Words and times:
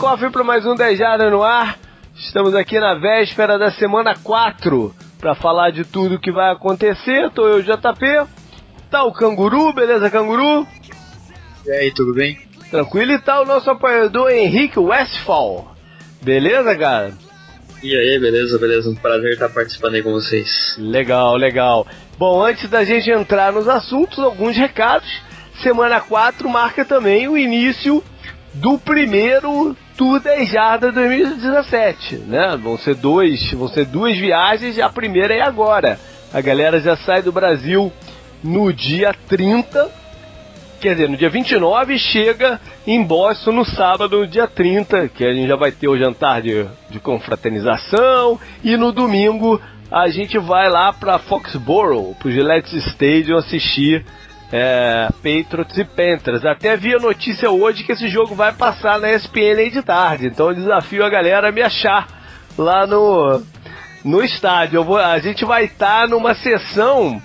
cofre 0.00 0.30
para 0.30 0.42
mais 0.42 0.64
um 0.64 0.74
10 0.74 0.98
Jardas 0.98 1.30
no 1.30 1.42
ar. 1.42 1.78
Estamos 2.16 2.54
aqui 2.54 2.80
na 2.80 2.94
véspera 2.94 3.58
da 3.58 3.70
semana 3.70 4.14
4 4.24 4.94
para 5.18 5.34
falar 5.34 5.72
de 5.72 5.84
tudo 5.84 6.18
que 6.18 6.32
vai 6.32 6.50
acontecer. 6.50 7.28
Tô 7.32 7.46
eu, 7.46 7.62
JP. 7.62 8.26
Tá 8.90 9.04
o 9.04 9.12
Canguru, 9.12 9.74
beleza, 9.74 10.08
Canguru? 10.08 10.66
E 11.66 11.70
aí, 11.70 11.92
tudo 11.92 12.14
bem? 12.14 12.38
Tranquilo. 12.70 13.12
E 13.12 13.18
tá 13.18 13.42
o 13.42 13.44
nosso 13.44 13.68
apoiador 13.68 14.30
Henrique 14.30 14.78
Westphal. 14.78 15.76
Beleza, 16.22 16.74
cara? 16.74 17.12
E 17.82 17.94
aí, 17.94 18.18
beleza, 18.18 18.58
beleza. 18.58 18.88
Um 18.88 18.94
prazer 18.94 19.34
estar 19.34 19.50
participando 19.50 19.96
aí 19.96 20.02
com 20.02 20.12
vocês. 20.12 20.76
Legal, 20.78 21.36
legal. 21.36 21.86
Bom, 22.16 22.42
antes 22.42 22.70
da 22.70 22.84
gente 22.84 23.10
entrar 23.10 23.52
nos 23.52 23.68
assuntos, 23.68 24.18
alguns 24.18 24.56
recados. 24.56 25.10
Semana 25.62 26.00
4 26.00 26.48
marca 26.48 26.86
também 26.86 27.28
o 27.28 27.36
início 27.36 28.02
do 28.54 28.78
primeiro 28.78 29.76
Tour 30.00 30.18
10 30.18 30.48
Jardas 30.48 30.94
2017, 30.94 32.16
né? 32.20 32.56
Vão 32.56 32.78
ser 32.78 32.94
dois, 32.94 33.52
vão 33.52 33.68
ser 33.68 33.84
duas 33.84 34.16
viagens, 34.16 34.78
a 34.78 34.88
primeira 34.88 35.34
é 35.34 35.42
agora. 35.42 36.00
A 36.32 36.40
galera 36.40 36.80
já 36.80 36.96
sai 36.96 37.20
do 37.20 37.30
Brasil 37.30 37.92
no 38.42 38.72
dia 38.72 39.14
30, 39.28 39.90
quer 40.80 40.94
dizer, 40.94 41.06
no 41.06 41.18
dia 41.18 41.28
29 41.28 41.98
chega 41.98 42.58
em 42.86 43.04
Boston 43.04 43.52
no 43.52 43.64
sábado, 43.66 44.20
no 44.20 44.26
dia 44.26 44.46
30, 44.46 45.06
que 45.08 45.22
a 45.22 45.34
gente 45.34 45.46
já 45.46 45.56
vai 45.56 45.70
ter 45.70 45.86
o 45.86 45.98
jantar 45.98 46.40
de, 46.40 46.66
de 46.88 46.98
confraternização 46.98 48.40
e 48.64 48.78
no 48.78 48.92
domingo 48.92 49.60
a 49.90 50.08
gente 50.08 50.38
vai 50.38 50.70
lá 50.70 50.94
para 50.94 51.18
Foxborough, 51.18 52.14
pro 52.14 52.32
Gillette 52.32 52.74
Stadium 52.74 53.36
assistir 53.36 54.06
é, 54.52 55.08
Patriots 55.22 55.78
e 55.78 55.84
Panthers. 55.84 56.44
Até 56.44 56.76
vi 56.76 56.94
a 56.94 56.98
notícia 56.98 57.50
hoje 57.50 57.84
que 57.84 57.92
esse 57.92 58.08
jogo 58.08 58.34
vai 58.34 58.52
passar 58.52 58.98
na 58.98 59.10
ESPN 59.10 59.58
aí 59.58 59.70
de 59.70 59.82
tarde. 59.82 60.26
Então 60.26 60.48
eu 60.48 60.54
desafio 60.54 61.04
a 61.04 61.10
galera 61.10 61.48
a 61.48 61.52
me 61.52 61.62
achar 61.62 62.06
lá 62.58 62.86
no, 62.86 63.42
no 64.04 64.22
estádio. 64.22 64.82
Vou, 64.82 64.98
a 64.98 65.18
gente 65.18 65.44
vai 65.44 65.64
estar 65.64 66.02
tá 66.02 66.06
numa 66.08 66.34
sessão 66.34 67.20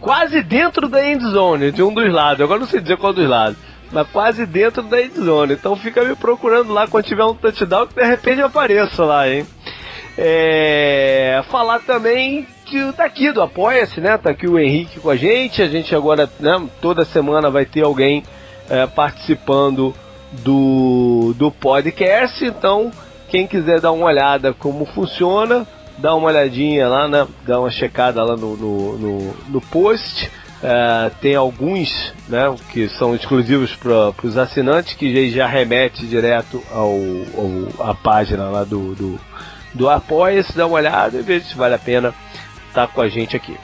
quase 0.00 0.42
dentro 0.42 0.88
da 0.88 1.04
endzone, 1.08 1.72
de 1.72 1.82
um 1.82 1.92
dos 1.92 2.12
lados. 2.12 2.42
Agora 2.42 2.60
não 2.60 2.66
sei 2.66 2.80
dizer 2.80 2.96
qual 2.96 3.12
dos 3.12 3.28
lados. 3.28 3.58
Mas 3.90 4.06
quase 4.10 4.44
dentro 4.44 4.82
da 4.82 5.00
endzone. 5.00 5.54
Então 5.54 5.76
fica 5.76 6.04
me 6.04 6.14
procurando 6.14 6.72
lá 6.72 6.86
quando 6.86 7.06
tiver 7.06 7.24
um 7.24 7.34
touchdown 7.34 7.86
que 7.86 7.94
de 7.94 8.04
repente 8.04 8.40
eu 8.40 8.46
apareço 8.46 9.02
lá, 9.04 9.28
hein? 9.28 9.46
É, 10.20 11.42
falar 11.48 11.78
também 11.80 12.46
que 12.68 12.92
tá 12.92 13.04
aqui 13.04 13.32
do 13.32 13.40
Apoia-se, 13.40 14.00
né? 14.00 14.16
Tá 14.18 14.30
aqui 14.30 14.46
o 14.46 14.58
Henrique 14.58 15.00
com 15.00 15.10
a 15.10 15.16
gente. 15.16 15.62
A 15.62 15.68
gente 15.68 15.94
agora, 15.94 16.28
né, 16.38 16.68
toda 16.80 17.04
semana 17.04 17.50
vai 17.50 17.64
ter 17.64 17.84
alguém 17.84 18.22
é, 18.68 18.86
participando 18.86 19.94
do, 20.44 21.34
do 21.36 21.50
podcast. 21.50 22.44
Então, 22.44 22.90
quem 23.28 23.46
quiser 23.46 23.80
dar 23.80 23.92
uma 23.92 24.06
olhada 24.06 24.52
como 24.52 24.84
funciona, 24.84 25.66
dá 25.96 26.14
uma 26.14 26.28
olhadinha 26.28 26.88
lá, 26.88 27.08
né? 27.08 27.26
Dá 27.46 27.58
uma 27.58 27.70
checada 27.70 28.22
lá 28.22 28.36
no, 28.36 28.56
no, 28.56 28.98
no, 28.98 29.34
no 29.48 29.60
post. 29.62 30.30
É, 30.62 31.10
tem 31.20 31.36
alguns 31.36 32.12
né, 32.28 32.54
que 32.72 32.88
são 32.90 33.14
exclusivos 33.14 33.74
para 33.76 34.12
os 34.24 34.36
assinantes, 34.36 34.94
que 34.94 35.30
já, 35.30 35.46
remete 35.46 36.04
direto 36.04 36.62
ao, 36.70 36.90
ao, 36.90 37.90
à 37.90 37.94
página 37.94 38.48
lá 38.48 38.64
do, 38.64 38.92
do, 38.94 39.20
do 39.72 39.88
Apoia-se, 39.88 40.56
dá 40.56 40.66
uma 40.66 40.76
olhada 40.76 41.18
e 41.18 41.22
veja 41.22 41.46
se 41.46 41.56
vale 41.56 41.76
a 41.76 41.78
pena 41.78 42.12
tá 42.86 42.92
com 42.92 43.00
a 43.00 43.08
gente 43.08 43.36
aqui. 43.36 43.56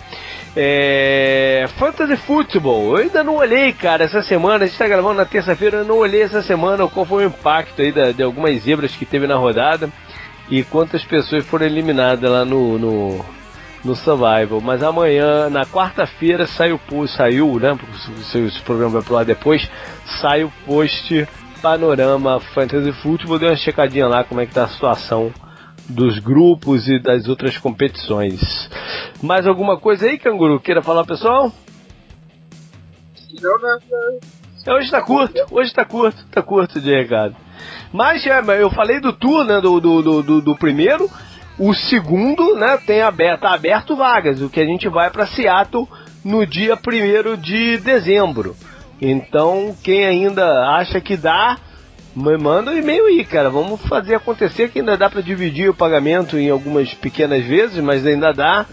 É... 0.57 1.67
Fantasy 1.79 2.17
Football, 2.17 2.97
eu 2.97 3.03
ainda 3.03 3.25
não 3.25 3.37
olhei, 3.37 3.73
cara, 3.73 4.05
essa 4.05 4.23
semana, 4.23 4.65
a 4.65 4.67
gente 4.67 4.75
está 4.75 4.87
gravando 4.87 5.15
na 5.15 5.25
terça-feira, 5.25 5.79
eu 5.79 5.85
não 5.85 5.99
olhei 5.99 6.23
essa 6.23 6.43
semana 6.43 6.87
qual 6.87 7.05
foi 7.05 7.25
o 7.25 7.29
impacto 7.29 7.83
aí 7.83 7.93
de 8.13 8.23
algumas 8.23 8.63
zebras 8.63 8.95
que 8.95 9.05
teve 9.05 9.27
na 9.27 9.37
rodada 9.37 9.91
e 10.49 10.63
quantas 10.63 11.05
pessoas 11.05 11.45
foram 11.45 11.67
eliminadas 11.67 12.31
lá 12.31 12.45
no, 12.45 12.79
no, 12.79 13.25
no 13.85 13.97
Survival. 13.97 14.61
Mas 14.61 14.83
amanhã, 14.83 15.51
na 15.51 15.67
quarta-feira, 15.67 16.47
sai 16.47 16.73
o 16.73 16.79
post, 16.79 17.17
saiu, 17.17 17.59
né? 17.59 17.77
Se 18.31 18.39
o 18.39 18.65
programa 18.65 18.93
vai 18.93 19.03
pro 19.03 19.17
ar 19.17 19.25
depois, 19.25 19.69
sai 20.21 20.45
o 20.45 20.53
post 20.65 21.27
Panorama 21.61 22.39
Fantasy 22.55 22.93
Football. 22.93 23.39
Deu 23.39 23.49
uma 23.49 23.57
checadinha 23.57 24.07
lá 24.07 24.23
como 24.23 24.41
é 24.41 24.47
que 24.47 24.55
tá 24.55 24.65
a 24.65 24.69
situação 24.69 25.33
dos 25.89 26.19
grupos 26.19 26.89
e 26.89 26.99
das 26.99 27.28
outras 27.28 27.59
competições. 27.59 28.41
Mais 29.22 29.47
alguma 29.47 29.78
coisa 29.78 30.06
aí, 30.06 30.19
Canguru? 30.19 30.61
Queira 30.61 30.83
falar, 30.83 31.05
pessoal? 31.05 31.53
Não, 33.41 33.59
não, 33.59 33.78
não. 33.91 34.75
Hoje 34.77 34.91
tá 34.91 35.03
curto, 35.03 35.34
hoje 35.50 35.75
tá 35.75 35.84
curto, 35.84 36.25
tá 36.31 36.43
curto 36.43 36.81
de 36.81 36.91
recado. 36.91 37.37
Mas 37.93 38.27
é, 38.27 38.41
eu 38.61 38.71
falei 38.71 38.99
do 38.99 39.12
tour, 39.12 39.45
né, 39.45 39.61
do, 39.61 39.78
do, 39.78 40.22
do, 40.22 40.41
do 40.41 40.56
primeiro, 40.56 41.09
o 41.59 41.75
segundo, 41.75 42.56
né, 42.56 42.78
tem 42.78 43.03
aberto, 43.03 43.43
tá 43.43 43.53
aberto 43.53 43.95
vagas, 43.95 44.41
o 44.41 44.49
que 44.49 44.61
a 44.61 44.65
gente 44.65 44.89
vai 44.89 45.11
para 45.11 45.27
Seattle 45.27 45.87
no 46.25 46.47
dia 46.47 46.77
1 46.77 47.37
de 47.37 47.77
dezembro. 47.78 48.56
Então, 49.01 49.77
quem 49.83 50.06
ainda 50.06 50.66
acha 50.71 51.01
que 51.01 51.16
dá, 51.16 51.59
manda 52.15 52.71
um 52.71 52.77
e-mail 52.77 53.07
aí, 53.07 53.25
cara. 53.25 53.51
Vamos 53.51 53.81
fazer 53.83 54.15
acontecer 54.15 54.71
que 54.71 54.79
ainda 54.79 54.97
dá 54.97 55.11
para 55.11 55.21
dividir 55.21 55.69
o 55.69 55.75
pagamento 55.75 56.39
em 56.39 56.51
algumas 56.51 56.93
pequenas 56.95 57.45
vezes, 57.45 57.83
mas 57.83 58.07
ainda 58.07 58.33
dá 58.33 58.67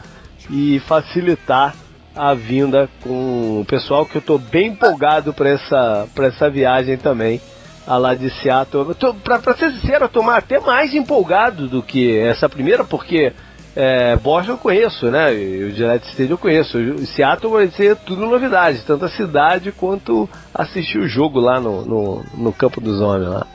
e 0.49 0.79
facilitar 0.81 1.75
a 2.15 2.33
vinda 2.33 2.89
com 3.01 3.61
o 3.61 3.65
pessoal 3.65 4.05
que 4.05 4.17
eu 4.17 4.21
tô 4.21 4.37
bem 4.37 4.69
empolgado 4.69 5.33
para 5.33 5.49
essa 5.49 6.07
para 6.13 6.27
essa 6.27 6.49
viagem 6.49 6.97
também 6.97 7.39
a 7.87 7.97
lá 7.97 8.13
de 8.13 8.29
Seattle. 8.29 8.93
Pra, 9.23 9.39
pra 9.39 9.55
ser 9.55 9.71
sincero, 9.71 10.05
eu 10.05 10.09
tô 10.09 10.21
até 10.29 10.59
mais 10.59 10.93
empolgado 10.93 11.67
do 11.67 11.81
que 11.81 12.17
essa 12.17 12.47
primeira, 12.47 12.83
porque 12.83 13.33
é, 13.75 14.15
Boston 14.17 14.53
eu 14.53 14.57
conheço, 14.57 15.09
né? 15.09 15.33
E 15.33 15.63
o 15.63 15.71
Gillette 15.71 16.07
Stadium 16.09 16.33
eu 16.33 16.37
conheço. 16.37 16.77
O 16.77 17.05
Seattle 17.05 17.53
vai 17.53 17.69
ser 17.69 17.95
tudo 17.97 18.25
novidade, 18.25 18.83
tanto 18.85 19.05
a 19.05 19.09
cidade 19.09 19.71
quanto 19.71 20.29
assistir 20.53 20.97
o 20.97 21.07
jogo 21.07 21.39
lá 21.39 21.59
no, 21.59 21.85
no, 21.85 22.25
no 22.33 22.53
campo 22.53 22.81
dos 22.81 22.99
homens 22.99 23.29
lá. 23.29 23.47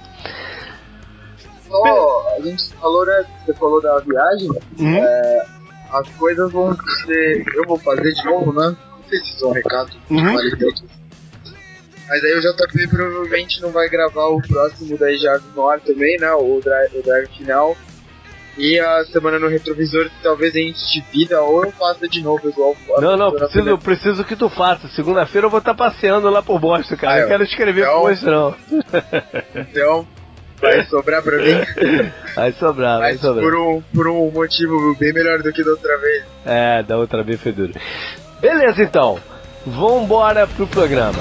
Oh, 1.70 2.22
a 2.36 2.40
gente 2.40 2.72
falou, 2.74 3.04
né? 3.04 3.24
Você 3.44 3.54
falou 3.54 3.82
da 3.82 3.98
viagem. 3.98 4.48
Uhum. 4.78 4.96
É, 4.96 5.46
as 5.92 6.08
coisas 6.16 6.50
vão 6.50 6.74
ser. 7.04 7.44
Eu 7.54 7.64
vou 7.66 7.78
fazer 7.78 8.12
de 8.12 8.24
novo, 8.24 8.52
né? 8.52 8.74
Não 8.90 9.08
sei 9.08 9.18
se 9.18 9.34
isso 9.34 9.44
é 9.44 9.48
um 9.48 9.52
recado 9.52 9.90
uhum. 10.10 10.34
Mas 12.08 12.22
aí 12.22 12.34
o 12.34 12.40
JP 12.40 12.88
provavelmente 12.88 13.60
não 13.60 13.70
vai 13.70 13.88
gravar 13.88 14.26
o 14.26 14.40
próximo 14.40 14.96
10 14.96 15.20
Jardas 15.20 15.54
no 15.54 15.68
ar 15.68 15.80
também, 15.80 16.16
né? 16.18 16.30
O 16.32 16.60
drive, 16.62 16.98
o 16.98 17.02
drive 17.02 17.28
final. 17.36 17.76
E 18.56 18.80
a 18.80 19.04
semana 19.04 19.38
no 19.38 19.48
retrovisor 19.48 20.10
talvez 20.22 20.54
a 20.54 20.58
gente 20.58 20.80
divida 20.92 21.40
ou 21.42 21.64
eu 21.64 21.72
faça 21.72 22.08
de 22.08 22.22
novo 22.22 22.48
igual 22.48 22.74
Não, 22.98 23.16
não, 23.16 23.32
preciso, 23.32 23.78
preciso 23.78 24.24
que 24.24 24.34
tu 24.34 24.48
faça. 24.48 24.88
Segunda-feira 24.88 25.46
eu 25.46 25.50
vou 25.50 25.58
estar 25.58 25.74
tá 25.74 25.90
passeando 25.90 26.30
lá 26.30 26.42
por 26.42 26.58
Boston, 26.58 26.96
cara. 26.96 27.14
Ah, 27.14 27.20
eu 27.20 27.28
quero 27.28 27.44
escrever 27.44 27.82
então, 27.82 28.00
por 28.00 28.16
você 28.16 28.26
não. 28.26 28.54
Então, 29.56 30.06
vai 30.60 30.84
sobrar 30.86 31.22
pra 31.22 31.36
mim. 31.36 32.10
Vai 32.34 32.52
sobrar, 32.52 32.98
vai 32.98 33.12
Mas 33.12 33.20
sobrar. 33.22 33.42
Por 33.42 33.56
um, 33.56 33.82
por 33.94 34.08
um 34.08 34.30
motivo 34.30 34.94
bem 34.96 35.10
melhor 35.10 35.42
do 35.42 35.50
que 35.50 35.64
da 35.64 35.70
outra 35.70 35.96
vez. 35.96 36.24
É, 36.44 36.82
da 36.82 36.98
outra 36.98 37.22
vez 37.22 37.40
foi 37.40 37.50
duro. 37.50 37.72
Beleza 38.42 38.82
então. 38.82 39.18
Vambora 39.66 40.46
pro 40.46 40.66
programa. 40.66 41.18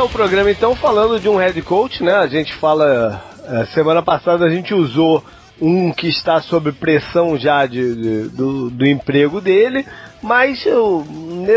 Começar 0.00 0.04
o 0.04 0.08
programa 0.08 0.50
então 0.50 0.74
falando 0.74 1.20
de 1.20 1.28
um 1.28 1.36
head 1.36 1.60
coach, 1.62 2.02
né? 2.02 2.14
A 2.14 2.26
gente 2.26 2.54
fala. 2.54 3.22
É, 3.46 3.66
semana 3.66 4.02
passada 4.02 4.44
a 4.44 4.50
gente 4.50 4.72
usou 4.72 5.22
um 5.60 5.92
que 5.92 6.08
está 6.08 6.40
sob 6.40 6.72
pressão 6.72 7.36
já 7.36 7.66
de, 7.66 7.94
de 7.94 8.28
do, 8.28 8.70
do, 8.70 8.86
emprego 8.86 9.40
dele, 9.40 9.84
mas 10.22 10.64
eu, 10.64 11.04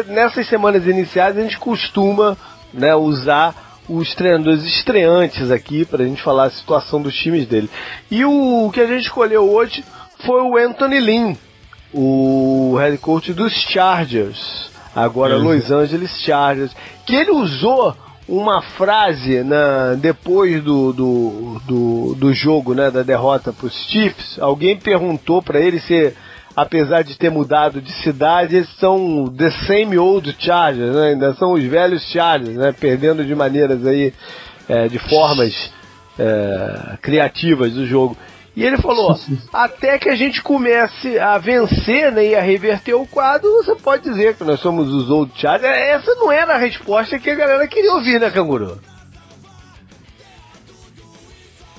nessas 0.07 0.47
semanas 0.47 0.85
iniciais 0.85 1.37
a 1.37 1.41
gente 1.41 1.57
costuma 1.57 2.35
né, 2.73 2.93
usar 2.95 3.79
os 3.87 4.13
treinadores 4.15 4.65
estreantes 4.65 5.51
aqui 5.51 5.85
para 5.85 6.03
a 6.03 6.05
gente 6.05 6.21
falar 6.21 6.45
a 6.45 6.51
situação 6.51 7.01
dos 7.01 7.15
times 7.15 7.47
dele. 7.47 7.69
E 8.09 8.25
o 8.25 8.69
que 8.73 8.81
a 8.81 8.87
gente 8.87 9.03
escolheu 9.03 9.49
hoje 9.49 9.85
foi 10.25 10.41
o 10.41 10.57
Anthony 10.57 10.99
Lynn, 10.99 11.35
o 11.93 12.75
head 12.77 12.97
coach 12.97 13.31
dos 13.33 13.53
Chargers, 13.53 14.69
agora 14.95 15.37
uhum. 15.37 15.43
Los 15.43 15.71
Angeles 15.71 16.19
Chargers, 16.19 16.75
que 17.05 17.15
ele 17.15 17.31
usou 17.31 17.95
uma 18.27 18.61
frase 18.61 19.43
na, 19.43 19.95
depois 19.95 20.63
do, 20.63 20.93
do, 20.93 21.61
do, 21.65 22.15
do 22.15 22.33
jogo, 22.33 22.73
né, 22.73 22.89
da 22.89 23.03
derrota 23.03 23.51
para 23.51 23.67
os 23.67 23.73
Chiefs. 23.89 24.39
Alguém 24.39 24.77
perguntou 24.77 25.41
para 25.41 25.59
ele 25.59 25.79
se, 25.79 26.13
apesar 26.55 27.03
de 27.03 27.17
ter 27.17 27.29
mudado 27.29 27.81
de 27.81 27.91
cidade, 28.01 28.55
eles 28.55 28.69
são 28.79 29.27
the 29.27 29.51
same 29.67 29.97
old 29.97 30.35
Chargers, 30.39 30.95
né, 30.95 31.09
ainda 31.09 31.33
são 31.33 31.53
os 31.53 31.63
velhos 31.63 32.03
Chargers, 32.11 32.55
né, 32.55 32.71
perdendo 32.71 33.25
de 33.25 33.35
maneiras 33.35 33.85
aí, 33.85 34.13
é, 34.69 34.87
de 34.87 34.99
formas 34.99 35.71
é, 36.17 36.97
criativas 37.01 37.73
do 37.73 37.85
jogo. 37.85 38.15
E 38.55 38.63
ele 38.63 38.77
falou: 38.77 39.19
até 39.51 39.97
que 39.97 40.09
a 40.09 40.15
gente 40.15 40.41
comece 40.41 41.17
a 41.17 41.37
vencer 41.37 42.11
né, 42.11 42.27
e 42.27 42.35
a 42.35 42.41
reverter 42.41 42.93
o 42.93 43.07
quadro, 43.07 43.51
você 43.63 43.75
pode 43.75 44.03
dizer 44.03 44.35
que 44.35 44.43
nós 44.43 44.59
somos 44.59 44.93
os 44.93 45.09
Old 45.09 45.31
Chargers. 45.35 45.75
Essa 45.75 46.13
não 46.15 46.31
era 46.31 46.53
a 46.53 46.59
resposta 46.59 47.17
que 47.17 47.29
a 47.29 47.35
galera 47.35 47.67
queria 47.67 47.93
ouvir, 47.93 48.19
né, 48.19 48.29
Canguru? 48.29 48.79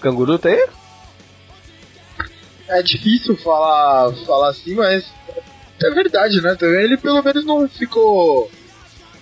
Canguru 0.00 0.38
tá 0.38 0.48
aí? 0.48 0.66
É 2.68 2.82
difícil 2.82 3.36
falar, 3.36 4.12
falar 4.26 4.48
assim, 4.48 4.74
mas 4.74 5.04
é 5.82 5.90
verdade, 5.90 6.40
né? 6.40 6.56
Ele 6.60 6.96
pelo 6.96 7.22
menos 7.22 7.44
não 7.44 7.68
ficou, 7.68 8.50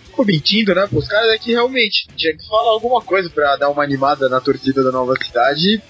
ficou 0.07 0.25
mentindo, 0.25 0.75
né? 0.75 0.89
Os 0.91 1.07
caras 1.07 1.29
é 1.31 1.39
que 1.39 1.53
realmente 1.53 2.07
tinha 2.17 2.35
que 2.35 2.47
falar 2.49 2.71
alguma 2.71 3.03
coisa 3.03 3.29
pra 3.29 3.57
dar 3.57 3.69
uma 3.69 3.83
animada 3.83 4.29
na 4.29 4.41
torcida 4.41 4.83
da 4.83 4.91
nova 4.91 5.15
cidade 5.23 5.83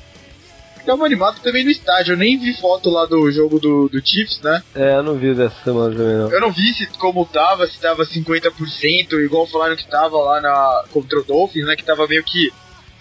ficava 0.82 1.04
animado 1.06 1.40
também 1.40 1.64
no 1.64 1.70
estádio. 1.70 2.12
Eu 2.12 2.18
nem 2.18 2.38
vi 2.38 2.52
foto 2.54 2.90
lá 2.90 3.06
do 3.06 3.30
jogo 3.30 3.58
do, 3.58 3.88
do 3.88 4.06
Chiefs, 4.06 4.40
né? 4.42 4.62
É, 4.74 4.96
eu 4.96 5.02
não 5.02 5.16
vi 5.16 5.34
dessa 5.34 5.56
semana 5.64 5.94
também, 5.94 6.16
não. 6.16 6.30
Eu 6.30 6.40
não 6.40 6.52
vi 6.52 6.74
se 6.74 6.86
como 6.98 7.24
tava, 7.24 7.66
se 7.66 7.80
tava 7.80 8.04
50%, 8.04 9.12
igual 9.24 9.46
falaram 9.46 9.76
que 9.76 9.88
tava 9.88 10.18
lá 10.18 10.40
na, 10.40 10.84
contra 10.92 11.18
o 11.20 11.24
Dolphins, 11.24 11.66
né? 11.66 11.76
Que 11.76 11.84
tava 11.84 12.06
meio 12.06 12.22
que 12.24 12.52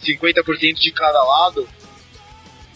50% 0.04 0.76
de 0.76 0.92
cada 0.92 1.22
lado. 1.22 1.68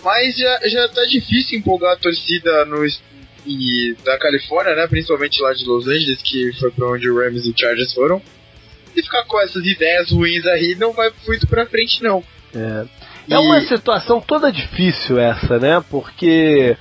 Mas 0.04 0.38
já, 0.38 0.60
já 0.68 0.88
tá 0.90 1.06
difícil 1.06 1.58
empolgar 1.58 1.94
a 1.94 1.98
torcida 1.98 2.66
no, 2.66 2.86
e, 3.46 3.96
da 4.04 4.18
Califórnia, 4.18 4.75
né? 4.75 4.88
Principalmente 4.88 5.42
lá 5.42 5.54
de 5.54 5.66
Los 5.66 5.88
Angeles, 5.88 6.22
que 6.22 6.51
foi 6.60 6.72
pra 6.72 6.88
onde 6.88 7.10
o 7.10 7.18
Rams 7.18 7.46
e 7.46 7.50
o 7.50 7.58
Chargers 7.58 7.94
foram. 7.94 8.22
E 8.96 9.01
ficar 9.01 9.24
com 9.24 9.40
essas 9.42 9.66
ideias 9.66 10.12
ruins 10.12 10.46
aí 10.46 10.75
não 10.75 10.94
vai 10.94 11.12
muito 11.28 11.48
pra 11.48 11.66
frente, 11.66 12.01
não. 12.01 12.24
É. 12.54 12.86
É 13.30 13.39
uma 13.39 13.62
situação 13.62 14.22
toda 14.22 14.51
difícil 14.51 15.19
essa, 15.19 15.57
né? 15.57 15.83
Porque 15.89 16.77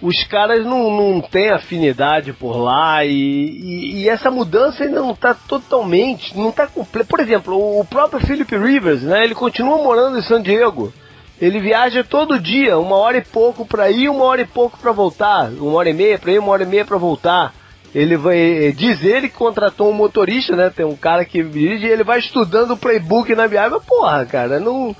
os 0.00 0.24
caras 0.24 0.64
não, 0.64 0.90
não 0.90 1.20
têm 1.20 1.50
afinidade 1.50 2.32
por 2.32 2.56
lá 2.56 3.04
e, 3.04 3.10
e, 3.10 4.02
e 4.02 4.08
essa 4.08 4.30
mudança 4.30 4.84
ainda 4.84 5.00
não 5.00 5.12
está 5.12 5.34
totalmente, 5.34 6.36
não 6.36 6.50
está 6.50 6.66
completa. 6.66 7.08
Por 7.08 7.20
exemplo, 7.20 7.80
o 7.80 7.84
próprio 7.84 8.24
Philip 8.26 8.56
Rivers, 8.56 9.02
né? 9.02 9.24
Ele 9.24 9.34
continua 9.34 9.78
morando 9.78 10.18
em 10.18 10.22
San 10.22 10.40
Diego. 10.40 10.92
Ele 11.40 11.58
viaja 11.58 12.04
todo 12.04 12.38
dia, 12.38 12.78
uma 12.78 12.96
hora 12.96 13.16
e 13.16 13.24
pouco 13.24 13.64
para 13.64 13.90
ir, 13.90 14.08
uma 14.08 14.24
hora 14.24 14.42
e 14.42 14.46
pouco 14.46 14.78
para 14.78 14.92
voltar, 14.92 15.50
uma 15.50 15.72
hora 15.78 15.88
e 15.88 15.94
meia 15.94 16.18
para 16.18 16.32
ir, 16.32 16.38
uma 16.38 16.52
hora 16.52 16.64
e 16.64 16.66
meia 16.66 16.84
para 16.84 16.98
voltar. 16.98 17.54
Ele 17.94 18.16
vai, 18.16 18.72
diz 18.76 19.02
ele 19.02 19.28
que 19.28 19.36
contratou 19.36 19.90
um 19.90 19.94
motorista, 19.94 20.54
né? 20.54 20.70
Tem 20.70 20.84
um 20.86 20.94
cara 20.94 21.24
que 21.24 21.42
dirige, 21.42 21.86
e 21.86 21.90
ele 21.90 22.04
vai 22.04 22.20
estudando 22.20 22.72
o 22.72 22.76
playbook 22.76 23.34
na 23.34 23.46
viagem. 23.46 23.72
Mas, 23.72 23.84
porra, 23.84 24.24
cara, 24.26 24.60
não 24.60 24.94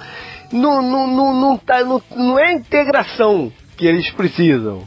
não, 0.52 0.82
não, 0.82 1.06
não, 1.06 1.40
não, 1.40 1.56
tá, 1.56 1.84
não, 1.84 2.02
não 2.14 2.38
é 2.38 2.48
a 2.48 2.52
integração 2.52 3.52
que 3.76 3.86
eles 3.86 4.10
precisam, 4.10 4.86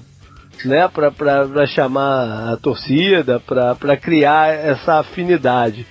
né? 0.65 0.87
Para 0.87 1.65
chamar 1.67 2.53
a 2.53 2.57
torcida, 2.57 3.39
para 3.39 3.97
criar 3.97 4.49
essa 4.49 4.99
afinidade. 4.99 5.85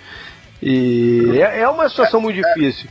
E 0.62 1.40
é, 1.40 1.60
é 1.60 1.69
uma 1.69 1.88
situação 1.88 2.20
muito 2.20 2.36
difícil. 2.36 2.88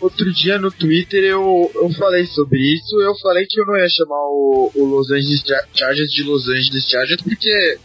Outro 0.00 0.32
dia 0.32 0.58
no 0.58 0.70
Twitter 0.70 1.22
eu, 1.24 1.70
eu 1.74 1.90
falei 1.92 2.26
sobre 2.26 2.58
isso. 2.58 3.00
Eu 3.00 3.14
falei 3.16 3.46
que 3.48 3.60
eu 3.60 3.66
não 3.66 3.76
ia 3.76 3.88
chamar 3.88 4.22
o, 4.28 4.70
o 4.74 4.84
Los 4.84 5.10
Angeles 5.10 5.42
Chargers 5.74 6.10
de 6.10 6.22
Los 6.22 6.48
Angeles 6.48 6.84
Chargers 6.88 7.22
porque 7.22 7.78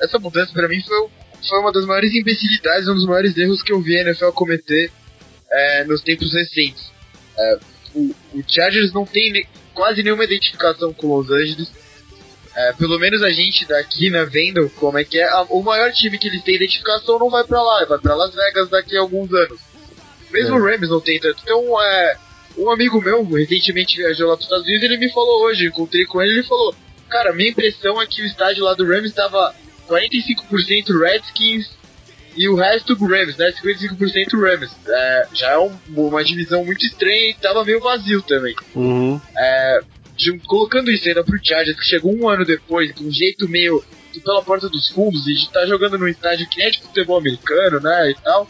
essa 0.00 0.18
mudança 0.18 0.52
para 0.52 0.68
mim 0.68 0.80
foi, 0.82 1.08
foi 1.48 1.58
uma 1.60 1.72
das 1.72 1.86
maiores 1.86 2.14
imbecilidades, 2.14 2.88
um 2.88 2.94
dos 2.94 3.06
maiores 3.06 3.36
erros 3.36 3.62
que 3.62 3.72
eu 3.72 3.80
vi 3.80 3.96
a 3.98 4.02
NFL 4.02 4.30
cometer 4.32 4.90
é, 5.50 5.84
nos 5.84 6.02
tempos 6.02 6.32
recentes. 6.32 6.92
É, 7.38 7.58
o, 7.94 8.14
o, 8.34 8.44
Chargers 8.46 8.92
não 8.92 9.04
tem 9.04 9.46
quase 9.74 10.02
nenhuma 10.02 10.24
identificação 10.24 10.92
com 10.92 11.14
Los 11.14 11.30
Angeles. 11.30 11.70
É, 12.54 12.72
pelo 12.74 12.98
menos 12.98 13.22
a 13.22 13.30
gente 13.30 13.64
daqui, 13.64 14.10
né, 14.10 14.24
vendo 14.26 14.68
como 14.76 14.98
é 14.98 15.04
que 15.04 15.18
é, 15.18 15.24
a, 15.24 15.42
o 15.48 15.62
maior 15.62 15.90
time 15.92 16.18
que 16.18 16.28
eles 16.28 16.42
têm 16.42 16.56
identificação 16.56 17.18
não 17.18 17.30
vai 17.30 17.44
para 17.44 17.62
lá, 17.62 17.84
vai 17.86 17.98
para 17.98 18.14
Las 18.14 18.34
Vegas 18.34 18.68
daqui 18.68 18.96
a 18.96 19.00
alguns 19.00 19.32
anos. 19.32 19.58
Mesmo 20.30 20.56
é. 20.56 20.60
o 20.60 20.64
Rams 20.64 20.90
não 20.90 21.00
tem 21.00 21.18
tanto. 21.18 21.40
Então, 21.42 21.80
é, 21.82 22.16
um 22.56 22.70
amigo 22.70 23.00
meu 23.00 23.24
recentemente 23.24 23.96
viajou 23.96 24.28
lá 24.28 24.34
para 24.34 24.40
os 24.40 24.46
Estados 24.46 24.66
Unidos 24.66 24.82
e 24.82 24.86
ele 24.86 24.98
me 24.98 25.10
falou 25.12 25.44
hoje, 25.44 25.66
encontrei 25.66 26.04
com 26.04 26.20
ele, 26.20 26.32
ele 26.32 26.42
falou: 26.42 26.74
Cara, 27.08 27.32
minha 27.32 27.50
impressão 27.50 28.00
é 28.00 28.06
que 28.06 28.22
o 28.22 28.26
estádio 28.26 28.64
lá 28.64 28.74
do 28.74 28.86
Rams 28.86 29.10
estava 29.10 29.54
45% 29.88 31.00
Redskins 31.00 31.70
e 32.36 32.48
o 32.48 32.54
resto 32.54 32.94
Rams, 32.94 33.36
né? 33.36 33.52
55% 33.52 34.40
Rams. 34.40 34.70
É, 34.86 35.28
já 35.34 35.50
é 35.50 35.58
um, 35.58 35.72
uma 35.94 36.24
divisão 36.24 36.64
muito 36.64 36.84
estranha 36.84 37.30
e 37.30 37.34
tava 37.34 37.64
meio 37.64 37.80
vazio 37.80 38.22
também. 38.22 38.54
Uhum. 38.74 39.20
É, 39.36 39.80
de, 40.16 40.38
colocando 40.46 40.90
isso 40.90 41.08
ainda 41.08 41.24
pro 41.24 41.38
Chargers, 41.42 41.78
que 41.78 41.84
chegou 41.84 42.14
um 42.14 42.28
ano 42.28 42.44
depois, 42.44 42.94
de 42.94 43.04
um 43.04 43.10
jeito 43.10 43.48
meio 43.48 43.82
pela 44.24 44.42
porta 44.42 44.68
dos 44.68 44.88
fundos, 44.90 45.26
e 45.26 45.34
de 45.34 45.40
estar 45.44 45.60
tá 45.60 45.66
jogando 45.66 45.98
num 45.98 46.08
estádio 46.08 46.48
que 46.48 46.62
é 46.62 46.70
de 46.70 46.82
futebol 46.82 47.18
americano, 47.18 47.80
né? 47.80 48.10
E 48.10 48.14
tal. 48.14 48.48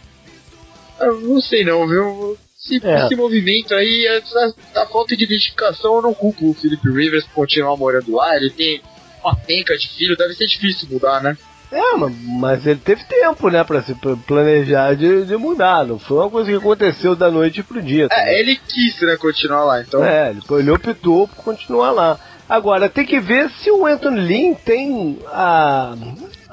Eu 1.01 1.21
não 1.21 1.41
sei 1.41 1.65
não, 1.65 1.87
viu? 1.89 2.39
Esse, 2.65 2.85
é. 2.87 3.05
esse 3.05 3.17
movimento 3.17 3.75
aí, 3.75 4.07
essa, 4.07 4.55
a 4.77 4.87
falta 4.87 5.17
de 5.17 5.25
identificação, 5.25 5.97
eu 5.97 6.03
não 6.03 6.15
culpo 6.15 6.51
o 6.51 6.55
Philip 6.55 6.83
Rivers 6.89 7.25
por 7.27 7.35
continuar 7.35 7.77
morando 7.77 8.15
lá. 8.15 8.37
Ele 8.37 8.51
tem 8.51 8.81
uma 9.23 9.35
penca 9.35 9.77
de 9.77 9.89
filho, 9.89 10.17
deve 10.17 10.35
ser 10.35 10.47
difícil 10.47 10.89
mudar, 10.91 11.21
né? 11.23 11.37
É, 11.73 11.97
mas 12.39 12.67
ele 12.67 12.81
teve 12.81 13.03
tempo, 13.05 13.49
né, 13.49 13.65
pra 13.65 13.83
se 13.83 13.95
planejar 14.27 14.95
de, 14.95 15.25
de 15.25 15.37
mudar. 15.39 15.87
Não 15.87 15.99
foi 15.99 16.19
uma 16.19 16.31
coisa 16.31 16.51
que 16.51 16.57
aconteceu 16.57 17.17
da 17.17 17.31
noite 17.31 17.63
pro 17.63 17.81
dia. 17.81 18.09
Tá? 18.09 18.29
É, 18.29 18.39
ele 18.39 18.57
quis, 18.57 19.01
né, 19.01 19.17
continuar 19.17 19.65
lá, 19.65 19.81
então. 19.81 20.05
É, 20.05 20.31
ele, 20.31 20.41
ele 20.51 20.71
optou 20.71 21.27
por 21.27 21.43
continuar 21.43 21.91
lá. 21.93 22.19
Agora, 22.47 22.91
tem 22.91 23.07
que 23.07 23.19
ver 23.19 23.49
se 23.49 23.71
o 23.71 23.87
Anthony 23.87 24.21
Lynn 24.21 24.55
tem 24.55 25.19
a, 25.29 25.95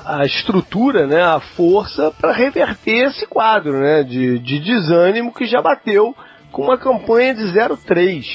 a 0.05 0.25
estrutura, 0.25 1.05
né, 1.05 1.21
a 1.21 1.41
força 1.41 2.11
para 2.11 2.31
reverter 2.31 3.07
esse 3.07 3.25
quadro, 3.25 3.77
né, 3.77 4.03
de, 4.03 4.39
de 4.39 4.59
desânimo 4.59 5.33
que 5.33 5.45
já 5.45 5.61
bateu 5.61 6.15
com 6.49 6.63
uma 6.63 6.77
campanha 6.77 7.35
de 7.35 7.43
0-3. 7.43 8.25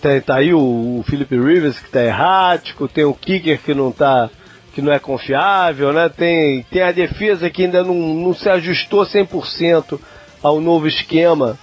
Tem, 0.00 0.20
tá 0.22 0.36
aí 0.36 0.54
o, 0.54 1.00
o 1.00 1.04
Philip 1.06 1.36
Rivers 1.36 1.78
que 1.78 1.90
tá 1.90 2.02
errático, 2.02 2.88
tem 2.88 3.04
o 3.04 3.12
Kicker 3.12 3.60
que 3.60 3.74
não 3.74 3.92
tá 3.92 4.30
que 4.74 4.82
não 4.82 4.92
é 4.92 4.98
confiável, 4.98 5.92
né? 5.92 6.08
Tem, 6.08 6.62
tem 6.64 6.82
a 6.82 6.92
defesa 6.92 7.50
que 7.50 7.64
ainda 7.64 7.82
não, 7.82 7.94
não 7.94 8.34
se 8.34 8.48
ajustou 8.48 9.04
100% 9.04 9.98
ao 10.42 10.60
novo 10.60 10.86
esquema 10.86 11.58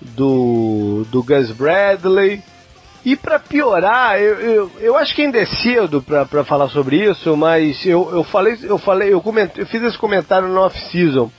do, 0.00 1.06
do 1.10 1.22
Gus 1.22 1.50
Bradley. 1.52 2.42
E 3.04 3.14
para 3.14 3.38
piorar, 3.38 4.18
eu, 4.18 4.34
eu, 4.40 4.70
eu, 4.80 4.96
acho 4.96 5.14
que 5.14 5.22
ainda 5.22 5.38
é 5.38 5.46
cedo 5.46 6.02
para 6.02 6.44
falar 6.44 6.68
sobre 6.70 7.08
isso, 7.08 7.36
mas 7.36 7.86
eu, 7.86 8.10
eu 8.12 8.24
falei, 8.24 8.58
eu 8.62 8.78
falei, 8.78 9.12
eu, 9.12 9.22
eu 9.56 9.66
fiz 9.66 9.82
esse 9.82 9.96
comentário 9.96 10.48
no 10.48 10.60
off-season 10.60 11.30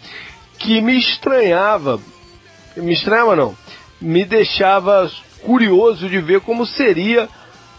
que 0.57 0.79
me 0.79 0.97
estranhava, 0.97 1.99
me 2.77 2.93
estranhava 2.93 3.35
não, 3.35 3.55
me 3.99 4.23
deixava 4.23 5.11
curioso 5.43 6.07
de 6.07 6.19
ver 6.19 6.39
como 6.39 6.65
seria 6.65 7.27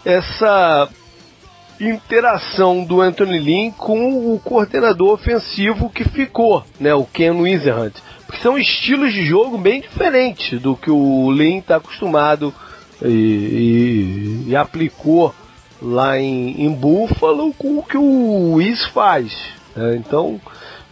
essa 0.05 0.87
interação 1.79 2.83
do 2.83 3.01
Anthony 3.01 3.39
Lynn 3.39 3.71
com 3.71 4.33
o 4.33 4.39
coordenador 4.39 5.13
ofensivo 5.13 5.89
que 5.89 6.03
ficou, 6.03 6.63
né, 6.79 6.93
o 6.93 7.05
Ken 7.05 7.31
Wizard. 7.31 7.93
Porque 8.25 8.41
são 8.41 8.57
estilos 8.57 9.13
de 9.13 9.25
jogo 9.25 9.57
bem 9.57 9.81
diferentes 9.81 10.61
do 10.61 10.75
que 10.75 10.91
o 10.91 11.31
Lynn 11.31 11.59
está 11.59 11.77
acostumado 11.77 12.53
e, 13.01 13.07
e, 13.07 14.49
e, 14.49 14.55
aplicou 14.55 15.33
lá 15.81 16.19
em, 16.19 16.65
em 16.65 16.71
Buffalo 16.71 17.53
com 17.53 17.79
o 17.79 17.83
que 17.83 17.97
o 17.97 18.53
Wiz 18.55 18.85
faz. 18.87 19.33
Né? 19.75 19.95
Então, 19.95 20.39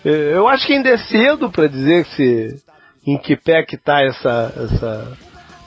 é, 0.06 0.10
eu 0.34 0.48
acho 0.48 0.66
que 0.66 0.74
ainda 0.74 0.90
é 0.90 0.98
cedo 0.98 1.52
para 1.52 1.68
dizer 1.68 2.06
se, 2.08 2.62
em 3.06 3.18
que 3.18 3.36
pé 3.36 3.64
que 3.64 3.76
está 3.76 4.02
essa, 4.02 4.54
essa, 4.56 5.18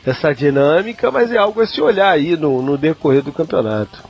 essa 0.07 0.35
dinâmica, 0.35 1.11
mas 1.11 1.31
é 1.31 1.37
algo 1.37 1.61
a 1.61 1.67
se 1.67 1.81
olhar 1.81 2.11
aí 2.11 2.37
no, 2.37 2.63
no 2.63 2.79
decorrer 2.79 3.23
do 3.23 3.33
campeonato. 3.33 4.10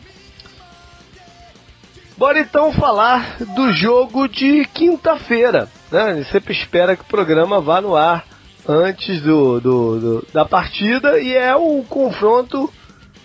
Bora 2.21 2.39
então 2.39 2.71
falar 2.71 3.39
do 3.57 3.73
jogo 3.73 4.29
de 4.29 4.67
quinta-feira. 4.75 5.71
Né? 5.91 6.23
Sempre 6.31 6.53
espera 6.53 6.95
que 6.95 7.01
o 7.01 7.07
programa 7.07 7.63
vá 7.63 7.81
no 7.81 7.97
ar 7.97 8.27
antes 8.69 9.23
do, 9.23 9.59
do, 9.59 9.99
do, 9.99 10.27
da 10.31 10.45
partida 10.45 11.19
e 11.19 11.35
é 11.35 11.57
o 11.57 11.83
confronto, 11.85 12.71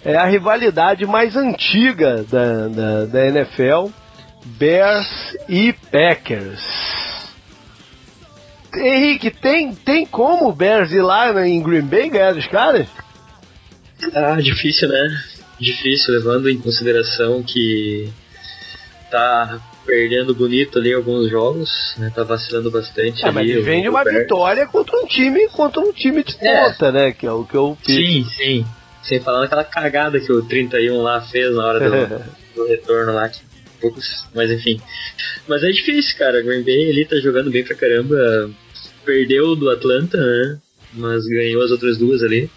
é 0.02 0.16
a 0.16 0.25
rivalidade 0.25 1.06
mais 1.06 1.36
antiga 1.36 2.24
da, 2.24 2.70
da, 2.70 3.06
da 3.06 3.28
NFL, 3.28 3.90
Bears 4.46 5.36
e 5.50 5.74
Packers. 5.92 6.64
Henrique, 8.78 9.30
tem, 9.30 9.75
tem 9.75 10.06
como 10.06 10.48
o 10.48 10.54
Bears 10.54 10.94
ir 10.94 11.02
lá 11.02 11.46
em 11.46 11.62
Green 11.62 11.86
Bay 11.86 12.10
ganhar 12.10 12.34
dos 12.34 12.48
caras? 12.48 12.88
Ah, 14.14 14.40
difícil, 14.40 14.88
né? 14.88 15.22
Difícil, 15.60 16.14
levando 16.14 16.50
em 16.50 16.58
consideração 16.58 17.44
que 17.44 18.10
tá 19.09 19.59
perdendo 19.85 20.33
bonito 20.33 20.79
ali 20.79 20.93
alguns 20.93 21.29
jogos, 21.29 21.95
né? 21.97 22.12
Tá 22.13 22.24
vacilando 22.24 22.71
bastante. 22.71 23.24
É, 23.24 23.27
ali, 23.27 23.55
mas 23.55 23.65
vem 23.65 23.81
de 23.83 23.89
uma 23.89 24.03
Bears. 24.03 24.19
vitória 24.19 24.67
contra 24.67 24.97
um 24.97 25.05
time 25.05 25.47
contra 25.50 25.79
um 25.79 25.91
time 25.91 26.24
de 26.24 26.35
é. 26.41 26.63
ponta, 26.63 26.91
né? 26.91 27.12
Que 27.12 27.25
é 27.25 27.31
o 27.31 27.45
que 27.45 27.55
eu 27.55 27.77
Sim, 27.83 28.25
sim. 28.35 28.65
Sem 29.03 29.19
falar 29.19 29.41
naquela 29.41 29.63
cagada 29.63 30.19
que 30.19 30.31
o 30.31 30.41
31 30.41 31.01
lá 31.01 31.21
fez 31.21 31.53
na 31.55 31.65
hora 31.65 31.79
do, 31.79 32.24
do 32.55 32.67
retorno 32.67 33.13
lá. 33.13 33.29
Que 33.29 33.41
poucos, 33.79 34.25
mas 34.33 34.50
enfim. 34.51 34.81
Mas 35.47 35.63
é 35.63 35.69
difícil, 35.69 36.17
cara. 36.17 36.41
Green 36.41 36.63
Bay 36.63 36.89
ele 36.89 37.05
tá 37.05 37.17
jogando 37.17 37.51
bem 37.51 37.63
pra 37.63 37.75
caramba. 37.75 38.50
Perdeu 39.05 39.55
do 39.55 39.69
Atlanta, 39.69 40.17
né? 40.17 40.57
Mas 40.93 41.25
ganhou 41.27 41.63
as 41.63 41.71
outras 41.71 41.97
duas 41.97 42.24
ali. 42.24 42.50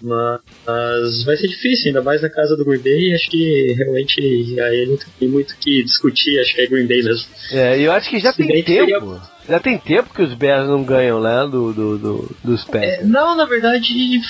Mas 0.00 1.24
vai 1.24 1.36
ser 1.36 1.48
difícil, 1.48 1.88
ainda 1.88 2.02
mais 2.02 2.22
na 2.22 2.30
casa 2.30 2.56
do 2.56 2.64
Green 2.64 2.80
Bay. 2.80 3.14
Acho 3.14 3.30
que 3.30 3.74
realmente 3.76 4.20
aí 4.60 4.86
não 4.86 4.98
tem 5.18 5.28
muito 5.28 5.56
que 5.58 5.82
discutir. 5.82 6.38
Acho 6.40 6.54
que 6.54 6.60
é 6.62 6.66
Green 6.66 6.86
Bay 6.86 7.02
mesmo. 7.02 7.26
É, 7.52 7.80
eu 7.80 7.92
acho 7.92 8.08
que 8.08 8.18
já 8.18 8.32
Se 8.32 8.46
tem 8.46 8.62
tempo. 8.62 8.86
Seria... 8.86 9.38
Já 9.48 9.58
tem 9.58 9.78
tempo 9.78 10.12
que 10.12 10.22
os 10.22 10.34
Bears 10.34 10.68
não 10.68 10.84
ganham, 10.84 11.22
né? 11.22 11.48
Do, 11.50 11.72
do, 11.72 11.98
do 11.98 12.36
dos 12.44 12.64
Packers. 12.64 13.00
É, 13.00 13.04
não, 13.04 13.34
na 13.34 13.46
verdade, 13.46 14.20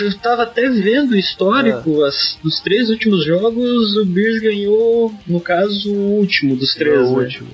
eu 0.00 0.18
tava 0.18 0.44
até 0.44 0.68
vendo 0.70 1.10
o 1.10 1.16
histórico. 1.16 2.04
É. 2.04 2.08
As, 2.08 2.38
dos 2.42 2.60
três 2.60 2.88
últimos 2.88 3.24
jogos, 3.24 3.96
o 3.96 4.04
Bears 4.04 4.40
ganhou, 4.40 5.12
no 5.26 5.40
caso, 5.40 5.92
o 5.92 6.18
último 6.18 6.54
dos 6.54 6.72
três. 6.74 7.00
O 7.00 7.16
né? 7.16 7.24
último. 7.24 7.48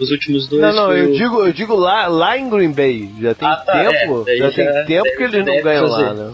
Os 0.00 0.10
últimos 0.10 0.48
dois. 0.48 0.62
Não, 0.62 0.72
não, 0.72 0.96
eu 0.96 1.10
o... 1.10 1.12
digo, 1.12 1.46
eu 1.46 1.52
digo 1.52 1.74
lá, 1.74 2.06
lá 2.06 2.38
em 2.38 2.48
Green 2.48 2.72
Bay. 2.72 3.10
Já 3.20 3.34
tem 3.34 3.48
ah, 3.48 3.56
tá, 3.56 3.72
tempo. 3.72 4.24
É, 4.26 4.36
já, 4.36 4.50
já, 4.50 4.52
tem 4.52 4.86
tempo 4.86 5.16
que 5.16 5.22
eles 5.24 5.44
não 5.44 5.62
ganham 5.62 5.88
fazer. 5.88 6.02
lá, 6.02 6.14
né? 6.14 6.32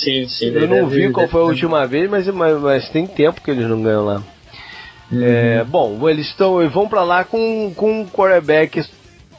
Sim, 0.00 0.26
sim. 0.28 0.46
Eu 0.46 0.66
não 0.66 0.86
vi 0.86 1.10
qual 1.10 1.28
foi 1.28 1.42
a 1.42 1.44
última 1.44 1.86
vez, 1.86 2.08
mas, 2.08 2.26
mas, 2.28 2.60
mas, 2.60 2.88
tem 2.88 3.06
tempo 3.06 3.40
que 3.42 3.50
eles 3.50 3.68
não 3.68 3.82
ganham 3.82 4.04
lá. 4.04 4.22
Uhum. 5.12 5.22
É, 5.22 5.64
bom, 5.64 6.08
eles 6.08 6.26
estão 6.28 6.66
vão 6.70 6.88
para 6.88 7.02
lá 7.02 7.24
com, 7.24 7.72
com 7.74 8.00
um 8.00 8.06
quarterback 8.06 8.82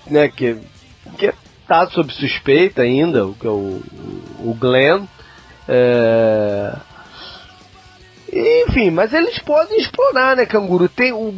né, 0.08 0.27
que, 0.27 0.58
que 1.18 1.34
tá 1.68 1.88
sob 1.88 2.13
suspeita 2.13 2.84
ainda, 2.84 3.27
que 3.39 3.48
é 3.48 3.50
o, 3.50 3.82
o 4.39 4.56
Glenn. 4.60 5.06
É, 5.68 6.75
enfim, 8.34 8.91
mas 8.91 9.13
eles 9.13 9.39
podem 9.39 9.80
explorar, 9.80 10.36
né, 10.36 10.46
Canguru? 10.46 10.88
Tem, 10.88 11.12
o, 11.12 11.34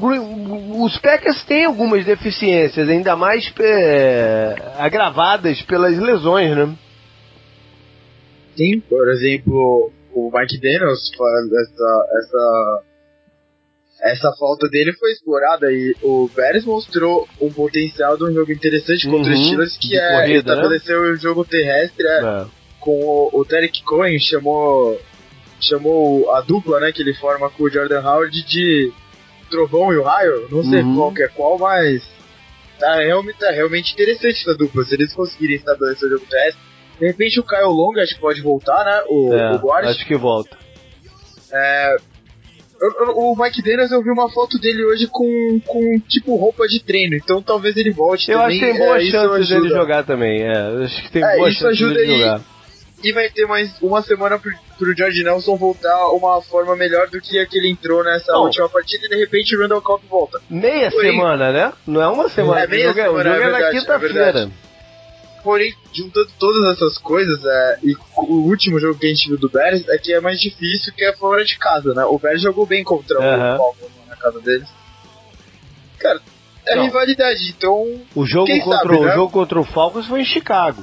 os 0.84 0.98
Packers 0.98 1.44
têm 1.46 1.66
algumas 1.66 2.04
deficiências, 2.04 2.90
ainda 2.90 3.16
mais 3.16 3.52
é, 3.60 4.56
agravadas 4.78 5.62
pelas 5.62 5.98
lesões, 5.98 6.56
né? 6.56 6.70
Sim, 8.56 8.80
por 8.82 9.10
exemplo, 9.12 9.92
o 10.14 10.32
Mike 10.34 10.60
Daniels, 10.60 11.12
essa, 11.12 12.08
essa, 12.18 12.84
essa 14.02 14.34
falta 14.38 14.68
dele 14.70 14.94
foi 14.94 15.12
explorada 15.12 15.72
e 15.72 15.96
o 16.02 16.30
Bears 16.36 16.66
mostrou 16.66 17.28
um 17.42 17.52
potencial 17.52 18.18
de 18.18 18.26
um 18.26 18.34
jogo 18.34 18.52
interessante 18.52 19.08
contra 19.10 19.32
uhum, 19.32 19.40
os 19.40 19.46
Steelers 19.46 19.78
que 19.78 19.98
é 19.98 20.20
corrida, 20.20 20.56
né? 20.56 20.96
o 20.98 21.16
jogo 21.16 21.46
terrestre 21.46 22.06
é, 22.06 22.20
é. 22.20 22.46
com 22.80 22.92
o, 22.92 23.30
o 23.34 23.46
Derek 23.46 23.84
Cohen 23.84 24.20
chamou 24.20 25.00
chamou 25.60 26.30
a 26.32 26.42
dupla 26.42 26.82
né, 26.82 26.92
que 26.92 27.02
ele 27.02 27.14
forma 27.14 27.50
com 27.50 27.64
o 27.64 27.70
Jordan 27.70 28.02
Howard 28.02 28.46
de 28.46 28.92
Trovão 29.50 29.94
e 29.94 29.98
o 29.98 30.04
Raio, 30.04 30.48
não 30.52 30.64
sei 30.64 30.82
uhum. 30.82 30.96
qual 30.96 31.14
que 31.14 31.24
é 31.24 31.28
qual, 31.30 31.58
mas 31.58 32.04
tá 32.80 32.96
realmente, 32.98 33.40
tá 33.40 33.52
realmente 33.52 33.94
interessante 33.94 34.42
essa 34.42 34.56
dupla. 34.56 34.84
Se 34.84 34.96
eles 34.96 35.14
conseguirem 35.14 35.56
estabelecer 35.56 36.08
o 36.08 36.12
jogo 36.12 36.26
terrestre, 36.30 36.62
de 37.04 37.08
repente 37.08 37.38
o 37.38 37.44
Caio 37.44 37.68
Long 37.68 38.00
acho 38.00 38.16
que 38.16 38.22
pode 38.22 38.42
voltar, 38.42 38.86
né? 38.86 39.04
O, 39.10 39.34
é, 39.34 39.56
o 39.56 39.60
guarda. 39.60 39.90
Acho 39.90 40.06
que 40.06 40.16
volta. 40.16 40.58
É, 41.52 41.98
o 43.14 43.36
Mike 43.38 43.62
Daniels, 43.62 43.92
eu 43.92 44.02
vi 44.02 44.10
uma 44.10 44.30
foto 44.30 44.58
dele 44.58 44.86
hoje 44.86 45.08
com, 45.08 45.60
com 45.66 46.00
tipo 46.08 46.34
roupa 46.38 46.66
de 46.66 46.82
treino, 46.82 47.16
então 47.16 47.42
talvez 47.42 47.76
ele 47.76 47.92
volte 47.92 48.32
eu 48.32 48.40
também. 48.40 48.56
acho 48.56 48.66
que 48.66 48.72
tem 48.72 48.86
boas 48.86 49.04
é, 49.04 49.12
chances 49.12 49.50
dele 49.50 49.70
jogar 49.70 50.04
também, 50.06 50.44
é. 50.44 50.84
Acho 50.86 51.04
que 51.04 51.12
tem 51.12 51.24
é, 51.26 51.38
boas 51.38 51.54
chances 51.56 51.80
dele 51.80 52.18
jogar. 52.18 52.42
E 53.04 53.12
vai 53.12 53.30
ter 53.30 53.46
mais 53.46 53.82
uma 53.82 54.02
semana 54.02 54.40
pro, 54.40 54.50
pro 54.78 54.96
George 54.96 55.24
Nelson 55.26 55.58
voltar 55.58 56.08
uma 56.12 56.42
forma 56.42 56.74
melhor 56.74 57.10
do 57.10 57.20
que 57.20 57.38
a 57.38 57.46
que 57.46 57.58
ele 57.58 57.70
entrou 57.70 58.02
nessa 58.02 58.32
Bom, 58.32 58.46
última 58.46 58.70
partida 58.70 59.08
e 59.08 59.10
de 59.10 59.18
repente 59.18 59.58
o 59.58 59.60
Randall 59.60 59.82
Cobb 59.82 60.06
volta. 60.10 60.40
Meia 60.50 60.90
semana, 60.90 61.52
né? 61.52 61.74
Não 61.86 62.02
é 62.02 62.08
uma 62.08 62.30
semana. 62.30 62.62
É, 62.62 62.68
meia 62.68 62.92
o 62.92 62.94
jogo, 62.94 63.02
semana, 63.02 63.30
o 63.30 63.34
jogo 63.34 63.44
é, 63.44 63.60
é 63.60 63.62
na 63.62 63.72
quinta-feira. 63.72 64.52
Porém, 65.44 65.76
juntando 65.92 66.30
todas 66.40 66.74
essas 66.74 66.98
coisas, 66.98 67.44
é, 67.44 67.80
e 67.84 67.96
o 68.16 68.48
último 68.48 68.80
jogo 68.80 68.98
que 68.98 69.06
a 69.06 69.10
gente 69.10 69.28
viu 69.28 69.38
do 69.38 69.50
Bears 69.50 69.86
é 69.90 69.98
que 69.98 70.14
é 70.14 70.22
mais 70.22 70.40
difícil, 70.40 70.94
que 70.94 71.04
é 71.04 71.12
fora 71.14 71.44
de 71.44 71.58
casa, 71.58 71.94
né? 71.94 72.06
O 72.06 72.18
Bears 72.18 72.42
jogou 72.42 72.66
bem 72.66 72.84
contra 72.84 73.20
uhum. 73.20 73.54
o 73.54 73.58
Falcons 73.58 73.92
na 74.08 74.16
casa 74.16 74.40
deles. 74.40 74.70
Cara, 76.00 76.22
é 76.66 76.76
Não. 76.76 76.84
rivalidade, 76.84 77.50
então. 77.50 78.02
O 78.16 78.26
jogo, 78.26 78.48
contra, 78.62 78.78
sabe, 78.78 78.96
o, 78.96 79.06
né? 79.06 79.14
jogo 79.14 79.32
contra 79.32 79.60
o 79.60 79.66
Falcons 79.66 80.08
foi 80.08 80.22
em 80.22 80.26
Chicago. 80.26 80.82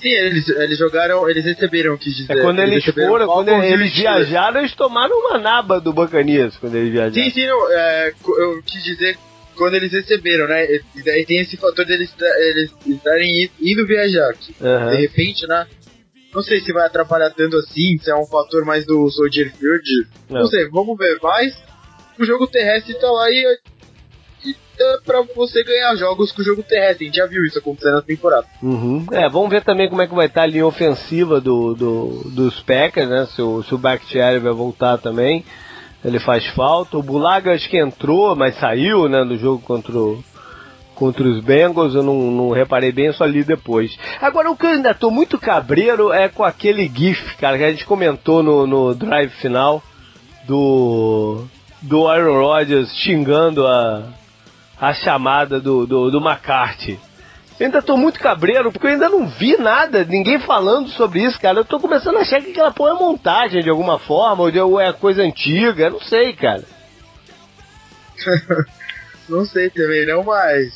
Sim, 0.00 0.08
eles, 0.08 0.48
eles 0.48 0.78
jogaram, 0.78 1.28
eles 1.28 1.44
receberam, 1.44 1.98
quis 1.98 2.16
dizer. 2.16 2.38
É 2.38 2.40
quando 2.40 2.60
eles, 2.60 2.82
eles 2.88 3.06
foram, 3.06 3.26
quando 3.26 3.50
eles 3.50 3.94
viajaram, 3.94 4.60
eles 4.60 4.74
tomaram 4.74 5.14
uma 5.14 5.38
naba 5.38 5.78
do 5.78 5.92
Bacanias 5.92 6.56
quando 6.56 6.76
eles 6.76 6.90
viajaram. 6.90 7.12
Sim, 7.12 7.30
sim, 7.30 7.46
não, 7.46 7.70
é, 7.70 8.14
eu 8.38 8.62
quis 8.62 8.82
dizer 8.82 9.18
quando 9.60 9.74
eles 9.74 9.92
receberam, 9.92 10.48
né? 10.48 10.64
E 10.96 11.02
daí 11.04 11.26
tem 11.26 11.38
esse 11.38 11.54
fator 11.58 11.84
deles 11.84 12.10
eles 12.18 12.72
estarem 12.86 13.50
indo 13.60 13.86
viajar. 13.86 14.32
Que, 14.32 14.54
uhum. 14.58 14.90
De 14.90 14.96
repente, 15.02 15.46
né? 15.46 15.66
Não 16.34 16.42
sei 16.42 16.60
se 16.60 16.72
vai 16.72 16.86
atrapalhar 16.86 17.28
tanto 17.28 17.58
assim, 17.58 17.98
se 17.98 18.10
é 18.10 18.16
um 18.16 18.24
fator 18.24 18.64
mais 18.64 18.86
do 18.86 19.10
Soldier 19.10 19.52
Field. 19.54 20.08
Não. 20.30 20.40
não 20.40 20.46
sei, 20.46 20.66
vamos 20.70 20.96
ver. 20.96 21.18
Mas 21.22 21.62
o 22.18 22.24
jogo 22.24 22.46
terrestre 22.46 22.94
tá 22.94 23.10
lá 23.10 23.28
e, 23.28 23.58
e 24.46 24.56
dá 24.78 24.98
pra 25.04 25.22
você 25.36 25.62
ganhar 25.62 25.94
jogos 25.96 26.32
com 26.32 26.40
o 26.40 26.44
jogo 26.44 26.62
terrestre. 26.62 27.04
A 27.04 27.08
gente 27.08 27.18
já 27.18 27.26
viu 27.26 27.44
isso 27.44 27.58
acontecendo 27.58 27.96
na 27.96 28.02
temporada. 28.02 28.46
Uhum. 28.62 29.04
É, 29.12 29.28
vamos 29.28 29.50
ver 29.50 29.62
também 29.62 29.90
como 29.90 30.00
é 30.00 30.06
que 30.06 30.14
vai 30.14 30.26
estar 30.26 30.44
a 30.44 30.46
linha 30.46 30.66
ofensiva 30.66 31.38
do, 31.38 31.74
do, 31.74 32.22
dos 32.30 32.62
Packers, 32.62 33.10
né? 33.10 33.28
Se 33.36 33.42
o, 33.42 33.62
se 33.62 33.74
o 33.74 33.78
Bakhtiari 33.78 34.38
vai 34.38 34.52
voltar 34.54 34.96
também 34.96 35.44
ele 36.04 36.18
faz 36.18 36.46
falta. 36.48 36.96
O 36.96 37.02
Bulaga 37.02 37.52
acho 37.52 37.68
que 37.68 37.78
entrou, 37.78 38.34
mas 38.34 38.58
saiu, 38.58 39.08
né, 39.08 39.22
no 39.24 39.36
jogo 39.36 39.62
contra, 39.62 39.96
o, 39.96 40.22
contra 40.94 41.26
os 41.26 41.40
Bengals. 41.40 41.94
Eu 41.94 42.02
não, 42.02 42.30
não 42.30 42.50
reparei 42.50 42.92
bem, 42.92 43.12
só 43.12 43.24
li 43.24 43.44
depois. 43.44 43.96
Agora, 44.20 44.50
o 44.50 44.56
que 44.56 44.66
eu 44.66 44.70
ainda 44.70 44.94
tô 44.94 45.10
muito 45.10 45.38
cabreiro 45.38 46.12
é 46.12 46.28
com 46.28 46.44
aquele 46.44 46.88
GIF, 46.88 47.36
cara, 47.36 47.58
que 47.58 47.64
a 47.64 47.70
gente 47.70 47.84
comentou 47.84 48.42
no, 48.42 48.66
no 48.66 48.94
drive 48.94 49.30
final 49.32 49.82
do, 50.46 51.44
do 51.82 52.08
Aaron 52.08 52.40
Rodgers 52.40 52.94
xingando 52.96 53.66
a, 53.66 54.04
a 54.80 54.94
chamada 54.94 55.60
do, 55.60 55.86
do, 55.86 56.10
do 56.10 56.18
McCarthy. 56.18 56.98
Eu 57.60 57.66
ainda 57.66 57.82
tô 57.82 57.94
muito 57.94 58.18
cabreiro, 58.18 58.72
porque 58.72 58.86
eu 58.86 58.92
ainda 58.92 59.10
não 59.10 59.28
vi 59.28 59.54
nada, 59.58 60.02
ninguém 60.02 60.40
falando 60.40 60.88
sobre 60.88 61.22
isso, 61.22 61.38
cara. 61.38 61.58
Eu 61.58 61.64
tô 61.64 61.78
começando 61.78 62.16
a 62.16 62.20
achar 62.20 62.40
que 62.40 62.52
aquela 62.52 62.70
porra 62.70 62.92
é 62.92 62.94
montagem 62.94 63.62
de 63.62 63.68
alguma 63.68 63.98
forma, 63.98 64.44
ou 64.44 64.80
é 64.80 64.90
coisa 64.94 65.22
antiga, 65.22 65.90
não 65.90 66.00
sei, 66.00 66.32
cara. 66.32 66.64
não 69.28 69.44
sei 69.44 69.68
também, 69.68 70.06
não, 70.06 70.24
mas. 70.24 70.72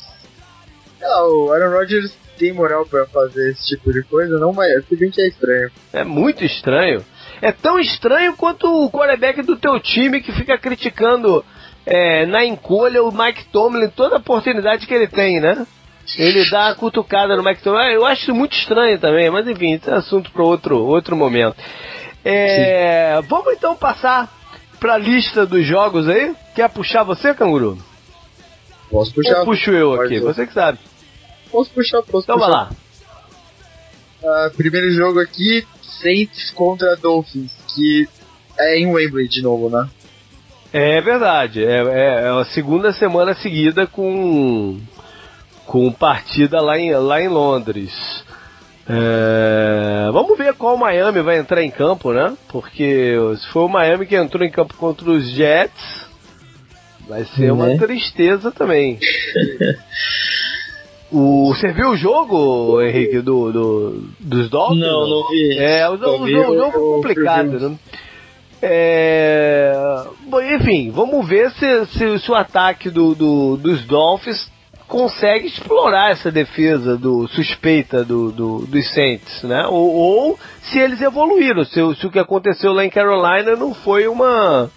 Ah, 1.01 1.23
o 1.27 1.51
Aaron 1.51 1.71
Rodgers 1.71 2.15
tem 2.37 2.53
moral 2.53 2.85
para 2.85 3.07
fazer 3.07 3.49
esse 3.49 3.65
tipo 3.65 3.91
de 3.91 4.03
coisa, 4.03 4.37
não, 4.37 4.53
mas 4.53 4.85
se 4.85 4.95
bem 4.95 5.09
que 5.09 5.21
é 5.21 5.27
estranho. 5.27 5.71
É 5.91 6.03
muito 6.03 6.45
estranho. 6.45 7.03
É 7.41 7.51
tão 7.51 7.79
estranho 7.79 8.35
quanto 8.37 8.67
o 8.67 8.91
quarterback 8.91 9.41
do 9.41 9.57
teu 9.57 9.79
time 9.79 10.21
que 10.21 10.31
fica 10.31 10.55
criticando 10.55 11.43
é, 11.83 12.27
na 12.27 12.45
encolha 12.45 13.03
o 13.03 13.11
Mike 13.11 13.45
Tomlin 13.45 13.89
toda 13.89 14.17
oportunidade 14.17 14.85
que 14.85 14.93
ele 14.93 15.07
tem, 15.07 15.39
né? 15.39 15.65
Ele 16.17 16.49
dá 16.49 16.69
a 16.69 16.75
cutucada 16.75 17.35
no 17.35 17.47
McTominay. 17.47 17.95
Eu 17.95 18.05
acho 18.05 18.33
muito 18.33 18.55
estranho 18.55 18.99
também, 18.99 19.29
mas 19.29 19.47
enfim, 19.47 19.73
isso 19.73 19.89
é 19.89 19.95
assunto 19.95 20.31
para 20.31 20.43
outro, 20.43 20.83
outro 20.85 21.15
momento. 21.15 21.57
É, 22.23 23.21
vamos 23.27 23.53
então 23.53 23.75
passar 23.75 24.31
para 24.79 24.95
a 24.95 24.97
lista 24.97 25.45
dos 25.45 25.65
jogos 25.65 26.07
aí. 26.07 26.35
Quer 26.55 26.69
puxar 26.69 27.03
você, 27.03 27.33
Canguru? 27.33 27.77
Posso 28.89 29.13
puxar. 29.13 29.39
Ou 29.39 29.45
puxo 29.45 29.71
eu 29.71 30.01
aqui, 30.01 30.19
você 30.19 30.45
que 30.45 30.53
sabe. 30.53 30.79
Posso 31.51 31.71
puxar, 31.71 32.01
posso 32.03 32.25
então 32.25 32.37
puxar. 32.37 32.49
vai 32.49 32.49
lá. 32.49 32.69
Uh, 34.23 34.55
primeiro 34.55 34.91
jogo 34.91 35.19
aqui, 35.19 35.65
Saints 36.01 36.51
contra 36.51 36.95
Dolphins, 36.95 37.51
que 37.73 38.07
é 38.57 38.79
em 38.79 38.87
Wembley 38.87 39.27
de 39.27 39.41
novo, 39.41 39.69
né? 39.69 39.89
É 40.73 40.99
verdade, 40.99 41.63
é, 41.63 41.77
é, 41.77 42.23
é 42.23 42.27
a 42.29 42.45
segunda 42.45 42.91
semana 42.91 43.33
seguida 43.35 43.87
com 43.87 44.79
com 45.65 45.91
partida 45.91 46.61
lá 46.61 46.77
em, 46.77 46.93
lá 46.93 47.21
em 47.21 47.27
Londres. 47.27 47.91
É, 48.87 50.09
vamos 50.11 50.37
ver 50.37 50.53
qual 50.53 50.77
Miami 50.77 51.21
vai 51.21 51.39
entrar 51.39 51.63
em 51.63 51.71
campo, 51.71 52.13
né? 52.13 52.37
Porque 52.49 53.15
se 53.37 53.47
for 53.47 53.65
o 53.65 53.69
Miami 53.69 54.05
que 54.05 54.15
entrou 54.15 54.45
em 54.45 54.51
campo 54.51 54.75
contra 54.75 55.09
os 55.09 55.27
Jets, 55.31 56.07
vai 57.07 57.25
ser 57.25 57.51
uma 57.51 57.67
né? 57.67 57.77
tristeza 57.77 58.51
também. 58.51 58.99
O, 61.11 61.53
você 61.53 61.71
viu 61.71 61.91
o 61.91 61.95
jogo, 61.95 62.81
Henrique, 62.81 63.21
do, 63.21 63.51
do, 63.51 64.03
dos 64.19 64.49
Dolphins? 64.49 64.81
Não, 64.81 65.07
não 65.07 65.29
vi. 65.29 65.57
É, 65.57 65.87
o, 65.87 65.93
o, 65.93 66.17
o, 66.17 66.23
o 66.23 66.29
jogo 66.29 66.71
foi 66.71 66.81
complicado, 66.95 67.69
né? 67.69 67.77
É... 68.61 69.73
Enfim, 70.55 70.89
vamos 70.89 71.27
ver 71.27 71.51
se, 71.51 71.85
se, 71.85 72.19
se 72.19 72.31
o 72.31 72.35
ataque 72.35 72.89
do, 72.89 73.13
do, 73.13 73.57
dos 73.57 73.85
Dolphins 73.85 74.49
consegue 74.87 75.47
explorar 75.47 76.11
essa 76.11 76.31
defesa 76.31 76.97
do 76.97 77.27
suspeita 77.27 78.03
do, 78.03 78.31
do, 78.31 78.65
dos 78.67 78.93
Saints, 78.93 79.43
né? 79.43 79.65
Ou, 79.67 79.93
ou 79.93 80.39
se 80.61 80.79
eles 80.79 81.01
evoluíram, 81.01 81.65
se, 81.65 81.73
se, 81.95 82.07
o 82.07 82.11
que 82.11 82.19
aconteceu 82.19 82.71
lá 82.71 82.85
em 82.85 82.89
Carolina 82.89 83.55
não 83.55 83.73
foi 83.73 84.07
uma, 84.07 84.69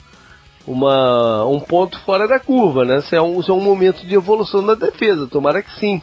uma 0.67 1.45
um 1.47 1.61
ponto 1.61 1.99
fora 2.01 2.27
da 2.27 2.39
curva, 2.39 2.85
né? 2.85 3.01
Se 3.03 3.17
é 3.17 3.23
um, 3.23 3.43
se 3.43 3.51
é 3.51 3.55
um 3.55 3.61
momento 3.61 4.07
de 4.07 4.15
evolução 4.15 4.65
da 4.65 4.75
defesa, 4.75 5.27
tomara 5.27 5.63
que 5.63 5.79
sim. 5.79 6.03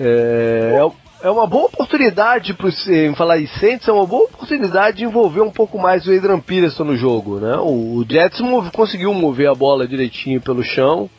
É, 0.00 0.78
é, 0.78 1.26
é 1.26 1.30
uma 1.30 1.48
boa 1.48 1.66
oportunidade 1.66 2.54
para 2.54 2.70
em 2.88 3.14
falar 3.16 3.40
em 3.40 3.46
Saints, 3.46 3.88
é 3.88 3.92
uma 3.92 4.06
boa 4.06 4.26
oportunidade 4.26 4.98
de 4.98 5.04
envolver 5.04 5.40
um 5.40 5.50
pouco 5.50 5.76
mais 5.76 6.06
o 6.06 6.12
Adrian 6.14 6.38
Peterson 6.38 6.84
no 6.84 6.96
jogo, 6.96 7.40
né? 7.40 7.56
O, 7.56 7.96
o 7.96 8.06
Jets 8.08 8.40
move, 8.40 8.70
conseguiu 8.70 9.12
mover 9.12 9.48
a 9.48 9.54
bola 9.54 9.88
direitinho 9.88 10.40
pelo 10.40 10.62
chão. 10.62 11.10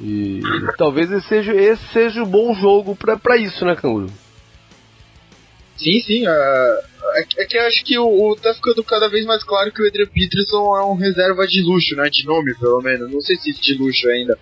E 0.00 0.40
talvez 0.78 1.10
esse 1.10 1.28
seja, 1.28 1.54
esse 1.54 1.86
seja 1.92 2.22
um 2.22 2.26
bom 2.26 2.54
jogo 2.54 2.96
para 2.96 3.36
isso, 3.36 3.64
né, 3.64 3.76
Canguru? 3.76 4.10
Sim, 5.76 6.00
sim. 6.00 6.26
Uh, 6.26 6.90
é, 7.38 7.44
que 7.44 7.56
eu 7.56 7.66
acho 7.66 7.84
que 7.84 7.98
o, 7.98 8.06
o, 8.06 8.36
tá 8.36 8.54
ficando 8.54 8.84
cada 8.84 9.08
vez 9.08 9.24
mais 9.24 9.42
claro 9.44 9.72
que 9.72 9.82
o 9.82 9.86
Adrian 9.86 10.06
Peterson 10.06 10.76
é 10.76 10.84
um 10.84 10.94
reserva 10.94 11.46
de 11.46 11.62
luxo, 11.62 11.96
né? 11.96 12.08
De 12.10 12.24
nome, 12.24 12.54
pelo 12.54 12.80
menos. 12.80 13.10
Não 13.10 13.20
sei 13.20 13.36
se 13.36 13.52
de 13.52 13.74
luxo 13.74 14.08
ainda. 14.08 14.38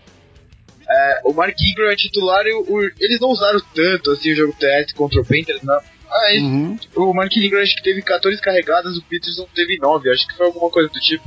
É, 0.90 1.20
o 1.24 1.32
Mark 1.32 1.54
Ingram 1.60 1.90
é 1.90 1.96
titular 1.96 2.44
e 2.46 2.54
o, 2.54 2.90
eles 2.98 3.20
não 3.20 3.28
usaram 3.28 3.60
tanto 3.74 4.10
assim 4.10 4.32
o 4.32 4.36
jogo 4.36 4.56
TS 4.58 4.92
contra 4.94 5.20
o 5.20 5.24
Panthers. 5.24 5.60
Ah, 5.68 6.32
esse, 6.32 6.44
uhum. 6.44 6.78
O 6.96 7.14
Mark 7.14 7.36
Ingram 7.36 7.60
acho 7.60 7.76
que 7.76 7.82
teve 7.82 8.00
14 8.00 8.40
carregadas, 8.40 8.96
o 8.96 9.04
Peterson 9.04 9.46
teve 9.54 9.76
9, 9.78 10.10
acho 10.10 10.26
que 10.26 10.36
foi 10.36 10.46
alguma 10.46 10.70
coisa 10.70 10.88
do 10.88 10.98
tipo. 10.98 11.24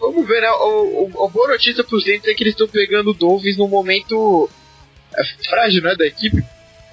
Vamos 0.00 0.26
ver, 0.26 0.40
né? 0.40 0.50
O, 0.50 1.10
o, 1.12 1.24
a 1.24 1.28
boa 1.28 1.48
notícia 1.48 1.84
pro 1.84 2.00
Saints 2.00 2.26
é 2.26 2.34
que 2.34 2.42
eles 2.42 2.54
estão 2.54 2.68
pegando 2.68 3.10
o 3.10 3.14
Dolphins 3.14 3.56
num 3.56 3.68
momento 3.68 4.48
é, 5.16 5.48
frágil, 5.48 5.82
né, 5.82 5.94
da 5.94 6.06
equipe. 6.06 6.42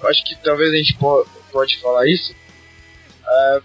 Eu 0.00 0.08
acho 0.08 0.24
que 0.24 0.36
talvez 0.42 0.72
a 0.72 0.76
gente 0.76 0.94
po 0.94 1.26
pode 1.52 1.78
falar 1.78 2.06
isso. 2.08 2.34
É, 3.26 3.60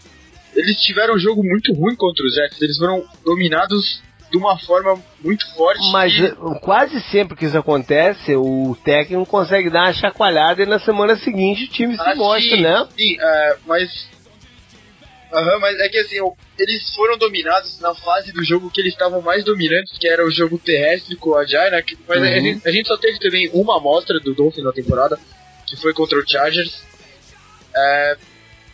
eles 0.56 0.82
tiveram 0.82 1.16
um 1.16 1.20
jogo 1.20 1.44
muito 1.44 1.74
ruim 1.74 1.96
contra 1.96 2.26
os 2.26 2.34
Jets. 2.34 2.62
Eles 2.62 2.78
foram 2.78 3.04
dominados 3.24 4.02
de 4.32 4.38
uma 4.38 4.58
forma 4.60 4.98
muito 5.22 5.46
forte. 5.56 5.92
Mas 5.92 6.14
e... 6.14 6.34
quase 6.62 7.02
sempre 7.12 7.36
que 7.36 7.46
isso 7.46 7.58
acontece, 7.58 8.36
o 8.36 8.76
técnico 8.84 9.26
consegue 9.26 9.70
dar 9.70 9.88
uma 9.88 9.94
chacoalhada 9.94 10.64
e 10.64 10.66
na 10.66 10.80
semana 10.80 11.18
seguinte 11.18 11.66
o 11.66 11.68
time 11.68 11.96
ah, 12.00 12.12
se 12.12 12.16
mostra, 12.16 12.56
sim, 12.56 12.62
né? 12.62 12.88
Sim, 12.98 13.18
uh, 13.18 13.60
mas 13.66 14.10
Uhum, 15.34 15.60
mas 15.60 15.80
é 15.80 15.88
que 15.88 15.98
assim, 15.98 16.18
eles 16.60 16.94
foram 16.94 17.18
dominados 17.18 17.80
na 17.80 17.96
fase 17.96 18.34
do 18.34 18.44
jogo 18.44 18.70
que 18.70 18.82
eles 18.82 18.92
estavam 18.92 19.22
mais 19.22 19.46
dominantes, 19.46 19.98
que 19.98 20.08
era 20.08 20.26
o 20.26 20.32
jogo 20.32 20.60
terrestre 20.60 21.16
com 21.16 21.36
a 21.36 21.46
Jai, 21.46 21.72
né? 21.72 21.84
Mas 22.08 22.20
uhum. 22.20 22.26
a, 22.26 22.40
gente, 22.40 22.68
a, 22.68 22.72
gente, 22.72 22.88
só 22.88 22.98
teve 22.98 23.18
também 23.18 23.50
uma 23.54 23.78
amostra 23.78 24.20
do 24.20 24.34
Dolphins 24.34 24.66
na 24.66 24.74
temporada, 24.74 25.18
que 25.66 25.78
foi 25.78 25.94
contra 25.94 26.20
o 26.20 26.28
Chargers. 26.28 26.84
É, 27.74 28.18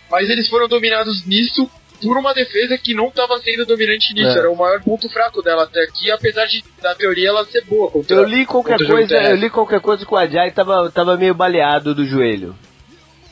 mas 0.09 0.29
eles 0.29 0.49
foram 0.49 0.67
dominados 0.67 1.25
nisso 1.25 1.69
por 2.01 2.17
uma 2.17 2.33
defesa 2.33 2.77
que 2.77 2.93
não 2.93 3.07
estava 3.07 3.37
sendo 3.39 3.65
dominante 3.65 4.13
nisso. 4.13 4.35
É. 4.35 4.39
Era 4.39 4.51
o 4.51 4.55
maior 4.55 4.81
ponto 4.81 5.07
fraco 5.09 5.43
dela 5.43 5.63
até 5.63 5.83
aqui, 5.83 6.09
apesar 6.09 6.45
de, 6.45 6.63
na 6.81 6.95
teoria, 6.95 7.29
ela 7.29 7.45
ser 7.45 7.63
boa. 7.65 7.91
Contra, 7.91 8.15
eu 8.15 8.23
li 8.23 8.45
qualquer 8.45 8.77
coisa, 8.77 9.15
eu 9.15 9.35
li 9.35 9.49
qualquer 9.49 9.79
coisa 9.79 10.05
que 10.05 10.13
o 10.13 10.17
Ajay 10.17 10.51
tava, 10.51 10.89
tava 10.91 11.17
meio 11.17 11.33
baleado 11.33 11.93
do 11.93 12.05
joelho. 12.05 12.55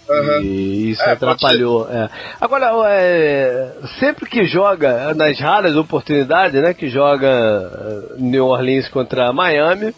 Uhum. 0.08 0.42
E 0.42 0.92
isso 0.92 1.02
é, 1.02 1.12
atrapalhou. 1.12 1.90
É. 1.90 2.10
Agora, 2.40 2.72
é, 2.88 3.74
sempre 4.00 4.30
que 4.30 4.46
joga, 4.46 5.14
nas 5.14 5.40
raras 5.40 5.76
oportunidades, 5.76 6.62
né, 6.62 6.74
que 6.74 6.88
joga 6.90 7.28
eh, 7.28 8.16
New 8.18 8.46
Orleans 8.46 8.88
contra 8.90 9.34
Miami, 9.34 9.94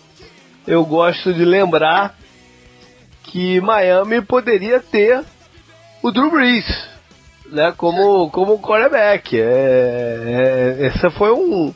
eu 0.65 0.85
gosto 0.85 1.33
de 1.33 1.43
lembrar 1.43 2.15
que 3.23 3.59
Miami 3.59 4.21
poderia 4.21 4.79
ter 4.79 5.23
o 6.01 6.11
Drew 6.11 6.31
Brees, 6.31 6.87
né, 7.51 7.73
como 7.75 8.29
como 8.31 8.59
quarterback. 8.59 9.37
É, 9.37 10.77
é, 10.79 10.85
essa 10.87 11.09
foi 11.09 11.33
um 11.33 11.73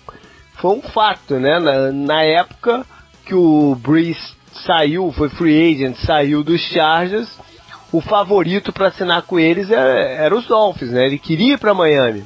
foi 0.55 0.71
um 0.71 0.81
fato, 0.81 1.37
né, 1.37 1.59
na, 1.59 1.91
na 1.91 2.23
época 2.23 2.85
que 3.25 3.35
o 3.35 3.75
Brees 3.75 4.17
saiu, 4.65 5.11
foi 5.11 5.29
free 5.29 5.73
agent, 5.73 5.97
saiu 6.05 6.43
dos 6.43 6.61
Chargers 6.61 7.29
o 7.91 8.01
favorito 8.01 8.71
para 8.71 8.87
assinar 8.87 9.23
com 9.23 9.39
eles 9.39 9.69
era, 9.69 9.99
era, 9.99 10.35
os 10.35 10.47
Dolphins, 10.47 10.91
né? 10.91 11.05
Ele 11.05 11.19
queria 11.19 11.53
ir 11.53 11.57
para 11.57 11.73
Miami. 11.73 12.23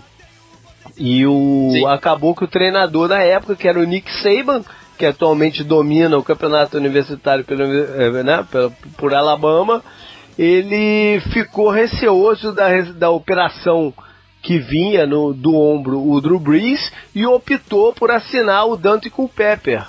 E 0.97 1.25
o 1.25 1.88
acabou 1.88 2.36
que 2.36 2.43
o 2.43 2.47
treinador 2.47 3.08
da 3.08 3.19
época, 3.19 3.56
que 3.56 3.67
era 3.67 3.80
o 3.80 3.84
Nick 3.84 4.10
Saban, 4.21 4.63
que 4.97 5.06
atualmente 5.06 5.63
domina 5.63 6.17
o 6.17 6.23
campeonato 6.23 6.78
universitário 6.78 7.43
pelo, 7.43 7.63
eh, 7.63 8.23
né, 8.23 8.45
por 8.97 9.13
Alabama, 9.13 9.84
ele 10.38 11.19
ficou 11.34 11.69
receoso 11.69 12.54
da, 12.54 12.82
da 12.82 13.10
operação 13.10 13.93
que 14.41 14.60
vinha 14.60 15.08
no, 15.08 15.34
do 15.34 15.56
ombro 15.56 15.99
o 15.99 16.21
Drew 16.21 16.39
Brees 16.39 16.91
e 17.13 17.25
optou 17.25 17.93
por 17.93 18.12
assinar 18.12 18.67
o 18.67 18.78
Dante 18.78 19.10
Culpepper 19.10 19.86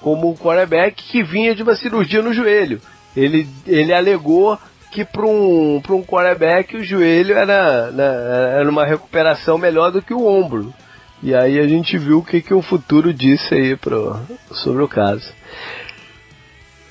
como 0.00 0.36
quarterback 0.36 1.02
que 1.04 1.22
vinha 1.22 1.54
de 1.54 1.62
uma 1.62 1.76
cirurgia 1.76 2.20
no 2.20 2.34
joelho. 2.34 2.80
Ele, 3.16 3.46
ele 3.66 3.92
alegou 3.92 4.58
que 4.90 5.04
para 5.04 5.24
um, 5.24 5.76
um 5.76 6.02
quarterback 6.02 6.76
o 6.76 6.84
joelho 6.84 7.36
era, 7.36 7.90
né, 7.90 8.58
era 8.58 8.68
uma 8.68 8.84
recuperação 8.84 9.56
melhor 9.56 9.90
do 9.92 10.02
que 10.02 10.12
o 10.12 10.26
ombro. 10.26 10.74
E 11.22 11.34
aí 11.34 11.58
a 11.58 11.68
gente 11.68 11.98
viu 11.98 12.18
o 12.18 12.24
que, 12.24 12.40
que 12.40 12.54
o 12.54 12.62
futuro 12.62 13.12
disse 13.12 13.54
aí 13.54 13.76
pro, 13.76 14.18
sobre 14.52 14.82
o 14.82 14.88
caso. 14.88 15.32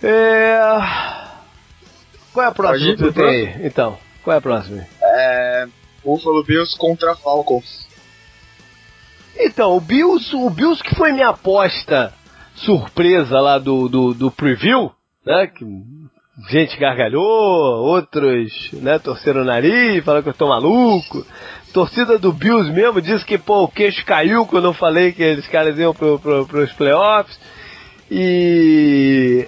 É... 0.04 0.60
Qual 2.32 2.46
é 2.46 2.50
a 2.50 2.52
próxima 2.52 2.96
que 2.96 3.12
tem 3.12 3.26
aí? 3.26 3.66
Então, 3.66 3.98
qual 4.24 4.36
é 4.36 4.38
a 4.38 4.42
próxima? 4.42 4.86
É... 5.02 5.68
Buffalo 6.04 6.44
Bills 6.44 6.78
contra 6.78 7.16
Falcons. 7.16 7.88
Então, 9.38 9.76
o 9.76 9.82
Bills, 9.82 10.36
o 10.36 10.50
Bills 10.50 10.82
que 10.82 10.96
foi 10.96 11.12
minha 11.12 11.30
aposta 11.30 12.14
surpresa 12.56 13.40
lá 13.40 13.58
do, 13.58 13.88
do, 13.88 14.14
do 14.14 14.32
preview, 14.32 14.92
né? 15.26 15.48
Que 15.48 15.66
gente 16.48 16.78
gargalhou, 16.78 17.24
outros, 17.24 18.72
né, 18.74 19.00
torceram 19.00 19.42
o 19.42 19.46
nariz, 19.46 20.04
falaram 20.04 20.24
que 20.24 20.30
eu 20.30 20.34
tô 20.34 20.48
maluco. 20.48 21.26
Torcida 21.74 22.18
do 22.18 22.32
Bills 22.32 22.72
mesmo 22.72 23.02
disse 23.02 23.26
que, 23.26 23.38
pô, 23.38 23.64
o 23.64 23.68
queixo 23.68 24.04
caiu 24.06 24.46
quando 24.46 24.66
eu 24.66 24.74
falei 24.74 25.12
que 25.12 25.22
eles 25.22 25.48
caras 25.48 25.78
iam 25.78 25.94
pro, 25.94 26.18
pro, 26.20 26.46
pros 26.46 26.72
playoffs. 26.74 27.40
E 28.10 29.48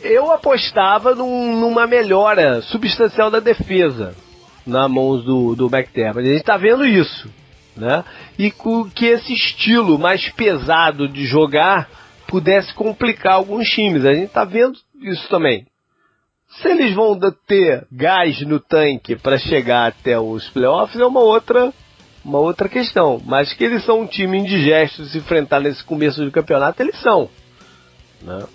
eu 0.00 0.32
apostava 0.32 1.14
num, 1.14 1.60
numa 1.60 1.86
melhora 1.86 2.60
substancial 2.62 3.30
da 3.30 3.38
defesa 3.38 4.14
na 4.66 4.88
mãos 4.88 5.24
do, 5.24 5.54
do 5.54 5.66
McDermott. 5.66 6.28
A 6.28 6.32
gente 6.32 6.44
tá 6.44 6.56
vendo 6.56 6.84
isso, 6.84 7.30
né? 7.76 8.04
E 8.36 8.52
que 8.94 9.06
esse 9.06 9.32
estilo 9.32 9.96
mais 9.98 10.28
pesado 10.30 11.08
de 11.08 11.24
jogar 11.24 11.88
pudesse 12.26 12.74
complicar 12.74 13.34
alguns 13.34 13.68
times. 13.68 14.04
A 14.04 14.12
gente 14.12 14.32
tá 14.32 14.44
vendo 14.44 14.76
isso 15.02 15.28
também. 15.28 15.66
Se 16.48 16.68
eles 16.68 16.94
vão 16.94 17.18
ter 17.46 17.86
gás 17.90 18.40
no 18.42 18.60
tanque 18.60 19.16
para 19.16 19.38
chegar 19.38 19.88
até 19.88 20.18
os 20.18 20.48
playoffs 20.50 20.98
é 21.00 21.04
uma 21.04 21.20
outra, 21.20 21.72
uma 22.24 22.38
outra 22.38 22.68
questão. 22.68 23.20
Mas 23.24 23.52
que 23.52 23.64
eles 23.64 23.84
são 23.84 24.00
um 24.00 24.06
time 24.06 24.38
indigesto 24.38 25.02
de 25.02 25.10
se 25.10 25.18
enfrentar 25.18 25.60
nesse 25.60 25.82
começo 25.84 26.24
do 26.24 26.30
campeonato, 26.30 26.82
eles 26.82 26.98
são. 27.00 27.28
Né? 28.22 28.46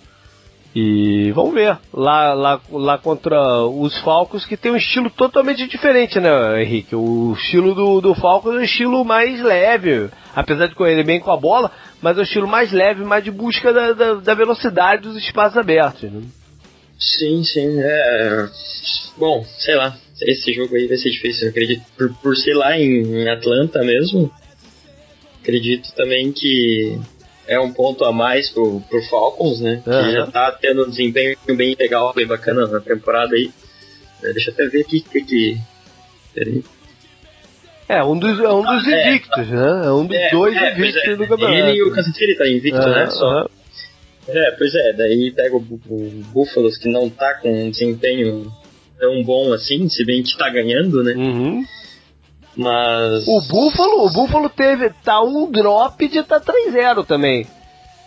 E 0.74 1.32
vamos 1.32 1.54
ver. 1.54 1.78
Lá, 1.94 2.34
lá, 2.34 2.62
lá 2.72 2.98
contra 2.98 3.66
os 3.66 3.98
Falcons, 4.00 4.46
que 4.46 4.56
tem 4.56 4.72
um 4.72 4.78
estilo 4.78 5.10
totalmente 5.10 5.68
diferente, 5.68 6.20
né, 6.20 6.64
Henrique? 6.64 6.96
O 6.96 7.34
estilo 7.34 7.76
do, 7.76 8.00
do 8.00 8.16
Falcons 8.16 8.56
é 8.56 8.60
um 8.60 8.64
estilo 8.64 9.04
mais 9.04 9.42
leve, 9.42 10.10
apesar 10.34 10.68
de 10.68 10.76
correr 10.76 11.04
bem 11.04 11.20
com 11.20 11.32
a 11.32 11.38
bola, 11.38 11.72
mas 12.02 12.18
é 12.18 12.22
um 12.22 12.24
estilo 12.24 12.48
mais 12.48 12.72
leve, 12.72 13.04
mais 13.04 13.24
de 13.24 13.32
busca 13.32 13.74
da, 13.74 13.92
da, 13.92 14.14
da 14.16 14.34
velocidade 14.34 15.04
dos 15.04 15.18
espaços 15.18 15.58
abertos. 15.58 16.10
Né? 16.10 16.22
Sim, 16.98 17.44
sim. 17.44 17.80
É... 17.80 18.48
Bom, 19.18 19.44
sei 19.60 19.76
lá. 19.76 19.98
Esse 20.22 20.54
jogo 20.54 20.76
aí 20.76 20.88
vai 20.88 20.98
ser 20.98 21.10
difícil, 21.10 21.46
eu 21.46 21.50
acredito. 21.50 21.84
Por, 21.98 22.14
por 22.22 22.38
ser 22.38 22.54
lá 22.54 22.80
em 22.80 23.28
Atlanta 23.28 23.84
mesmo, 23.84 24.32
acredito 25.42 25.92
também 25.96 26.32
que 26.32 26.98
é 27.52 27.60
um 27.60 27.74
ponto 27.74 28.06
a 28.06 28.14
mais 28.14 28.50
pro, 28.50 28.80
pro 28.90 29.02
Falcons, 29.10 29.60
né? 29.60 29.84
Uhum. 29.86 30.04
Que 30.04 30.12
já 30.14 30.28
tá 30.28 30.52
tendo 30.54 30.86
um 30.86 30.90
desempenho 30.90 31.36
bem 31.48 31.76
legal, 31.78 32.14
bem 32.14 32.26
bacana 32.26 32.66
na 32.66 32.80
temporada 32.80 33.36
aí. 33.36 33.52
É, 34.24 34.32
deixa 34.32 34.52
eu 34.52 34.54
até 34.54 34.68
ver 34.68 34.82
aqui 34.82 35.04
o 35.06 35.10
que 35.12 35.22
que. 35.22 35.58
Peraí. 36.34 36.64
É, 37.90 38.02
um 38.06 38.18
dos, 38.18 38.40
é 38.40 38.48
um 38.48 38.62
dos 38.62 38.88
ah, 38.88 39.10
invictos, 39.10 39.50
é, 39.50 39.52
né? 39.52 39.86
É 39.86 39.92
um 39.92 40.06
dos 40.06 40.16
é, 40.16 40.30
dois 40.32 40.56
é, 40.56 40.72
invictos 40.72 41.04
é, 41.04 41.16
do 41.18 41.28
campeonato. 41.28 41.58
Ele 41.58 41.78
e 41.78 41.84
o 41.84 41.92
Kansas 41.92 42.16
City 42.16 42.38
tá 42.38 42.48
invicto, 42.48 42.80
uhum, 42.80 42.90
né? 42.90 43.08
Só. 43.08 43.42
Uhum. 43.42 43.48
É, 44.30 44.52
pois 44.52 44.74
é, 44.74 44.94
daí 44.94 45.32
pega 45.36 45.54
o, 45.54 45.60
o 45.60 46.24
Búfalos 46.32 46.78
que 46.78 46.88
não 46.88 47.10
tá 47.10 47.34
com 47.34 47.66
um 47.66 47.70
desempenho 47.70 48.50
tão 48.98 49.22
bom 49.24 49.52
assim, 49.52 49.90
se 49.90 50.06
bem 50.06 50.24
que 50.24 50.38
tá 50.38 50.50
ganhando, 50.50 51.04
né? 51.04 51.16
Uhum. 51.16 51.66
Mas. 52.56 53.28
O 53.28 53.42
Búfalo, 53.42 54.06
o 54.06 54.10
Búfalo 54.12 54.50
teve. 54.50 54.90
tá 55.04 55.22
um 55.22 55.50
drop 55.50 56.08
de 56.08 56.22
tá 56.24 56.40
3-0 56.40 57.06
também. 57.06 57.48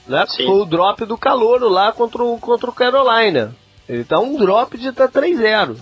Né? 0.06 0.24
Sim. 0.28 0.46
Foi 0.46 0.60
o 0.60 0.64
drop 0.66 1.04
do 1.06 1.16
Calouro 1.16 1.68
lá 1.68 1.92
contra 1.92 2.22
o, 2.22 2.38
contra 2.38 2.68
o 2.68 2.74
Carolina. 2.74 3.54
Ele 3.88 4.04
tá 4.04 4.18
um 4.20 4.36
drop 4.36 4.76
de 4.76 4.92
tá 4.92 5.08
3-0. 5.08 5.76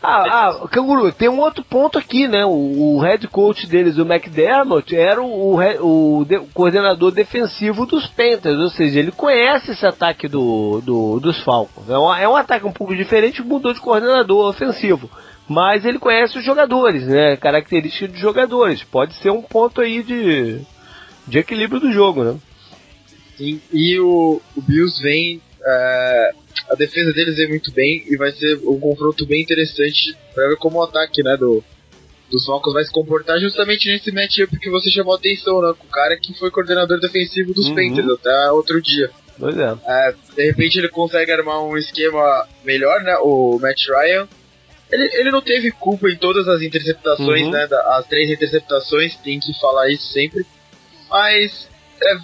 Ah, 0.00 0.50
ah, 0.62 0.68
Canguru, 0.68 1.10
tem 1.10 1.28
um 1.28 1.40
outro 1.40 1.64
ponto 1.64 1.98
aqui, 1.98 2.28
né? 2.28 2.44
O, 2.46 2.50
o 2.50 3.00
head 3.00 3.26
coach 3.26 3.66
deles, 3.66 3.98
o 3.98 4.02
McDermott, 4.02 4.94
era 4.94 5.20
o, 5.20 5.56
o, 5.56 6.20
o 6.20 6.24
de- 6.24 6.38
coordenador 6.54 7.10
defensivo 7.10 7.84
dos 7.84 8.06
Panthers, 8.06 8.60
ou 8.60 8.68
seja, 8.68 9.00
ele 9.00 9.10
conhece 9.10 9.72
esse 9.72 9.84
ataque 9.84 10.28
do, 10.28 10.80
do- 10.84 11.18
dos 11.18 11.42
Falcons. 11.42 11.90
É 11.90 11.98
um, 11.98 12.14
é 12.14 12.28
um 12.28 12.36
ataque 12.36 12.64
um 12.64 12.70
pouco 12.72 12.94
diferente, 12.94 13.42
mudou 13.42 13.74
de 13.74 13.80
coordenador 13.80 14.48
ofensivo, 14.48 15.10
mas 15.48 15.84
ele 15.84 15.98
conhece 15.98 16.38
os 16.38 16.44
jogadores, 16.44 17.06
né? 17.06 17.36
Características 17.36 18.10
dos 18.12 18.20
jogadores. 18.20 18.82
Pode 18.84 19.14
ser 19.14 19.30
um 19.30 19.42
ponto 19.42 19.80
aí 19.80 20.02
de, 20.02 20.60
de 21.26 21.38
equilíbrio 21.38 21.80
do 21.80 21.92
jogo, 21.92 22.22
né? 22.24 22.38
Sim, 23.36 23.60
e 23.72 23.98
o, 24.00 24.40
o 24.56 24.60
Bills 24.62 25.00
vem. 25.02 25.40
é, 25.64 26.30
a 26.70 26.74
defesa 26.74 27.12
deles 27.12 27.36
vem 27.36 27.48
muito 27.48 27.72
bem 27.72 28.04
e 28.06 28.16
vai 28.16 28.30
ser 28.32 28.58
um 28.64 28.78
confronto 28.80 29.24
bem 29.26 29.42
interessante 29.42 30.16
para 30.34 30.48
ver 30.48 30.56
como 30.56 30.78
o 30.78 30.82
ataque 30.82 31.22
né, 31.22 31.36
do, 31.36 31.62
dos 32.30 32.44
Falcons 32.44 32.74
vai 32.74 32.84
se 32.84 32.92
comportar 32.92 33.38
justamente 33.40 33.88
nesse 33.88 34.10
matchup 34.12 34.58
que 34.58 34.68
você 34.70 34.90
chamou 34.90 35.14
a 35.14 35.16
atenção, 35.16 35.62
né? 35.62 35.72
Com 35.78 35.86
o 35.86 35.90
cara 35.90 36.16
que 36.20 36.34
foi 36.38 36.50
coordenador 36.50 37.00
defensivo 37.00 37.54
dos 37.54 37.68
Uhum. 37.68 37.74
Panthers 37.74 38.10
até 38.10 38.50
outro 38.52 38.82
dia. 38.82 39.10
Pois 39.38 39.56
é. 39.56 39.72
É, 39.86 40.14
de 40.36 40.44
repente 40.46 40.78
ele 40.78 40.88
consegue 40.88 41.30
armar 41.30 41.62
um 41.62 41.76
esquema 41.76 42.44
melhor, 42.64 43.00
né? 43.02 43.16
O 43.22 43.58
Matt 43.60 43.78
Ryan. 43.88 44.28
Ele, 44.90 45.10
ele 45.14 45.30
não 45.30 45.42
teve 45.42 45.70
culpa 45.70 46.08
em 46.08 46.16
todas 46.16 46.48
as 46.48 46.62
interceptações, 46.62 47.42
Uhum. 47.44 47.50
né? 47.50 47.66
da- 47.66 47.96
as 47.98 48.06
três 48.06 48.30
interceptações, 48.30 49.16
tem 49.16 49.38
que 49.38 49.52
falar 49.60 49.90
isso 49.90 50.10
sempre. 50.12 50.46
Mas 51.10 51.68
é, 52.02 52.16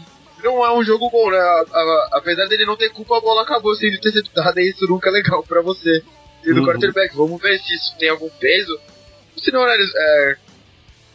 não 0.42 0.64
é 0.64 0.72
um 0.76 0.82
jogo 0.84 1.10
bom, 1.10 1.30
né? 1.30 1.36
A- 1.38 1.64
a- 1.72 2.08
apesar 2.12 2.46
dele 2.46 2.64
não 2.66 2.76
ter 2.76 2.90
culpa, 2.90 3.18
a 3.18 3.20
bola 3.20 3.42
acabou 3.42 3.74
sendo 3.74 3.96
interceptada 3.96 4.60
e 4.60 4.70
isso 4.70 4.86
nunca 4.86 5.08
é 5.10 5.12
legal 5.12 5.42
pra 5.42 5.60
você. 5.62 6.02
E 6.44 6.52
do 6.52 6.60
Uhum. 6.60 6.66
quarterback, 6.66 7.14
vamos 7.16 7.40
ver 7.40 7.58
se 7.60 7.74
isso 7.74 7.94
tem 7.98 8.08
algum 8.10 8.28
peso. 8.38 8.78
Senão, 9.42 9.64
né, 9.66 9.74
eles, 9.74 9.90
é, 9.94 10.36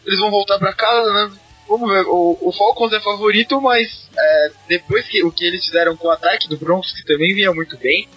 eles 0.05 0.19
vão 0.19 0.29
voltar 0.31 0.57
pra 0.59 0.73
casa, 0.73 1.11
né? 1.13 1.31
Vamos 1.67 1.89
ver, 1.91 2.03
o, 2.07 2.37
o 2.41 2.51
Falcons 2.51 2.91
é 2.93 2.99
favorito, 2.99 3.61
mas 3.61 4.09
é, 4.17 4.51
depois 4.67 5.07
que 5.07 5.23
o 5.23 5.31
que 5.31 5.45
eles 5.45 5.63
fizeram 5.65 5.95
com 5.95 6.07
o 6.07 6.11
ataque 6.11 6.49
do 6.49 6.57
Broncos, 6.57 6.91
que 6.93 7.05
também 7.05 7.33
vinha 7.35 7.53
muito 7.53 7.77
bem, 7.77 8.07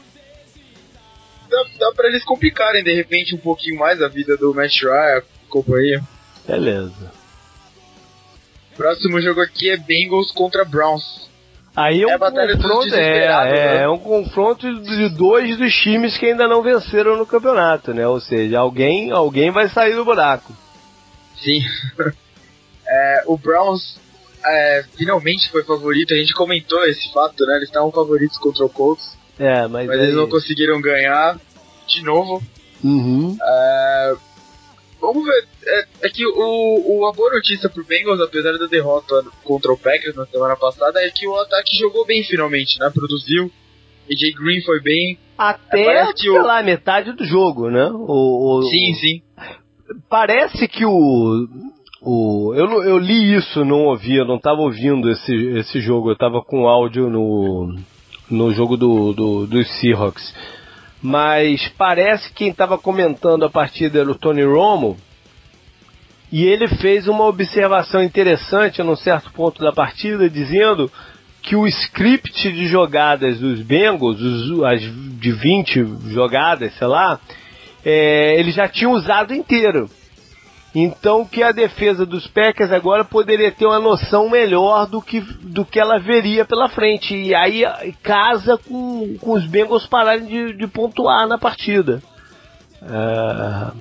dá, 1.53 1.65
dá 1.79 1.93
pra 1.93 2.09
eles 2.09 2.25
complicarem 2.25 2.83
de 2.83 2.93
repente 2.95 3.35
um 3.35 3.39
pouquinho 3.39 3.79
mais 3.79 4.01
a 4.03 4.09
vida 4.09 4.37
do 4.37 4.55
Matt 4.55 4.83
Ryan 4.83 5.23
e 5.45 5.49
companhia. 5.49 6.03
Beleza. 6.47 7.13
Próximo 8.77 9.21
jogo 9.21 9.41
aqui 9.41 9.71
é 9.71 9.77
Bengals 9.77 10.33
contra 10.33 10.65
Browns. 10.65 11.31
Aí 11.75 12.03
é 12.03 12.07
um 12.07 12.11
É 12.11 12.19
confronto, 12.19 12.95
é, 12.95 13.25
é, 13.25 13.29
né? 13.29 13.83
é 13.83 13.89
um 13.89 13.99
confronto 13.99 14.83
de 14.83 15.09
dois 15.11 15.57
dos 15.57 15.73
times 15.75 16.19
que 16.19 16.27
ainda 16.27 16.47
não 16.47 16.63
venceram 16.63 17.17
no 17.17 17.25
campeonato, 17.27 17.95
né? 17.95 18.07
Ou 18.07 18.21
seja, 18.21 18.59
alguém, 18.59 19.11
alguém 19.11 19.51
vai 19.51 19.69
sair 19.69 19.95
do 19.95 20.05
buraco. 20.05 20.53
Sim. 21.43 21.61
É, 22.95 23.23
o 23.27 23.39
Browns 23.39 23.97
é, 24.45 24.85
finalmente 24.99 25.51
foi 25.51 25.65
favorito, 25.65 26.13
a 26.13 26.17
gente 26.17 26.35
comentou 26.35 26.85
esse 26.85 27.11
fato, 27.11 27.43
né? 27.47 27.57
Eles 27.57 27.69
estavam 27.69 27.91
favoritos 27.91 28.37
contra 28.37 28.67
o 28.67 28.69
Colts, 28.69 29.17
É, 29.39 29.67
mas, 29.67 29.87
mas 29.87 30.01
eles 30.01 30.15
não 30.15 30.29
conseguiram 30.29 30.81
ganhar 30.81 31.39
de 31.87 32.03
novo. 32.05 32.43
Uhum. 32.85 33.37
É, 33.43 34.15
vamos 35.01 35.25
ver. 35.25 35.45
É, 35.65 35.87
é 36.03 36.09
que 36.09 36.27
o, 36.27 36.33
o, 36.87 37.07
a 37.07 37.13
boa 37.13 37.33
notícia 37.35 37.69
pro 37.69 37.85
Bengals, 37.85 38.21
apesar 38.21 38.53
da 38.59 38.67
derrota 38.67 39.23
contra 39.45 39.73
o 39.73 39.79
Packers 39.79 40.17
na 40.17 40.27
semana 40.27 40.57
passada, 40.57 41.01
é 41.01 41.11
que 41.11 41.27
o 41.27 41.37
ataque 41.37 41.77
jogou 41.79 42.05
bem 42.05 42.23
finalmente, 42.25 42.79
né? 42.79 42.91
Produziu. 42.93 43.51
AJ 44.11 44.35
Green 44.35 44.61
foi 44.63 44.81
bem. 44.81 45.19
Até, 45.39 46.07
sei 46.17 46.31
o- 46.31 46.43
lá, 46.43 46.63
metade 46.63 47.13
do 47.13 47.25
jogo, 47.25 47.71
né? 47.71 47.89
O, 47.93 48.59
o- 48.59 48.63
Sim, 48.65 48.95
sim. 48.95 49.23
Parece 50.09 50.67
que 50.69 50.85
o... 50.85 51.49
o 52.03 52.55
eu, 52.57 52.83
eu 52.83 52.99
li 52.99 53.35
isso, 53.35 53.65
não 53.65 53.85
ouvi, 53.87 54.17
eu 54.17 54.25
não 54.27 54.37
estava 54.37 54.61
ouvindo 54.61 55.09
esse, 55.11 55.35
esse 55.59 55.81
jogo, 55.81 56.09
eu 56.11 56.15
estava 56.15 56.43
com 56.43 56.67
áudio 56.69 57.09
no, 57.09 57.77
no 58.31 58.53
jogo 58.53 58.77
do, 58.77 59.13
do, 59.13 59.47
dos 59.47 59.69
Seahawks. 59.81 60.35
Mas 61.03 61.69
parece 61.77 62.29
que 62.29 62.35
quem 62.35 62.49
estava 62.51 62.79
comentando 62.79 63.45
a 63.45 63.51
partida 63.51 64.01
era 64.01 64.11
o 64.11 64.15
Tony 64.15 64.45
Romo, 64.45 64.97
e 66.31 66.45
ele 66.45 66.67
fez 66.69 67.09
uma 67.09 67.25
observação 67.27 68.03
interessante 68.03 68.83
num 68.83 68.97
certo 68.97 69.31
ponto 69.33 69.63
da 69.63 69.73
partida, 69.73 70.31
dizendo 70.31 70.91
que 71.43 71.57
o 71.57 71.67
script 71.67 72.51
de 72.53 72.67
jogadas 72.67 73.39
dos 73.39 73.61
Bengals, 73.61 74.21
os- 74.21 74.63
as 74.63 74.81
de 74.81 75.33
20 75.33 75.85
jogadas, 76.09 76.73
sei 76.79 76.87
lá, 76.87 77.21
é, 77.85 78.39
ele 78.39 78.51
já 78.53 78.69
tinha 78.69 78.89
usado 78.89 79.35
inteiro. 79.35 79.91
Então 80.75 81.27
que 81.27 81.43
a 81.43 81.53
defesa 81.53 82.07
dos 82.07 82.27
Packers 82.27 82.73
agora 82.73 83.05
poderia 83.05 83.53
ter 83.53 83.67
uma 83.67 83.79
noção 83.79 84.31
melhor 84.31 84.87
do 84.87 85.03
que, 85.03 85.21
do 85.21 85.65
que 85.67 85.79
ela 85.79 85.99
veria 85.99 86.47
pela 86.47 86.69
frente. 86.69 87.15
E 87.15 87.35
aí 87.35 87.63
casa 88.03 88.57
com, 88.57 89.17
com 89.19 89.33
os 89.33 89.47
Bengals 89.47 89.87
pararem 89.87 90.27
de, 90.27 90.55
de 90.55 90.67
pontuar 90.67 91.29
na 91.29 91.37
partida. 91.37 92.03
É, 92.83 93.73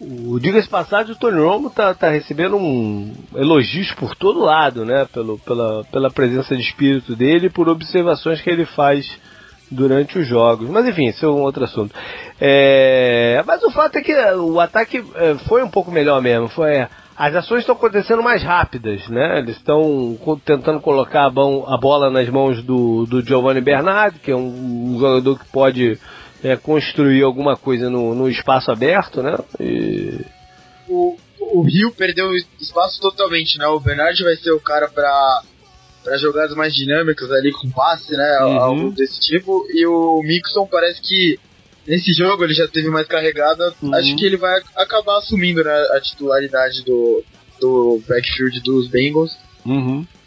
o 0.00 0.38
diga-se 0.38 0.68
passagem, 0.68 1.12
o 1.12 1.16
Tony 1.16 1.40
Romo 1.40 1.70
tá, 1.70 1.94
tá 1.94 2.10
recebendo 2.10 2.56
um 2.56 3.14
elogios 3.34 3.92
por 3.92 4.14
todo 4.14 4.40
lado, 4.40 4.84
né? 4.84 5.06
Pelo, 5.12 5.38
pela, 5.38 5.84
pela 5.84 6.10
presença 6.10 6.54
de 6.54 6.62
espírito 6.62 7.16
dele 7.16 7.46
e 7.46 7.50
por 7.50 7.68
observações 7.68 8.40
que 8.40 8.50
ele 8.50 8.66
faz 8.66 9.18
durante 9.72 10.18
os 10.18 10.26
jogos. 10.26 10.68
Mas 10.70 10.86
enfim, 10.86 11.06
isso 11.08 11.24
é 11.24 11.28
um 11.28 11.42
outro 11.42 11.64
assunto. 11.64 11.94
É, 12.40 13.42
mas 13.46 13.62
o 13.62 13.70
fato 13.70 13.96
é 13.96 14.02
que 14.02 14.12
o 14.14 14.60
ataque 14.60 15.02
é, 15.14 15.34
foi 15.48 15.62
um 15.62 15.70
pouco 15.70 15.90
melhor 15.90 16.20
mesmo. 16.20 16.48
Foi, 16.48 16.86
as 17.16 17.34
ações 17.34 17.60
estão 17.60 17.74
acontecendo 17.74 18.22
mais 18.22 18.42
rápidas, 18.42 19.08
né? 19.08 19.38
Eles 19.38 19.56
estão 19.56 20.16
tentando 20.44 20.80
colocar 20.80 21.26
a, 21.26 21.30
bom- 21.30 21.64
a 21.68 21.76
bola 21.78 22.10
nas 22.10 22.28
mãos 22.28 22.62
do, 22.62 23.06
do 23.06 23.24
Giovanni 23.24 23.60
Bernard, 23.60 24.18
que 24.18 24.30
é 24.30 24.36
um, 24.36 24.94
um 24.94 24.98
jogador 25.00 25.38
que 25.38 25.46
pode 25.50 25.98
é, 26.42 26.56
construir 26.56 27.22
alguma 27.22 27.56
coisa 27.56 27.88
no, 27.88 28.14
no 28.14 28.28
espaço 28.28 28.70
aberto, 28.70 29.22
né? 29.22 29.36
E- 29.60 30.20
O, 30.88 31.16
o 31.40 31.62
Rio 31.62 31.92
perdeu 31.92 32.32
espaço 32.60 33.00
totalmente, 33.00 33.56
né? 33.58 33.66
O 33.66 33.78
Bernard 33.80 34.22
vai 34.24 34.34
ser 34.36 34.50
o 34.52 34.60
cara 34.60 34.88
pra, 34.88 35.42
pra 36.02 36.16
jogadas 36.18 36.56
mais 36.56 36.74
dinâmicas 36.74 37.30
ali 37.30 37.52
com 37.52 37.70
passe, 37.70 38.12
né? 38.12 38.38
Uhum. 38.40 38.58
Algo 38.58 38.90
desse 38.92 39.20
tipo. 39.20 39.66
E 39.70 39.86
o 39.86 40.20
Mixon 40.22 40.66
parece 40.66 41.00
que 41.00 41.38
nesse 41.86 42.12
jogo 42.12 42.44
ele 42.44 42.54
já 42.54 42.68
teve 42.68 42.88
mais 42.88 43.06
carregada. 43.06 43.72
Uhum. 43.82 43.94
Acho 43.94 44.16
que 44.16 44.24
ele 44.24 44.36
vai 44.36 44.60
acabar 44.76 45.18
assumindo 45.18 45.62
né, 45.62 45.72
a 45.92 46.00
titularidade 46.00 46.84
do, 46.84 47.24
do 47.60 48.02
backfield 48.08 48.60
dos 48.62 48.88
Bengals. 48.88 49.36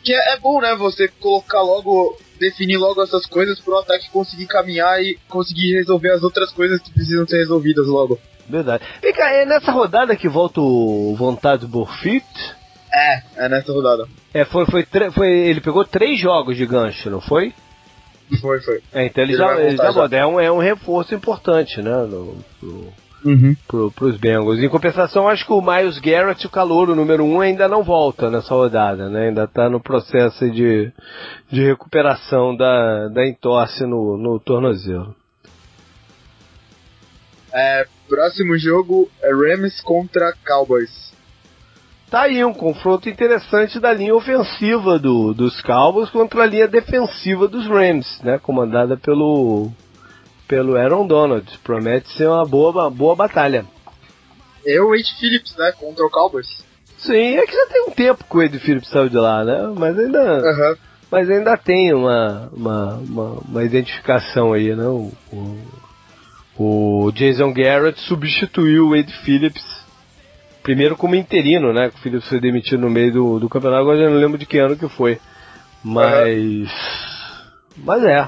Que 0.04 0.14
é, 0.14 0.34
é 0.34 0.40
bom, 0.40 0.62
né? 0.62 0.76
Você 0.76 1.08
colocar 1.08 1.62
logo, 1.62 2.18
definir 2.40 2.78
logo 2.78 3.02
essas 3.02 3.26
coisas 3.26 3.60
pro 3.60 3.78
ataque 3.78 4.10
conseguir 4.12 4.48
caminhar 4.48 5.02
e 5.04 5.18
conseguir 5.28 5.74
resolver 5.74 6.12
as 6.12 6.24
outras 6.24 6.52
coisas 6.52 6.82
que 6.82 6.92
precisam 6.92 7.28
ser 7.28 7.38
resolvidas 7.38 7.88
logo. 7.88 8.20
Verdade. 8.48 8.84
Vem 9.02 9.14
cá, 9.14 9.32
é 9.32 9.46
nessa 9.46 9.72
rodada 9.72 10.16
que 10.16 10.30
volta 10.30 10.62
o 10.62 11.16
Vontade 11.18 11.66
Burfit? 11.66 12.24
É, 12.96 13.46
é 13.46 13.50
nessa 13.50 13.74
rodada. 13.74 14.08
É, 14.34 14.46
foi, 14.46 14.66
foi, 14.68 14.88
foi, 15.12 15.28
ele 15.28 15.60
pegou 15.60 15.84
três 15.84 16.18
jogos 16.18 16.56
de 16.56 16.66
gancho, 16.66 17.10
não 17.10 17.20
foi? 17.20 17.54
Foi, 18.40 18.62
foi. 18.62 18.82
É, 18.94 19.06
então 19.06 19.22
ele, 19.24 19.34
Ele 19.34 19.38
já, 19.38 19.62
ele 19.62 19.78
já 19.78 19.92
já. 19.92 20.18
É 20.18 20.26
um, 20.26 20.40
é 20.40 20.50
um 20.50 20.60
reforço 20.60 21.14
importante, 21.14 21.82
né? 21.82 21.92
No, 21.92 22.38
pro, 22.60 22.94
Uhum. 23.26 23.56
pro, 23.68 23.92
pros 23.92 24.18
Bengals. 24.18 24.60
Em 24.60 24.70
compensação, 24.70 25.28
acho 25.28 25.46
que 25.46 25.52
o 25.52 25.62
Miles 25.62 25.98
Garrett, 25.98 26.46
o 26.46 26.50
calouro 26.50 26.96
número 26.96 27.26
um, 27.26 27.42
ainda 27.42 27.68
não 27.68 27.84
volta 27.84 28.30
nessa 28.30 28.54
rodada, 28.54 29.10
né? 29.10 29.28
Ainda 29.28 29.48
tá 29.48 29.68
no 29.68 29.82
processo 29.82 30.50
de, 30.52 30.92
de 31.52 31.64
recuperação 31.66 32.56
da, 32.56 33.08
da 33.08 33.28
entorse 33.28 33.84
no, 33.84 34.16
no 34.16 34.40
tornozelo. 34.40 35.16
É, 37.52 37.88
próximo 38.08 38.58
jogo 38.60 39.10
é 39.24 39.32
Rams 39.32 39.82
contra 39.82 40.34
Cowboys. 40.46 41.05
Tá 42.16 42.22
aí 42.22 42.46
um 42.46 42.54
confronto 42.54 43.10
interessante 43.10 43.78
da 43.78 43.92
linha 43.92 44.16
ofensiva 44.16 44.98
do, 44.98 45.34
dos 45.34 45.62
Cowboys 45.62 46.10
contra 46.10 46.44
a 46.44 46.46
linha 46.46 46.66
defensiva 46.66 47.46
dos 47.46 47.68
Rams, 47.68 48.22
né? 48.24 48.40
Comandada 48.42 48.96
pelo, 48.96 49.70
pelo 50.48 50.78
Aaron 50.78 51.06
Donald. 51.06 51.46
Promete 51.62 52.08
ser 52.16 52.30
uma 52.30 52.46
boa, 52.46 52.72
uma 52.72 52.90
boa 52.90 53.18
batalha. 53.18 53.66
É 54.66 54.80
o 54.80 54.92
Wade 54.92 55.14
Phillips, 55.20 55.58
né? 55.58 55.74
Contra 55.74 56.06
o 56.06 56.10
Cowboys. 56.10 56.48
Sim, 57.00 57.36
é 57.36 57.46
que 57.46 57.52
já 57.52 57.66
tem 57.66 57.84
um 57.86 57.92
tempo 57.92 58.24
que 58.24 58.38
o 58.38 58.42
Ed 58.42 58.60
Phillips 58.60 58.90
saiu 58.92 59.10
de 59.10 59.18
lá, 59.18 59.44
né? 59.44 59.74
Mas 59.76 60.00
ainda. 60.00 60.78
Mas 61.12 61.30
ainda 61.30 61.58
tem 61.58 61.94
uma, 61.94 62.50
uma, 62.54 62.94
uma, 62.94 63.30
uma 63.46 63.64
identificação 63.66 64.54
aí, 64.54 64.74
né? 64.74 64.88
O, 64.88 65.12
o, 65.34 67.08
o, 67.08 67.12
Jason 67.12 67.52
Garrett 67.52 68.00
substituiu 68.00 68.88
o 68.88 68.96
Ed 68.96 69.12
Phillips, 69.26 69.85
primeiro 70.66 70.98
como 70.98 71.16
interino, 71.16 71.72
né? 71.72 71.90
O 71.90 71.98
Phillips 72.00 72.28
foi 72.28 72.40
demitido 72.40 72.82
no 72.82 72.90
meio 72.90 73.14
do, 73.14 73.40
do 73.40 73.48
campeonato, 73.48 73.84
agora 73.84 74.00
eu 74.00 74.10
não 74.10 74.18
lembro 74.18 74.36
de 74.36 74.48
que 74.48 74.58
ano 74.58 74.76
que 74.76 74.90
foi. 74.90 75.20
Mas. 75.84 76.68
Mas 77.78 78.04
é. 78.04 78.28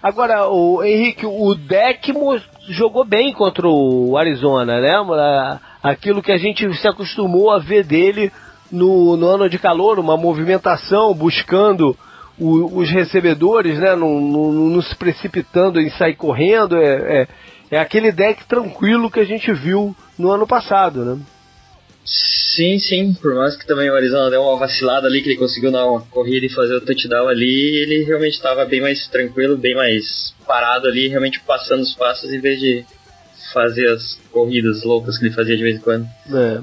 Agora, 0.00 0.46
o 0.48 0.84
Henrique, 0.84 1.26
o 1.26 1.52
Decmo 1.54 2.40
jogou 2.68 3.04
bem 3.04 3.32
contra 3.32 3.66
o 3.66 4.16
Arizona, 4.16 4.80
né? 4.80 5.60
Aquilo 5.82 6.22
que 6.22 6.30
a 6.30 6.36
gente 6.36 6.72
se 6.76 6.86
acostumou 6.86 7.50
a 7.50 7.58
ver 7.58 7.82
dele 7.82 8.30
no, 8.70 9.16
no 9.16 9.26
ano 9.26 9.48
de 9.48 9.58
calor, 9.58 9.98
uma 9.98 10.16
movimentação 10.16 11.12
buscando 11.12 11.96
o, 12.38 12.78
os 12.78 12.88
recebedores, 12.88 13.80
né? 13.80 13.96
Não, 13.96 14.80
se 14.80 14.94
precipitando 14.94 15.80
em 15.80 15.90
sair 15.90 16.14
correndo. 16.14 16.76
É, 16.76 17.22
é, 17.22 17.28
é, 17.72 17.80
aquele 17.80 18.12
deck 18.12 18.44
tranquilo 18.46 19.10
que 19.10 19.18
a 19.18 19.24
gente 19.24 19.52
viu 19.52 19.96
no 20.16 20.30
ano 20.30 20.46
passado, 20.46 21.04
né? 21.04 21.18
Sim, 22.04 22.78
sim. 22.78 23.14
Por 23.14 23.34
mais 23.34 23.56
que 23.56 23.66
também 23.66 23.90
o 23.90 23.94
Arizona 23.94 24.30
deu 24.30 24.42
uma 24.42 24.58
vacilada 24.58 25.06
ali, 25.06 25.22
que 25.22 25.30
ele 25.30 25.38
conseguiu 25.38 25.72
dar 25.72 25.86
uma 25.86 26.02
corrida 26.02 26.44
e 26.44 26.50
fazer 26.50 26.74
o 26.74 26.80
touchdown 26.80 27.28
ali, 27.28 27.76
ele 27.76 28.04
realmente 28.04 28.34
estava 28.34 28.64
bem 28.64 28.80
mais 28.80 29.06
tranquilo, 29.08 29.56
bem 29.56 29.74
mais 29.74 30.34
parado 30.46 30.86
ali, 30.86 31.08
realmente 31.08 31.40
passando 31.40 31.82
os 31.82 31.94
passos 31.94 32.32
em 32.32 32.40
vez 32.40 32.60
de 32.60 32.84
fazer 33.52 33.88
as 33.88 34.18
corridas 34.30 34.84
loucas 34.84 35.18
que 35.18 35.24
ele 35.24 35.34
fazia 35.34 35.56
de 35.56 35.62
vez 35.62 35.76
em 35.76 35.80
quando. 35.80 36.06
É. 36.32 36.60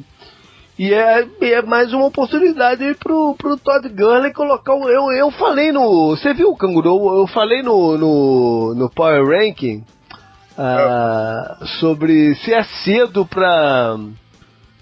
E 0.78 0.94
é, 0.94 1.28
é 1.42 1.62
mais 1.62 1.94
uma 1.94 2.06
oportunidade 2.06 2.84
aí 2.84 2.96
pro, 2.96 3.36
pro 3.38 3.58
Todd 3.58 3.88
Gurley 3.90 4.34
colocar 4.34 4.74
um. 4.74 4.88
Eu, 4.88 5.12
eu 5.12 5.32
falei 5.32 5.72
no. 5.72 6.16
Você 6.16 6.34
viu, 6.34 6.56
Canguru? 6.56 7.20
Eu 7.20 7.28
falei 7.28 7.62
no, 7.62 7.98
no, 7.98 8.76
no 8.76 8.90
Power 8.90 9.24
Ranking 9.26 9.84
uh, 10.58 11.66
sobre 11.80 12.36
se 12.36 12.54
é 12.54 12.64
cedo 12.64 13.26
pra, 13.26 13.96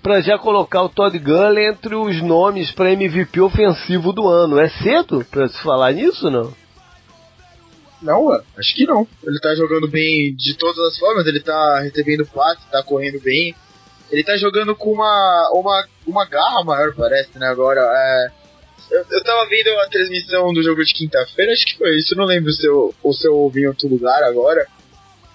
pra 0.01 0.21
já 0.21 0.37
colocar 0.37 0.83
o 0.83 0.89
Todd 0.89 1.17
Gurley 1.19 1.65
entre 1.65 1.95
os 1.95 2.21
nomes 2.21 2.71
para 2.71 2.91
MVP 2.91 3.41
ofensivo 3.41 4.13
do 4.13 4.27
ano. 4.27 4.59
É 4.59 4.69
cedo 4.69 5.25
pra 5.29 5.47
se 5.47 5.61
falar 5.61 5.93
nisso 5.93 6.29
não? 6.29 6.53
Não, 8.01 8.31
acho 8.57 8.75
que 8.75 8.85
não. 8.85 9.07
Ele 9.23 9.39
tá 9.39 9.53
jogando 9.55 9.87
bem 9.87 10.33
de 10.33 10.55
todas 10.55 10.79
as 10.85 10.97
formas, 10.97 11.27
ele 11.27 11.41
tá 11.41 11.79
recebendo 11.79 12.25
passe, 12.25 12.65
tá 12.71 12.81
correndo 12.81 13.19
bem. 13.19 13.53
Ele 14.09 14.23
tá 14.23 14.37
jogando 14.37 14.75
com 14.75 14.91
uma, 14.91 15.51
uma, 15.53 15.85
uma 16.07 16.25
garra 16.25 16.63
maior, 16.63 16.95
parece, 16.95 17.37
né? 17.37 17.47
Agora, 17.47 17.81
é, 17.81 18.31
eu, 18.91 19.05
eu 19.11 19.23
tava 19.23 19.47
vendo 19.47 19.69
a 19.81 19.89
transmissão 19.89 20.51
do 20.53 20.63
jogo 20.63 20.83
de 20.83 20.93
quinta-feira, 20.93 21.51
acho 21.51 21.65
que 21.65 21.77
foi 21.77 21.95
isso, 21.97 22.15
não 22.15 22.25
lembro 22.25 22.51
se 22.51 22.65
eu, 22.65 22.95
ou 23.03 23.13
se 23.13 23.27
eu 23.27 23.35
ouvi 23.35 23.61
em 23.63 23.67
outro 23.67 23.87
lugar 23.87 24.23
agora. 24.23 24.65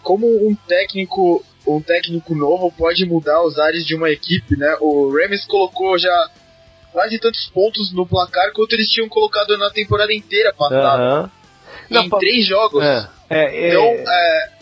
Como 0.03 0.27
um 0.27 0.55
técnico, 0.55 1.45
um 1.67 1.81
técnico 1.81 2.35
novo 2.35 2.73
pode 2.73 3.05
mudar 3.07 3.43
os 3.43 3.59
ares 3.59 3.87
de 3.87 3.95
uma 3.95 4.11
equipe, 4.11 4.57
né? 4.57 4.77
O 4.81 5.11
Rams 5.11 5.45
colocou 5.47 5.99
já 5.99 6.31
quase 6.93 7.19
tantos 7.19 7.47
pontos 7.51 7.93
no 7.93 8.07
placar 8.07 8.53
quanto 8.53 8.73
eles 8.75 8.89
tinham 8.89 9.09
colocado 9.09 9.57
na 9.59 9.71
temporada 9.71 10.13
inteira 10.13 10.53
passada. 10.53 11.31
Uhum. 11.91 12.01
Em 12.03 12.09
três 12.11 12.47
jogos. 12.47 12.85
É, 12.85 13.09
é, 13.31 13.69
então, 13.69 13.83
é, 13.83 14.05
é 14.07 14.55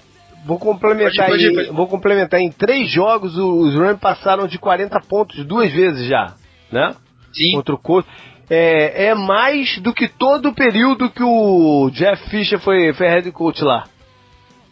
Vou 0.44 0.58
complementar, 0.58 1.28
pode, 1.28 1.44
pode, 1.44 1.54
pode. 1.54 1.68
Em, 1.68 1.72
vou 1.72 1.86
complementar. 1.86 2.40
Em 2.40 2.50
três 2.50 2.90
jogos, 2.90 3.36
os 3.36 3.74
Rams 3.74 4.00
passaram 4.00 4.48
de 4.48 4.58
40 4.58 5.00
pontos 5.00 5.44
duas 5.46 5.72
vezes 5.72 6.08
já, 6.08 6.34
né? 6.70 6.94
Sim. 7.32 7.52
Contra 7.52 7.74
o 7.74 7.78
Colts. 7.78 8.10
É, 8.50 9.06
é 9.06 9.14
mais 9.14 9.78
do 9.78 9.94
que 9.94 10.08
todo 10.08 10.48
o 10.48 10.54
período 10.54 11.08
que 11.10 11.22
o 11.22 11.90
Jeff 11.90 12.28
Fisher 12.28 12.58
foi, 12.58 12.92
foi 12.92 13.06
head 13.06 13.30
coach 13.30 13.62
lá. 13.62 13.84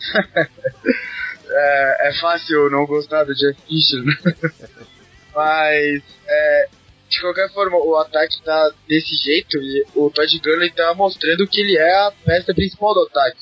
é, 1.51 2.09
é, 2.09 2.21
fácil 2.21 2.71
não 2.71 2.87
gostar 2.87 3.25
do 3.25 3.35
Jeff 3.35 3.61
Fisher, 3.69 4.03
né? 4.05 4.15
Mas, 5.35 6.03
é, 6.27 6.69
de 7.09 7.21
qualquer 7.21 7.51
forma, 7.53 7.77
o 7.77 7.97
ataque 7.97 8.43
tá 8.43 8.73
desse 8.89 9.15
jeito 9.17 9.59
e 9.59 9.85
o 9.95 10.11
Todd 10.11 10.39
Gurley 10.39 10.71
tá 10.71 10.95
mostrando 10.95 11.47
que 11.47 11.61
ele 11.61 11.77
é 11.77 11.93
a 12.07 12.13
peça 12.25 12.55
principal 12.55 12.95
do 12.95 13.03
ataque. 13.03 13.41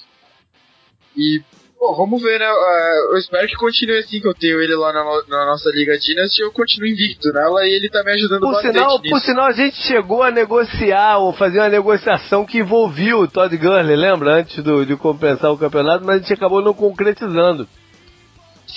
E 1.17 1.43
Bom, 1.81 1.95
vamos 1.95 2.21
ver, 2.21 2.41
né? 2.41 2.51
Uh, 2.51 3.13
eu 3.13 3.19
espero 3.19 3.47
que 3.47 3.55
continue 3.55 3.99
assim, 3.99 4.21
que 4.21 4.27
eu 4.27 4.35
tenho 4.35 4.61
ele 4.61 4.75
lá 4.75 4.93
na, 4.93 5.05
na 5.29 5.47
nossa 5.47 5.71
Liga 5.71 5.97
Dynasty, 5.97 6.43
eu 6.43 6.51
continuo 6.51 6.89
invicto 6.89 7.33
nela 7.33 7.65
e 7.65 7.71
ele 7.71 7.89
tá 7.89 8.03
me 8.03 8.11
ajudando 8.13 8.41
por 8.41 8.53
bastante 8.53 8.79
sinal, 8.79 8.99
nisso. 8.99 9.15
Por 9.15 9.21
sinal, 9.21 9.47
a 9.47 9.53
gente 9.53 9.77
chegou 9.87 10.25
a 10.25 10.31
negociar, 10.31 11.19
ou 11.19 11.33
fazer 11.33 11.61
uma 11.61 11.69
negociação 11.69 12.45
que 12.45 12.59
envolvia 12.59 13.17
o 13.17 13.29
Todd 13.29 13.57
Gurley, 13.57 13.95
lembra? 13.95 14.41
Antes 14.41 14.63
do, 14.63 14.85
de 14.85 14.97
compensar 14.97 15.53
o 15.53 15.59
campeonato, 15.59 16.05
mas 16.05 16.17
a 16.17 16.19
gente 16.19 16.33
acabou 16.33 16.61
não 16.61 16.75
concretizando. 16.75 17.69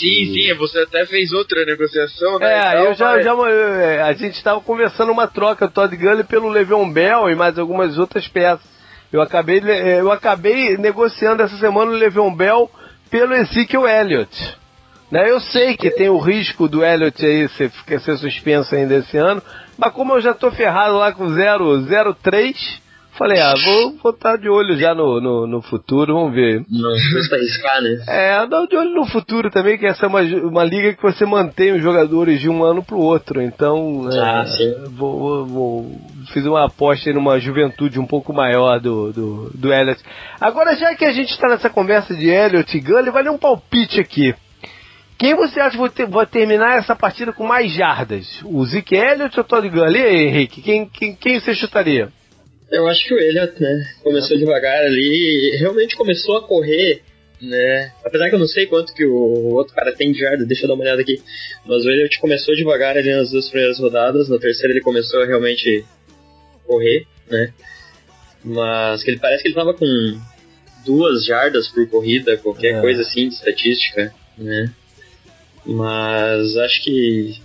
Sim, 0.01 0.33
sim, 0.33 0.53
você 0.55 0.79
até 0.79 1.05
fez 1.05 1.31
outra 1.31 1.63
negociação, 1.63 2.39
né? 2.39 2.73
É, 2.73 2.87
eu 2.87 2.93
já, 2.95 3.11
mas... 3.11 3.23
já 3.23 3.33
é, 3.49 4.01
a 4.01 4.13
gente 4.13 4.33
estava 4.33 4.59
conversando 4.59 5.11
uma 5.11 5.27
troca 5.27 5.69
Todd 5.69 5.95
Gurley 5.95 6.23
pelo 6.23 6.49
Le'Veon 6.49 6.91
Bell 6.91 7.29
e 7.29 7.35
mais 7.35 7.59
algumas 7.59 7.99
outras 7.99 8.27
peças. 8.27 8.65
Eu 9.13 9.21
acabei, 9.21 9.61
eu 9.99 10.11
acabei 10.11 10.75
negociando 10.77 11.43
essa 11.43 11.55
semana 11.57 11.91
o 11.91 11.95
Le'Veon 11.95 12.33
Bell 12.33 12.69
pelo 13.11 13.35
Ezekiel 13.35 13.87
Elliott. 13.87 14.57
Né? 15.11 15.29
Eu 15.29 15.39
sei 15.39 15.77
que 15.77 15.91
tem 15.91 16.09
o 16.09 16.17
risco 16.17 16.67
do 16.67 16.83
Elliott 16.83 17.23
aí 17.23 17.47
ser, 17.49 17.71
ser 17.99 18.17
suspenso 18.17 18.73
ainda 18.73 18.95
esse 18.95 19.17
ano, 19.17 19.41
mas 19.77 19.93
como 19.93 20.13
eu 20.13 20.21
já 20.21 20.33
tô 20.33 20.49
ferrado 20.49 20.95
lá 20.95 21.11
com 21.11 21.27
003, 21.27 22.81
falei, 23.21 23.39
ah, 23.39 23.53
vou, 23.63 23.97
vou 24.01 24.11
estar 24.11 24.35
de 24.35 24.49
olho 24.49 24.75
já 24.79 24.95
no, 24.95 25.21
no, 25.21 25.45
no 25.45 25.61
futuro, 25.61 26.15
vamos 26.15 26.33
ver. 26.33 26.65
Não 26.67 26.91
custa 27.13 27.35
arriscar, 27.35 27.81
né? 27.81 28.03
É, 28.07 28.47
dar 28.47 28.65
de 28.65 28.75
olho 28.75 28.95
no 28.95 29.05
futuro 29.05 29.51
também, 29.51 29.77
que 29.77 29.85
essa 29.85 30.07
é 30.07 30.09
uma, 30.09 30.21
uma 30.21 30.63
liga 30.63 30.93
que 30.93 31.03
você 31.03 31.23
mantém 31.23 31.73
os 31.73 31.83
jogadores 31.83 32.39
de 32.39 32.49
um 32.49 32.63
ano 32.63 32.83
pro 32.83 32.97
outro, 32.97 33.39
então 33.39 34.09
ah, 34.11 34.43
é, 34.59 34.89
vou, 34.89 35.19
vou, 35.19 35.45
vou, 35.45 36.01
fiz 36.33 36.43
uma 36.45 36.65
aposta 36.65 37.11
em 37.11 37.17
uma 37.17 37.39
juventude 37.39 37.99
um 37.99 38.07
pouco 38.07 38.33
maior 38.33 38.79
do, 38.79 39.13
do, 39.13 39.51
do 39.53 39.71
Elliot. 39.71 40.01
Agora, 40.39 40.75
já 40.75 40.95
que 40.95 41.05
a 41.05 41.13
gente 41.13 41.29
está 41.29 41.47
nessa 41.47 41.69
conversa 41.69 42.15
de 42.15 42.27
Elliot 42.27 42.75
e 42.75 42.81
Gully, 42.81 43.11
vai 43.11 43.21
ler 43.21 43.29
um 43.29 43.37
palpite 43.37 43.99
aqui. 43.99 44.33
Quem 45.19 45.35
você 45.35 45.59
acha 45.59 45.77
que 45.89 46.05
vai 46.07 46.25
terminar 46.25 46.79
essa 46.79 46.95
partida 46.95 47.31
com 47.31 47.45
mais 47.45 47.71
jardas? 47.71 48.41
O 48.43 48.65
Zeke 48.65 48.95
Elliott 48.95 49.39
ou 49.39 49.45
o 49.45 49.47
Todd 49.47 49.69
Gurley, 49.69 50.25
Henrique? 50.25 50.63
Quem, 50.63 50.89
quem, 50.89 51.15
quem 51.15 51.39
você 51.39 51.53
chutaria? 51.53 52.11
Eu 52.71 52.87
acho 52.87 53.05
que 53.05 53.13
o 53.13 53.19
Elliot, 53.19 53.61
né? 53.61 53.93
Começou 54.01 54.37
devagar 54.37 54.83
ali, 54.85 55.57
realmente 55.59 55.95
começou 55.97 56.37
a 56.37 56.47
correr, 56.47 57.01
né? 57.41 57.91
Apesar 58.05 58.29
que 58.29 58.35
eu 58.35 58.39
não 58.39 58.47
sei 58.47 58.65
quanto 58.65 58.93
que 58.93 59.05
o 59.05 59.53
outro 59.53 59.75
cara 59.75 59.91
tem 59.93 60.11
de 60.11 60.19
jardas, 60.19 60.47
deixa 60.47 60.63
eu 60.63 60.69
dar 60.69 60.75
uma 60.75 60.83
olhada 60.83 61.01
aqui. 61.01 61.21
Mas 61.65 61.83
o 61.83 61.89
Elliot 61.89 62.17
começou 62.19 62.55
devagar 62.55 62.95
ali 62.95 63.13
nas 63.13 63.31
duas 63.31 63.49
primeiras 63.49 63.77
rodadas, 63.77 64.29
na 64.29 64.39
terceira 64.39 64.73
ele 64.73 64.81
começou 64.81 65.21
a 65.21 65.25
realmente 65.25 65.83
correr, 66.65 67.05
né? 67.29 67.53
Mas 68.43 69.03
que 69.03 69.11
ele 69.11 69.19
parece 69.19 69.43
que 69.43 69.49
ele 69.49 69.55
tava 69.55 69.73
com 69.73 69.85
duas 70.85 71.25
jardas 71.25 71.67
por 71.67 71.87
corrida, 71.89 72.37
qualquer 72.37 72.75
é. 72.75 72.81
coisa 72.81 73.01
assim 73.01 73.27
de 73.27 73.35
estatística, 73.35 74.13
né? 74.37 74.73
Mas 75.65 76.55
acho 76.57 76.83
que 76.83 77.35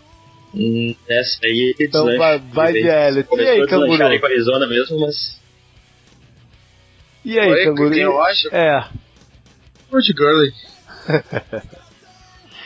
Nessa 0.56 1.38
aí, 1.44 1.74
então 1.78 2.06
vai, 2.16 2.38
vai 2.38 2.72
de 2.72 2.78
Elliot. 2.78 3.28
E 3.36 3.40
aí, 3.40 3.66
Canguru? 3.66 4.20
com 4.20 4.26
Arizona 4.26 4.66
mesmo, 4.66 5.00
mas. 5.00 5.38
E 7.22 7.38
aí, 7.38 7.50
Oi, 7.50 7.64
Canguru? 7.64 7.90
Quem 7.90 8.02
eu 8.02 8.22
acho? 8.22 8.48
É. 8.54 8.88
Ruth 9.92 10.14
Gurley. 10.16 10.52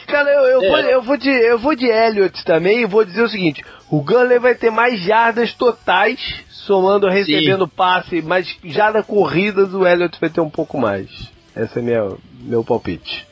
Cara, 0.07 0.31
eu, 0.31 0.45
eu, 0.45 0.63
é. 0.63 0.69
vou, 0.69 0.79
eu, 0.79 1.03
vou 1.03 1.17
de, 1.17 1.31
eu 1.31 1.59
vou 1.59 1.75
de 1.75 1.87
Elliot 1.87 2.45
também 2.45 2.83
e 2.83 2.87
vou 2.87 3.05
dizer 3.05 3.23
o 3.23 3.29
seguinte: 3.29 3.65
o 3.91 4.01
Gurley 4.01 4.39
vai 4.39 4.55
ter 4.55 4.71
mais 4.71 5.01
jardas 5.01 5.53
totais, 5.55 6.21
somando 6.49 7.09
recebendo 7.09 7.65
Sim. 7.65 7.73
passe, 7.75 8.23
mas 8.23 8.57
jarda 8.65 9.03
corrida 9.03 9.67
do 9.67 9.85
Elliot 9.85 10.17
vai 10.21 10.31
ter 10.31 10.41
um 10.41 10.51
pouco 10.51 10.79
mais. 10.79 11.11
Esse 11.57 11.81
é 11.81 11.83
meu, 11.83 12.21
meu 12.41 12.63
palpite. 12.63 13.27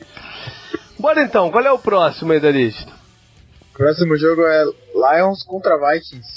Bora 0.99 1.21
então, 1.23 1.49
qual 1.49 1.63
é 1.63 1.71
o 1.71 1.79
próximo 1.79 2.33
aí 2.33 2.41
da 2.41 2.51
lista? 2.51 2.98
Próximo 3.79 4.17
jogo 4.17 4.41
é 4.45 4.65
Lions 4.93 5.41
contra 5.43 5.77
Vikings. 5.77 6.27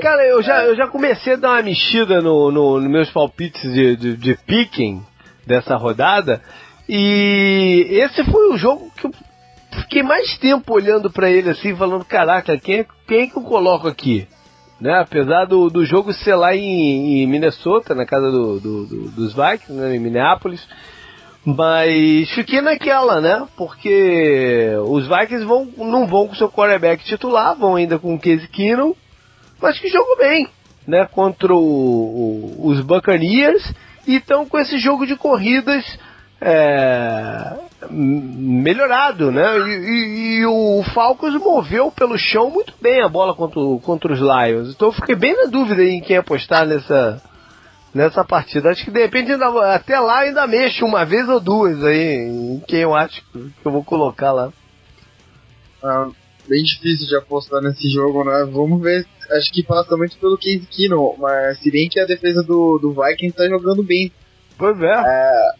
Cara, 0.00 0.26
eu 0.26 0.42
já, 0.42 0.64
eu 0.64 0.74
já 0.74 0.86
comecei 0.86 1.34
a 1.34 1.36
dar 1.36 1.50
uma 1.50 1.62
mexida 1.62 2.22
nos 2.22 2.54
no, 2.54 2.80
no 2.80 2.88
meus 2.88 3.10
palpites 3.10 3.60
de, 3.60 3.96
de, 3.96 4.16
de 4.16 4.34
picking 4.46 5.02
dessa 5.46 5.76
rodada. 5.76 6.40
E 6.88 7.86
esse 7.90 8.24
foi 8.24 8.50
o 8.50 8.56
jogo 8.56 8.90
que 8.96 9.06
eu 9.06 9.10
fiquei 9.82 10.02
mais 10.02 10.38
tempo 10.38 10.72
olhando 10.72 11.10
para 11.10 11.28
ele 11.28 11.50
assim, 11.50 11.76
falando: 11.76 12.04
caraca, 12.04 12.56
quem, 12.56 12.86
quem 13.06 13.28
que 13.28 13.36
eu 13.36 13.42
coloco 13.42 13.86
aqui? 13.86 14.26
Né? 14.80 14.98
Apesar 15.00 15.44
do, 15.44 15.68
do 15.68 15.84
jogo 15.84 16.14
ser 16.14 16.34
lá 16.34 16.56
em, 16.56 17.22
em 17.22 17.26
Minnesota, 17.26 17.94
na 17.94 18.06
casa 18.06 18.30
do, 18.30 18.58
do, 18.58 18.86
do, 18.86 19.10
dos 19.10 19.34
Vikings, 19.34 19.72
né? 19.72 19.96
em 19.96 19.98
Minneapolis. 19.98 20.66
Mas 21.44 22.30
fiquei 22.30 22.60
naquela, 22.60 23.20
né? 23.20 23.46
Porque 23.56 24.74
os 24.86 25.06
Vikings 25.06 25.44
vão, 25.44 25.66
não 25.78 26.06
vão 26.06 26.28
com 26.28 26.34
seu 26.34 26.50
quarterback 26.50 27.02
titular, 27.04 27.56
vão 27.56 27.76
ainda 27.76 27.98
com 27.98 28.14
o 28.14 28.18
Case 28.18 28.46
Keenum, 28.48 28.94
mas 29.60 29.78
que 29.78 29.88
jogou 29.88 30.18
bem, 30.18 30.46
né, 30.86 31.06
contra 31.10 31.54
o, 31.54 31.58
o, 31.58 32.66
os 32.66 32.80
Buccaneers 32.80 33.72
e 34.06 34.16
estão 34.16 34.46
com 34.46 34.58
esse 34.58 34.78
jogo 34.78 35.06
de 35.06 35.16
corridas 35.16 35.84
é, 36.40 37.54
melhorado, 37.90 39.30
né? 39.30 39.58
E, 39.58 39.70
e, 39.70 40.38
e, 40.40 40.46
o 40.46 40.82
Falcons 40.94 41.34
moveu 41.34 41.90
pelo 41.90 42.18
chão 42.18 42.50
muito 42.50 42.72
bem 42.80 43.02
a 43.02 43.08
bola 43.08 43.34
contra, 43.34 43.60
contra 43.82 44.12
os 44.12 44.20
Lions. 44.20 44.74
Então 44.74 44.88
eu 44.88 44.92
fiquei 44.92 45.14
bem 45.14 45.34
na 45.34 45.50
dúvida 45.50 45.84
em 45.84 46.00
quem 46.00 46.16
apostar 46.16 46.66
nessa, 46.66 47.22
nessa 47.94 48.24
partida. 48.24 48.70
Acho 48.70 48.84
que 48.84 48.90
de 48.90 49.00
repente 49.00 49.32
ainda, 49.32 49.74
até 49.74 49.98
lá 49.98 50.20
ainda 50.20 50.46
mexo 50.46 50.84
uma 50.84 51.04
vez 51.04 51.28
ou 51.28 51.40
duas 51.40 51.82
aí 51.84 52.16
em 52.16 52.60
quem 52.66 52.80
eu 52.80 52.94
acho 52.94 53.22
que 53.32 53.52
eu 53.64 53.72
vou 53.72 53.84
colocar 53.84 54.32
lá. 54.32 54.52
Ah, 55.82 56.08
bem 56.48 56.62
difícil 56.62 57.06
de 57.06 57.16
apostar 57.16 57.62
nesse 57.62 57.88
jogo, 57.90 58.24
né? 58.24 58.48
Vamos 58.50 58.80
ver. 58.82 59.06
Acho 59.32 59.52
que 59.52 59.62
passa 59.62 59.96
muito 59.96 60.16
pelo 60.18 60.36
Case 60.36 60.66
Keenum, 60.66 61.14
mas 61.18 61.58
se 61.60 61.70
bem 61.70 61.88
que 61.88 62.00
a 62.00 62.06
defesa 62.06 62.42
do, 62.42 62.78
do 62.78 62.92
Vikings 62.92 63.36
tá 63.36 63.48
jogando 63.48 63.82
bem. 63.82 64.12
Pois 64.58 64.80
é. 64.80 64.86
é 64.86 65.52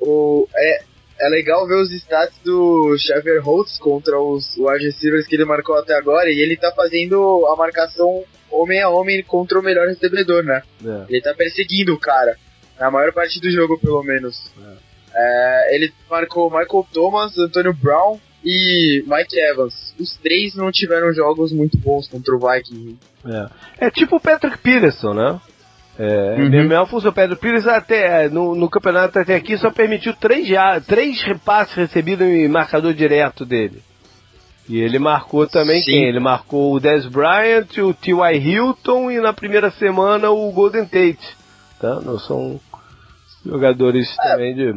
o, 0.00 0.46
é, 0.54 0.84
é 1.20 1.28
legal 1.28 1.66
ver 1.66 1.76
os 1.76 1.90
stats 1.90 2.38
do 2.44 2.96
Xavier 2.98 3.42
Holtz 3.42 3.78
contra 3.78 4.20
os 4.20 4.56
wide 4.56 4.86
receivers 4.86 5.26
que 5.26 5.34
ele 5.34 5.44
marcou 5.44 5.76
até 5.76 5.94
agora 5.94 6.30
e 6.30 6.40
ele 6.40 6.56
tá 6.56 6.72
fazendo 6.72 7.46
a 7.46 7.56
marcação 7.56 8.24
homem 8.50 8.80
a 8.80 8.88
homem 8.88 9.22
contra 9.22 9.58
o 9.58 9.62
melhor 9.62 9.88
recebedor, 9.88 10.42
né? 10.42 10.62
É. 10.84 11.04
Ele 11.08 11.20
tá 11.20 11.34
perseguindo 11.34 11.92
o 11.92 12.00
cara, 12.00 12.36
na 12.78 12.90
maior 12.90 13.12
parte 13.12 13.40
do 13.40 13.50
jogo, 13.50 13.78
pelo 13.78 14.02
menos. 14.02 14.50
É. 14.58 14.88
É, 15.14 15.74
ele 15.74 15.92
marcou 16.08 16.50
Michael 16.50 16.86
Thomas, 16.92 17.36
Antonio 17.36 17.74
Brown 17.74 18.18
e 18.44 19.02
Mike 19.06 19.38
Evans. 19.38 19.94
Os 19.98 20.16
três 20.18 20.54
não 20.54 20.70
tiveram 20.70 21.12
jogos 21.12 21.52
muito 21.52 21.76
bons 21.78 22.06
contra 22.08 22.34
o 22.34 22.38
Viking. 22.38 22.98
É, 23.80 23.86
é 23.86 23.90
tipo 23.90 24.16
o 24.16 24.20
Patrick 24.20 24.58
Peterson, 24.58 25.14
né? 25.14 25.40
É, 25.98 26.36
uhum. 26.38 26.48
Mesma 26.48 26.86
função. 26.86 27.12
Pedro 27.12 27.36
Pires 27.36 27.66
até 27.66 28.24
é, 28.24 28.28
no, 28.28 28.54
no, 28.54 28.70
campeonato 28.70 29.18
até 29.18 29.34
aqui 29.34 29.58
só 29.58 29.70
permitiu 29.70 30.14
três, 30.14 30.46
já, 30.46 30.80
três 30.80 31.20
repasses 31.22 31.74
recebidos 31.74 32.24
em 32.26 32.46
marcador 32.46 32.94
direto 32.94 33.44
dele. 33.44 33.82
E 34.68 34.78
ele 34.78 34.98
marcou 34.98 35.46
também 35.46 35.80
Sim. 35.80 35.90
quem? 35.90 36.04
Ele 36.04 36.20
marcou 36.20 36.74
o 36.74 36.80
Dez 36.80 37.06
Bryant, 37.06 37.78
o 37.78 37.92
T.Y. 37.94 38.36
Hilton 38.36 39.10
e 39.10 39.20
na 39.20 39.32
primeira 39.32 39.70
semana 39.72 40.30
o 40.30 40.52
Golden 40.52 40.84
Tate. 40.84 41.36
Tá? 41.80 42.00
Não 42.00 42.18
são 42.18 42.60
jogadores 43.44 44.14
é. 44.20 44.30
também 44.30 44.54
de. 44.54 44.72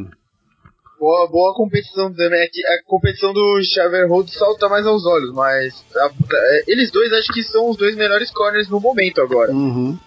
Boa, 0.97 1.27
boa 1.29 1.53
competição 1.53 2.13
também. 2.13 2.39
É 2.39 2.45
a 2.45 2.83
competição 2.85 3.33
do 3.33 3.59
Xavier 3.63 4.07
Rhodes 4.07 4.33
salta 4.35 4.69
mais 4.69 4.85
aos 4.85 5.05
olhos, 5.05 5.33
mas 5.33 5.83
a, 5.95 6.05
a, 6.05 6.63
eles 6.67 6.91
dois 6.91 7.11
acho 7.11 7.33
que 7.33 7.43
são 7.43 7.69
os 7.69 7.77
dois 7.77 7.95
melhores 7.95 8.31
corners 8.31 8.69
no 8.69 8.79
momento 8.79 9.19
agora. 9.19 9.51
Uhum. 9.51 9.99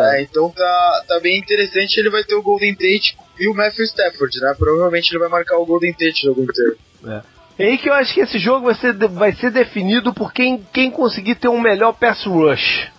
É, 0.00 0.22
então 0.22 0.50
tá, 0.50 1.04
tá 1.06 1.20
bem 1.20 1.38
interessante. 1.38 1.98
Ele 1.98 2.10
vai 2.10 2.24
ter 2.24 2.34
o 2.34 2.42
Golden 2.42 2.74
Tate 2.74 3.16
e 3.38 3.48
o 3.48 3.54
Matthew 3.54 3.84
Stafford, 3.86 4.40
né? 4.40 4.54
Provavelmente 4.58 5.10
ele 5.10 5.18
vai 5.18 5.28
marcar 5.28 5.58
o 5.58 5.66
Golden 5.66 5.92
Tate 5.92 6.26
no 6.26 6.34
jogo 6.34 6.42
inteiro. 6.42 6.76
É. 7.06 7.32
É 7.58 7.66
aí 7.66 7.78
que 7.78 7.88
eu 7.88 7.94
acho 7.94 8.14
que 8.14 8.20
esse 8.20 8.38
jogo 8.38 8.66
vai 8.66 8.74
ser, 8.74 8.94
vai 9.08 9.32
ser 9.34 9.50
definido 9.50 10.14
por 10.14 10.32
quem, 10.32 10.64
quem 10.72 10.90
conseguir 10.90 11.34
ter 11.34 11.48
um 11.48 11.60
melhor 11.60 11.92
pass 11.92 12.24
rush. 12.24 12.90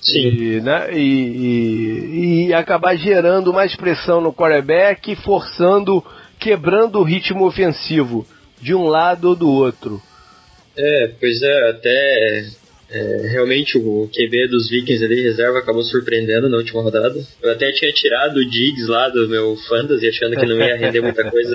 Sim. 0.00 0.28
E, 0.28 0.60
né, 0.60 0.88
e, 0.94 0.98
e, 0.98 2.46
e, 2.46 2.54
acabar 2.54 2.96
gerando 2.96 3.52
mais 3.52 3.74
pressão 3.76 4.20
no 4.20 4.32
quarterback, 4.32 5.14
forçando, 5.16 6.04
quebrando 6.38 6.98
o 6.98 7.02
ritmo 7.02 7.44
ofensivo 7.44 8.26
de 8.60 8.74
um 8.74 8.84
lado 8.84 9.30
ou 9.30 9.36
do 9.36 9.48
outro. 9.48 10.00
É, 10.76 11.12
pois 11.20 11.42
é, 11.42 11.70
até 11.70 12.46
é, 12.90 13.28
realmente 13.28 13.76
o 13.76 14.08
QB 14.08 14.48
dos 14.48 14.70
Vikings 14.70 15.04
ali, 15.04 15.20
reserva, 15.20 15.58
acabou 15.58 15.82
surpreendendo 15.82 16.48
na 16.48 16.56
última 16.56 16.82
rodada. 16.82 17.20
Eu 17.42 17.52
até 17.52 17.70
tinha 17.72 17.92
tirado 17.92 18.38
o 18.38 18.48
Diggs 18.48 18.88
lá 18.88 19.08
do 19.08 19.28
meu 19.28 19.56
fantasy, 19.68 20.08
achando 20.08 20.36
que 20.36 20.46
não 20.46 20.58
ia 20.58 20.76
render 20.76 21.00
muita 21.00 21.30
coisa. 21.30 21.54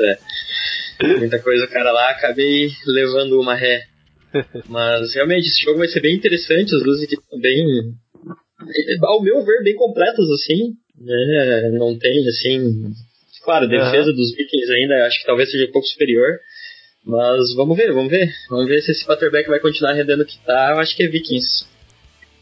muita 1.20 1.40
coisa 1.40 1.66
o 1.66 1.70
cara 1.70 1.92
lá, 1.92 2.12
acabei 2.12 2.70
levando 2.86 3.40
uma 3.40 3.56
ré. 3.56 3.84
Mas 4.68 5.14
realmente 5.14 5.48
esse 5.48 5.64
jogo 5.64 5.80
vai 5.80 5.88
ser 5.88 6.02
bem 6.02 6.16
interessante, 6.16 6.76
as 6.76 6.84
duas 6.84 7.02
equipes 7.02 7.26
bem. 7.42 7.66
Ao 9.02 9.22
meu 9.22 9.44
ver, 9.44 9.64
bem 9.64 9.76
completas 9.76 10.30
assim. 10.30 10.74
Né? 11.00 11.72
Não 11.74 11.98
tem 11.98 12.28
assim. 12.28 12.94
Claro, 13.44 13.66
a 13.66 13.68
defesa 13.68 14.10
uhum. 14.10 14.16
dos 14.16 14.36
Vikings 14.36 14.72
ainda 14.72 15.06
acho 15.06 15.20
que 15.20 15.26
talvez 15.26 15.52
seja 15.52 15.66
um 15.66 15.72
pouco 15.72 15.88
superior. 15.88 16.40
Mas 17.06 17.54
vamos 17.56 17.76
ver, 17.76 17.94
vamos 17.94 18.10
ver. 18.10 18.30
Vamos 18.50 18.68
ver 18.68 18.82
se 18.82 18.92
esse 18.92 19.06
quarterback 19.06 19.50
vai 19.50 19.60
continuar 19.60 19.94
rendendo 19.94 20.24
o 20.24 20.26
que 20.26 20.38
tá. 20.46 20.72
Eu 20.72 20.80
acho 20.80 20.96
que 20.96 21.04
é 21.04 21.08
Vikings. 21.08 21.66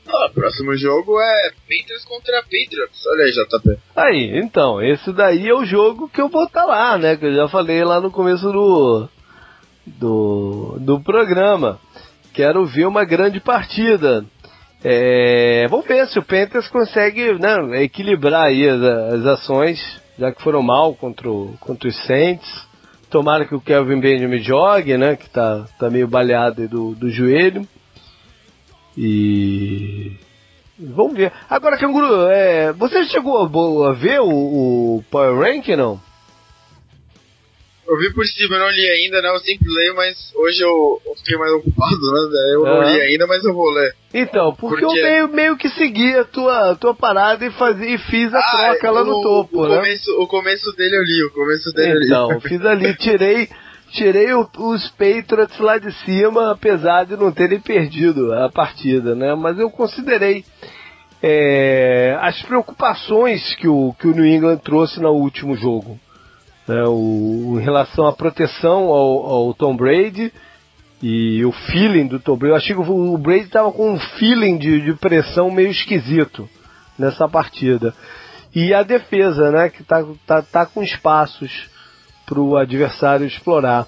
Ah, 0.08 0.30
próximo 0.34 0.76
jogo 0.76 1.20
é 1.20 1.52
Panthers 1.68 2.06
contra 2.06 2.42
Patriots. 2.44 3.06
Olha 3.08 3.26
aí, 3.26 3.32
JP. 3.32 3.80
Aí, 3.96 4.40
então, 4.40 4.82
esse 4.82 5.12
daí 5.14 5.48
é 5.48 5.54
o 5.54 5.66
jogo 5.66 6.10
que 6.10 6.22
eu 6.22 6.28
vou 6.28 6.44
estar 6.44 6.62
tá 6.62 6.66
lá, 6.66 6.98
né? 6.98 7.16
Que 7.16 7.26
eu 7.26 7.34
já 7.34 7.48
falei 7.48 7.84
lá 7.84 8.00
no 8.02 8.12
começo 8.12 8.52
do, 8.52 9.08
do, 9.86 10.78
do 10.80 11.00
programa. 11.02 11.80
Quero 12.34 12.66
ver 12.66 12.86
uma 12.86 13.04
grande 13.04 13.40
partida. 13.40 14.26
É, 14.84 15.68
vamos 15.70 15.86
ver 15.86 16.08
se 16.08 16.18
o 16.18 16.24
Panthers 16.24 16.68
consegue 16.68 17.34
né, 17.34 17.84
equilibrar 17.84 18.46
aí 18.46 18.68
as, 18.68 18.82
as 18.82 19.26
ações, 19.26 20.02
já 20.18 20.32
que 20.32 20.42
foram 20.42 20.62
mal 20.62 20.96
contra, 20.96 21.30
o, 21.30 21.56
contra 21.60 21.88
os 21.88 22.06
Saints. 22.06 22.71
Tomara 23.12 23.46
que 23.46 23.54
o 23.54 23.60
Kelvin 23.60 24.00
Benjamin 24.00 24.42
jogue, 24.42 24.98
né? 24.98 25.18
Que 25.18 25.30
tá, 25.30 25.66
tá 25.78 25.90
meio 25.90 26.08
baleado 26.08 26.66
do, 26.68 26.96
do 26.96 27.10
joelho. 27.10 27.68
E. 28.98 30.14
Vamos 30.80 31.14
ver. 31.14 31.32
Agora, 31.50 31.78
Canguru, 31.78 32.28
é, 32.28 32.72
você 32.72 33.04
chegou 33.04 33.44
a, 33.86 33.94
ver 33.94 34.22
o, 34.22 34.30
o 34.30 35.04
Power 35.12 35.38
Rank 35.38 35.68
não? 35.76 36.00
Eu 37.92 37.98
vi 37.98 38.14
por 38.14 38.26
cima, 38.26 38.56
eu 38.56 38.60
não 38.62 38.70
li 38.70 38.90
ainda, 38.90 39.22
né? 39.22 39.28
Eu 39.28 39.40
sempre 39.40 39.68
leio, 39.68 39.94
mas 39.98 40.16
hoje 40.34 40.64
eu, 40.64 41.02
eu 41.06 41.14
fiquei 41.18 41.38
mais 41.38 41.52
ocupado, 41.52 42.00
né? 42.00 42.54
Eu 42.54 42.64
não 42.64 42.84
li 42.84 43.02
ainda, 43.02 43.28
mas 43.28 43.44
eu 43.44 43.54
vou 43.54 43.70
ler. 43.70 43.94
Então, 44.14 44.56
porque, 44.56 44.86
porque... 44.86 44.98
eu 44.98 45.04
meio, 45.04 45.28
meio 45.28 45.58
que 45.58 45.68
segui 45.68 46.16
a 46.16 46.24
tua, 46.24 46.74
tua 46.78 46.96
parada 46.96 47.46
e, 47.46 47.52
fazia, 47.52 47.94
e 47.94 47.98
fiz 47.98 48.34
a 48.34 48.40
ah, 48.40 48.50
troca 48.50 48.92
lá 48.92 49.04
no 49.04 49.22
topo, 49.22 49.64
o 49.64 49.68
né? 49.68 49.76
Começo, 49.76 50.22
o 50.22 50.26
começo 50.26 50.74
dele 50.78 50.96
eu 50.96 51.04
li, 51.04 51.24
o 51.26 51.32
começo 51.32 51.74
dele 51.74 52.06
então, 52.06 52.32
eu 52.32 52.32
li. 52.32 52.38
Então, 52.38 52.50
fiz 52.50 52.66
ali, 52.66 52.96
tirei, 52.96 53.50
tirei 53.92 54.34
o, 54.36 54.50
os 54.58 54.88
Patriots 54.92 55.60
lá 55.60 55.78
de 55.78 55.92
cima, 56.06 56.50
apesar 56.50 57.06
de 57.06 57.18
não 57.18 57.30
terem 57.30 57.60
perdido 57.60 58.34
a 58.34 58.50
partida, 58.50 59.16
né? 59.16 59.36
Mas 59.36 59.60
eu 59.60 59.70
considerei 59.70 60.46
é, 61.22 62.18
as 62.22 62.42
preocupações 62.44 63.54
que 63.56 63.68
o, 63.68 63.94
que 64.00 64.08
o 64.08 64.16
New 64.16 64.26
England 64.26 64.60
trouxe 64.60 64.98
no 65.02 65.10
último 65.10 65.58
jogo 65.58 66.00
né, 66.72 66.86
o, 66.88 67.58
em 67.60 67.64
relação 67.64 68.08
à 68.08 68.14
proteção 68.14 68.84
ao, 68.84 69.26
ao, 69.26 69.54
Tom 69.54 69.76
Brady 69.76 70.32
e 71.04 71.44
o 71.44 71.52
feeling 71.52 72.08
do 72.08 72.18
Tom 72.18 72.38
Brady. 72.38 72.52
Eu 72.52 72.56
achei 72.56 72.76
que 72.76 72.82
o, 72.82 73.18
Brady 73.18 73.46
estava 73.46 73.72
com 73.74 73.92
um 73.92 74.00
feeling 74.00 74.58
de, 74.58 74.80
de, 74.80 74.94
pressão 74.94 75.52
meio 75.52 75.70
esquisito 75.70 76.50
nessa 76.98 77.28
partida. 77.28 77.94
E 78.56 78.74
a 78.74 78.84
defesa, 78.84 79.52
né, 79.52 79.70
que 79.70 79.82
está 79.82 80.04
tá, 80.26 80.42
tá 80.42 80.66
com 80.66 80.82
espaços 80.82 81.70
para 82.26 82.40
o 82.40 82.56
adversário 82.56 83.26
explorar. 83.26 83.86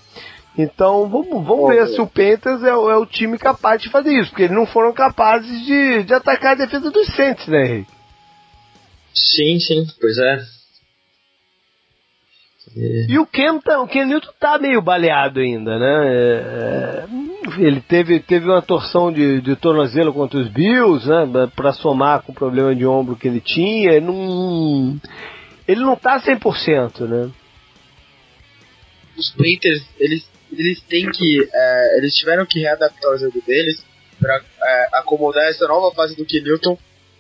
Então 0.58 1.08
vamos, 1.10 1.46
vamos 1.46 1.70
ver 1.70 1.88
se 1.88 2.02
o 2.02 2.08
Panthers 2.08 2.64
é, 2.64 2.70
é, 2.70 2.96
o 2.96 3.06
time 3.06 3.38
capaz 3.38 3.82
de 3.82 3.90
fazer 3.90 4.14
isso, 4.14 4.30
porque 4.30 4.44
eles 4.44 4.56
não 4.56 4.66
foram 4.66 4.92
capazes 4.94 5.66
de, 5.66 6.04
de 6.04 6.14
atacar 6.14 6.52
a 6.52 6.66
defesa 6.66 6.92
dos 6.92 7.08
Saints, 7.16 7.48
né, 7.48 7.66
Henrique? 7.66 7.92
Sim, 9.16 9.60
sim, 9.60 9.88
pois 10.00 10.18
é. 10.18 10.63
É. 12.76 13.06
E 13.08 13.20
o 13.20 13.26
Ken, 13.26 13.60
tá, 13.60 13.82
o 13.82 13.88
Ken 13.88 14.06
Newton 14.06 14.32
tá 14.40 14.58
meio 14.58 14.82
baleado 14.82 15.40
ainda, 15.40 15.78
né? 15.78 16.08
É, 16.08 17.06
é, 17.60 17.64
ele 17.64 17.82
teve, 17.82 18.20
teve 18.20 18.46
uma 18.46 18.62
torção 18.62 19.12
de, 19.12 19.42
de 19.42 19.56
tornozelo 19.56 20.14
contra 20.14 20.40
os 20.40 20.48
Bills, 20.48 21.08
né? 21.08 21.50
Pra 21.56 21.74
somar 21.74 22.24
com 22.24 22.32
o 22.32 22.36
problema 22.36 22.76
de 22.76 22.86
ombro 22.86 23.16
que 23.16 23.28
ele 23.28 23.40
tinha. 23.40 23.92
Ele 23.92 24.06
não, 24.06 25.00
ele 25.68 25.82
não 25.82 25.96
tá 25.96 26.20
100%, 26.20 27.02
né? 27.08 27.32
Os 29.18 29.30
Panthers, 29.32 29.84
eles, 30.00 30.28
eles 30.52 30.82
têm 30.82 31.10
que. 31.12 31.48
É, 31.54 31.98
eles 31.98 32.16
tiveram 32.16 32.46
que 32.46 32.60
readaptar 32.60 33.12
o 33.12 33.18
jogo 33.18 33.42
deles 33.46 33.86
para 34.20 34.42
é, 34.64 34.88
acomodar 34.94 35.44
essa 35.50 35.68
nova 35.68 35.94
fase 35.94 36.16
do 36.16 36.26
Kenilton, 36.26 36.78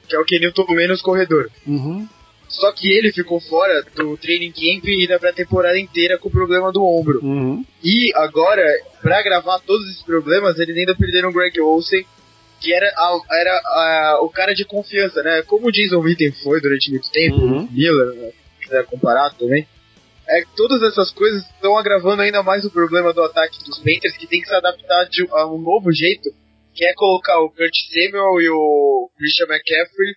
que 0.07 0.15
é 0.15 0.19
o 0.19 0.25
Kenilton 0.25 0.65
menos 0.69 1.01
corredor. 1.01 1.51
Uhum. 1.67 2.07
Só 2.53 2.71
que 2.71 2.91
ele 2.91 3.11
ficou 3.11 3.39
fora 3.39 3.83
do 3.95 4.15
training 4.17 4.51
camp 4.51 4.85
e 4.85 5.07
da 5.07 5.17
pré-temporada 5.17 5.79
inteira 5.79 6.19
com 6.19 6.29
o 6.29 6.31
problema 6.31 6.71
do 6.71 6.83
ombro. 6.83 7.19
Uhum. 7.23 7.65
E 7.83 8.11
agora, 8.15 8.63
para 9.01 9.23
gravar 9.23 9.59
todos 9.59 9.89
esses 9.89 10.03
problemas, 10.03 10.59
eles 10.59 10.77
ainda 10.77 10.95
perderam 10.95 11.29
o 11.29 11.33
Greg 11.33 11.59
Olsen, 11.59 12.05
que 12.61 12.71
era, 12.71 12.87
a, 12.87 13.19
era 13.31 13.61
a, 13.65 14.19
o 14.21 14.29
cara 14.29 14.53
de 14.53 14.65
confiança, 14.65 15.23
né? 15.23 15.41
Como 15.41 15.67
o 15.67 15.71
Jason 15.71 15.99
Witten 15.99 16.31
foi 16.43 16.61
durante 16.61 16.91
muito 16.91 17.09
tempo, 17.11 17.37
uhum. 17.37 17.63
o 17.63 17.71
Miller, 17.71 18.15
né? 18.15 18.31
quiser 18.61 18.85
comparar 18.85 19.31
também. 19.31 19.67
É 20.29 20.41
que 20.41 20.55
todas 20.55 20.81
essas 20.83 21.11
coisas 21.11 21.43
estão 21.49 21.77
agravando 21.77 22.21
ainda 22.21 22.41
mais 22.43 22.63
o 22.63 22.71
problema 22.71 23.11
do 23.11 23.23
ataque 23.23 23.63
dos 23.65 23.79
Panthers, 23.79 24.15
que 24.15 24.27
tem 24.27 24.39
que 24.39 24.47
se 24.47 24.55
adaptar 24.55 25.05
de, 25.09 25.27
a 25.31 25.47
um 25.47 25.57
novo 25.57 25.91
jeito 25.91 26.29
quer 26.73 26.93
colocar 26.95 27.39
o 27.39 27.49
Kurt 27.49 27.73
Samuel 27.91 28.41
e 28.41 28.49
o 28.49 29.09
Christian 29.17 29.45
McCaffrey, 29.45 30.15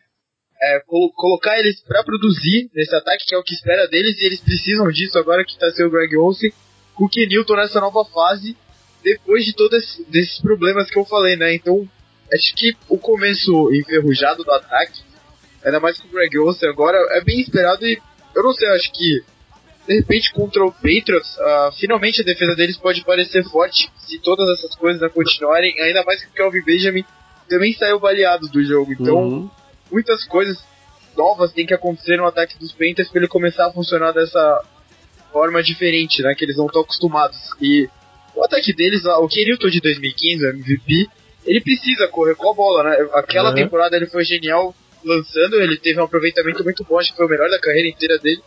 é, 0.61 0.81
col 0.81 1.13
colocar 1.13 1.59
eles 1.59 1.81
para 1.83 2.05
produzir 2.05 2.71
nesse 2.75 2.95
ataque, 2.95 3.27
que 3.27 3.35
é 3.35 3.39
o 3.39 3.43
que 3.43 3.55
espera 3.55 3.87
deles, 3.89 4.19
e 4.21 4.27
eles 4.27 4.41
precisam 4.41 4.89
disso 4.89 5.19
agora 5.19 5.45
que 5.45 5.59
tá 5.59 5.71
sendo 5.71 5.89
o 5.89 5.91
Greg 5.91 6.17
Olsen, 6.17 6.53
com 6.95 7.05
o 7.05 7.09
Kenilton 7.09 7.57
nessa 7.57 7.81
nova 7.81 8.05
fase, 8.05 8.57
depois 9.03 9.45
de 9.45 9.55
todos 9.55 10.01
esses 10.13 10.41
problemas 10.41 10.91
que 10.91 10.99
eu 10.99 11.05
falei, 11.05 11.37
né? 11.37 11.55
Então, 11.55 11.89
acho 12.33 12.55
que 12.57 12.77
o 12.89 12.99
começo 12.99 13.73
enferrujado 13.73 14.43
do 14.43 14.53
ataque, 14.53 15.03
ainda 15.65 15.79
mais 15.79 16.01
com 16.01 16.09
o 16.09 16.11
Greg 16.11 16.39
Olsen 16.39 16.69
agora, 16.69 16.99
é 17.17 17.23
bem 17.23 17.41
esperado 17.41 17.87
e 17.87 18.01
eu 18.35 18.43
não 18.43 18.53
sei, 18.53 18.69
acho 18.69 18.91
que 18.93 19.23
de 19.87 19.95
repente 19.95 20.33
contra 20.33 20.65
o 20.65 20.73
Patriots, 20.73 21.37
uh, 21.37 21.73
finalmente 21.79 22.21
a 22.21 22.25
defesa 22.25 22.57
deles 22.57 22.77
pode 22.77 23.05
parecer 23.05 23.45
forte 23.45 23.89
se 23.99 24.19
todas 24.19 24.59
essas 24.59 24.75
coisas 24.75 25.13
continuarem, 25.13 25.81
ainda 25.81 26.03
mais 26.03 26.21
que 26.23 26.29
o 26.29 26.33
Kelvin 26.33 26.65
Benjamin 26.65 27.05
também 27.49 27.73
saiu 27.73 28.01
baleado 28.01 28.49
do 28.49 28.65
jogo. 28.65 28.93
Então, 28.93 29.17
uhum. 29.17 29.51
Muitas 29.97 30.27
coisas 30.27 30.63
novas 31.17 31.53
têm 31.55 31.65
que 31.65 31.73
acontecer 31.73 32.19
no 32.19 32.27
ataque 32.27 32.59
dos 32.59 32.73
Panthers 32.73 33.09
para 33.09 33.21
ele 33.21 33.29
começar 33.29 33.67
a 33.67 33.73
funcionar 33.73 34.13
dessa 34.13 34.63
forma 35.33 35.63
diferente, 35.63 36.23
né, 36.23 36.35
que 36.35 36.45
eles 36.45 36.59
não 36.59 36.67
estão 36.67 36.83
acostumados. 36.83 37.39
E 37.63 37.89
o 38.35 38.45
ataque 38.45 38.75
deles, 38.75 39.07
o 39.07 39.27
Kenilton 39.27 39.71
de 39.71 39.81
2015, 39.81 40.45
o 40.45 40.49
MVP, 40.51 41.09
ele 41.47 41.63
precisa 41.63 42.07
correr 42.09 42.35
com 42.35 42.51
a 42.51 42.55
bola, 42.55 42.83
né? 42.85 43.09
Aquela 43.15 43.49
uhum. 43.49 43.55
temporada 43.55 43.97
ele 43.97 44.07
foi 44.07 44.23
genial 44.25 44.75
lançando, 45.03 45.57
ele 45.57 45.79
teve 45.79 45.99
um 45.99 46.05
aproveitamento 46.05 46.63
muito 46.63 46.85
bom, 46.85 46.99
acho 46.99 47.13
que 47.13 47.17
foi 47.17 47.27
o 47.27 47.31
melhor 47.31 47.49
da 47.49 47.59
carreira 47.59 47.89
inteira 47.89 48.19
dele. 48.19 48.43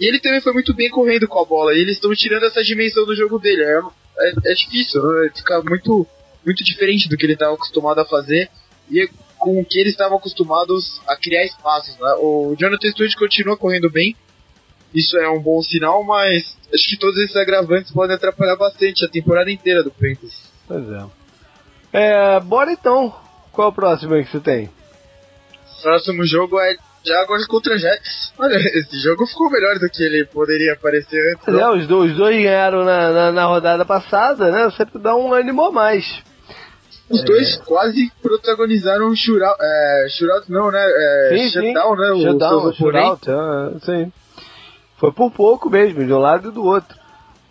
E 0.00 0.06
ele 0.06 0.20
também 0.20 0.40
foi 0.40 0.54
muito 0.54 0.72
bem 0.72 0.88
correndo 0.88 1.28
com 1.28 1.40
a 1.40 1.44
bola. 1.44 1.74
E 1.74 1.80
eles 1.80 1.96
estão 1.96 2.14
tirando 2.14 2.44
essa 2.44 2.62
dimensão 2.62 3.04
do 3.04 3.16
jogo 3.16 3.38
dele. 3.38 3.64
É, 3.64 3.80
é, 4.18 4.32
é 4.46 4.54
difícil, 4.54 5.02
né? 5.02 5.30
fica 5.34 5.60
muito, 5.62 6.06
muito 6.46 6.64
diferente 6.64 7.08
do 7.08 7.16
que 7.16 7.26
ele 7.26 7.32
estava 7.34 7.54
acostumado 7.54 7.98
a 8.00 8.04
fazer. 8.04 8.48
E 8.90 9.10
com 9.38 9.60
o 9.60 9.64
que 9.64 9.78
eles 9.78 9.92
estavam 9.92 10.18
acostumados 10.18 11.00
a 11.06 11.16
criar 11.16 11.44
espaços. 11.44 11.96
Né? 11.98 12.14
O 12.18 12.54
Jonathan 12.58 12.90
Stewart 12.90 13.14
continua 13.16 13.56
correndo 13.56 13.90
bem. 13.90 14.16
Isso 14.94 15.16
é 15.18 15.28
um 15.28 15.40
bom 15.40 15.62
sinal, 15.62 16.02
mas 16.04 16.56
acho 16.72 16.88
que 16.88 16.98
todos 16.98 17.18
esses 17.18 17.36
agravantes 17.36 17.92
podem 17.92 18.16
atrapalhar 18.16 18.56
bastante 18.56 19.04
a 19.04 19.08
temporada 19.08 19.50
inteira 19.50 19.82
do 19.82 19.90
Panthers. 19.90 20.50
Pois 20.66 20.84
é. 20.90 21.06
é 21.92 22.40
bora 22.40 22.72
então. 22.72 23.14
Qual 23.52 23.68
é 23.68 23.70
o 23.70 23.74
próximo 23.74 24.14
aí 24.14 24.24
que 24.24 24.30
você 24.30 24.40
tem? 24.40 24.70
O 25.78 25.82
próximo 25.82 26.24
jogo 26.24 26.58
é 26.58 26.76
Jaguars 27.04 27.46
contra 27.46 27.78
Jets. 27.78 28.32
Olha, 28.38 28.56
esse 28.78 29.00
jogo 29.00 29.26
ficou 29.26 29.50
melhor 29.50 29.78
do 29.78 29.88
que 29.88 30.02
ele 30.02 30.24
poderia 30.26 30.76
parecer 30.76 31.34
antes. 31.34 31.48
É, 31.48 31.70
os 31.70 31.86
dois, 31.86 32.12
os 32.12 32.16
dois 32.16 32.36
ganharam 32.36 32.84
na, 32.84 33.10
na, 33.10 33.32
na, 33.32 33.44
rodada 33.46 33.84
passada, 33.84 34.50
né? 34.50 34.70
Sempre 34.76 34.98
dá 34.98 35.14
um 35.16 35.32
ânimo 35.32 35.62
a 35.64 35.70
mais. 35.70 36.04
Os 37.10 37.22
é. 37.22 37.24
dois 37.24 37.56
quase 37.62 38.10
protagonizaram 38.22 39.08
o 39.08 39.16
shootout, 39.16 39.56
é, 39.60 40.06
shootout 40.10 40.50
não, 40.52 40.70
né? 40.70 40.84
É, 40.84 41.36
sim, 41.36 41.48
shutdown, 41.50 41.96
sim. 41.96 42.00
né? 42.00 42.30
Shutdown, 42.30 42.72
shootout, 42.72 43.26
sim. 43.84 44.12
Foi 44.98 45.12
por 45.12 45.30
pouco 45.30 45.70
mesmo, 45.70 46.04
de 46.04 46.12
um 46.12 46.18
lado 46.18 46.48
e 46.48 46.52
do 46.52 46.64
outro. 46.64 46.98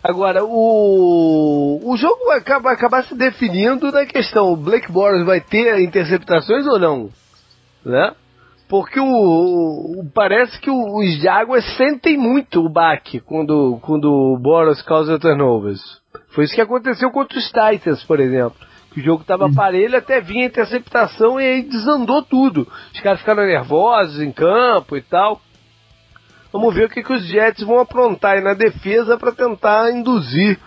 Agora, 0.02 0.44
o, 0.44 1.80
o 1.82 1.96
jogo 1.96 2.26
vai 2.26 2.38
acabar, 2.38 2.60
vai 2.60 2.74
acabar 2.74 3.04
se 3.04 3.14
definindo 3.16 3.90
na 3.90 4.06
questão: 4.06 4.52
o 4.52 4.56
Blake 4.56 4.92
Bortles 4.92 5.26
vai 5.26 5.40
ter 5.40 5.80
interceptações 5.80 6.66
ou 6.66 6.78
não? 6.78 7.10
Né? 7.84 8.12
Porque 8.68 9.00
o, 9.00 9.04
o, 9.04 10.10
parece 10.14 10.60
que 10.60 10.70
os 10.70 11.20
Jaguars 11.20 11.64
sentem 11.76 12.18
muito 12.18 12.64
o 12.64 12.68
baque 12.68 13.18
quando, 13.18 13.78
quando 13.80 14.12
o 14.12 14.38
Boros 14.38 14.82
causa 14.82 15.18
turnovers. 15.18 15.80
Foi 16.28 16.44
isso 16.44 16.54
que 16.54 16.60
aconteceu 16.60 17.10
contra 17.10 17.38
os 17.38 17.46
Titans, 17.46 18.04
por 18.04 18.20
exemplo. 18.20 18.58
O 18.98 19.02
jogo 19.02 19.22
estava 19.22 19.44
uhum. 19.44 19.54
parelho 19.54 19.96
até 19.96 20.20
vinha 20.20 20.44
a 20.44 20.48
interceptação 20.48 21.40
e 21.40 21.44
aí 21.44 21.62
desandou 21.62 22.20
tudo. 22.22 22.66
Os 22.92 23.00
caras 23.00 23.20
ficaram 23.20 23.46
nervosos 23.46 24.20
em 24.20 24.32
campo 24.32 24.96
e 24.96 25.02
tal. 25.02 25.40
Vamos 26.52 26.74
ver 26.74 26.86
o 26.86 26.88
que, 26.88 27.02
que 27.02 27.12
os 27.12 27.24
Jets 27.26 27.64
vão 27.64 27.78
aprontar 27.78 28.36
aí 28.36 28.42
na 28.42 28.54
defesa 28.54 29.16
para 29.16 29.30
tentar 29.30 29.92
induzir 29.92 30.58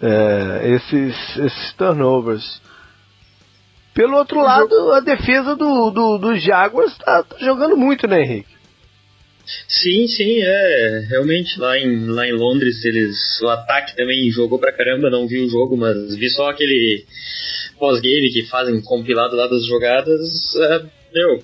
é, 0.00 0.70
esses, 0.70 1.36
esses 1.36 1.72
turnovers. 1.74 2.62
Pelo 3.92 4.16
outro 4.16 4.40
lado, 4.40 4.92
a 4.92 5.00
defesa 5.00 5.54
do, 5.54 5.90
do, 5.90 6.18
do 6.18 6.36
Jaguars 6.36 6.96
tá, 6.98 7.22
tá, 7.22 7.36
jogando 7.38 7.76
muito, 7.76 8.06
né, 8.06 8.22
Henrique? 8.22 8.54
Sim, 9.68 10.06
sim, 10.08 10.40
é. 10.42 11.06
Realmente, 11.10 11.60
lá 11.60 11.78
em, 11.78 12.06
lá 12.06 12.26
em 12.26 12.32
Londres, 12.32 12.82
eles. 12.84 13.40
O 13.42 13.48
ataque 13.48 13.94
também 13.94 14.30
jogou 14.30 14.58
pra 14.58 14.72
caramba, 14.72 15.10
não 15.10 15.28
vi 15.28 15.40
o 15.40 15.48
jogo, 15.48 15.76
mas 15.76 16.16
vi 16.16 16.30
só 16.30 16.48
aquele 16.48 17.04
pós-game 17.78 18.32
que 18.32 18.46
fazem 18.46 18.80
compilado 18.82 19.36
lá 19.36 19.46
das 19.46 19.66
jogadas. 19.66 20.54
É, 20.56 20.84
meu, 21.14 21.42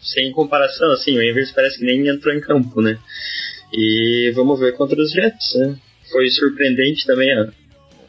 sem 0.00 0.32
comparação, 0.32 0.92
assim, 0.92 1.16
o 1.16 1.22
Envers 1.22 1.52
parece 1.52 1.78
que 1.78 1.84
nem 1.84 2.06
entrou 2.08 2.34
em 2.34 2.40
campo, 2.40 2.80
né? 2.80 2.98
E 3.72 4.32
vamos 4.34 4.58
ver 4.60 4.74
contra 4.74 5.00
os 5.00 5.10
Jets, 5.10 5.54
né? 5.56 5.76
Foi 6.10 6.28
surpreendente 6.28 7.06
também 7.06 7.28
ó, 7.38 7.46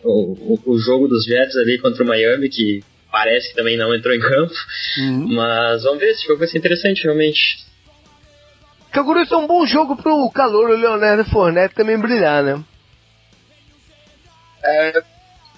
o, 0.03 0.59
o, 0.65 0.71
o 0.73 0.79
jogo 0.79 1.07
dos 1.07 1.25
Jets 1.25 1.55
ali 1.55 1.79
contra 1.79 2.03
o 2.03 2.07
Miami, 2.07 2.49
que 2.49 2.83
parece 3.11 3.49
que 3.49 3.55
também 3.55 3.77
não 3.77 3.95
entrou 3.95 4.13
em 4.13 4.19
campo. 4.19 4.53
Uhum. 4.99 5.33
Mas 5.33 5.83
vamos 5.83 5.99
ver, 5.99 6.11
esse 6.11 6.27
jogo 6.27 6.39
vai 6.39 6.47
ser 6.47 6.57
interessante, 6.57 7.03
realmente. 7.03 7.65
Kaguru, 8.91 9.21
isso 9.21 9.33
é 9.33 9.37
um 9.37 9.47
bom 9.47 9.65
jogo 9.65 9.95
pro 9.95 10.29
calor 10.31 10.69
o 10.69 10.77
Leonardo 10.77 11.25
Fournette 11.25 11.75
também 11.75 11.97
brilhar, 11.97 12.43
né? 12.43 12.63
É, 14.63 15.03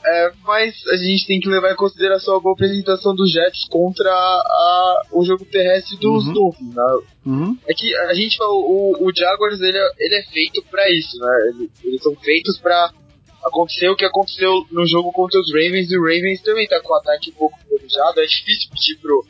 é, 0.10 0.32
mas 0.46 0.74
a 0.88 0.96
gente 0.96 1.28
tem 1.28 1.40
que 1.40 1.50
levar 1.50 1.74
em 1.74 1.76
consideração 1.76 2.38
a 2.38 2.40
boa 2.40 2.54
apresentação 2.54 3.14
dos 3.14 3.30
Jets 3.30 3.68
contra 3.70 4.10
a, 4.10 5.02
o 5.12 5.26
jogo 5.26 5.44
terrestre 5.44 5.98
dos 5.98 6.28
uhum. 6.28 6.34
Dolphins. 6.34 6.74
Né? 6.74 7.00
Uhum. 7.26 7.58
É 7.68 7.74
que 7.74 7.94
a 7.94 8.14
gente 8.14 8.38
o, 8.42 9.06
o 9.06 9.12
Jaguars 9.14 9.60
ele 9.60 9.78
é, 9.78 9.90
ele 10.00 10.16
é 10.16 10.24
feito 10.24 10.64
para 10.72 10.90
isso, 10.92 11.20
né? 11.20 11.50
Eles, 11.50 11.72
eles 11.84 12.02
são 12.02 12.16
feitos 12.16 12.58
para 12.60 12.94
aconteceu 13.44 13.92
o 13.92 13.96
que 13.98 14.06
aconteceu 14.06 14.66
no 14.72 14.86
jogo 14.88 15.12
contra 15.12 15.40
os 15.40 15.52
Ravens, 15.54 15.92
e 15.92 15.98
o 15.98 16.04
Ravens 16.04 16.42
também 16.42 16.68
tá 16.68 16.82
com 16.82 16.94
o 16.94 16.98
ataque 16.98 17.32
um 17.32 17.34
pouco 17.34 17.60
enferrujado. 17.66 18.22
É 18.22 18.26
difícil 18.26 18.70
pedir 18.72 18.98
pro 19.02 19.26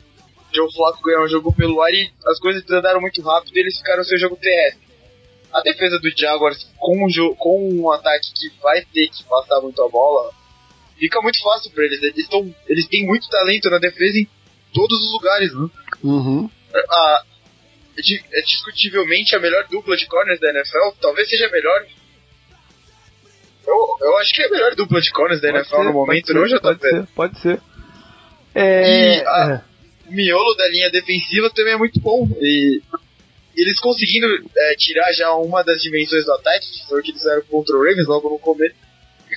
Joe 0.52 0.72
Flacco 0.72 1.02
ganhar 1.02 1.24
um 1.24 1.28
jogo 1.28 1.52
pelo 1.54 1.82
ar 1.82 1.92
e 1.92 2.08
as 2.26 2.38
coisas 2.38 2.62
andaram 2.70 3.00
muito 3.00 3.20
rápido 3.20 3.56
e 3.56 3.60
eles 3.60 3.76
ficaram 3.78 4.04
sem 4.04 4.16
jogo 4.16 4.36
terrestre. 4.36 4.86
A 5.52 5.60
defesa 5.60 5.98
do 5.98 6.10
Jaguars 6.16 6.68
com 6.78 7.04
um, 7.04 7.34
com 7.34 7.68
um 7.68 7.90
ataque 7.90 8.32
que 8.34 8.50
vai 8.62 8.84
ter 8.84 9.08
que 9.08 9.24
passar 9.24 9.60
muito 9.60 9.82
a 9.82 9.88
bola 9.88 10.37
fica 10.98 11.20
muito 11.20 11.40
fácil 11.42 11.70
para 11.70 11.84
eles. 11.84 12.02
Eles, 12.02 12.28
tão, 12.28 12.54
eles 12.66 12.86
têm 12.88 13.06
muito 13.06 13.28
talento 13.28 13.70
na 13.70 13.78
defesa 13.78 14.18
em 14.18 14.28
todos 14.72 14.98
os 14.98 15.12
lugares, 15.12 15.54
né? 15.54 15.68
Uhum. 16.02 16.50
A, 16.74 17.22
é 17.98 18.42
discutivelmente 18.42 19.34
a 19.34 19.40
melhor 19.40 19.66
dupla 19.68 19.96
de 19.96 20.06
corners 20.06 20.38
da 20.38 20.50
NFL, 20.50 20.96
talvez 21.00 21.28
seja 21.28 21.48
a 21.48 21.50
melhor 21.50 21.84
eu, 23.68 23.96
eu 24.00 24.16
acho 24.16 24.32
que 24.32 24.42
é 24.42 24.46
a 24.46 24.50
melhor 24.50 24.74
dupla 24.74 25.00
de 25.00 25.10
corners 25.12 25.42
da 25.42 25.50
NFL 25.50 25.76
ser, 25.76 25.84
no 25.84 25.92
momento, 25.92 26.32
não, 26.32 26.46
JP? 26.46 26.60
Pode 26.60 26.80
ser, 26.80 27.06
pode 27.14 27.40
ser. 27.40 27.60
É... 28.54 29.18
E 29.18 29.26
a, 29.26 29.62
é. 30.06 30.08
o 30.08 30.14
miolo 30.14 30.54
da 30.54 30.68
linha 30.68 30.90
defensiva 30.90 31.50
também 31.50 31.74
é 31.74 31.76
muito 31.76 32.00
bom. 32.00 32.26
E 32.40 32.80
eles 33.54 33.78
conseguindo 33.78 34.26
é, 34.56 34.74
tirar 34.76 35.12
já 35.12 35.34
uma 35.34 35.62
das 35.62 35.82
dimensões 35.82 36.24
do 36.24 36.32
ataque, 36.32 36.66
que 36.66 36.86
foi 36.88 37.00
o 37.00 37.02
que 37.02 37.10
eles 37.10 37.20
fizeram 37.20 37.42
contra 37.42 37.76
o 37.76 37.84
Ravens 37.84 38.06
logo 38.06 38.30
no 38.30 38.38
começo, 38.38 38.74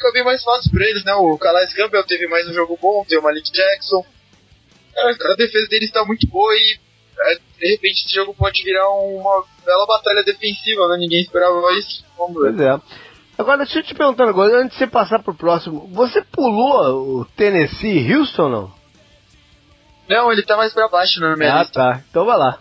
fica 0.02 0.12
bem 0.14 0.24
mais 0.24 0.43
fácil 0.43 0.72
pra 0.72 0.84
eles, 0.86 1.04
né? 1.06 1.14
O 1.14 1.38
Calais 1.38 1.72
Campbell 1.74 2.04
teve 2.06 2.28
mais 2.28 2.47
um 2.49 2.54
jogo 2.54 2.78
bom, 2.82 3.06
tem 3.08 3.20
o 3.20 3.22
Malik 3.22 3.52
Jackson. 3.52 4.04
A, 4.97 5.32
a 5.34 5.36
defesa 5.36 5.68
deles 5.70 5.88
está 5.89 6.04
muito 6.04 6.28
boa 6.28 6.52
e 6.56 6.80
é, 7.20 7.36
de 7.60 7.72
repente 7.72 8.04
esse 8.06 8.16
jogo 8.16 8.34
pode 8.34 8.64
virar 8.64 8.89
uma 8.89 9.43
bela 9.64 9.86
batalha 9.86 10.24
defensiva, 10.24 10.88
né? 10.88 10.97
Ninguém 10.97 11.22
esperava 11.22 11.56
isso. 11.74 12.04
Vamos 12.18 12.41
ver. 12.41 12.54
Pois 12.54 12.60
é. 12.62 12.82
Agora, 13.38 13.58
deixa 13.60 13.80
eu 13.80 13.84
te 13.84 13.93
perguntar 13.95 14.28
agora, 14.28 14.58
antes 14.62 14.74
de 14.74 14.78
você 14.80 14.88
passar 14.88 15.22
pro 15.24 15.34
próximo, 15.34 15.88
você 15.93 16.22
pulou 16.22 17.20
o 17.22 17.26
Tennessee 17.36 18.14
Houston 18.14 18.43
ou 18.43 18.49
não? 18.49 18.74
Não, 20.10 20.32
ele 20.32 20.43
tá 20.43 20.58
mais 20.58 20.74
pra 20.74 20.88
baixo 20.89 21.20
na 21.22 21.36
minha 21.38 21.54
Ah, 21.56 21.60
lista. 21.62 21.74
tá. 21.74 22.04
Então 22.10 22.26
vai 22.26 22.38
lá. 22.38 22.60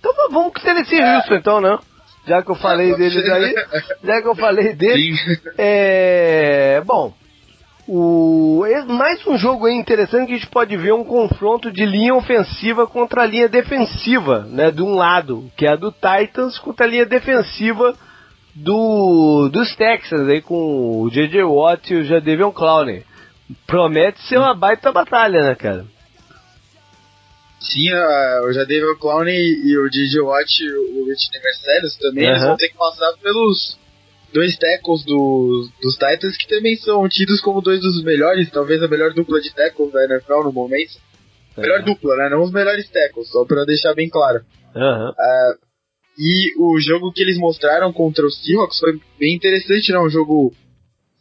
Então 0.00 0.12
vamos 0.30 0.52
com 0.52 0.58
o 0.58 0.62
Tennessee 0.62 0.98
é. 1.00 1.16
Houston 1.16 1.34
então, 1.34 1.60
né? 1.60 1.78
Já 2.26 2.42
que 2.42 2.50
eu 2.50 2.56
falei 2.56 2.92
é, 2.92 2.96
deles 2.96 3.30
aí, 3.30 3.54
já 4.02 4.20
que 4.20 4.28
eu 4.28 4.34
falei 4.34 4.74
deles, 4.74 5.18
é... 5.56 6.82
Bom, 6.84 7.14
o... 7.86 8.64
mais 8.88 9.24
um 9.26 9.38
jogo 9.38 9.66
aí 9.66 9.74
interessante 9.74 10.26
que 10.26 10.32
a 10.32 10.36
gente 10.36 10.50
pode 10.50 10.76
ver 10.76 10.92
um 10.92 11.04
confronto 11.04 11.70
de 11.70 11.86
linha 11.86 12.14
ofensiva 12.14 12.86
contra 12.86 13.22
a 13.22 13.26
linha 13.26 13.48
defensiva, 13.48 14.40
né? 14.40 14.72
De 14.72 14.82
um 14.82 14.96
lado, 14.96 15.48
que 15.56 15.66
é 15.66 15.72
a 15.72 15.76
do 15.76 15.92
Titans, 15.92 16.58
contra 16.58 16.84
a 16.84 16.88
linha 16.88 17.06
defensiva 17.06 17.94
do, 18.56 19.48
dos 19.52 19.76
Texans 19.76 20.28
aí 20.28 20.42
com 20.42 21.02
o 21.02 21.10
J.J. 21.10 21.44
Watt 21.44 21.92
e 21.92 21.96
o 21.96 22.04
Jadavion 22.04 22.50
Clowney. 22.50 23.04
Promete 23.66 24.20
ser 24.22 24.38
uma 24.38 24.54
baita 24.54 24.90
batalha, 24.90 25.42
né, 25.42 25.54
cara? 25.54 25.84
Sim, 27.60 27.92
uh, 27.92 28.46
o 28.46 28.52
Jadavion 28.52 28.96
Clowney 28.96 29.36
e 29.64 29.78
o 29.78 29.88
J.J. 29.88 30.20
Watt 30.20 30.62
e 30.62 30.70
o 30.70 31.06
Rich 31.06 31.30
Mercedes 31.42 31.96
também, 31.96 32.26
eles 32.26 32.42
vão 32.42 32.56
ter 32.56 32.68
que 32.68 32.76
passar 32.76 33.12
pelos 33.22 33.78
dois 34.32 34.56
tackles 34.58 35.04
do, 35.04 35.68
dos 35.80 35.94
Titans 35.94 36.36
que 36.36 36.48
também 36.48 36.76
são 36.76 37.08
tidos 37.08 37.40
como 37.40 37.62
dois 37.62 37.80
dos 37.80 38.02
melhores, 38.04 38.50
talvez 38.50 38.82
a 38.82 38.88
melhor 38.88 39.14
dupla 39.14 39.40
de 39.40 39.54
tackles 39.54 39.92
da 39.92 40.04
NFL 40.04 40.44
no 40.44 40.52
momento. 40.52 40.92
Melhor 41.56 41.82
dupla, 41.82 42.16
né? 42.16 42.28
Não 42.28 42.42
os 42.42 42.52
melhores 42.52 42.88
tackles, 42.90 43.30
só 43.30 43.44
pra 43.46 43.64
deixar 43.64 43.94
bem 43.94 44.10
claro. 44.10 44.44
Uhum. 44.74 45.08
Uh, 45.08 45.66
e 46.18 46.54
o 46.58 46.78
jogo 46.80 47.12
que 47.12 47.22
eles 47.22 47.38
mostraram 47.38 47.92
contra 47.92 48.26
os 48.26 48.42
Seahawks 48.44 48.78
foi 48.78 49.00
bem 49.18 49.34
interessante, 49.34 49.90
né? 49.90 49.98
Um 49.98 50.10
jogo 50.10 50.52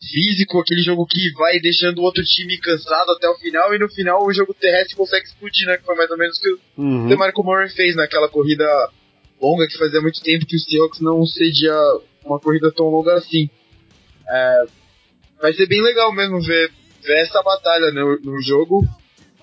físico, 0.10 0.60
aquele 0.60 0.82
jogo 0.82 1.06
que 1.06 1.32
vai 1.34 1.60
deixando 1.60 2.00
o 2.00 2.04
outro 2.04 2.24
time 2.24 2.58
cansado 2.58 3.12
até 3.12 3.30
o 3.30 3.36
final, 3.36 3.74
e 3.74 3.80
no 3.80 3.90
final 3.90 4.26
o 4.26 4.34
jogo 4.34 4.54
terrestre 4.54 4.96
consegue 4.96 5.26
explodir, 5.26 5.68
né? 5.68 5.78
Que 5.78 5.86
foi 5.86 5.96
mais 5.96 6.10
ou 6.10 6.18
menos 6.18 6.38
o 6.38 6.42
que 6.42 6.58
uhum. 6.78 7.06
o 7.06 7.10
DeMarco 7.10 7.44
Murray 7.44 7.70
fez 7.70 7.96
naquela 7.96 8.30
corrida 8.30 8.66
longa 9.42 9.68
que 9.68 9.78
fazia 9.78 10.02
muito 10.02 10.22
tempo 10.22 10.46
que 10.46 10.56
o 10.56 10.60
Seahawks 10.60 11.02
não 11.02 11.26
cedia 11.26 11.74
uma 12.24 12.40
corrida 12.40 12.72
tão 12.72 12.88
longa 12.88 13.16
assim. 13.16 13.50
É, 14.28 14.66
vai 15.42 15.54
ser 15.54 15.68
bem 15.68 15.82
legal 15.82 16.12
mesmo 16.14 16.42
ver, 16.42 16.72
ver 17.04 17.18
essa 17.20 17.42
batalha 17.44 17.92
no, 17.92 18.20
no 18.22 18.42
jogo. 18.42 18.84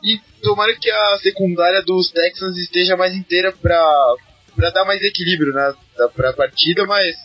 E 0.02 0.18
tomara 0.42 0.74
que 0.74 0.90
a 0.90 1.18
secundária 1.22 1.82
dos 1.82 2.10
Texans 2.10 2.56
esteja 2.56 2.96
mais 2.96 3.14
inteira 3.14 3.52
pra, 3.52 4.14
pra 4.56 4.70
dar 4.70 4.84
mais 4.84 5.00
equilíbrio 5.00 5.52
né, 5.52 5.74
pra 6.16 6.32
partida, 6.32 6.84
mas 6.86 7.16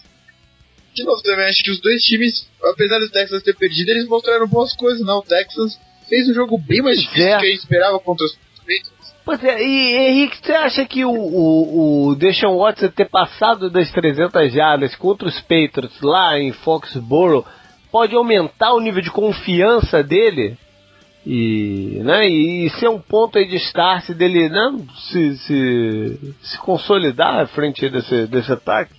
de 0.98 1.04
novo 1.04 1.22
também 1.22 1.46
acho 1.46 1.64
que 1.64 1.70
os 1.70 1.80
dois 1.80 2.02
times, 2.02 2.50
apesar 2.64 2.98
dos 2.98 3.12
Texans 3.12 3.44
ter 3.44 3.56
perdido, 3.56 3.90
eles 3.90 4.08
mostraram 4.08 4.48
boas 4.48 4.76
coisas, 4.76 5.06
não. 5.06 5.20
O 5.20 5.24
Texans 5.24 5.80
fez 6.10 6.28
um 6.28 6.34
jogo 6.34 6.58
bem 6.58 6.82
mais 6.82 7.00
difícil 7.00 7.28
é. 7.28 7.40
que 7.40 7.46
a 7.46 7.50
gente 7.50 7.60
esperava 7.60 8.00
contra 8.00 8.26
os 8.26 8.36
Patriots. 8.60 8.98
Pois 9.24 9.44
é, 9.44 9.62
e 9.62 10.10
Henrique, 10.10 10.38
você 10.42 10.54
acha 10.54 10.86
que 10.86 11.06
o, 11.06 11.12
o, 11.12 12.08
o 12.08 12.16
Deshaun 12.16 12.58
Watson 12.58 12.88
ter 12.88 13.10
passado 13.10 13.70
das 13.70 13.92
300 13.92 14.52
jardas 14.52 14.96
contra 14.96 15.28
os 15.28 15.40
Patriots 15.42 16.02
lá 16.02 16.40
em 16.40 16.52
Foxborough 16.52 17.46
pode 17.92 18.16
aumentar 18.16 18.74
o 18.74 18.80
nível 18.80 19.02
de 19.02 19.12
confiança 19.12 20.02
dele? 20.02 20.58
E, 21.26 22.00
né, 22.06 22.28
e 22.28 22.70
ser 22.80 22.88
um 22.88 23.02
ponto 23.02 23.38
aí 23.38 23.46
de 23.46 23.58
start 23.58 24.12
dele 24.12 24.48
né, 24.48 24.80
se, 25.12 25.38
se, 25.40 26.36
se 26.42 26.58
consolidar 26.60 27.42
à 27.42 27.48
frente 27.48 27.90
desse, 27.90 28.28
desse 28.28 28.52
ataque? 28.52 28.94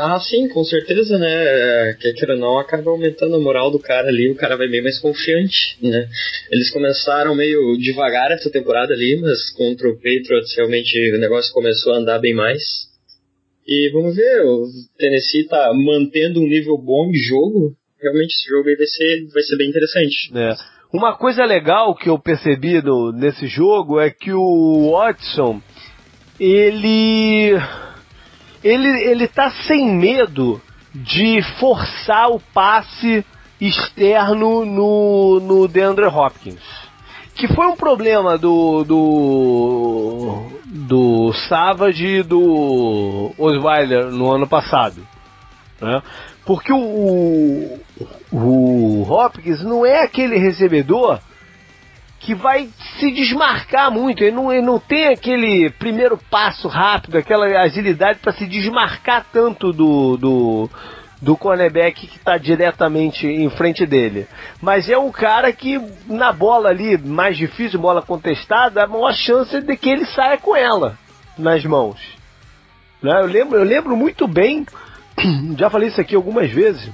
Ah, 0.00 0.20
sim, 0.20 0.48
com 0.48 0.64
certeza, 0.64 1.18
né? 1.18 1.30
É, 1.30 1.96
quer 2.14 2.30
ou 2.30 2.36
não, 2.36 2.58
acaba 2.58 2.90
aumentando 2.90 3.36
a 3.36 3.40
moral 3.40 3.70
do 3.70 3.78
cara 3.78 4.08
ali, 4.08 4.30
o 4.30 4.36
cara 4.36 4.56
vai 4.56 4.68
bem 4.68 4.82
mais 4.82 4.98
confiante, 4.98 5.76
né? 5.82 6.08
Eles 6.50 6.70
começaram 6.70 7.34
meio 7.34 7.76
devagar 7.78 8.30
essa 8.30 8.50
temporada 8.50 8.94
ali, 8.94 9.18
mas 9.20 9.50
contra 9.50 9.88
o 9.88 9.96
Patriots 9.96 10.54
realmente 10.56 11.12
o 11.12 11.18
negócio 11.18 11.52
começou 11.52 11.94
a 11.94 11.98
andar 11.98 12.18
bem 12.18 12.34
mais. 12.34 12.62
E 13.66 13.90
vamos 13.92 14.16
ver, 14.16 14.46
o 14.46 14.66
Tennessee 14.96 15.46
tá 15.46 15.70
mantendo 15.74 16.40
um 16.40 16.48
nível 16.48 16.78
bom 16.78 17.10
de 17.10 17.18
jogo. 17.18 17.74
Realmente 18.00 18.32
esse 18.32 18.48
jogo 18.48 18.68
aí 18.68 18.76
vai 18.76 18.86
ser, 18.86 19.26
vai 19.32 19.42
ser 19.42 19.56
bem 19.58 19.68
interessante. 19.68 20.30
É. 20.34 20.54
Uma 20.90 21.18
coisa 21.18 21.44
legal 21.44 21.94
que 21.94 22.08
eu 22.08 22.18
percebi 22.18 22.80
no, 22.80 23.12
nesse 23.12 23.46
jogo 23.46 24.00
é 24.00 24.10
que 24.10 24.32
o 24.32 24.92
Watson, 24.92 25.60
ele 26.40 27.52
ele, 28.62 28.88
ele 29.04 29.28
tá 29.28 29.50
sem 29.66 29.88
medo 29.88 30.60
de 30.94 31.42
forçar 31.58 32.30
o 32.30 32.40
passe 32.52 33.24
externo 33.60 34.64
no, 34.64 35.40
no 35.40 35.68
DeAndre 35.68 36.06
Hopkins. 36.06 36.62
Que 37.34 37.46
foi 37.48 37.66
um 37.66 37.76
problema 37.76 38.36
do, 38.36 38.82
do, 38.84 40.46
do 40.66 41.32
Savage 41.48 42.06
e 42.06 42.22
do 42.22 43.32
Osweiler 43.38 44.06
no 44.06 44.32
ano 44.32 44.46
passado. 44.46 45.06
Né? 45.80 46.02
Porque 46.44 46.72
o, 46.72 46.78
o, 46.78 47.80
o 48.32 49.02
Hopkins 49.08 49.62
não 49.62 49.86
é 49.86 50.02
aquele 50.02 50.36
recebedor 50.36 51.20
que 52.20 52.34
vai 52.34 52.68
se 52.98 53.10
desmarcar 53.10 53.90
muito. 53.90 54.22
Ele 54.22 54.34
não, 54.34 54.52
ele 54.52 54.64
não 54.64 54.78
tem 54.78 55.08
aquele 55.08 55.70
primeiro 55.70 56.18
passo 56.30 56.68
rápido, 56.68 57.16
aquela 57.16 57.46
agilidade 57.60 58.18
para 58.18 58.32
se 58.32 58.46
desmarcar 58.46 59.26
tanto 59.32 59.72
do, 59.72 60.16
do, 60.16 60.70
do 61.22 61.36
cornerback 61.36 62.06
que 62.06 62.16
está 62.16 62.36
diretamente 62.36 63.26
em 63.26 63.48
frente 63.50 63.86
dele. 63.86 64.26
Mas 64.60 64.88
é 64.88 64.98
um 64.98 65.12
cara 65.12 65.52
que, 65.52 65.80
na 66.06 66.32
bola 66.32 66.68
ali, 66.68 66.98
mais 66.98 67.36
difícil, 67.36 67.80
bola 67.80 68.02
contestada, 68.02 68.82
a 68.82 68.86
maior 68.86 69.12
chance 69.12 69.60
de 69.60 69.76
que 69.76 69.88
ele 69.88 70.04
saia 70.06 70.38
com 70.38 70.56
ela 70.56 70.98
nas 71.38 71.64
mãos. 71.64 72.00
Né? 73.02 73.20
Eu, 73.20 73.26
lembro, 73.26 73.58
eu 73.58 73.64
lembro 73.64 73.96
muito 73.96 74.26
bem, 74.26 74.66
já 75.56 75.70
falei 75.70 75.88
isso 75.88 76.00
aqui 76.00 76.16
algumas 76.16 76.50
vezes, 76.50 76.90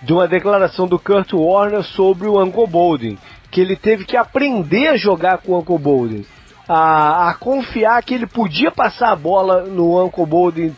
de 0.00 0.12
uma 0.12 0.28
declaração 0.28 0.86
do 0.86 0.96
Kurt 0.96 1.32
Warner 1.32 1.82
sobre 1.82 2.28
o 2.28 2.40
Uncle 2.40 2.68
Bolding 2.68 3.18
que 3.50 3.60
ele 3.60 3.76
teve 3.76 4.04
que 4.04 4.16
aprender 4.16 4.88
a 4.88 4.96
jogar 4.96 5.38
com 5.38 5.52
o 5.52 5.58
Uncle 5.58 5.78
Bolden, 5.78 6.26
a, 6.68 7.30
a 7.30 7.34
confiar 7.34 8.02
que 8.02 8.14
ele 8.14 8.26
podia 8.26 8.70
passar 8.70 9.10
a 9.10 9.16
bola 9.16 9.62
no 9.62 10.04
Uncle 10.04 10.26
Bolden, 10.26 10.76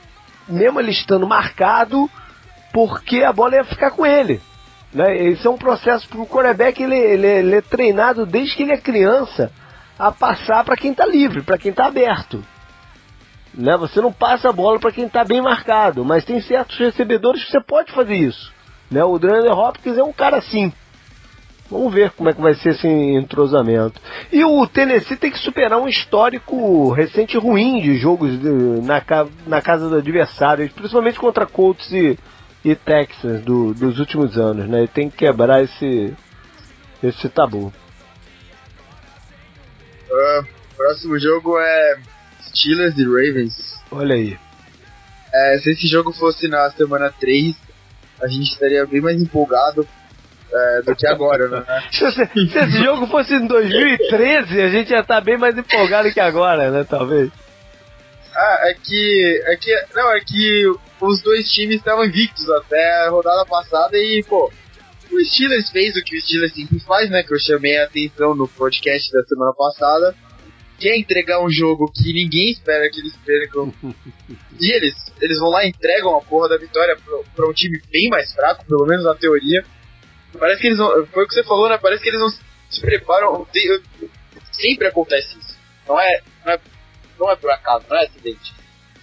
mesmo 0.48 0.78
ele 0.78 0.92
estando 0.92 1.26
marcado, 1.26 2.08
porque 2.72 3.24
a 3.24 3.32
bola 3.32 3.56
ia 3.56 3.64
ficar 3.64 3.90
com 3.90 4.06
ele. 4.06 4.40
Né? 4.92 5.16
Esse 5.16 5.46
é 5.46 5.50
um 5.50 5.58
processo 5.58 6.08
para 6.08 6.20
o 6.20 6.26
quarterback, 6.26 6.82
ele, 6.82 6.96
ele, 6.96 7.26
ele, 7.26 7.56
é 7.56 7.60
treinado 7.60 8.26
desde 8.26 8.56
que 8.56 8.62
ele 8.62 8.72
é 8.72 8.78
criança 8.78 9.50
a 9.98 10.10
passar 10.10 10.64
para 10.64 10.76
quem 10.76 10.92
está 10.92 11.06
livre, 11.06 11.42
para 11.42 11.58
quem 11.58 11.70
está 11.70 11.86
aberto. 11.86 12.42
Né? 13.54 13.76
Você 13.76 14.00
não 14.00 14.12
passa 14.12 14.48
a 14.48 14.52
bola 14.52 14.78
para 14.78 14.92
quem 14.92 15.06
está 15.06 15.24
bem 15.24 15.42
marcado, 15.42 16.04
mas 16.04 16.24
tem 16.24 16.40
certos 16.40 16.78
recebedores 16.78 17.44
que 17.44 17.50
você 17.50 17.60
pode 17.60 17.92
fazer 17.92 18.14
isso. 18.14 18.52
Né? 18.90 19.04
O 19.04 19.18
DeAndre 19.18 19.50
Hopkins 19.50 19.98
é 19.98 20.02
um 20.02 20.12
cara 20.12 20.38
assim. 20.38 20.72
Vamos 21.70 21.94
ver 21.94 22.10
como 22.10 22.28
é 22.28 22.34
que 22.34 22.40
vai 22.40 22.54
ser 22.54 22.70
esse 22.70 22.88
entrosamento. 22.88 24.00
E 24.32 24.44
o 24.44 24.66
Tennessee 24.66 25.16
tem 25.16 25.30
que 25.30 25.38
superar 25.38 25.78
um 25.78 25.86
histórico 25.86 26.90
recente 26.90 27.38
ruim 27.38 27.80
de 27.80 27.96
jogos 27.96 28.36
de, 28.40 28.48
na, 28.82 29.00
na 29.46 29.62
casa 29.62 29.88
do 29.88 29.96
adversário, 29.96 30.68
principalmente 30.70 31.20
contra 31.20 31.46
Colts 31.46 31.92
e, 31.92 32.18
e 32.64 32.74
Texans 32.74 33.42
do, 33.42 33.72
dos 33.72 34.00
últimos 34.00 34.36
anos, 34.36 34.68
né? 34.68 34.78
Ele 34.78 34.88
tem 34.88 35.08
que 35.08 35.18
quebrar 35.18 35.62
esse, 35.62 36.12
esse 37.00 37.28
tabu. 37.28 37.72
Uh, 40.10 40.46
próximo 40.76 41.16
jogo 41.20 41.56
é 41.56 42.00
Steelers 42.48 42.98
e 42.98 43.04
Ravens. 43.04 43.80
Olha 43.92 44.16
aí. 44.16 44.36
É, 45.32 45.58
se 45.58 45.70
esse 45.70 45.86
jogo 45.86 46.12
fosse 46.12 46.48
na 46.48 46.68
semana 46.72 47.14
3, 47.20 47.54
a 48.20 48.26
gente 48.26 48.50
estaria 48.52 48.84
bem 48.84 49.00
mais 49.00 49.22
empolgado 49.22 49.86
é, 50.52 50.82
do 50.82 50.96
que 50.96 51.06
agora, 51.06 51.48
né? 51.48 51.64
se, 51.92 52.10
se, 52.10 52.58
esse 52.58 52.82
jogo 52.82 53.06
fosse 53.06 53.34
em 53.34 53.46
2013, 53.46 54.62
a 54.62 54.68
gente 54.68 54.90
ia 54.90 55.00
estar 55.00 55.16
tá 55.16 55.20
bem 55.20 55.38
mais 55.38 55.56
empolgado 55.56 56.12
que 56.12 56.20
agora, 56.20 56.70
né? 56.70 56.84
Talvez. 56.88 57.30
Ah, 58.34 58.68
é 58.68 58.74
que. 58.74 59.42
É 59.46 59.56
que. 59.56 59.84
Não, 59.94 60.10
é 60.12 60.20
que 60.20 60.64
os 61.00 61.22
dois 61.22 61.50
times 61.50 61.76
estavam 61.76 62.04
invictos 62.04 62.48
até 62.50 63.06
a 63.06 63.10
rodada 63.10 63.44
passada 63.46 63.96
e, 63.96 64.22
pô, 64.28 64.52
o 65.10 65.24
Steelers 65.24 65.70
fez 65.70 65.96
o 65.96 66.02
que 66.02 66.16
o 66.16 66.20
Steelers 66.20 66.54
sempre 66.54 66.78
faz, 66.80 67.10
né? 67.10 67.22
Que 67.22 67.34
eu 67.34 67.38
chamei 67.38 67.78
a 67.78 67.84
atenção 67.84 68.34
no 68.34 68.46
podcast 68.46 69.10
da 69.12 69.22
semana 69.24 69.52
passada. 69.52 70.14
Que 70.78 70.88
é 70.88 70.98
entregar 70.98 71.44
um 71.44 71.50
jogo 71.50 71.92
que 71.92 72.10
ninguém 72.12 72.52
espera 72.52 72.88
que 72.90 73.00
eles 73.00 73.14
percam. 73.24 73.72
e 74.58 74.72
eles, 74.72 74.94
eles 75.20 75.38
vão 75.38 75.50
lá 75.50 75.64
e 75.64 75.68
entregam 75.68 76.16
a 76.16 76.22
porra 76.22 76.48
da 76.48 76.56
vitória 76.56 76.96
pra, 76.96 77.18
pra 77.34 77.48
um 77.48 77.52
time 77.52 77.80
bem 77.90 78.08
mais 78.08 78.32
fraco, 78.32 78.64
pelo 78.64 78.86
menos 78.86 79.04
na 79.04 79.14
teoria. 79.14 79.64
Parece 80.38 80.60
que 80.60 80.68
eles 80.68 80.78
não. 80.78 81.06
Foi 81.06 81.24
o 81.24 81.28
que 81.28 81.34
você 81.34 81.44
falou, 81.44 81.68
né? 81.68 81.78
Parece 81.78 82.02
que 82.02 82.08
eles 82.08 82.20
não 82.20 82.28
se 82.28 82.80
preparam. 82.80 83.46
Sempre 84.52 84.88
acontece 84.88 85.38
isso. 85.38 85.56
Não 85.88 86.00
é, 86.00 86.20
não 86.44 86.52
é, 86.52 86.60
não 87.18 87.30
é 87.30 87.36
por 87.36 87.50
acaso, 87.50 87.84
não 87.88 87.96
é 87.96 88.04
acidente. 88.04 88.54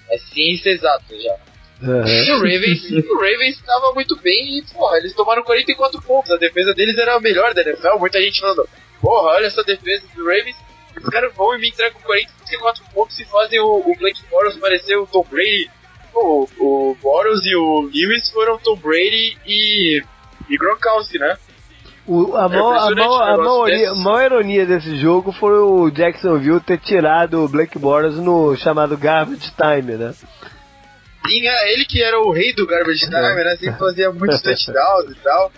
É 0.10 0.18
ciência 0.18 0.70
exata 0.70 1.20
já. 1.20 1.36
Uhum. 1.82 2.08
E 2.08 2.32
o 2.32 2.38
Ravens, 2.38 2.92
o 2.92 3.16
Ravens 3.16 3.58
estava 3.58 3.94
muito 3.94 4.16
bem 4.18 4.58
e, 4.58 4.64
porra, 4.74 4.98
eles 4.98 5.14
tomaram 5.14 5.44
44 5.44 6.02
pontos. 6.02 6.32
A 6.32 6.38
defesa 6.38 6.74
deles 6.74 6.98
era 6.98 7.16
a 7.16 7.20
melhor 7.20 7.54
da 7.54 7.62
NFL. 7.62 8.00
Muita 8.00 8.22
gente 8.22 8.40
falando, 8.40 8.68
porra, 9.02 9.36
olha 9.36 9.46
essa 9.46 9.64
defesa 9.64 10.06
do 10.16 10.26
Ravens. 10.26 10.56
Os 10.96 11.10
caras 11.10 11.34
vão 11.36 11.54
e 11.56 11.60
me 11.60 11.70
entregam 11.70 12.02
44 12.02 12.84
pontos 12.94 13.20
e 13.20 13.26
fazem 13.26 13.60
o, 13.60 13.84
o 13.86 13.96
Blake 13.98 14.26
Bortles 14.30 14.58
parecer 14.58 14.98
o 14.98 15.06
Tom 15.06 15.26
Brady. 15.30 15.70
O, 16.16 16.48
o 16.60 16.98
Bortles 17.00 17.46
e 17.46 17.56
o 17.56 17.82
Lewis 17.82 18.32
foram 18.32 18.58
Tom 18.58 18.76
Brady 18.78 19.38
e 19.46 20.04
e 20.50 20.58
Gronkowski, 20.58 21.20
né? 21.20 21.38
O, 22.08 22.38
a, 22.38 22.48
maior, 22.48 22.78
a, 22.78 22.96
maior, 22.96 23.22
a, 23.22 23.38
maioria, 23.38 23.92
a 23.92 23.96
maior 23.96 24.26
ironia 24.26 24.66
desse 24.66 24.98
jogo 24.98 25.34
foi 25.34 25.60
o 25.60 25.90
Jacksonville 25.92 26.62
ter 26.62 26.80
tirado 26.80 27.44
o 27.44 27.50
Blake 27.50 27.78
Bortles 27.78 28.16
no 28.16 28.56
chamado 28.56 28.98
Garbage 28.98 29.52
Time, 29.52 29.98
né? 29.98 30.14
Sim, 31.28 31.48
é 31.48 31.74
ele 31.74 31.84
que 31.84 32.02
era 32.02 32.18
o 32.22 32.32
rei 32.32 32.54
do 32.54 32.66
Garbage 32.66 33.04
é. 33.04 33.08
Time, 33.08 33.44
né? 33.44 33.58
Sempre 33.58 33.78
fazia 33.78 34.12
muitos 34.12 34.40
touchdowns 34.44 35.12
e 35.12 35.16
tal. 35.16 35.52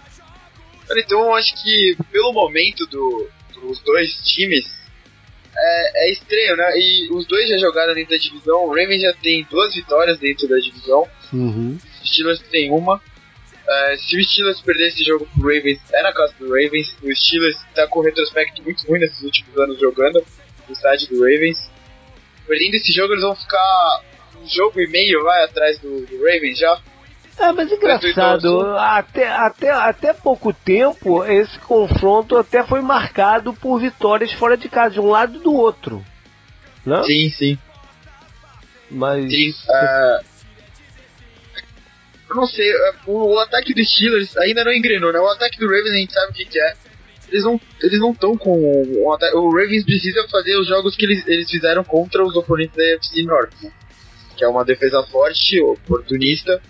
Então, 0.98 1.22
eu 1.22 1.36
acho 1.36 1.54
que 1.62 1.96
pelo 2.12 2.34
momento 2.34 2.88
do, 2.88 3.30
dos 3.54 3.80
dois 3.82 4.12
times, 4.24 4.66
é, 5.56 6.08
é, 6.08 6.12
estranho, 6.12 6.56
né? 6.56 6.72
E 6.78 7.10
os 7.12 7.28
dois 7.28 7.48
já 7.48 7.58
jogaram 7.58 7.94
dentro 7.94 8.12
da 8.12 8.18
divisão. 8.18 8.66
O 8.66 8.70
Ravens 8.70 9.02
já 9.02 9.14
tem 9.14 9.46
duas 9.52 9.76
vitórias 9.76 10.18
dentro 10.18 10.48
da 10.48 10.58
divisão. 10.58 11.08
Uhum. 11.32 11.78
Steelers 12.04 12.40
tem 12.50 12.72
uma. 12.72 13.00
Uh, 13.70 13.97
se 13.99 14.17
o 14.17 14.24
Steelers 14.24 14.61
perder 14.61 14.88
esse 14.88 15.03
jogo 15.03 15.28
pro 15.28 15.43
Ravens, 15.43 15.80
é 15.93 16.01
na 16.01 16.11
casa 16.11 16.34
do 16.39 16.47
Ravens. 16.47 16.91
O 17.03 17.15
Steelers 17.15 17.55
tá 17.76 17.86
com 17.88 17.99
um 17.99 18.03
retrospecto 18.03 18.63
muito 18.63 18.88
ruim 18.88 18.99
nesses 18.99 19.22
últimos 19.22 19.55
anos 19.59 19.80
jogando 19.80 20.26
no 20.67 20.74
estádio 20.74 21.07
do 21.09 21.20
Ravens. 21.20 21.70
Perdendo 22.47 22.74
esse 22.74 22.91
jogo, 22.91 23.13
eles 23.13 23.24
vão 23.24 23.36
ficar 23.36 24.01
um 24.41 24.47
jogo 24.47 24.82
e 24.82 24.88
meio 24.88 25.24
vai 25.24 25.43
atrás 25.43 25.78
do, 25.78 26.03
do 26.03 26.17
Ravens 26.17 26.57
já. 26.57 26.82
É, 27.38 27.51
mas 27.51 27.72
engraçado, 27.72 28.76
até, 28.76 29.28
até, 29.28 29.70
até 29.70 30.13
pouco 30.13 30.51
tempo 30.51 31.24
esse 31.24 31.57
confronto 31.59 32.36
até 32.36 32.63
foi 32.63 32.82
marcado 32.82 33.53
por 33.53 33.80
vitórias 33.80 34.34
fora 34.34 34.57
de 34.57 34.67
casa, 34.67 34.95
de 34.95 34.99
um 34.99 35.09
lado 35.09 35.38
e 35.38 35.43
do 35.43 35.53
outro. 35.53 36.03
Né? 36.86 37.03
Sim, 37.03 37.30
sim. 37.30 37.57
Mas. 38.89 39.30
Sim, 39.30 39.51
uh, 39.51 40.26
eu 42.30 42.36
não 42.36 42.46
sei, 42.46 42.70
é, 42.70 42.94
o, 43.08 43.34
o, 43.34 43.40
ataque 43.40 43.74
dos 43.74 43.92
Steelers 43.92 44.38
ainda 44.38 44.64
não 44.64 44.72
engrenou, 44.72 45.12
né? 45.12 45.20
O 45.20 45.28
ataque 45.28 45.58
do 45.58 45.66
Ravens 45.66 45.92
a 45.92 45.98
gente 45.98 46.14
sabe 46.14 46.32
o 46.32 46.36
que, 46.36 46.46
que 46.46 46.60
é. 46.60 46.76
Eles 47.30 47.44
não 47.44 47.62
eles 47.82 48.00
não 48.00 48.12
estão 48.12 48.38
com. 48.38 48.52
O, 48.52 49.08
o, 49.08 49.50
Ravens 49.52 49.84
precisa 49.84 50.28
fazer 50.30 50.56
os 50.58 50.68
jogos 50.68 50.96
que 50.96 51.06
eles, 51.06 51.28
eles 51.28 51.50
fizeram 51.50 51.84
contra 51.84 52.24
os 52.24 52.36
oponentes 52.36 52.76
da 52.76 52.84
FC 52.84 53.24
North, 53.24 53.54
né? 53.62 53.72
Que 54.38 54.44
é 54.44 54.48
uma 54.48 54.64
defesa 54.64 55.04
forte, 55.04 55.62
oportunista, 55.62 56.62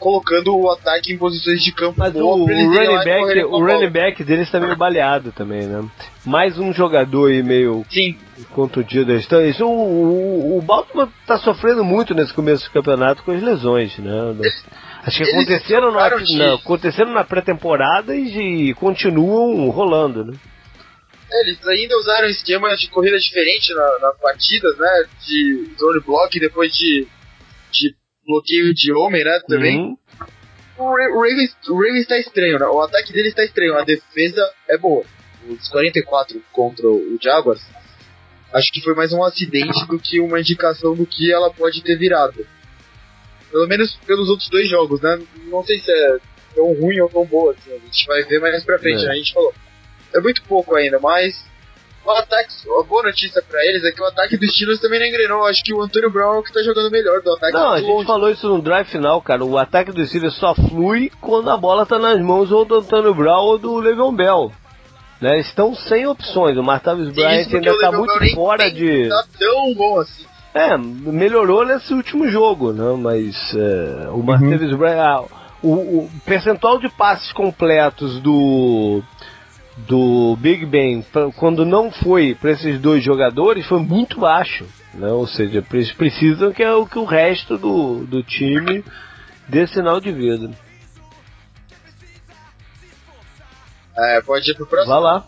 colocando 0.00 0.56
o 0.56 0.70
ataque 0.70 1.12
em 1.12 1.18
posições 1.18 1.62
de 1.62 1.70
campo 1.72 1.94
Mas 1.98 2.16
o, 2.16 2.44
running 2.44 3.04
back, 3.04 3.44
o 3.44 3.58
running 3.58 3.90
back 3.90 4.24
deles 4.24 4.46
está 4.46 4.58
meio 4.58 4.74
baleado 4.74 5.30
também, 5.30 5.66
né? 5.66 5.88
Mais 6.24 6.58
um 6.58 6.72
jogador 6.72 7.30
aí 7.30 7.42
meio 7.42 7.84
Sim. 7.90 8.18
contundido. 8.52 9.12
O, 9.60 9.64
o, 9.64 10.58
o 10.58 10.62
Baltimore 10.62 11.08
está 11.20 11.38
sofrendo 11.38 11.84
muito 11.84 12.14
nesse 12.14 12.32
começo 12.32 12.64
do 12.64 12.72
campeonato 12.72 13.22
com 13.22 13.30
as 13.30 13.42
lesões, 13.42 13.96
né? 13.98 14.12
Acho 15.04 15.22
que 15.22 15.30
aconteceram 15.30 15.92
na, 15.92 16.10
na, 16.10 16.54
aconteceram 16.54 17.12
na 17.12 17.24
pré-temporada 17.24 18.14
e, 18.16 18.70
e 18.70 18.74
continuam 18.74 19.68
rolando, 19.70 20.24
né? 20.24 20.34
Eles 21.42 21.64
ainda 21.66 21.96
usaram 21.96 22.28
esquema 22.28 22.74
de 22.76 22.88
corrida 22.88 23.18
diferente 23.18 23.72
na, 23.72 23.98
nas 24.00 24.18
partidas, 24.18 24.76
né? 24.76 25.04
De 25.26 25.70
zone 25.78 26.00
block 26.00 26.40
depois 26.40 26.72
de, 26.74 27.06
de 27.70 27.94
bloqueio 28.26 28.74
de 28.74 28.92
homem, 28.92 29.24
né? 29.24 29.40
Também. 29.46 29.78
Uhum. 29.78 29.96
O, 30.78 31.20
Ravens, 31.20 31.54
o 31.68 31.74
Ravens 31.74 32.06
tá 32.06 32.18
estranho, 32.18 32.58
né? 32.58 32.66
O 32.66 32.80
ataque 32.80 33.12
dele 33.12 33.28
está 33.28 33.44
estranho, 33.44 33.76
a 33.76 33.84
defesa 33.84 34.42
é 34.68 34.78
boa. 34.78 35.04
Os 35.48 35.68
44 35.68 36.42
contra 36.52 36.86
o 36.86 37.18
Jaguars, 37.20 37.62
acho 38.52 38.72
que 38.72 38.80
foi 38.80 38.94
mais 38.94 39.12
um 39.12 39.22
acidente 39.22 39.86
do 39.86 39.98
que 39.98 40.20
uma 40.20 40.40
indicação 40.40 40.94
do 40.94 41.06
que 41.06 41.32
ela 41.32 41.52
pode 41.52 41.82
ter 41.82 41.96
virado. 41.96 42.46
Pelo 43.50 43.66
menos 43.66 43.94
pelos 44.06 44.28
outros 44.28 44.48
dois 44.48 44.68
jogos, 44.68 45.00
né? 45.00 45.20
Não 45.46 45.62
sei 45.64 45.80
se 45.80 45.90
é 45.90 46.18
tão 46.54 46.72
ruim 46.72 47.00
ou 47.00 47.08
tão 47.08 47.24
boa, 47.26 47.52
assim, 47.52 47.72
a 47.72 47.78
gente 47.78 48.06
vai 48.06 48.22
ver 48.22 48.40
mais 48.40 48.64
pra 48.64 48.78
frente, 48.78 49.02
é. 49.02 49.06
né? 49.06 49.12
A 49.12 49.16
gente 49.16 49.32
falou. 49.32 49.52
É 50.14 50.20
muito 50.20 50.42
pouco 50.42 50.74
ainda, 50.74 50.98
mas 50.98 51.49
o 52.14 52.18
ataque, 52.18 52.52
a 52.78 52.82
boa 52.82 53.02
notícia 53.02 53.42
pra 53.42 53.64
eles 53.64 53.84
é 53.84 53.92
que 53.92 54.02
o 54.02 54.06
ataque 54.06 54.36
dos 54.36 54.52
Steelers 54.52 54.80
também 54.80 55.00
não 55.00 55.06
engrenou. 55.06 55.46
Acho 55.46 55.62
que 55.62 55.72
o 55.72 55.82
Antônio 55.82 56.10
Brown 56.10 56.34
é 56.34 56.38
o 56.38 56.42
que 56.42 56.52
tá 56.52 56.62
jogando 56.62 56.90
melhor 56.90 57.20
do 57.22 57.32
ataque. 57.32 57.52
Não, 57.52 57.72
a 57.72 57.78
gente 57.78 57.88
longe. 57.88 58.06
falou 58.06 58.30
isso 58.30 58.48
no 58.48 58.60
drive 58.60 58.86
final, 58.88 59.20
cara. 59.22 59.44
O 59.44 59.58
ataque 59.58 59.92
dos 59.92 60.08
Steelers 60.08 60.34
só 60.36 60.54
flui 60.54 61.10
quando 61.20 61.50
a 61.50 61.56
bola 61.56 61.86
tá 61.86 61.98
nas 61.98 62.20
mãos 62.20 62.50
ou 62.50 62.64
do 62.64 62.76
Antônio 62.76 63.14
Brown 63.14 63.44
ou 63.44 63.58
do 63.58 63.78
Le'Veon 63.78 64.14
Bell. 64.14 64.52
Né, 65.20 65.38
estão 65.38 65.74
sem 65.74 66.06
opções. 66.06 66.56
O 66.56 66.62
Martavis 66.62 67.12
Bryant 67.12 67.46
ainda 67.52 67.78
tá 67.78 67.92
muito 67.92 68.34
fora 68.34 68.70
de. 68.70 69.06
Tá 69.06 69.24
tão 69.38 69.74
bom 69.74 70.00
assim. 70.00 70.24
É, 70.54 70.76
melhorou 70.78 71.64
nesse 71.64 71.92
último 71.92 72.26
jogo, 72.28 72.72
né? 72.72 72.96
Mas 72.98 73.36
é, 73.54 74.08
o 74.10 74.22
Martavis 74.22 74.72
uhum. 74.72 74.78
Bryant. 74.78 74.98
Ah, 74.98 75.24
o, 75.62 75.72
o 75.72 76.10
percentual 76.24 76.78
de 76.78 76.88
passes 76.88 77.32
completos 77.32 78.18
do 78.20 79.02
do 79.86 80.36
Big 80.36 80.66
Ben 80.66 81.04
quando 81.36 81.64
não 81.64 81.90
foi 81.90 82.34
para 82.34 82.52
esses 82.52 82.80
dois 82.80 83.02
jogadores 83.02 83.66
foi 83.66 83.80
muito 83.80 84.20
baixo, 84.20 84.66
né? 84.94 85.08
Ou 85.08 85.26
seja, 85.26 85.64
eles 85.72 85.92
precisam 85.92 86.52
que, 86.52 86.62
é 86.62 86.72
o, 86.72 86.86
que 86.86 86.98
o 86.98 87.04
resto 87.04 87.56
do, 87.56 88.04
do 88.04 88.22
time 88.22 88.84
dê 89.48 89.66
sinal 89.66 90.00
de 90.00 90.12
vida. 90.12 90.50
É, 93.96 94.20
pode 94.22 94.50
ir 94.50 94.54
pro 94.54 94.66
próximo. 94.66 94.94
Vai 94.94 95.02
lá. 95.02 95.26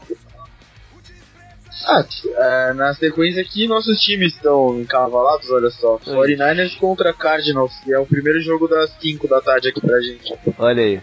Ah, 1.84 2.04
é, 2.36 2.72
na 2.74 2.94
sequência 2.94 3.42
aqui, 3.42 3.66
nossos 3.66 3.98
times 4.00 4.34
estão 4.34 4.80
encavalados, 4.80 5.50
olha 5.50 5.68
só. 5.70 5.98
49ers 5.98 6.78
contra 6.78 7.12
Cardinals, 7.12 7.72
que 7.84 7.92
é 7.92 7.98
o 7.98 8.06
primeiro 8.06 8.40
jogo 8.40 8.68
das 8.68 8.90
5 9.00 9.26
da 9.26 9.40
tarde 9.40 9.68
aqui 9.68 9.80
pra 9.80 10.00
gente. 10.00 10.32
Olha 10.58 10.82
aí. 10.82 11.00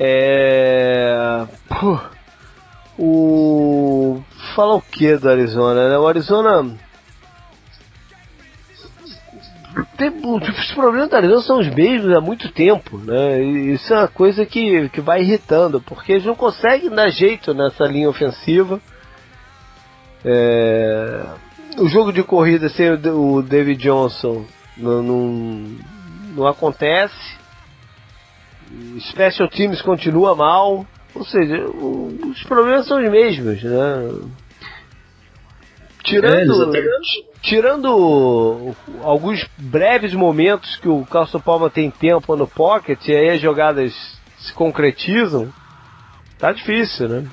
É. 0.00 1.46
Puh. 1.68 2.17
O. 2.98 4.20
Fala 4.56 4.74
o 4.74 4.82
que 4.82 5.16
do 5.16 5.30
Arizona, 5.30 5.88
né? 5.88 5.98
O 5.98 6.08
Arizona. 6.08 6.76
Tem, 9.96 10.10
os 10.10 10.72
problemas 10.72 11.08
do 11.08 11.16
Arizona 11.16 11.42
são 11.42 11.60
os 11.60 11.72
mesmos 11.72 12.16
há 12.16 12.20
muito 12.20 12.50
tempo, 12.50 12.98
né? 12.98 13.40
Isso 13.40 13.94
é 13.94 13.98
uma 13.98 14.08
coisa 14.08 14.44
que, 14.44 14.88
que 14.88 15.00
vai 15.00 15.20
irritando, 15.20 15.80
porque 15.80 16.12
eles 16.12 16.24
não 16.24 16.34
conseguem 16.34 16.90
dar 16.90 17.08
jeito 17.10 17.54
nessa 17.54 17.84
linha 17.84 18.08
ofensiva. 18.08 18.80
É... 20.24 21.24
O 21.78 21.86
jogo 21.86 22.12
de 22.12 22.24
corrida 22.24 22.68
sem 22.68 22.90
o 22.90 23.40
David 23.40 23.80
Johnson 23.80 24.44
não, 24.76 25.02
não, 25.02 25.76
não 26.34 26.46
acontece. 26.46 27.38
Special 29.00 29.48
Teams 29.48 29.80
continua 29.82 30.34
mal. 30.34 30.84
Ou 31.14 31.24
seja, 31.24 31.64
os 31.64 32.42
problemas 32.44 32.86
são 32.86 33.02
os 33.02 33.10
mesmos, 33.10 33.62
né? 33.62 34.20
Tirando, 36.04 36.76
é, 36.76 36.80
tirando 37.42 38.74
alguns 39.02 39.44
breves 39.58 40.14
momentos 40.14 40.76
que 40.76 40.88
o 40.88 41.04
Carlos 41.04 41.42
Palma 41.42 41.68
tem 41.68 41.90
tempo 41.90 42.34
no 42.34 42.46
pocket 42.46 42.98
e 43.08 43.12
aí 43.14 43.30
as 43.30 43.40
jogadas 43.40 43.92
se 44.38 44.52
concretizam, 44.54 45.52
tá 46.38 46.52
difícil, 46.52 47.08
né? 47.08 47.28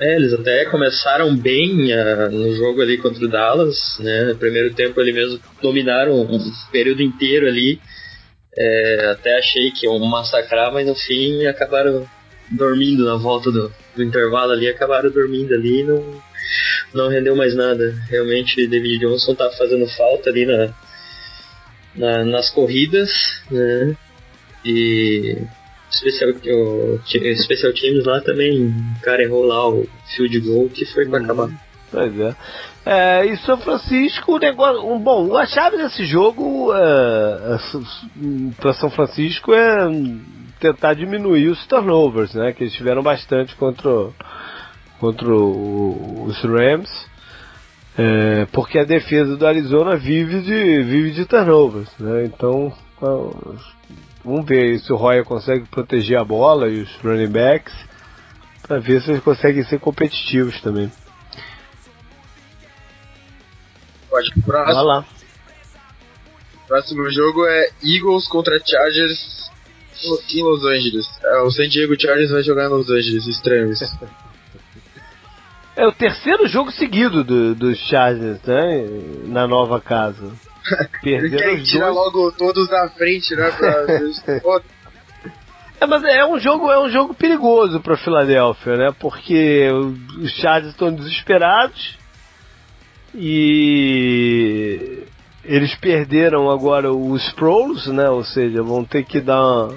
É, 0.00 0.16
eles 0.16 0.32
até 0.32 0.64
começaram 0.66 1.36
bem 1.36 1.92
uh, 1.92 2.30
no 2.30 2.54
jogo 2.54 2.82
ali 2.82 2.98
contra 2.98 3.24
o 3.24 3.28
Dallas, 3.28 3.96
né? 4.00 4.24
No 4.24 4.36
primeiro 4.36 4.74
tempo 4.74 5.00
ali 5.00 5.12
mesmo 5.12 5.38
dominaram 5.62 6.20
um 6.20 6.52
período 6.72 7.02
inteiro 7.02 7.46
ali. 7.46 7.80
É, 8.56 9.08
até 9.10 9.38
achei 9.38 9.70
que 9.70 9.86
iam 9.86 9.98
massacrar, 9.98 10.72
mas 10.72 10.86
no 10.86 10.94
fim 10.94 11.44
acabaram 11.46 12.06
dormindo 12.50 13.04
na 13.04 13.16
volta 13.16 13.50
do, 13.50 13.72
do 13.96 14.02
intervalo 14.02 14.52
ali, 14.52 14.68
acabaram 14.68 15.10
dormindo 15.10 15.54
ali 15.54 15.80
e 15.80 15.84
não, 15.84 16.22
não 16.92 17.08
rendeu 17.08 17.34
mais 17.34 17.54
nada. 17.54 17.94
Realmente, 18.08 18.66
David 18.66 19.00
Johnson 19.00 19.34
tá 19.34 19.50
fazendo 19.50 19.86
falta 19.88 20.30
ali 20.30 20.46
na, 20.46 20.74
na 21.96 22.24
nas 22.24 22.50
corridas, 22.50 23.10
né? 23.50 23.96
E 24.64 25.36
especial, 25.90 26.30
o, 26.30 27.00
especial 27.04 27.72
Teams 27.72 28.04
lá 28.04 28.20
também, 28.20 28.66
o 28.66 29.00
cara 29.02 29.22
errou 29.22 29.44
lá 29.44 29.68
o 29.68 29.86
field 30.14 30.40
goal 30.40 30.68
que 30.68 30.84
foi 30.86 31.06
para 31.06 31.18
uhum. 31.18 31.24
acabar. 31.24 31.50
Pois 31.90 32.20
é. 32.20 32.34
É. 32.84 33.26
E 33.26 33.36
São 33.38 33.56
Francisco, 33.58 34.36
o 34.36 34.38
negócio. 34.38 34.86
Um, 34.86 34.98
bom, 34.98 35.36
a 35.36 35.46
chave 35.46 35.76
desse 35.76 36.04
jogo 36.04 36.72
é, 36.74 37.54
é 37.54 37.58
para 38.60 38.72
São 38.74 38.90
Francisco 38.90 39.52
é 39.52 39.88
tentar 40.60 40.94
diminuir 40.94 41.48
os 41.48 41.66
turnovers, 41.66 42.34
né? 42.34 42.52
Que 42.52 42.64
eles 42.64 42.74
tiveram 42.74 43.02
bastante 43.02 43.54
contra, 43.56 43.90
contra 44.98 45.28
o, 45.28 46.24
os 46.26 46.40
Rams. 46.42 46.90
É, 47.96 48.46
porque 48.46 48.78
a 48.78 48.84
defesa 48.84 49.36
do 49.36 49.46
Arizona 49.46 49.96
vive 49.96 50.40
de, 50.40 50.82
vive 50.82 51.12
de 51.12 51.24
turnovers, 51.26 51.90
né? 51.98 52.24
Então, 52.24 52.72
vamos 54.24 54.46
ver 54.46 54.78
se 54.80 54.92
o 54.92 54.96
Roy 54.96 55.22
consegue 55.22 55.64
proteger 55.66 56.18
a 56.18 56.24
bola 56.24 56.68
e 56.68 56.80
os 56.80 56.96
running 56.96 57.28
backs 57.28 57.74
para 58.66 58.80
ver 58.80 59.00
se 59.00 59.10
eles 59.10 59.22
conseguem 59.22 59.62
ser 59.64 59.78
competitivos 59.78 60.60
também. 60.60 60.90
Pode 64.14 64.28
ir 64.28 64.32
pro 64.34 64.42
próximo. 64.42 64.74
Vai 64.74 64.84
lá. 64.84 65.04
Próximo 66.68 67.10
jogo 67.10 67.44
é 67.46 67.70
Eagles 67.82 68.28
contra 68.28 68.60
Chargers 68.64 69.50
em 70.32 70.42
Los 70.44 70.64
Angeles. 70.64 71.04
É, 71.24 71.40
o 71.40 71.50
San 71.50 71.68
Diego 71.68 72.00
Chargers 72.00 72.30
vai 72.30 72.44
jogar 72.44 72.66
em 72.66 72.68
Los 72.68 72.88
Angeles, 72.88 73.26
estranho 73.26 73.72
isso. 73.72 73.84
É 75.76 75.84
o 75.84 75.90
terceiro 75.90 76.46
jogo 76.46 76.70
seguido 76.70 77.24
dos 77.24 77.56
do 77.56 77.74
Chargers, 77.74 78.40
né? 78.44 78.86
Na 79.24 79.44
nova 79.48 79.80
casa. 79.80 80.30
Perderam 81.02 81.54
os 81.56 81.68
tirar 81.68 81.90
logo 81.90 82.30
todos 82.30 82.70
na 82.70 82.88
frente, 82.90 83.34
né? 83.34 83.50
Pra... 83.50 83.84
é, 85.80 85.86
mas 85.86 86.04
é 86.04 86.24
um 86.24 86.38
jogo, 86.38 86.70
é 86.70 86.78
um 86.78 86.88
jogo 86.88 87.12
perigoso 87.12 87.80
para 87.80 87.96
Filadélfia, 87.96 88.76
né? 88.76 88.94
Porque 89.00 89.68
os 90.16 90.30
Chargers 90.36 90.70
estão 90.74 90.94
desesperados 90.94 91.98
e 93.14 95.04
eles 95.44 95.74
perderam 95.76 96.50
agora 96.50 96.92
os 96.92 97.24
Sproles, 97.28 97.86
né? 97.86 98.08
Ou 98.08 98.24
seja, 98.24 98.62
vão 98.62 98.84
ter 98.84 99.04
que 99.04 99.20
dar 99.20 99.40
uma, 99.40 99.74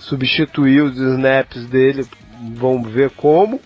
substituir 0.00 0.82
os 0.82 0.96
snaps 0.96 1.66
dele. 1.66 2.06
Vamos 2.54 2.90
ver 2.90 3.10
como. 3.10 3.60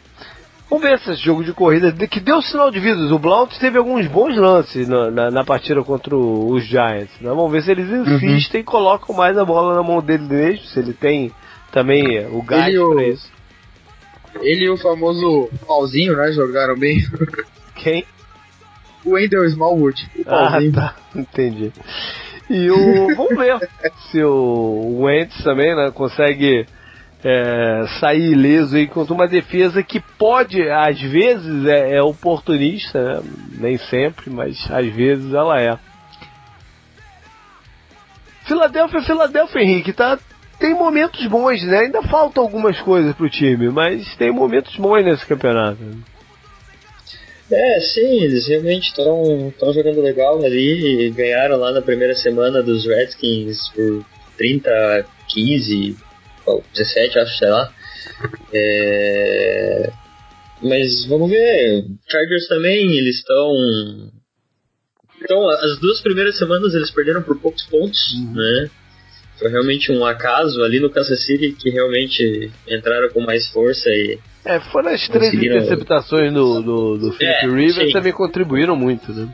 Vamos 0.69 0.89
ver 0.89 0.95
esse 0.95 1.15
jogo 1.17 1.45
de 1.45 1.53
corrida 1.53 1.93
que 2.07 2.19
deu 2.19 2.41
sinal 2.41 2.71
de 2.71 2.81
vida. 2.81 2.99
O 3.15 3.19
Blount 3.19 3.51
teve 3.59 3.77
alguns 3.77 4.07
bons 4.07 4.35
lances 4.37 4.89
na, 4.89 5.11
na, 5.11 5.31
na 5.31 5.45
partida 5.45 5.85
contra 5.85 6.17
os 6.17 6.65
Giants. 6.65 7.13
Né? 7.21 7.29
Vamos 7.29 7.53
ver 7.53 7.63
se 7.63 7.71
eles 7.71 7.91
uhum. 7.91 8.15
insistem 8.15 8.61
uhum. 8.61 8.63
e 8.63 8.65
colocam 8.65 9.15
mais 9.15 9.37
a 9.37 9.45
bola 9.45 9.75
na 9.75 9.83
mão 9.83 10.01
dele 10.01 10.25
mesmo. 10.25 10.65
Se 10.65 10.79
ele 10.79 10.95
tem 10.95 11.31
também 11.71 12.27
o 12.27 12.43
gás 12.43 12.75
para 12.75 13.07
isso. 13.07 13.31
Ele 14.41 14.65
e 14.65 14.71
o 14.71 14.79
famoso 14.79 15.51
pauzinho, 15.67 16.17
né? 16.17 16.33
Jogaram 16.33 16.79
bem. 16.79 17.07
Quem? 17.77 18.07
O 19.05 19.11
Wendell 19.11 19.45
Smallwood. 19.47 20.09
O 20.19 20.23
ah, 20.27 20.59
tá. 20.75 20.97
Entendi. 21.15 21.73
E 22.49 22.71
o. 22.71 23.17
Vamos 23.17 23.37
ver 23.37 23.59
se 24.11 24.23
o 24.23 25.01
Wentz 25.03 25.43
também, 25.43 25.75
né? 25.75 25.91
Consegue 25.91 26.67
é, 27.25 27.87
sair 28.01 28.33
ileso 28.33 28.77
aí 28.77 28.87
contra 28.87 29.15
uma 29.15 29.29
defesa 29.29 29.83
que 29.83 30.01
pode, 30.01 30.61
às 30.71 31.01
vezes, 31.01 31.67
é, 31.67 31.97
é 31.97 32.03
oportunista, 32.03 33.01
né? 33.01 33.23
nem 33.59 33.79
sempre, 33.79 34.29
mas 34.29 34.59
às 34.71 34.87
vezes 34.87 35.33
ela 35.33 35.61
é. 35.61 35.79
Filadélfia, 38.45 39.03
Filadélfia, 39.03 39.63
Henrique, 39.63 39.93
tá, 39.93 40.19
tem 40.59 40.75
momentos 40.75 41.25
bons, 41.27 41.63
né? 41.63 41.81
Ainda 41.81 42.03
faltam 42.03 42.43
algumas 42.43 42.81
coisas 42.81 43.15
pro 43.15 43.31
time, 43.31 43.71
mas 43.71 44.17
tem 44.17 44.33
momentos 44.33 44.77
bons 44.77 45.05
nesse 45.05 45.25
campeonato. 45.25 45.79
É, 47.53 47.81
sim, 47.81 48.23
eles 48.23 48.47
realmente 48.47 48.89
estão 48.89 49.73
jogando 49.73 50.01
legal 50.01 50.43
ali 50.43 51.11
ganharam 51.11 51.59
lá 51.59 51.71
na 51.71 51.83
primeira 51.83 52.15
semana 52.15 52.63
dos 52.63 52.87
Redskins 52.87 53.69
por 53.75 54.05
30 54.39 55.07
15, 55.33 55.97
17, 56.75 57.19
acho, 57.19 57.39
sei 57.39 57.49
lá. 57.49 57.73
É... 58.53 59.93
Mas 60.63 61.07
vamos 61.07 61.31
ver. 61.31 61.85
Chargers 62.09 62.49
também, 62.49 62.97
eles 62.97 63.17
estão. 63.17 63.53
Então, 65.21 65.49
as 65.49 65.79
duas 65.81 66.01
primeiras 66.01 66.37
semanas 66.37 66.75
eles 66.75 66.91
perderam 66.91 67.23
por 67.23 67.39
poucos 67.41 67.63
pontos, 67.65 68.13
uhum. 68.15 68.35
né? 68.35 68.71
Foi 69.39 69.51
realmente 69.51 69.91
um 69.91 70.05
acaso 70.05 70.63
ali 70.63 70.79
no 70.79 70.91
Kansas 70.91 71.25
City 71.25 71.53
que 71.53 71.71
realmente 71.71 72.51
entraram 72.69 73.09
com 73.11 73.21
mais 73.21 73.49
força 73.49 73.89
e. 73.91 74.19
É, 74.45 74.59
foram 74.73 74.91
as 74.91 75.07
três 75.09 75.33
interceptações 75.35 76.33
do, 76.33 76.61
do, 76.63 76.99
do 76.99 77.13
Philip 77.13 77.45
é, 77.45 77.47
Rivers 77.47 77.87
sim. 77.89 77.93
também 77.93 78.13
contribuíram 78.13 78.75
muito, 78.75 79.13
né? 79.13 79.33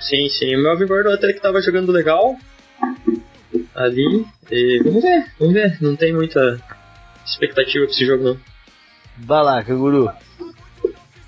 Sim, 0.00 0.28
sim. 0.28 0.56
O 0.56 0.62
Melvin 0.62 0.86
Gordon 0.86 1.12
até 1.12 1.32
que 1.32 1.40
tava 1.40 1.60
jogando 1.60 1.92
legal 1.92 2.36
ali. 3.74 4.26
E 4.50 4.82
vamos 4.82 5.02
ver, 5.02 5.26
vamos 5.38 5.54
ver. 5.54 5.78
Não 5.80 5.94
tem 5.94 6.12
muita 6.12 6.60
expectativa 7.24 7.84
pra 7.84 7.94
esse 7.94 8.04
jogo, 8.04 8.24
não. 8.24 8.38
Vai 9.18 9.42
lá, 9.42 9.62
Canguru. 9.62 10.10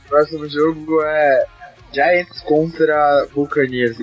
Próximo 0.09 0.49
jogo 0.49 1.03
é 1.03 1.45
Giants 1.93 2.41
contra 2.43 3.26
Buccaneers. 3.33 3.97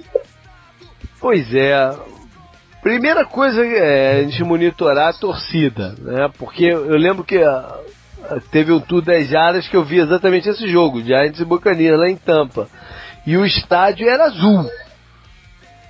Pois 1.20 1.54
é. 1.54 1.76
Primeira 2.82 3.26
coisa 3.26 3.66
é 3.66 4.20
a 4.20 4.24
gente 4.24 4.44
monitorar 4.44 5.10
a 5.10 5.14
torcida, 5.14 5.96
né? 6.00 6.32
Porque 6.38 6.66
eu 6.66 6.96
lembro 6.96 7.24
que 7.24 7.38
teve 8.52 8.72
um 8.72 8.80
tour 8.80 9.02
10 9.02 9.30
jardas 9.30 9.68
que 9.68 9.76
eu 9.76 9.84
vi 9.84 10.00
exatamente 10.00 10.50
esse 10.50 10.68
jogo, 10.68 11.02
Giants 11.02 11.40
e 11.40 11.46
Buccaneers 11.46 12.00
lá 12.00 12.10
em 12.10 12.16
Tampa. 12.16 12.68
E 13.26 13.36
o 13.38 13.46
estádio 13.46 14.08
era 14.08 14.26
azul. 14.26 14.70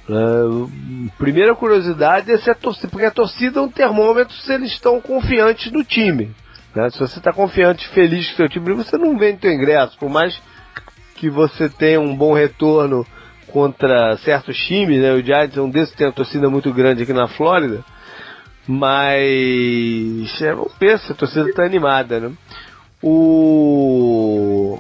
Uh, 0.10 0.72
primeira 1.18 1.54
curiosidade 1.54 2.32
é 2.32 2.38
se 2.38 2.50
a 2.50 2.56
torcida, 2.56 2.88
porque 2.88 3.06
a 3.06 3.12
torcida 3.12 3.60
é 3.60 3.62
um 3.62 3.70
termômetro 3.70 4.34
se 4.34 4.54
eles 4.54 4.72
estão 4.72 5.02
confiantes 5.02 5.72
no 5.72 5.84
time. 5.84 6.32
Né? 6.74 6.90
Se 6.90 7.00
você 7.00 7.18
está 7.18 7.34
confiante, 7.34 7.88
feliz 7.90 8.30
com 8.30 8.38
seu 8.38 8.50
time, 8.50 8.74
você 8.74 8.98
não 8.98 9.18
vende 9.18 9.42
seu 9.42 9.52
ingresso, 9.52 9.98
por 9.98 10.10
mais 10.10 10.40
que 11.16 11.30
você 11.30 11.68
tenha 11.68 12.00
um 12.00 12.16
bom 12.16 12.34
retorno 12.34 13.06
contra 13.48 14.16
certos 14.18 14.58
times, 14.58 15.02
né? 15.02 15.14
O 15.14 15.22
Giants 15.22 15.58
é 15.58 15.62
um 15.62 15.70
desses, 15.70 15.96
tem 15.96 16.08
uma 16.08 16.14
torcida 16.14 16.50
muito 16.50 16.72
grande 16.72 17.04
aqui 17.04 17.14
na 17.14 17.28
Flórida, 17.28 17.84
mas 18.68 20.42
é, 20.42 20.54
vamos 20.54 20.74
ver 20.80 21.00
se 21.00 21.12
a 21.12 21.16
torcida 21.16 21.50
está 21.50 21.64
animada, 21.64 22.20
né? 22.20 22.32
O 23.02 24.80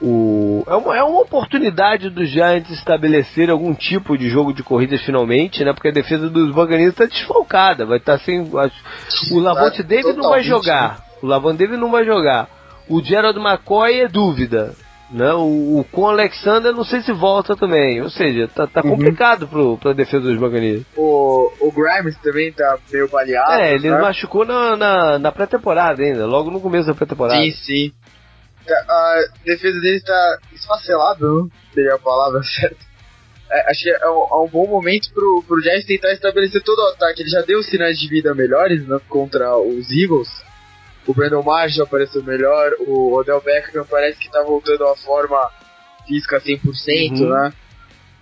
o, 0.00 0.62
é, 0.68 0.76
uma, 0.76 0.96
é 0.96 1.02
uma 1.02 1.22
oportunidade 1.22 2.08
dos 2.08 2.28
Giants 2.28 2.70
estabelecer 2.70 3.50
algum 3.50 3.74
tipo 3.74 4.16
de 4.16 4.28
jogo 4.28 4.52
de 4.52 4.62
corridas 4.62 5.02
finalmente, 5.02 5.64
né? 5.64 5.72
Porque 5.72 5.88
a 5.88 5.92
defesa 5.92 6.28
dos 6.28 6.54
Buccaneers 6.54 6.92
está 6.92 7.04
desfalcada, 7.04 7.84
vai 7.84 7.98
estar 7.98 8.18
tá 8.18 8.24
sem. 8.24 8.40
O 9.32 9.40
Lavonte 9.40 9.82
David 9.82 10.16
não 10.16 10.30
vai 10.30 10.42
jogar. 10.42 10.90
Né? 10.90 11.04
O 11.20 11.26
Lavonte 11.26 11.58
David 11.58 11.80
não 11.80 11.90
vai 11.90 12.04
jogar. 12.04 12.48
O 12.88 13.02
Gerald 13.02 13.38
McCoy 13.38 14.00
é 14.00 14.08
dúvida. 14.08 14.74
Né? 15.10 15.32
O, 15.32 15.80
o 15.80 15.84
com 15.90 16.06
Alexander 16.06 16.72
não 16.72 16.84
sei 16.84 17.00
se 17.00 17.12
volta 17.12 17.56
também. 17.56 18.02
Ou 18.02 18.10
seja, 18.10 18.46
tá, 18.48 18.66
tá 18.66 18.82
uhum. 18.84 18.90
complicado 18.90 19.48
pro, 19.48 19.78
pra 19.78 19.92
defesa 19.92 20.24
dos 20.24 20.38
Buccaneers. 20.38 20.84
O, 20.96 21.50
o 21.60 21.72
Grimes 21.72 22.16
também 22.18 22.52
tá 22.52 22.78
meio 22.92 23.08
baleado. 23.08 23.52
É, 23.52 23.74
ele 23.74 23.90
né? 23.90 23.98
machucou 23.98 24.44
na, 24.44 24.76
na, 24.76 25.18
na 25.18 25.32
pré-temporada 25.32 26.02
ainda, 26.02 26.26
logo 26.26 26.50
no 26.50 26.60
começo 26.60 26.86
da 26.86 26.94
pré-temporada. 26.94 27.40
Sim, 27.40 27.50
sim 27.52 27.92
a 28.70 29.24
defesa 29.44 29.80
dele 29.80 29.96
está 29.96 30.38
esfacelada, 30.52 31.26
não 31.26 31.48
seria 31.72 31.94
a 31.94 31.98
palavra 31.98 32.42
certa. 32.60 32.88
É, 33.50 33.70
acho 33.70 33.82
que 33.82 33.90
é 33.90 34.10
um, 34.10 34.28
é 34.30 34.44
um, 34.44 34.48
bom 34.48 34.66
momento 34.66 35.10
pro, 35.14 35.42
pro 35.46 35.60
Giants 35.62 35.86
tentar 35.86 36.12
estabelecer 36.12 36.62
todo 36.62 36.80
o 36.80 36.88
ataque. 36.88 37.22
Ele 37.22 37.30
já 37.30 37.40
deu 37.40 37.62
sinais 37.62 37.98
de 37.98 38.06
vida 38.06 38.34
melhores 38.34 38.86
né, 38.86 39.00
contra 39.08 39.56
os 39.56 39.90
Eagles. 39.90 40.28
O 41.08 41.14
Brandon 41.14 41.42
Marshall 41.42 41.86
apareceu 41.86 42.22
melhor, 42.22 42.70
o 42.80 43.14
Odell 43.14 43.40
Beckham 43.40 43.86
parece 43.86 44.18
que 44.18 44.26
está 44.26 44.42
voltando 44.42 44.86
à 44.86 44.94
forma 44.94 45.50
física 46.06 46.38
100%, 46.38 46.60
uhum. 47.12 47.30
né? 47.30 47.52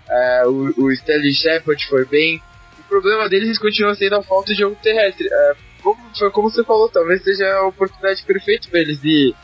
É, 0.08 0.46
o, 0.46 0.84
o 0.84 0.92
Stanley 0.92 1.34
Shepard 1.34 1.84
foi 1.88 2.04
bem. 2.04 2.40
O 2.78 2.82
problema 2.84 3.28
deles 3.28 3.58
continua 3.58 3.96
sendo 3.96 4.14
a 4.14 4.22
falta 4.22 4.52
de 4.52 4.60
jogo 4.60 4.76
terrestre. 4.80 5.28
É, 5.28 5.52
como, 5.82 6.00
foi 6.16 6.30
como 6.30 6.48
você 6.48 6.62
falou, 6.62 6.88
talvez 6.88 7.24
seja 7.24 7.44
a 7.56 7.66
oportunidade 7.66 8.22
perfeita 8.22 8.68
para 8.70 8.78
eles 8.78 9.00
de 9.00 9.34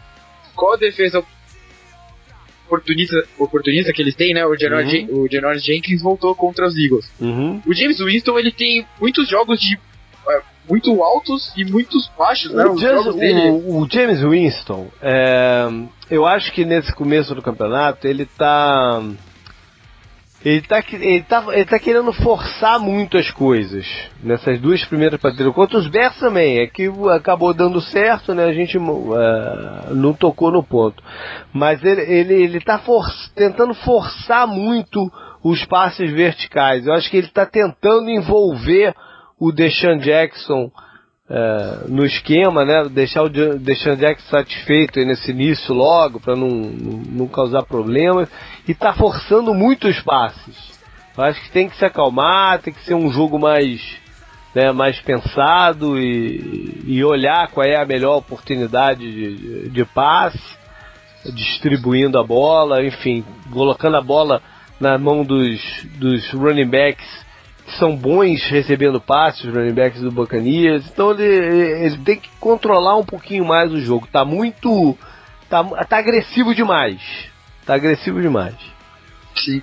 qual 0.54 0.74
a 0.74 0.76
defesa 0.76 1.24
oportunista, 2.66 3.24
oportunista 3.38 3.92
que 3.92 4.02
eles 4.02 4.14
têm, 4.14 4.34
né? 4.34 4.46
O 4.46 4.56
Janoris 4.56 5.08
uhum. 5.08 5.58
Jenkins 5.58 6.00
voltou 6.00 6.32
contra 6.36 6.64
os 6.64 6.76
Eagles. 6.76 7.10
Uhum. 7.20 7.60
O 7.66 7.74
James 7.74 7.98
Winston, 7.98 8.38
ele 8.38 8.52
tem 8.52 8.86
muitos 9.00 9.28
jogos 9.28 9.58
de 9.58 9.76
é, 10.28 10.42
muito 10.68 11.02
altos 11.02 11.52
e 11.56 11.64
muitos 11.64 12.10
baixos, 12.16 12.52
né? 12.52 12.64
O, 12.64 12.78
James, 12.78 13.06
o, 13.06 13.78
o 13.78 13.88
James 13.90 14.20
Winston, 14.22 14.88
é, 15.00 15.68
eu 16.10 16.24
acho 16.26 16.52
que 16.52 16.64
nesse 16.64 16.92
começo 16.94 17.34
do 17.34 17.42
campeonato 17.42 18.06
ele 18.06 18.26
tá 18.26 19.02
ele 20.44 20.60
tá, 20.62 20.82
ele, 20.92 21.22
tá, 21.22 21.44
ele 21.52 21.64
tá 21.64 21.78
querendo 21.78 22.12
forçar 22.12 22.78
muito 22.80 23.16
as 23.16 23.30
coisas 23.30 23.86
nessas 24.22 24.60
duas 24.60 24.84
primeiras 24.84 25.20
partidas. 25.20 25.54
Contra 25.54 25.78
os 25.78 25.86
Bears 25.86 26.18
também, 26.18 26.58
é 26.58 26.66
que 26.66 26.90
acabou 27.14 27.54
dando 27.54 27.80
certo, 27.80 28.34
né? 28.34 28.44
A 28.44 28.52
gente 28.52 28.76
uh, 28.76 29.94
não 29.94 30.12
tocou 30.12 30.50
no 30.50 30.62
ponto. 30.64 31.00
Mas 31.52 31.82
ele, 31.84 32.00
ele, 32.02 32.34
ele 32.34 32.60
tá 32.60 32.78
for, 32.78 33.04
tentando 33.36 33.72
forçar 33.72 34.48
muito 34.48 35.08
os 35.44 35.64
passes 35.64 36.10
verticais. 36.10 36.86
Eu 36.86 36.94
acho 36.94 37.08
que 37.08 37.18
ele 37.18 37.28
está 37.28 37.46
tentando 37.46 38.10
envolver 38.10 38.94
o 39.42 39.50
Deshaun 39.50 39.98
Jackson 39.98 40.70
é, 41.28 41.88
no 41.88 42.06
esquema, 42.06 42.64
né? 42.64 42.88
Deixar 42.88 43.24
o 43.24 43.28
Deshaun 43.28 43.96
Jackson 43.96 44.28
satisfeito 44.28 45.00
nesse 45.00 45.32
início 45.32 45.74
logo, 45.74 46.20
para 46.20 46.36
não, 46.36 46.48
não 46.48 47.26
causar 47.26 47.64
problemas. 47.64 48.28
E 48.68 48.72
tá 48.72 48.92
forçando 48.92 49.52
muito 49.52 49.88
os 49.88 50.00
passes. 50.00 50.78
Eu 51.18 51.24
acho 51.24 51.42
que 51.42 51.50
tem 51.50 51.68
que 51.68 51.76
se 51.76 51.84
acalmar, 51.84 52.60
tem 52.60 52.72
que 52.72 52.84
ser 52.84 52.94
um 52.94 53.10
jogo 53.10 53.36
mais, 53.36 53.82
né, 54.54 54.70
mais 54.70 55.00
pensado 55.00 55.98
e, 55.98 56.84
e 56.86 57.04
olhar 57.04 57.48
qual 57.48 57.66
é 57.66 57.74
a 57.74 57.84
melhor 57.84 58.18
oportunidade 58.18 59.00
de, 59.00 59.68
de, 59.70 59.84
passe, 59.84 60.56
distribuindo 61.34 62.16
a 62.16 62.22
bola, 62.22 62.84
enfim, 62.84 63.24
colocando 63.52 63.96
a 63.96 64.00
bola 64.02 64.40
na 64.78 64.96
mão 64.98 65.24
dos, 65.24 65.60
dos 65.98 66.30
running 66.30 66.70
backs 66.70 67.21
são 67.78 67.96
bons 67.96 68.44
recebendo 68.44 69.00
passes, 69.00 69.44
running 69.44 69.72
backs 69.72 70.00
do 70.00 70.10
Buccaneers. 70.10 70.86
Então 70.86 71.12
ele, 71.12 71.24
ele 71.24 71.98
tem 71.98 72.16
que 72.16 72.28
controlar 72.40 72.96
um 72.96 73.04
pouquinho 73.04 73.44
mais 73.44 73.72
o 73.72 73.80
jogo. 73.80 74.08
Tá 74.10 74.24
muito. 74.24 74.96
Tá, 75.48 75.62
tá 75.84 75.98
agressivo 75.98 76.54
demais. 76.54 77.00
Tá 77.64 77.74
agressivo 77.74 78.20
demais. 78.20 78.56
Sim. 79.36 79.62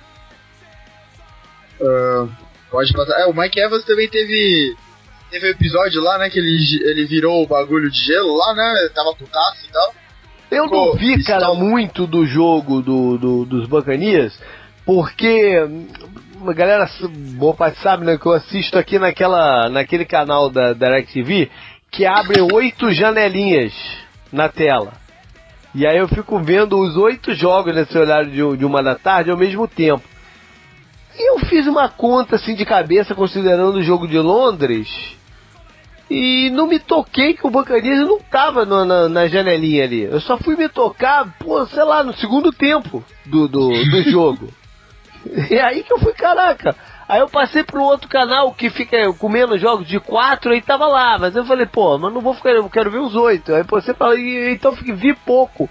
Uh, 1.80 2.30
pode 2.70 2.92
passar. 2.92 3.20
É, 3.20 3.26
o 3.26 3.34
Mike 3.34 3.60
Evans 3.60 3.84
também 3.84 4.08
teve. 4.08 4.76
Teve 5.30 5.46
um 5.46 5.50
episódio 5.50 6.02
lá, 6.02 6.18
né? 6.18 6.28
Que 6.28 6.40
ele, 6.40 6.58
ele 6.90 7.04
virou 7.04 7.44
o 7.44 7.46
bagulho 7.46 7.88
de 7.88 7.98
gelo 7.98 8.36
lá, 8.36 8.52
né? 8.52 8.88
Tava 8.92 9.14
putaço 9.14 9.64
e 9.64 9.72
tal. 9.72 9.94
Eu 10.50 10.68
Pô, 10.68 10.86
não 10.86 10.94
vi, 10.94 11.22
cara, 11.22 11.54
muito 11.54 12.06
do 12.06 12.26
jogo 12.26 12.82
do, 12.82 13.16
do, 13.16 13.44
dos 13.44 13.68
Buccaneers, 13.68 14.36
porque 14.84 15.66
a 16.46 16.52
galera 16.52 16.90
boa 17.36 17.54
parte 17.54 17.80
sabe, 17.80 18.04
né, 18.04 18.16
que 18.16 18.26
eu 18.26 18.32
assisto 18.32 18.78
aqui 18.78 18.98
naquela, 18.98 19.68
naquele 19.68 20.04
canal 20.04 20.50
da 20.50 20.72
DirecTV 20.72 21.50
que 21.90 22.06
abre 22.06 22.40
oito 22.40 22.90
janelinhas 22.90 23.72
na 24.32 24.48
tela. 24.48 24.92
E 25.74 25.86
aí 25.86 25.98
eu 25.98 26.08
fico 26.08 26.38
vendo 26.40 26.78
os 26.78 26.96
oito 26.96 27.34
jogos 27.34 27.74
nesse 27.74 27.96
horário 27.96 28.30
de, 28.30 28.58
de 28.58 28.64
uma 28.64 28.82
da 28.82 28.94
tarde 28.94 29.30
ao 29.30 29.36
mesmo 29.36 29.68
tempo. 29.68 30.02
E 31.16 31.30
eu 31.32 31.38
fiz 31.40 31.66
uma 31.66 31.88
conta 31.88 32.36
assim 32.36 32.54
de 32.54 32.64
cabeça 32.64 33.14
considerando 33.14 33.76
o 33.76 33.82
jogo 33.82 34.06
de 34.06 34.18
Londres 34.18 34.88
e 36.10 36.50
não 36.50 36.66
me 36.66 36.80
toquei 36.80 37.34
que 37.34 37.46
o 37.46 37.50
Buccaneers 37.50 38.00
não 38.00 38.18
tava 38.18 38.64
no, 38.64 38.84
na, 38.84 39.08
na, 39.08 39.28
janelinha 39.28 39.84
ali. 39.84 40.02
Eu 40.02 40.20
só 40.20 40.36
fui 40.36 40.56
me 40.56 40.68
tocar, 40.68 41.36
pô, 41.38 41.64
sei 41.66 41.84
lá, 41.84 42.02
no 42.02 42.12
segundo 42.14 42.50
tempo 42.50 43.04
do, 43.24 43.46
do, 43.46 43.68
do 43.68 44.02
jogo. 44.10 44.48
E 45.50 45.58
aí 45.58 45.82
que 45.82 45.92
eu 45.92 45.98
fui, 45.98 46.12
caraca. 46.12 46.74
Aí 47.08 47.20
eu 47.20 47.28
passei 47.28 47.64
para 47.64 47.80
um 47.80 47.82
outro 47.82 48.08
canal 48.08 48.52
que 48.54 48.70
fica 48.70 49.12
comendo 49.14 49.58
jogos 49.58 49.86
de 49.86 49.98
quatro 49.98 50.54
e 50.54 50.62
tava 50.62 50.86
lá. 50.86 51.18
Mas 51.18 51.34
eu 51.34 51.44
falei, 51.44 51.66
pô, 51.66 51.98
mas 51.98 52.12
não 52.12 52.20
vou 52.20 52.34
ficar, 52.34 52.50
eu 52.50 52.70
quero 52.70 52.90
ver 52.90 53.00
os 53.00 53.16
oito. 53.16 53.52
Aí 53.52 53.64
você 53.64 53.92
fala, 53.92 54.18
então 54.18 54.72
vi 54.72 55.14
pouco. 55.26 55.68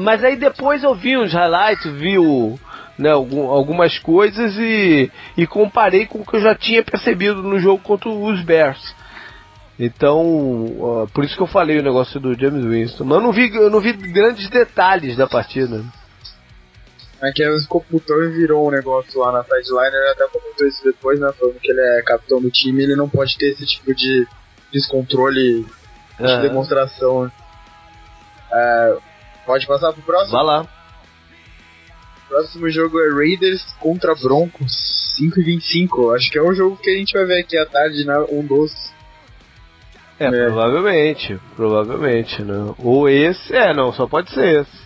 Mas 0.00 0.24
aí 0.24 0.36
depois 0.36 0.82
eu 0.82 0.94
vi 0.94 1.16
os 1.16 1.32
highlights, 1.32 1.92
vi 1.92 2.18
o, 2.18 2.58
né, 2.98 3.10
algum, 3.10 3.50
algumas 3.50 3.98
coisas 3.98 4.56
e, 4.56 5.10
e 5.36 5.46
comparei 5.46 6.06
com 6.06 6.20
o 6.20 6.24
que 6.24 6.36
eu 6.36 6.40
já 6.40 6.54
tinha 6.54 6.82
percebido 6.82 7.42
no 7.42 7.58
jogo 7.58 7.82
contra 7.82 8.08
os 8.08 8.42
Bears. 8.42 8.94
Então, 9.78 10.22
uh, 10.22 11.08
por 11.12 11.24
isso 11.24 11.36
que 11.36 11.42
eu 11.42 11.46
falei 11.46 11.78
o 11.78 11.82
negócio 11.82 12.20
do 12.20 12.38
James 12.38 12.64
Winston. 12.64 13.04
Mas 13.04 13.18
eu 13.18 13.22
não 13.22 13.32
vi, 13.32 13.54
eu 13.54 13.70
não 13.70 13.80
vi 13.80 13.92
grandes 13.92 14.48
detalhes 14.48 15.16
da 15.16 15.26
partida. 15.26 15.82
É 17.22 17.30
que 17.30 17.48
o 17.48 17.68
computou 17.68 18.24
e 18.24 18.32
virou 18.32 18.66
um 18.66 18.70
negócio 18.70 19.20
lá 19.20 19.30
na 19.30 19.44
sideline, 19.44 19.94
ele 19.94 20.10
até 20.10 20.26
comentou 20.26 20.66
isso 20.66 20.82
depois, 20.82 21.20
né? 21.20 21.32
Falando 21.38 21.60
que 21.60 21.70
ele 21.70 21.80
é 21.80 22.02
capitão 22.02 22.40
do 22.40 22.50
time 22.50 22.82
ele 22.82 22.96
não 22.96 23.08
pode 23.08 23.38
ter 23.38 23.52
esse 23.52 23.64
tipo 23.64 23.94
de 23.94 24.26
descontrole 24.72 25.64
de 26.18 26.32
uhum. 26.32 26.40
demonstração. 26.40 27.24
Né? 27.24 27.32
É, 28.52 28.96
pode 29.46 29.66
passar 29.68 29.92
pro 29.92 30.02
próximo? 30.02 30.32
Vai 30.32 30.44
lá. 30.44 30.66
Próximo 32.28 32.68
jogo 32.70 32.98
é 32.98 33.10
Raiders 33.10 33.62
contra 33.78 34.14
Broncos, 34.16 34.72
5 35.16 35.38
e 35.38 35.44
25. 35.44 36.10
Acho 36.10 36.30
que 36.30 36.38
é 36.38 36.42
o 36.42 36.54
jogo 36.54 36.76
que 36.76 36.90
a 36.90 36.96
gente 36.96 37.12
vai 37.12 37.24
ver 37.24 37.40
aqui 37.40 37.56
à 37.56 37.66
tarde, 37.66 38.04
né? 38.04 38.18
Um 38.30 38.44
dos 38.44 38.72
é, 40.18 40.26
é, 40.26 40.30
provavelmente, 40.30 41.40
provavelmente, 41.56 42.42
né? 42.42 42.74
Ou 42.78 43.08
esse, 43.08 43.54
é, 43.54 43.74
não, 43.74 43.92
só 43.92 44.06
pode 44.06 44.30
ser 44.30 44.62
esse. 44.62 44.81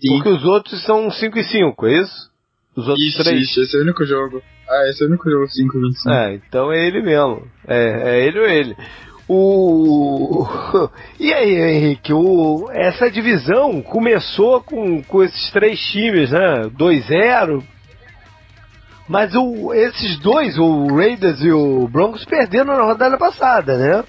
Sim. 0.00 0.08
Porque 0.14 0.28
os 0.28 0.44
outros 0.44 0.82
são 0.84 1.10
5 1.10 1.38
e 1.38 1.44
5, 1.44 1.86
é 1.86 2.02
isso? 2.02 2.30
Os 2.76 2.86
outros 2.86 3.06
isso, 3.06 3.24
3? 3.24 3.40
Isso, 3.42 3.60
esse 3.62 3.76
é 3.76 3.80
o 3.80 3.82
único 3.82 4.04
jogo. 4.04 4.42
Ah, 4.68 4.88
esse 4.88 5.02
é 5.02 5.06
o 5.06 5.08
único 5.08 5.28
jogo 5.28 5.48
5 5.48 5.76
e 5.76 5.80
25. 5.80 6.10
É, 6.10 6.34
então 6.34 6.72
é 6.72 6.86
ele 6.86 7.02
mesmo. 7.02 7.46
É, 7.66 8.10
é 8.10 8.26
ele 8.26 8.38
ou 8.38 8.46
ele. 8.46 8.76
O... 9.28 10.46
E 11.18 11.32
aí, 11.34 11.54
Henrique, 11.56 12.12
o... 12.12 12.70
essa 12.70 13.10
divisão 13.10 13.82
começou 13.82 14.62
com, 14.62 15.02
com 15.02 15.22
esses 15.22 15.50
três 15.50 15.80
times, 15.80 16.30
né? 16.30 16.70
2-0. 16.78 17.62
Mas 19.08 19.34
o, 19.34 19.72
esses 19.74 20.18
dois, 20.20 20.56
o 20.58 20.94
Raiders 20.94 21.40
e 21.42 21.50
o 21.50 21.88
Broncos, 21.88 22.24
perderam 22.24 22.76
na 22.76 22.84
rodada 22.84 23.16
passada, 23.16 23.76
né? 23.76 24.04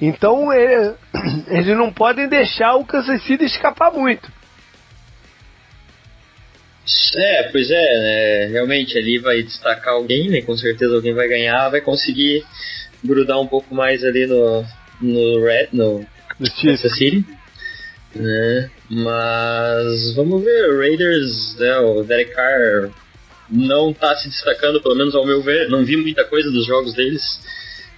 Então 0.00 0.52
é, 0.52 0.94
eles 1.50 1.76
não 1.76 1.92
podem 1.92 2.28
deixar 2.28 2.76
o 2.76 2.84
Kansas 2.84 3.22
City 3.24 3.44
escapar 3.44 3.92
muito. 3.92 4.30
É, 7.16 7.42
pois 7.44 7.70
é, 7.70 7.74
né? 7.74 8.46
realmente 8.46 8.96
ali 8.96 9.18
vai 9.18 9.42
destacar 9.42 9.94
alguém, 9.94 10.28
né? 10.28 10.42
com 10.42 10.56
certeza 10.56 10.94
alguém 10.94 11.14
vai 11.14 11.28
ganhar, 11.28 11.68
vai 11.68 11.80
conseguir 11.80 12.44
grudar 13.04 13.40
um 13.40 13.46
pouco 13.46 13.74
mais 13.74 14.04
ali 14.04 14.26
no, 14.26 14.64
no 15.00 15.44
Red, 15.44 15.68
no, 15.72 16.06
no 16.38 16.46
City. 16.76 17.24
Né? 18.14 18.70
Mas 18.88 20.14
vamos 20.14 20.42
ver, 20.42 20.70
o 20.70 20.78
Raiders, 20.78 21.56
né, 21.58 21.78
o 21.78 22.02
Derek 22.02 22.32
Carr 22.32 22.90
não 23.50 23.90
está 23.90 24.16
se 24.16 24.28
destacando, 24.28 24.80
pelo 24.80 24.94
menos 24.94 25.14
ao 25.14 25.26
meu 25.26 25.42
ver, 25.42 25.68
não 25.68 25.84
vi 25.84 25.96
muita 25.96 26.24
coisa 26.24 26.50
dos 26.50 26.66
jogos 26.66 26.94
deles 26.94 27.22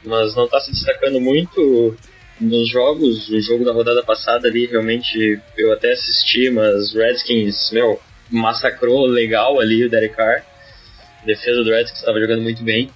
mas 0.05 0.35
não 0.35 0.45
está 0.45 0.61
se 0.61 0.71
destacando 0.71 1.21
muito 1.21 1.97
nos 2.41 2.69
jogos. 2.71 3.29
O 3.29 3.41
jogo 3.41 3.65
da 3.65 3.73
rodada 3.73 4.03
passada 4.03 4.49
ali, 4.49 4.67
realmente, 4.67 5.39
eu 5.57 5.73
até 5.73 5.93
assisti, 5.93 6.51
mas 6.51 6.95
Redskins, 6.95 7.71
meu, 7.73 8.01
massacrou 8.31 9.07
legal 9.07 9.61
ali 9.61 9.85
o 9.85 9.91
Derek 9.91 10.15
Carr. 10.15 10.45
Defesa 11.25 11.63
do 11.63 11.71
Redskins 11.71 12.01
estava 12.01 12.21
jogando 12.21 12.43
muito 12.43 12.63
bem. 12.63 12.91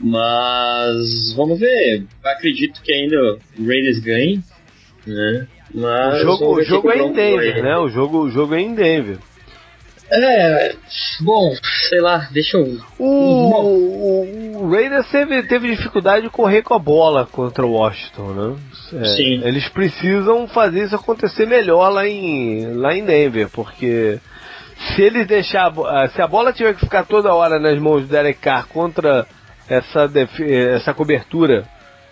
Mas 0.00 1.32
vamos 1.36 1.58
ver. 1.58 2.04
Acredito 2.24 2.82
que 2.82 2.92
ainda 2.92 3.38
o 3.58 3.66
Raiders 3.66 4.00
ganhe. 4.00 4.42
Né? 5.06 5.46
Mas 5.72 6.22
o 6.22 6.24
jogo, 6.24 6.54
o 6.56 6.62
jogo 6.62 6.90
é 6.90 6.98
em 6.98 7.12
Denver, 7.12 7.62
né? 7.62 7.76
O 7.78 7.88
jogo, 7.88 8.18
o 8.22 8.30
jogo 8.30 8.54
é 8.54 8.60
em 8.60 8.74
Denver. 8.74 9.18
É, 10.10 10.74
bom, 11.20 11.54
sei 11.88 12.00
lá, 12.00 12.28
deixa 12.30 12.58
eu. 12.58 12.78
O, 12.98 13.04
o, 13.06 14.62
o 14.62 14.70
Raiders 14.70 15.10
teve, 15.10 15.42
teve 15.44 15.74
dificuldade 15.74 16.24
de 16.24 16.30
correr 16.30 16.62
com 16.62 16.74
a 16.74 16.78
bola 16.78 17.26
contra 17.26 17.64
o 17.64 17.72
Washington, 17.72 18.32
né? 18.32 18.56
É, 19.00 19.04
Sim. 19.16 19.42
Eles 19.44 19.68
precisam 19.68 20.46
fazer 20.46 20.84
isso 20.84 20.94
acontecer 20.94 21.46
melhor 21.46 21.88
lá 21.88 22.06
em, 22.06 22.74
lá 22.74 22.94
em 22.94 23.04
Denver, 23.04 23.48
porque 23.48 24.20
se 24.84 25.02
eles 25.02 25.26
deixar. 25.26 25.72
Se 26.14 26.20
a 26.20 26.26
bola 26.26 26.52
tiver 26.52 26.74
que 26.74 26.80
ficar 26.80 27.04
toda 27.04 27.34
hora 27.34 27.58
nas 27.58 27.78
mãos 27.78 28.02
do 28.02 28.08
Derek 28.08 28.40
Carr 28.40 28.66
contra 28.68 29.26
essa, 29.68 30.10
essa 30.74 30.92
cobertura 30.92 31.64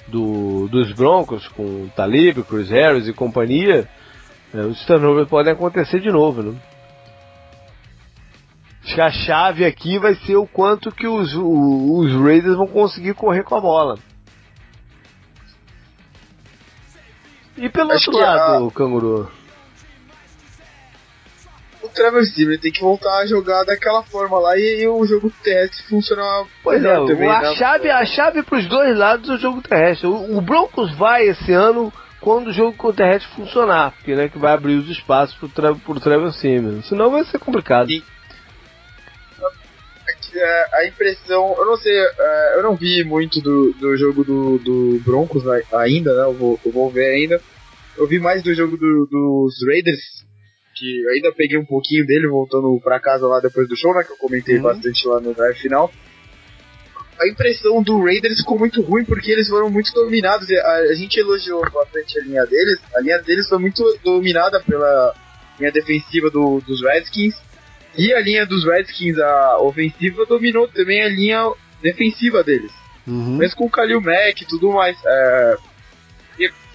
do, 0.09 0.69
dos 0.69 0.93
Broncos, 0.93 1.47
com 1.49 1.89
Talib, 1.95 2.43
Cruz 2.45 2.71
Harris 2.71 3.09
e 3.09 3.13
companhia, 3.13 3.89
é, 4.55 4.61
os 4.61 4.85
turnovers 4.85 5.29
podem 5.29 5.53
acontecer 5.53 6.01
de 6.01 6.11
novo, 6.11 6.43
né? 6.43 6.59
Acho 8.85 8.95
que 8.95 9.01
a 9.01 9.11
chave 9.11 9.65
aqui 9.65 9.99
vai 9.99 10.15
ser 10.17 10.37
o 10.37 10.47
quanto 10.47 10.91
que 10.91 11.07
os, 11.07 11.33
os 11.35 12.13
Raiders 12.21 12.57
vão 12.57 12.67
conseguir 12.67 13.15
correr 13.15 13.45
com 13.45 13.55
a 13.55 13.61
bola. 13.61 13.99
E 17.57 17.69
pelo 17.69 17.93
Acho 17.93 18.11
outro 18.11 18.27
lado, 18.27 18.67
a... 18.67 18.71
Canguru? 18.73 19.31
O 21.83 21.89
Trevor 21.89 22.25
Steven 22.25 22.59
tem 22.59 22.71
que 22.71 22.81
voltar 22.81 23.19
a 23.19 23.27
jogar 23.27 23.65
daquela 23.65 24.03
forma 24.05 24.39
lá 24.39 24.57
e, 24.57 24.83
e 24.83 24.89
o 24.89 25.05
jogo 25.05 25.33
terrestre 25.43 25.83
funcionar 25.89 26.45
pois 26.63 26.85
é, 26.85 26.95
também, 26.95 27.29
a, 27.29 27.41
né? 27.41 27.55
chave, 27.57 27.91
a 27.91 28.05
chave 28.05 28.43
para 28.43 28.59
os 28.59 28.69
dois 28.69 28.97
lados 28.97 29.29
é 29.29 29.35
o 29.35 29.39
jogo 29.39 29.61
terrestre. 29.61 30.07
O, 30.07 30.39
o, 30.39 30.41
Broncos 30.41 30.95
vai 30.97 31.27
esse 31.27 31.53
ano 31.53 31.93
quando 32.21 32.49
o 32.49 32.53
jogo 32.53 32.93
terrestre 32.93 33.35
funcionar, 33.35 33.93
porque 33.93 34.15
né, 34.15 34.29
que 34.29 34.39
vai 34.39 34.53
abrir 34.53 34.77
os 34.77 34.89
espaços 34.89 35.37
para 35.37 35.73
o 35.73 36.01
Trevor 36.01 36.33
Simeon. 36.33 36.83
Senão 36.83 37.11
vai 37.11 37.25
ser 37.25 37.39
complicado. 37.39 37.89
Sim 37.89 38.03
é, 40.35 40.67
a 40.73 40.87
impressão, 40.87 41.55
eu 41.59 41.67
não 41.67 41.77
sei, 41.77 41.93
é, 41.95 42.59
eu 42.59 42.63
não 42.63 42.77
vi 42.77 43.05
muito 43.05 43.41
do, 43.41 43.73
do 43.73 43.97
jogo 43.97 44.25
do, 44.25 44.59
do 44.59 45.01
Broncos 45.05 45.43
ainda, 45.73 46.15
né? 46.15 46.25
Eu 46.25 46.35
vou, 46.35 46.61
eu 46.65 46.73
vou 46.73 46.91
ver 46.91 47.07
ainda. 47.07 47.41
Eu 47.97 48.07
vi 48.07 48.19
mais 48.19 48.43
do 48.43 48.55
jogo 48.55 48.77
do, 48.77 49.07
dos 49.07 49.55
Raiders, 49.67 50.25
que 50.83 51.09
ainda 51.11 51.33
peguei 51.33 51.57
um 51.57 51.65
pouquinho 51.65 52.05
dele 52.05 52.27
voltando 52.27 52.77
pra 52.83 52.99
casa 52.99 53.25
lá 53.29 53.39
depois 53.39 53.69
do 53.69 53.77
show, 53.77 53.95
né? 53.95 54.03
Que 54.03 54.13
eu 54.13 54.17
comentei 54.17 54.57
uhum. 54.57 54.63
bastante 54.63 55.07
lá 55.07 55.21
no 55.21 55.33
drive 55.33 55.57
final. 55.57 55.93
A 57.21 57.29
impressão 57.29 57.81
do 57.85 58.03
Raiders 58.03 58.39
ficou 58.39 58.59
muito 58.59 58.83
ruim 58.83 59.05
porque 59.05 59.31
eles 59.31 59.49
foram 59.49 59.71
muito 59.71 59.93
dominados. 59.93 60.51
A, 60.51 60.75
a 60.91 60.95
gente 60.95 61.21
elogiou 61.21 61.63
bastante 61.71 62.19
a 62.19 62.25
linha 62.25 62.45
deles. 62.47 62.81
A 62.97 63.01
linha 63.01 63.19
deles 63.23 63.49
foi 63.49 63.59
muito 63.59 63.85
dominada 64.03 64.61
pela 64.61 65.15
linha 65.61 65.71
defensiva 65.71 66.29
do, 66.31 66.61
dos 66.67 66.83
Redskins 66.83 67.37
e 67.97 68.13
a 68.13 68.21
linha 68.21 68.45
dos 68.45 68.65
Redskins, 68.65 69.19
a 69.19 69.61
ofensiva, 69.61 70.27
dominou 70.27 70.67
também 70.67 71.01
a 71.03 71.09
linha 71.09 71.53
defensiva 71.81 72.43
deles. 72.43 72.73
Uhum. 73.07 73.37
Mesmo 73.37 73.57
com 73.57 73.67
o 73.67 73.71
Kalil 73.71 74.01
Mack 74.01 74.43
e 74.43 74.47
tudo 74.47 74.73
mais. 74.73 74.97
É... 75.05 75.57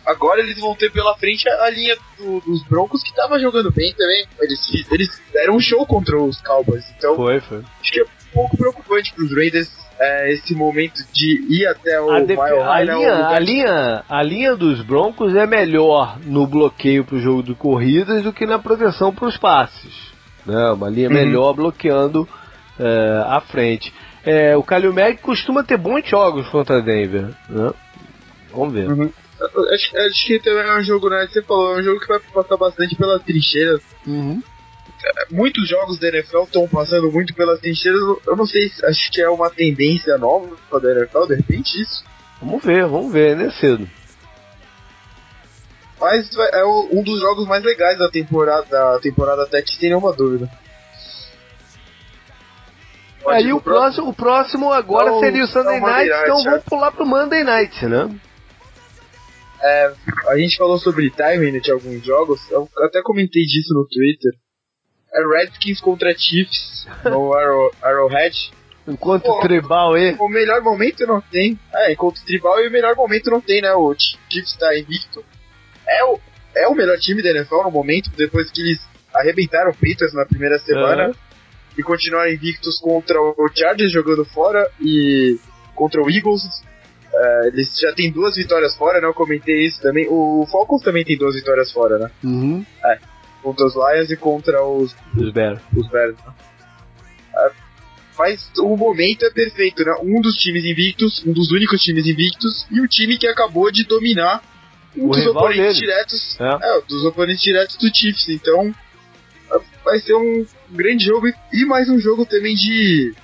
Agora 0.07 0.39
eles 0.39 0.59
vão 0.59 0.73
ter 0.75 0.91
pela 0.91 1.15
frente 1.17 1.47
a, 1.49 1.69
linha 1.69 1.95
do, 2.17 2.39
dos 2.41 2.63
Broncos 2.63 3.03
que 3.03 3.13
tava 3.13 3.39
jogando 3.39 3.71
bem 3.71 3.93
também. 3.93 4.25
Eles, 4.41 4.91
eles 4.91 5.21
deram 5.33 5.55
um 5.55 5.59
show 5.59 5.85
contra 5.85 6.17
os 6.17 6.41
Cowboys. 6.41 6.85
Então, 6.97 7.15
foi, 7.15 7.39
foi. 7.41 7.61
acho 7.81 7.91
que 7.91 7.99
é 7.99 8.03
um 8.03 8.33
pouco 8.33 8.57
preocupante 8.57 9.13
para 9.13 9.23
os 9.23 9.35
Raiders 9.35 9.69
é, 9.99 10.31
esse 10.31 10.55
momento 10.55 11.03
de 11.11 11.45
ir 11.49 11.67
até 11.67 11.99
o 11.99 12.09
a 12.09 12.19
Mile 12.21 12.35
High. 12.35 12.85
Né, 12.85 12.93
linha, 12.93 13.27
a, 13.27 13.39
linha, 13.39 14.03
a 14.07 14.23
linha 14.23 14.55
dos 14.55 14.81
Broncos 14.81 15.35
é 15.35 15.45
melhor 15.45 16.17
no 16.23 16.47
bloqueio 16.47 17.03
para 17.03 17.15
o 17.15 17.19
jogo 17.19 17.43
de 17.43 17.53
corridas 17.53 18.23
do 18.23 18.31
que 18.31 18.45
na 18.45 18.57
proteção 18.57 19.13
para 19.13 19.27
os 19.27 19.37
passes 19.37 20.17
né? 20.47 20.71
Uma 20.71 20.89
linha 20.89 21.09
uhum. 21.09 21.13
melhor 21.13 21.53
bloqueando 21.53 22.27
é, 22.79 23.23
a 23.27 23.41
frente. 23.41 23.93
É, 24.25 24.55
o 24.55 24.63
Kalil 24.63 24.93
Mack 24.93 25.21
costuma 25.21 25.63
ter 25.63 25.77
bons 25.77 26.07
jogos 26.07 26.47
contra 26.49 26.81
Denver, 26.81 27.29
né? 27.49 27.71
Vamos 28.51 28.73
ver. 28.73 28.89
Uhum. 28.89 29.11
Acho, 29.39 29.97
acho, 29.97 30.25
que 30.25 30.39
também 30.39 30.63
é 30.63 30.77
um 30.77 30.83
jogo, 30.83 31.09
né? 31.09 31.27
Você 31.27 31.41
falou, 31.43 31.75
é 31.75 31.79
um 31.79 31.83
jogo 31.83 31.99
que 31.99 32.07
vai 32.07 32.19
passar 32.19 32.57
bastante 32.57 32.95
pelas 32.95 33.21
trincheiras. 33.23 33.81
Uhum. 34.05 34.41
muitos 35.29 35.67
jogos 35.69 35.99
da 35.99 36.07
NFL 36.07 36.43
estão 36.43 36.67
passando 36.67 37.11
muito 37.11 37.33
pelas 37.35 37.59
trincheiras. 37.59 38.01
Eu 38.25 38.35
não 38.35 38.45
sei, 38.47 38.71
acho 38.83 39.11
que 39.11 39.21
é 39.21 39.29
uma 39.29 39.49
tendência 39.49 40.17
nova 40.17 40.55
da 40.79 40.91
NFL, 40.91 41.25
de 41.27 41.35
repente 41.35 41.81
isso. 41.81 42.03
Vamos 42.41 42.63
ver, 42.63 42.85
vamos 42.85 43.11
ver, 43.11 43.35
né, 43.35 43.51
cedo. 43.51 43.87
Mas 45.99 46.29
é 46.53 46.63
um 46.65 47.03
dos 47.03 47.19
jogos 47.19 47.47
mais 47.47 47.63
legais 47.63 47.97
da 47.97 48.09
temporada, 48.09 48.65
da 48.69 48.99
temporada 48.99 49.43
até 49.43 49.61
que 49.61 49.75
sem 49.75 49.89
nenhuma 49.89 50.13
dúvida. 50.13 50.49
Aí 53.27 53.51
o 53.51 53.59
próximo, 53.59 54.09
o 54.09 54.13
próximo 54.13 54.71
agora 54.71 55.11
não, 55.11 55.19
seria 55.19 55.43
o 55.43 55.47
Sunday 55.47 55.81
Night, 55.81 56.11
então 56.23 56.39
é. 56.39 56.43
vamos 56.43 56.63
pular 56.63 56.91
pro 56.91 57.05
Monday 57.05 57.43
Night, 57.43 57.85
né? 57.85 58.09
É, 59.61 59.93
a 60.27 60.37
gente 60.37 60.57
falou 60.57 60.77
sobre 60.77 61.09
timing 61.09 61.59
de 61.59 61.71
alguns 61.71 62.03
jogos, 62.03 62.39
eu 62.51 62.69
até 62.79 63.01
comentei 63.01 63.43
disso 63.43 63.73
no 63.73 63.87
Twitter. 63.87 64.33
É 65.13 65.25
Redskins 65.25 65.81
contra 65.81 66.13
Chiefs 66.15 66.87
no 67.05 67.33
Arrow, 67.33 67.71
Arrowhead. 67.81 68.51
Enquanto 68.87 69.23
Pô, 69.23 69.39
Tribal 69.41 69.95
aí. 69.95 70.15
O 70.19 70.29
melhor 70.29 70.61
momento 70.61 71.05
não 71.05 71.19
tem. 71.19 71.59
É, 71.73 71.91
enquanto 71.91 72.23
Tribal 72.23 72.59
e 72.61 72.67
o 72.67 72.71
melhor 72.71 72.95
momento 72.95 73.29
não 73.29 73.41
tem, 73.41 73.61
né? 73.61 73.73
O 73.73 73.93
Chiefs 74.29 74.55
tá 74.57 74.77
invicto. 74.77 75.23
É 75.87 76.05
o, 76.05 76.19
é 76.55 76.67
o 76.67 76.75
melhor 76.75 76.97
time 76.97 77.21
da 77.21 77.29
NFL 77.31 77.63
no 77.63 77.71
momento, 77.71 78.09
depois 78.15 78.49
que 78.51 78.61
eles 78.61 78.79
arrebentaram 79.13 79.71
o 79.71 79.73
Patriots 79.73 80.13
na 80.13 80.25
primeira 80.25 80.59
semana. 80.59 81.07
Uhum. 81.07 81.13
E 81.77 81.83
continuaram 81.83 82.31
invictos 82.31 82.79
contra 82.79 83.19
o 83.21 83.49
Chargers 83.53 83.91
jogando 83.91 84.25
fora 84.25 84.69
e 84.81 85.37
contra 85.75 86.01
o 86.01 86.09
Eagles 86.09 86.41
Uh, 87.17 87.47
eles 87.47 87.75
já 87.79 87.91
têm 87.93 88.11
duas 88.11 88.35
vitórias 88.35 88.75
fora, 88.75 89.01
né? 89.01 89.07
Eu 89.07 89.13
comentei 89.13 89.65
isso 89.65 89.81
também. 89.81 90.07
O 90.07 90.45
Falcons 90.51 90.83
também 90.83 91.03
tem 91.03 91.17
duas 91.17 91.33
vitórias 91.33 91.71
fora, 91.71 91.97
né? 91.97 92.11
Uhum. 92.23 92.63
É. 92.85 92.99
Contra 93.41 93.65
os 93.65 93.73
Lions 93.73 94.11
e 94.11 94.17
contra 94.17 94.63
os. 94.63 94.95
Os 95.15 95.33
Bears. 95.33 95.59
Os 95.75 95.89
Bears. 95.89 96.15
Né? 96.15 96.33
Uh, 97.33 97.55
mas 98.19 98.51
o 98.59 98.77
momento 98.77 99.25
é 99.25 99.31
perfeito, 99.31 99.83
né? 99.83 99.95
Um 100.03 100.21
dos 100.21 100.35
times 100.35 100.63
invictos, 100.63 101.25
um 101.25 101.33
dos 101.33 101.51
únicos 101.51 101.81
times 101.81 102.05
invictos, 102.05 102.67
e 102.69 102.79
o 102.79 102.87
time 102.87 103.17
que 103.17 103.27
acabou 103.27 103.71
de 103.71 103.83
dominar 103.85 104.43
um 104.95 105.07
o 105.07 105.11
dos 105.11 105.25
oponentes 105.25 105.79
dele. 105.79 105.87
diretos. 105.87 106.39
É. 106.39 106.77
é. 106.77 106.81
dos 106.87 107.03
oponentes 107.03 107.41
diretos 107.41 107.77
do 107.77 107.95
Chiefs. 107.95 108.29
Então, 108.29 108.71
vai 109.83 109.99
ser 109.99 110.13
um 110.13 110.45
grande 110.69 111.05
jogo 111.05 111.27
e 111.51 111.65
mais 111.65 111.89
um 111.89 111.99
jogo 111.99 112.27
também 112.27 112.53
de 112.53 113.15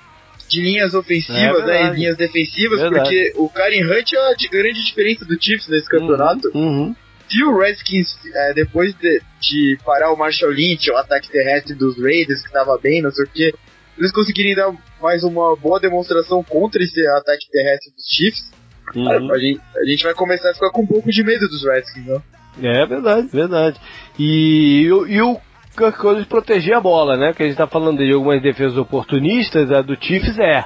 de 0.48 0.62
linhas 0.62 0.94
ofensivas 0.94 1.64
é 1.64 1.66
né, 1.66 1.88
e 1.88 1.96
linhas 1.96 2.18
defensivas, 2.18 2.80
verdade. 2.80 3.02
porque 3.02 3.34
o 3.36 3.50
Karen 3.50 3.84
Hunt 3.86 4.14
é 4.14 4.18
a 4.18 4.36
grande 4.52 4.86
diferença 4.86 5.26
do 5.26 5.41
Chiefs 5.41 5.68
nesse 5.68 5.89
campeonato. 5.89 6.50
Uhum. 6.54 6.64
Uhum. 6.64 6.96
Se 7.30 7.44
o 7.44 7.58
Redskins, 7.58 8.16
é, 8.34 8.54
depois 8.54 8.94
de, 8.96 9.22
de, 9.39 9.78
parar 9.84 10.12
o 10.12 10.18
Marshall 10.18 10.52
Lynch, 10.52 10.89
o 10.91 10.98
ataque 10.98 11.32
terrestre 11.32 11.74
dos 11.74 11.98
Raiders, 11.98 12.41
que 12.41 12.48
estava 12.48 12.78
bem, 12.78 13.02
não 13.02 13.12
sei 13.12 13.26
o 13.26 13.28
que, 13.28 13.54
eles 13.98 14.12
conseguirem 14.12 14.56
dar 14.56 14.72
mais 15.02 15.24
uma 15.24 15.56
boa 15.56 15.80
demonstração 15.80 16.44
contra 16.44 16.84
esse 16.84 17.06
ataque 17.08 17.50
terrestre 17.50 17.91
dos 17.94 18.06
Chiefs, 18.06 18.52
uhum. 18.96 19.32
a, 19.32 19.39
gente, 19.39 19.62
a 19.76 19.86
gente 19.86 20.04
vai 20.04 20.14
começar 20.14 20.52
a 20.52 20.54
ficar 20.54 20.70
com 20.72 20.82
um 20.82 20.88
pouco 20.88 21.12
de 21.12 21.24
medo 21.24 21.48
dos 21.48 21.64
Redskins, 21.64 22.06
não? 22.06 22.22
É 22.62 22.86
verdade, 22.86 23.28
verdade. 23.32 23.80
E, 24.20 24.84
e 24.84 25.22
o 25.22 25.41
coisa 25.74 26.21
de 26.21 26.28
proteger 26.28 26.76
a 26.76 26.82
bola, 26.82 27.17
né? 27.17 27.34
Que 27.34 27.43
a 27.43 27.45
gente 27.45 27.53
está 27.53 27.67
falando 27.67 27.97
de 27.97 28.13
algumas 28.13 28.41
defesas 28.41 28.78
oportunistas, 28.78 29.71
a 29.71 29.82
do 29.82 29.95
Chiefs 29.99 30.38
é. 30.39 30.63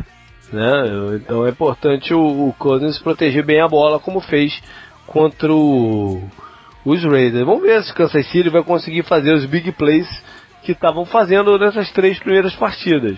Né? 0.51 0.71
Então 1.15 1.45
é 1.45 1.49
importante 1.49 2.13
o, 2.13 2.47
o 2.49 2.53
Cousins 2.57 2.99
proteger 2.99 3.45
bem 3.45 3.61
a 3.61 3.67
bola, 3.67 3.99
como 3.99 4.21
fez 4.21 4.61
contra 5.05 5.51
o, 5.51 6.21
os 6.85 7.03
Raiders. 7.03 7.45
Vamos 7.45 7.63
ver 7.63 7.83
se 7.83 7.91
o 7.91 7.95
Kansas 7.95 8.27
City 8.27 8.49
vai 8.49 8.63
conseguir 8.63 9.03
fazer 9.03 9.33
os 9.33 9.45
big 9.45 9.71
plays 9.73 10.07
que 10.63 10.71
estavam 10.71 11.05
fazendo 11.05 11.57
nessas 11.57 11.91
três 11.91 12.19
primeiras 12.19 12.55
partidas. 12.55 13.17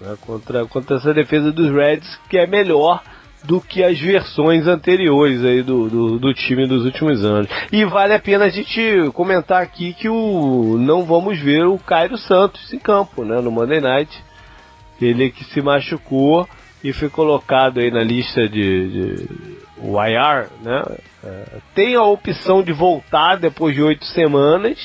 Né? 0.00 0.16
Contra, 0.20 0.66
contra 0.66 0.96
essa 0.96 1.14
defesa 1.14 1.52
dos 1.52 1.70
Reds, 1.70 2.18
que 2.28 2.38
é 2.38 2.46
melhor 2.46 3.02
do 3.44 3.60
que 3.60 3.82
as 3.82 3.98
versões 3.98 4.66
anteriores 4.66 5.44
aí 5.44 5.62
do, 5.62 5.88
do, 5.88 6.18
do, 6.18 6.34
time 6.34 6.66
dos 6.66 6.84
últimos 6.84 7.24
anos. 7.24 7.48
E 7.72 7.84
vale 7.84 8.14
a 8.14 8.20
pena 8.20 8.44
a 8.44 8.48
gente 8.48 9.10
comentar 9.14 9.62
aqui 9.62 9.92
que 9.94 10.08
o 10.08 10.76
não 10.78 11.04
vamos 11.04 11.38
ver 11.38 11.64
o 11.66 11.78
Cairo 11.78 12.16
Santos 12.16 12.72
em 12.72 12.78
campo, 12.78 13.24
né, 13.24 13.40
no 13.40 13.50
Monday 13.50 13.80
Night. 13.80 14.22
Ele 15.00 15.30
que 15.30 15.44
se 15.44 15.60
machucou 15.60 16.48
e 16.84 16.92
foi 16.92 17.08
colocado 17.08 17.80
aí 17.80 17.90
na 17.90 18.02
lista 18.02 18.48
de, 18.48 18.88
de 18.88 19.28
YR, 19.82 20.48
né? 20.62 20.82
É, 21.24 21.58
tem 21.74 21.94
a 21.94 22.02
opção 22.02 22.62
de 22.62 22.72
voltar 22.72 23.36
depois 23.36 23.74
de 23.74 23.82
oito 23.82 24.04
semanas, 24.04 24.78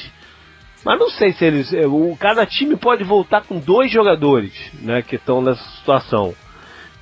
mas 0.84 1.00
não 1.00 1.10
sei 1.10 1.34
se 1.34 1.46
eles, 1.46 1.74
é, 1.74 1.86
o 1.86 2.16
cada 2.20 2.46
time 2.46 2.76
pode 2.76 3.04
voltar 3.04 3.42
com 3.42 3.60
dois 3.60 3.92
jogadores, 3.92 4.54
né, 4.82 5.02
que 5.02 5.16
estão 5.16 5.42
nessa 5.42 5.64
situação. 5.78 6.34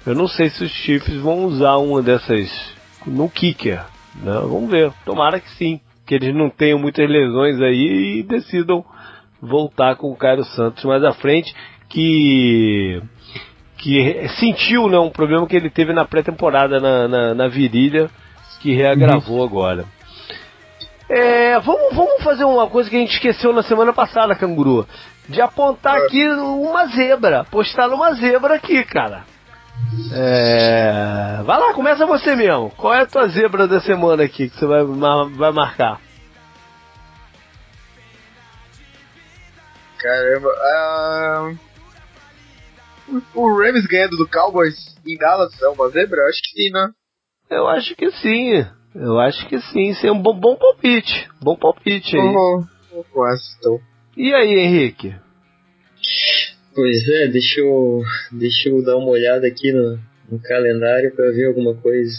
Eu 0.06 0.14
não 0.14 0.28
sei 0.28 0.50
se 0.50 0.64
os 0.64 0.72
Chiefs 0.72 1.16
vão 1.18 1.46
usar 1.46 1.78
uma 1.78 2.02
dessas 2.02 2.50
no 3.06 3.30
kicker. 3.30 3.84
Né? 4.16 4.34
Vamos 4.34 4.70
ver. 4.70 4.92
Tomara 5.04 5.40
que 5.40 5.50
sim. 5.52 5.80
Que 6.06 6.16
eles 6.16 6.36
não 6.36 6.50
tenham 6.50 6.78
muitas 6.78 7.10
lesões 7.10 7.60
aí 7.60 8.20
e 8.20 8.24
decidam 8.24 8.86
voltar 9.42 9.96
com 9.96 10.12
o 10.12 10.16
Cairo 10.16 10.44
Santos 10.44 10.84
mais 10.86 11.04
à 11.04 11.12
frente. 11.12 11.56
Que 11.90 13.02
que 13.78 14.28
sentiu 14.40 14.88
né, 14.90 14.98
um 14.98 15.12
problema 15.12 15.46
que 15.46 15.56
ele 15.56 15.70
teve 15.70 15.94
na 15.94 16.06
pré-temporada 16.06 16.80
na, 16.80 17.08
na, 17.08 17.34
na, 17.36 17.48
virilha, 17.48 18.10
que 18.60 18.74
reagravou 18.74 19.40
uhum. 19.40 19.44
agora. 19.44 19.86
É, 21.08 21.60
vamos, 21.60 21.96
vamos 21.96 22.24
fazer 22.24 22.46
uma 22.46 22.68
coisa 22.68 22.90
que 22.90 22.96
a 22.96 23.00
gente 23.00 23.14
esqueceu 23.14 23.54
na 23.54 23.62
semana 23.62 23.94
passada, 23.94 24.34
Canguru. 24.34 24.88
De 25.30 25.40
apontar 25.40 25.98
aqui 25.98 26.28
uma 26.28 26.88
zebra. 26.88 27.44
Postar 27.44 27.90
uma 27.90 28.14
zebra 28.14 28.56
aqui, 28.56 28.84
cara. 28.84 29.24
É... 30.14 31.42
Vai 31.44 31.60
lá, 31.60 31.74
começa 31.74 32.06
você 32.06 32.36
mesmo. 32.36 32.72
Qual 32.72 32.94
é 32.94 33.02
a 33.02 33.06
tua 33.06 33.28
zebra 33.28 33.68
da 33.68 33.80
semana 33.80 34.24
aqui 34.24 34.50
que 34.50 34.58
você 34.58 34.66
vai, 34.66 34.84
vai 34.84 35.52
marcar? 35.52 36.02
Caramba. 39.98 40.50
Uh... 40.50 41.66
O 43.36 43.60
Rams 43.60 43.86
ganhando 43.86 44.18
do 44.18 44.28
Cowboys 44.28 44.96
em 45.06 45.18
Dallas 45.18 45.62
é 45.62 45.68
uma 45.68 45.90
zebra? 45.90 46.22
Eu 46.22 46.28
acho 46.28 46.42
que 46.42 46.50
sim, 46.50 46.72
né? 46.72 46.90
Eu 47.50 47.68
acho 47.68 47.96
que 47.96 48.12
sim. 48.12 48.66
Eu 48.96 49.20
acho 49.20 49.48
que 49.48 49.60
sim. 49.60 49.90
Isso 49.90 50.08
é 50.08 50.12
um 50.12 50.22
bom, 50.22 50.34
bom 50.40 50.56
palpite. 50.56 51.30
Bom 51.42 51.56
palpite 51.56 52.16
aí. 52.16 52.22
Uhum. 52.22 52.66
então. 53.60 53.80
E 54.18 54.34
aí, 54.34 54.60
Henrique? 54.60 55.16
Pois 56.76 57.08
é, 57.08 57.28
deixa 57.30 57.62
eu, 57.62 58.04
deixa 58.34 58.68
eu 58.68 58.84
dar 58.84 58.98
uma 58.98 59.08
olhada 59.08 59.48
aqui 59.48 59.72
no, 59.72 59.98
no 60.30 60.40
calendário 60.40 61.16
para 61.16 61.32
ver 61.32 61.48
alguma 61.48 61.74
coisa. 61.74 62.14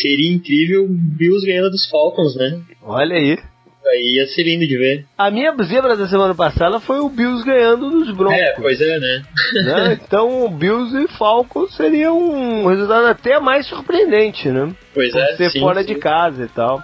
Seria 0.00 0.32
incrível 0.32 0.86
Bills 0.88 1.46
ganhando 1.46 1.70
dos 1.70 1.88
Falcons, 1.88 2.36
né? 2.36 2.60
Olha 2.82 3.16
aí. 3.16 3.38
Aí 3.84 4.16
ia 4.16 4.26
ser 4.26 4.44
lindo 4.44 4.66
de 4.66 4.78
ver. 4.78 5.06
A 5.18 5.30
minha 5.30 5.54
zebra 5.64 5.96
da 5.96 6.06
semana 6.06 6.34
passada 6.34 6.78
foi 6.78 7.00
o 7.00 7.08
Bills 7.08 7.44
ganhando 7.44 7.90
dos 7.90 8.14
Broncos. 8.14 8.38
É, 8.38 8.54
pois 8.54 8.80
é, 8.80 8.98
né? 8.98 9.22
né? 9.64 9.98
Então, 10.06 10.50
Bills 10.50 10.94
e 10.96 11.08
Falcons 11.16 11.74
seria 11.74 12.12
um 12.12 12.66
resultado 12.66 13.06
até 13.06 13.40
mais 13.40 13.66
surpreendente, 13.66 14.48
né? 14.48 14.74
Pois 14.94 15.10
Por 15.10 15.20
é. 15.20 15.36
ser 15.36 15.50
sim, 15.50 15.60
fora 15.60 15.82
sim. 15.82 15.94
de 15.94 15.94
casa 15.96 16.44
e 16.44 16.48
tal. 16.48 16.82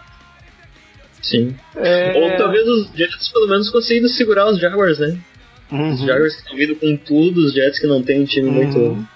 Sim. 1.23 1.55
É... 1.77 2.13
Ou 2.17 2.37
talvez 2.37 2.67
os 2.67 2.91
Jets 2.95 3.29
pelo 3.33 3.49
menos 3.49 3.71
conseguindo 3.71 4.09
segurar 4.09 4.47
os 4.49 4.59
Jaguars, 4.59 4.99
né? 4.99 5.19
Uhum. 5.71 5.93
Os 5.93 6.01
Jaguars 6.01 6.35
que 6.35 6.43
estão 6.43 6.57
vindo 6.57 6.77
com 6.77 6.97
tudo, 6.97 7.41
os 7.41 7.53
Jets 7.53 7.79
que 7.79 7.87
não 7.87 8.03
tem 8.03 8.23
um 8.23 8.25
time 8.25 8.49
uhum. 8.49 8.55
muito, 8.55 9.09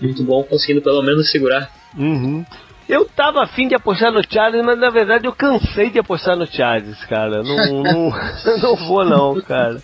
muito 0.00 0.22
bom, 0.24 0.42
conseguindo 0.44 0.82
pelo 0.82 1.02
menos 1.02 1.30
segurar. 1.30 1.70
Uhum. 1.96 2.44
Eu 2.88 3.04
tava 3.04 3.42
afim 3.42 3.68
de 3.68 3.74
apostar 3.74 4.12
no 4.12 4.22
Chargers, 4.28 4.64
mas 4.64 4.78
na 4.78 4.90
verdade 4.90 5.26
eu 5.26 5.32
cansei 5.32 5.90
de 5.90 5.98
apostar 5.98 6.36
no 6.36 6.46
Chargers, 6.46 7.02
cara. 7.04 7.42
Não, 7.42 7.56
não, 7.82 8.12
não 8.60 8.76
vou 8.76 9.04
não, 9.04 9.40
cara. 9.40 9.80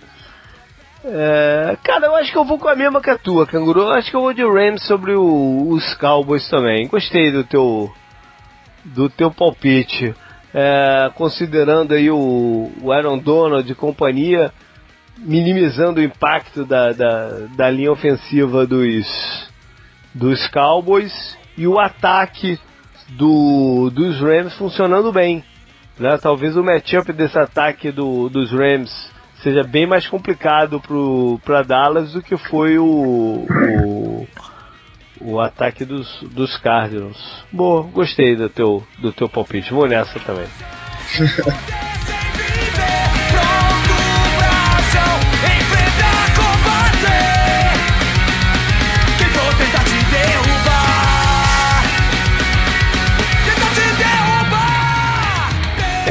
É, 1.05 1.77
cara, 1.85 2.07
eu 2.07 2.17
acho 2.17 2.33
que 2.33 2.37
eu 2.37 2.45
vou 2.45 2.59
com 2.59 2.69
a 2.69 2.75
mesma 2.75 3.01
que 3.01 3.09
a 3.09 3.17
tua, 3.17 3.47
Canguru. 3.47 3.81
Eu 3.81 3.93
acho 3.93 4.11
que 4.11 4.17
eu 4.17 4.21
vou 4.21 4.35
de 4.35 4.43
Rams 4.43 4.85
sobre 4.85 5.13
o, 5.13 5.69
os 5.71 5.95
Cowboys 5.95 6.47
também. 6.49 6.89
Gostei 6.89 7.31
do 7.31 7.45
teu 7.45 7.91
do 8.85 9.09
teu 9.09 9.31
palpite 9.31 10.15
é, 10.55 11.11
considerando 11.15 11.95
aí 11.95 12.11
o, 12.11 12.71
o 12.81 12.93
Aaron 12.93 13.19
Donald 13.19 13.71
e 13.71 13.75
companhia, 13.75 14.53
minimizando 15.19 16.01
o 16.01 16.03
impacto 16.03 16.65
da, 16.65 16.93
da, 16.93 17.29
da 17.57 17.71
linha 17.71 17.93
ofensiva 17.93 18.67
dos, 18.67 19.51
dos 20.15 20.47
Cowboys 20.49 21.37
e 21.57 21.67
o 21.67 21.79
ataque 21.79 22.59
do, 23.11 23.91
dos 23.91 24.21
Rams 24.21 24.57
funcionando 24.57 25.13
bem. 25.13 25.45
Né? 25.99 26.17
Talvez 26.19 26.57
o 26.57 26.63
matchup 26.63 27.13
desse 27.13 27.39
ataque 27.39 27.91
do, 27.91 28.29
dos 28.29 28.53
Rams 28.53 29.11
seja 29.43 29.63
bem 29.63 29.87
mais 29.87 30.07
complicado 30.07 30.81
para 31.45 31.63
Dallas 31.63 32.13
do 32.13 32.23
que 32.23 32.37
foi 32.37 32.79
o, 32.79 33.47
o 33.49 34.27
o 35.21 35.41
ataque 35.41 35.85
dos, 35.85 36.23
dos 36.23 36.57
Cardinals. 36.57 37.45
Boa, 37.53 37.83
gostei 37.83 38.37
do 38.37 38.49
teu, 38.49 38.83
do 38.99 39.13
teu 39.13 39.29
palpite. 39.29 39.73
Vou 39.73 39.87
nessa 39.87 40.19
também. 40.21 40.47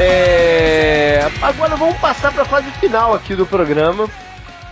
É, 0.00 1.28
agora 1.42 1.74
vamos 1.74 1.98
passar 1.98 2.32
para 2.32 2.42
a 2.42 2.46
fase 2.46 2.70
final 2.78 3.12
aqui 3.14 3.34
do 3.34 3.44
programa. 3.44 4.08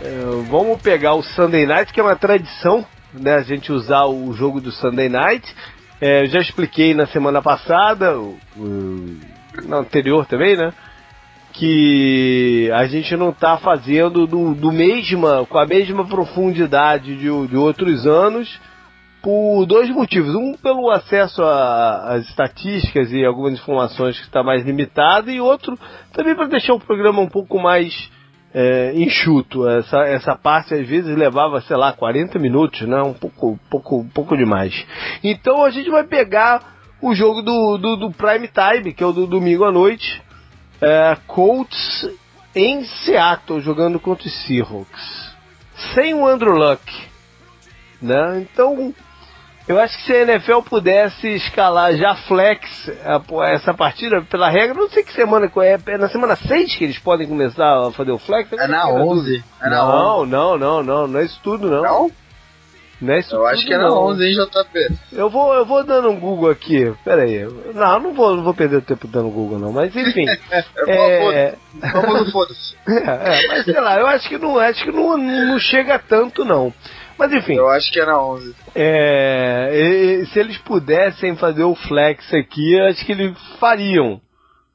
É, 0.01 0.09
vamos 0.49 0.81
pegar 0.81 1.15
o 1.15 1.23
Sunday 1.23 1.67
Night, 1.67 1.93
que 1.93 1.99
é 1.99 2.03
uma 2.03 2.15
tradição 2.15 2.87
né? 3.13 3.35
A 3.35 3.43
gente 3.43 3.73
usar 3.73 4.07
o 4.07 4.33
jogo 4.33 4.61
do 4.61 4.71
Sunday 4.73 5.09
Night. 5.09 5.47
É, 6.01 6.23
eu 6.23 6.27
já 6.27 6.41
expliquei 6.41 6.95
na 6.95 7.07
semana 7.07 7.41
passada, 7.41 8.19
o, 8.19 8.39
o, 8.57 9.19
na 9.65 9.79
anterior 9.79 10.27
também, 10.27 10.57
né? 10.57 10.73
Que 11.53 12.71
a 12.75 12.87
gente 12.87 13.17
não 13.17 13.31
está 13.31 13.57
fazendo 13.57 14.27
do, 14.27 14.55
do 14.55 14.71
mesma, 14.71 15.47
com 15.47 15.59
a 15.59 15.67
mesma 15.67 16.07
profundidade 16.07 17.17
de, 17.17 17.47
de 17.47 17.57
outros 17.57 18.07
anos 18.07 18.61
por 19.23 19.65
dois 19.65 19.89
motivos. 19.89 20.35
Um, 20.35 20.55
pelo 20.55 20.91
acesso 20.91 21.43
às 21.43 22.29
estatísticas 22.29 23.11
e 23.11 23.25
algumas 23.25 23.55
informações 23.55 24.19
que 24.19 24.27
está 24.27 24.43
mais 24.43 24.65
limitado, 24.65 25.31
e 25.31 25.41
outro, 25.41 25.79
também 26.13 26.35
para 26.35 26.47
deixar 26.47 26.75
o 26.75 26.81
programa 26.81 27.23
um 27.23 27.29
pouco 27.29 27.59
mais 27.59 28.11
é, 28.55 28.93
enxuto. 28.95 29.69
Essa, 29.69 29.99
essa 30.05 30.35
parte 30.35 30.75
às 30.75 30.87
vezes 30.87 31.17
levava, 31.17 31.61
sei 31.61 31.77
lá, 31.77 31.93
40 31.93 32.39
minutos, 32.39 32.83
né? 32.83 33.03
Um 33.03 33.13
pouco, 33.13 33.59
pouco, 33.71 34.07
pouco 34.15 34.37
demais. 34.37 34.87
Então 35.23 35.65
a 35.65 35.71
gente 35.71 35.91
vai 35.91 36.05
pegar 36.05 36.77
o 37.01 37.15
jogo 37.15 37.43
do, 37.43 37.77
do, 37.77 37.97
do 37.97 38.11
Prime 38.11 38.49
Time, 38.49 38.93
que 38.93 39.03
é 39.03 39.07
o 39.07 39.13
do 39.13 39.27
domingo 39.27 39.65
à 39.65 39.73
noite. 39.73 40.23
É, 40.81 41.17
Colts 41.27 42.09
em 42.55 42.85
Seattle, 42.85 43.61
jogando 43.61 44.01
contra 44.01 44.27
os 44.27 44.47
Seahawks. 44.47 45.37
Sem 45.95 46.15
o 46.15 46.27
Andrew 46.27 46.55
Luck. 46.55 46.83
Né? 48.01 48.41
Então, 48.41 48.95
eu 49.69 49.81
acho 49.81 49.97
que 49.99 50.05
se 50.05 50.13
a 50.13 50.23
NFL 50.23 50.61
pudesse 50.61 51.29
escalar 51.29 51.97
já 51.97 52.15
flex 52.15 52.91
essa 53.49 53.75
partida, 53.75 54.23
pela 54.23 54.49
regra, 54.49 54.75
não 54.75 54.89
sei 54.89 55.03
que 55.03 55.13
semana 55.13 55.51
é, 55.63 55.93
é 55.93 55.99
na 55.99 56.09
semana 56.09 56.37
6 56.37 56.77
que 56.77 56.85
eles 56.85 56.99
podem 56.99 57.27
começar 57.27 57.87
a 57.87 57.91
fazer 57.91 58.13
o 58.13 58.19
flex? 58.19 58.53
É 58.53 58.67
na 58.69 58.89
11. 58.89 59.45
É 59.61 59.69
na 59.69 59.77
não, 59.77 60.21
11. 60.21 60.31
não, 60.31 60.59
não, 60.59 60.83
não, 60.83 61.07
não 61.09 61.21
é 61.21 61.25
isso 61.25 61.41
tudo 61.43 61.69
não. 61.69 61.83
Não? 61.83 62.11
Não 63.01 63.13
é 63.13 63.19
isso 63.19 63.35
eu 63.35 63.41
tudo, 63.41 63.49
acho 63.49 63.67
que 63.67 63.75
é 63.75 63.79
na 63.79 63.93
11, 63.93 64.25
hein, 64.25 64.35
JP? 64.35 64.99
Eu 65.13 65.29
vou, 65.29 65.53
eu 65.53 65.67
vou 65.67 65.85
dando 65.85 66.09
um 66.09 66.19
Google 66.19 66.51
aqui, 66.51 66.95
pera 67.05 67.25
aí. 67.25 67.45
Não, 67.75 68.01
não 68.01 68.15
vou, 68.15 68.37
não 68.37 68.43
vou 68.43 68.55
perder 68.55 68.83
tempo 68.83 69.07
dando 69.07 69.29
Google 69.29 69.59
não, 69.59 69.73
mas 69.73 69.95
enfim. 69.95 70.25
é, 70.89 71.55
Vamos 71.93 72.27
no 72.27 72.33
foda-se. 72.33 72.77
É, 72.89 73.45
é, 73.45 73.49
mas 73.49 73.65
sei 73.65 73.81
lá, 73.81 73.99
eu 73.99 74.07
acho 74.07 74.29
que 74.29 74.39
não, 74.39 74.59
acho 74.59 74.85
que 74.85 74.93
não, 74.93 75.19
não 75.19 75.59
chega 75.59 75.99
tanto 75.99 76.45
não. 76.45 76.73
Mas 77.19 77.33
enfim. 77.33 77.55
Eu 77.55 77.69
acho 77.69 77.91
que 77.91 77.99
era 77.99 78.19
11. 78.19 78.55
É, 78.75 80.23
se 80.33 80.39
eles 80.39 80.59
pudessem 80.59 81.37
fazer 81.37 81.65
o 81.65 81.75
flex 81.75 82.33
aqui, 82.35 82.79
acho 82.81 83.05
que 83.05 83.13
eles 83.13 83.37
fariam. 83.59 84.21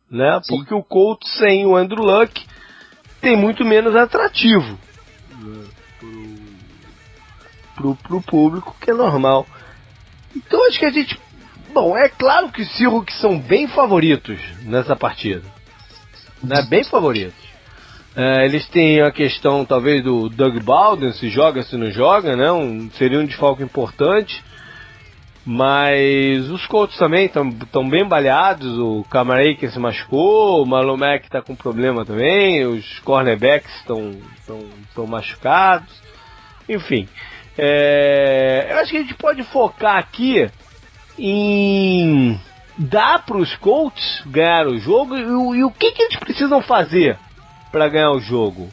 Né? 0.09 0.39
Sim. 0.43 0.57
Porque 0.57 0.73
o 0.73 0.83
Colts 0.83 1.31
sem 1.37 1.65
o 1.65 1.75
Andrew 1.75 2.03
Luck 2.03 2.45
tem 3.21 3.37
muito 3.37 3.63
menos 3.63 3.95
atrativo 3.95 4.77
né? 5.39 5.67
pro, 5.99 6.35
pro, 7.75 7.95
pro 7.95 8.21
público, 8.21 8.75
que 8.81 8.91
é 8.91 8.93
normal. 8.93 9.45
Então 10.35 10.67
acho 10.67 10.79
que 10.79 10.85
a 10.85 10.91
gente. 10.91 11.17
Bom, 11.73 11.95
é 11.95 12.09
claro 12.09 12.51
que 12.51 12.61
os 12.61 12.71
Seahawks 12.75 13.17
são 13.19 13.39
bem 13.39 13.67
favoritos 13.67 14.39
nessa 14.63 14.95
partida. 14.95 15.43
Né? 16.43 16.61
Bem 16.63 16.83
favoritos. 16.83 17.40
É, 18.15 18.45
eles 18.45 18.67
têm 18.67 19.01
a 19.01 19.11
questão, 19.11 19.63
talvez, 19.63 20.03
do 20.03 20.27
Doug 20.27 20.57
Baldwin, 20.61 21.13
se 21.13 21.29
joga, 21.29 21.63
se 21.63 21.77
não 21.77 21.89
joga, 21.91 22.35
né? 22.35 22.51
Um, 22.51 22.89
seria 22.91 23.19
um 23.19 23.25
desfalque 23.25 23.63
importante. 23.63 24.43
Mas 25.43 26.49
os 26.49 26.67
Colts 26.67 26.97
também 26.97 27.25
estão 27.25 27.89
bem 27.89 28.07
baleados. 28.07 28.77
O 28.77 29.03
Camarei 29.09 29.55
que 29.55 29.69
se 29.69 29.79
machucou, 29.79 30.61
o 30.61 30.65
Malomek 30.67 31.25
está 31.25 31.41
com 31.41 31.55
problema 31.55 32.05
também. 32.05 32.63
Os 32.65 32.99
cornerbacks 32.99 33.73
estão 33.77 35.07
machucados. 35.07 35.91
Enfim, 36.69 37.09
é, 37.57 38.67
eu 38.69 38.77
acho 38.77 38.91
que 38.91 38.97
a 38.97 39.01
gente 39.01 39.15
pode 39.15 39.43
focar 39.45 39.97
aqui 39.97 40.47
em 41.17 42.39
dar 42.77 43.25
para 43.25 43.37
os 43.37 43.55
Colts 43.55 44.21
ganhar 44.27 44.67
o 44.67 44.77
jogo 44.77 45.17
e, 45.17 45.21
e 45.59 45.63
o 45.63 45.71
que, 45.71 45.91
que 45.91 46.03
eles 46.03 46.17
precisam 46.17 46.61
fazer 46.61 47.17
para 47.71 47.87
ganhar 47.87 48.11
o 48.11 48.19
jogo. 48.19 48.69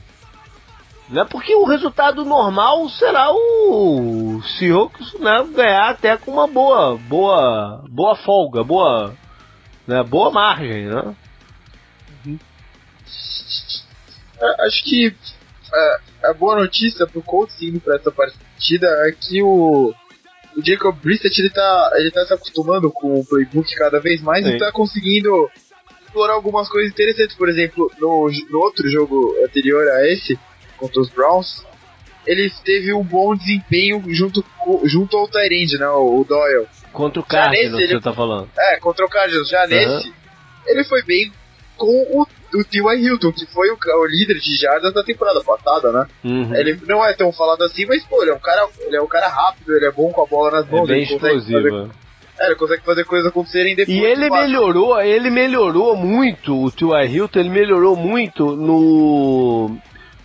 Né? 1.08 1.24
Porque 1.30 1.54
o 1.54 1.64
resultado 1.64 2.24
normal 2.24 2.88
será 2.90 3.30
o 3.32 4.42
Seahawks 4.42 5.14
né, 5.14 5.46
ganhar 5.54 5.90
até 5.90 6.16
com 6.18 6.32
uma 6.32 6.46
boa, 6.46 6.98
boa, 6.98 7.84
boa 7.88 8.16
folga, 8.16 8.62
boa, 8.62 9.14
né, 9.86 10.02
boa 10.02 10.30
margem, 10.30 10.86
né? 10.86 11.16
Uhum. 12.26 12.38
É, 14.38 14.66
acho 14.66 14.84
que 14.84 15.14
é, 15.72 15.98
a 16.24 16.34
boa 16.34 16.56
notícia 16.56 17.06
pro 17.06 17.22
Colts 17.22 17.60
indo 17.62 17.80
para 17.80 17.96
essa 17.96 18.12
partida 18.12 18.86
é 19.06 19.12
que 19.12 19.42
o, 19.42 19.94
o 20.56 20.62
Jacob 20.62 20.94
Brissett 20.96 21.40
ele 21.40 21.50
tá, 21.50 21.92
ele 21.94 22.10
tá 22.10 22.26
se 22.26 22.34
acostumando 22.34 22.90
com 22.90 23.18
o 23.18 23.24
playbook 23.24 23.74
cada 23.76 23.98
vez 23.98 24.20
mais 24.20 24.44
Sim. 24.44 24.52
e 24.52 24.58
tá 24.58 24.70
conseguindo 24.72 25.50
explorar 26.18 26.34
algumas 26.34 26.68
coisas 26.68 26.90
interessantes. 26.90 27.36
Por 27.36 27.48
exemplo, 27.48 27.90
no, 27.98 28.28
no 28.50 28.58
outro 28.58 28.88
jogo 28.90 29.36
anterior 29.44 29.88
a 29.88 30.08
esse, 30.08 30.38
contra 30.76 31.00
os 31.00 31.08
Browns, 31.10 31.64
ele 32.26 32.50
teve 32.64 32.92
um 32.92 33.04
bom 33.04 33.34
desempenho 33.36 34.02
junto, 34.08 34.44
junto 34.84 35.16
ao 35.16 35.28
Tyrande, 35.28 35.78
né? 35.78 35.88
O, 35.88 36.24
Doyle. 36.28 36.66
Contra 36.92 37.20
o 37.20 37.24
Cardinals, 37.24 37.80
ele, 37.80 37.94
você 37.94 38.00
tá 38.00 38.12
falando. 38.12 38.50
É, 38.58 38.80
contra 38.80 39.04
o 39.04 39.08
Cardinals. 39.08 39.48
Já 39.48 39.62
uhum. 39.62 39.68
nesse, 39.68 40.12
ele 40.66 40.84
foi 40.84 41.02
bem 41.04 41.32
com 41.76 41.86
o, 41.86 42.26
o 42.54 42.64
T.Y. 42.64 42.98
Hilton, 42.98 43.32
que 43.32 43.46
foi 43.46 43.70
o, 43.70 43.78
o, 43.78 44.06
líder 44.06 44.40
de 44.40 44.56
jardas 44.56 44.92
da 44.92 45.04
temporada 45.04 45.42
passada, 45.44 45.92
né? 45.92 46.06
Uhum. 46.24 46.54
Ele 46.56 46.80
não 46.86 47.04
é 47.04 47.14
tão 47.14 47.32
falado 47.32 47.62
assim, 47.62 47.86
mas, 47.86 48.04
pô, 48.04 48.20
ele 48.22 48.32
é 48.32 48.34
um 48.34 48.40
cara, 48.40 48.68
ele 48.80 48.96
é 48.96 49.00
um 49.00 49.06
cara 49.06 49.28
rápido, 49.28 49.76
ele 49.76 49.86
é 49.86 49.92
bom 49.92 50.10
com 50.10 50.22
a 50.22 50.26
bola 50.26 50.50
nas 50.50 50.68
mãos. 50.68 50.90
É 50.90 50.94
bem 50.94 51.04
explosivo. 51.04 51.90
É, 52.40 52.46
ele 52.46 52.54
consegue 52.54 52.82
fazer 52.82 53.04
coisas 53.04 53.28
acontecerem 53.28 53.74
depois. 53.74 53.96
E 53.96 54.00
ele 54.00 54.30
melhorou, 54.30 55.00
ele 55.00 55.30
melhorou 55.30 55.96
muito, 55.96 56.64
o 56.64 56.70
T.Y. 56.70 57.06
Hilton, 57.06 57.40
ele 57.40 57.50
melhorou 57.50 57.96
muito 57.96 58.56
no 58.56 59.78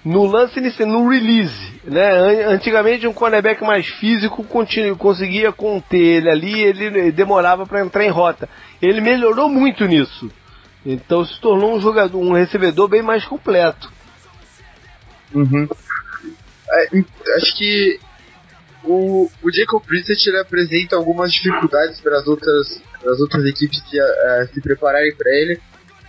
no 0.05 0.25
lance 0.25 0.59
no 0.85 1.07
release, 1.07 1.79
né? 1.85 2.45
Antigamente 2.47 3.07
um 3.07 3.13
cornerback 3.13 3.63
mais 3.63 3.87
físico 3.87 4.43
conseguia 4.43 5.51
conter 5.53 5.97
ele 5.97 6.29
ali, 6.29 6.61
ele 6.61 7.11
demorava 7.11 7.65
para 7.65 7.81
entrar 7.81 8.03
em 8.03 8.09
rota. 8.09 8.49
Ele 8.81 8.99
melhorou 8.99 9.47
muito 9.47 9.85
nisso. 9.85 10.29
Então 10.85 11.23
se 11.23 11.39
tornou 11.39 11.75
um 11.75 11.79
jogador, 11.79 12.17
um 12.19 12.33
recebedor 12.33 12.89
bem 12.89 13.01
mais 13.01 13.23
completo. 13.25 13.89
Uhum. 15.33 15.67
É, 16.69 16.87
acho 17.37 17.57
que 17.57 17.99
o, 18.83 19.29
o 19.41 19.51
Jacob 19.51 19.83
Brissett 19.85 20.27
ele 20.27 20.39
apresenta 20.39 20.95
algumas 20.95 21.31
dificuldades 21.31 21.99
para 22.01 22.17
as 22.17 22.27
outras, 22.27 22.81
as 23.05 23.19
outras 23.19 23.45
equipes 23.45 23.81
se, 23.89 23.99
uh, 23.99 24.53
se 24.53 24.61
prepararem 24.61 25.15
para 25.15 25.31
ele, 25.31 25.59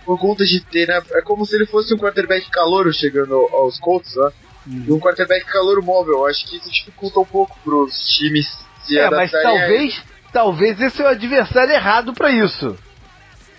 por 0.05 0.19
conta 0.19 0.45
de 0.45 0.59
ter, 0.59 0.87
né, 0.87 1.01
é 1.13 1.21
como 1.21 1.45
se 1.45 1.55
ele 1.55 1.65
fosse 1.65 1.93
um 1.93 1.97
quarterback 1.97 2.49
calouro 2.51 2.93
chegando 2.93 3.33
aos 3.33 3.79
Colts, 3.79 4.15
né? 4.15 4.31
E 4.67 4.91
um 4.91 4.99
quarterback 4.99 5.45
calouro 5.45 5.83
móvel. 5.83 6.25
Acho 6.25 6.47
que 6.47 6.57
isso 6.57 6.71
dificulta 6.71 7.19
um 7.19 7.25
pouco 7.25 7.57
para 7.63 7.75
os 7.75 8.07
times 8.07 8.47
se 8.83 8.97
É, 8.97 9.09
mas 9.09 9.31
talvez, 9.31 10.03
talvez 10.33 10.81
esse 10.81 11.01
é 11.01 11.05
o 11.05 11.09
adversário 11.09 11.71
errado 11.71 12.13
para 12.13 12.31
isso. 12.31 12.75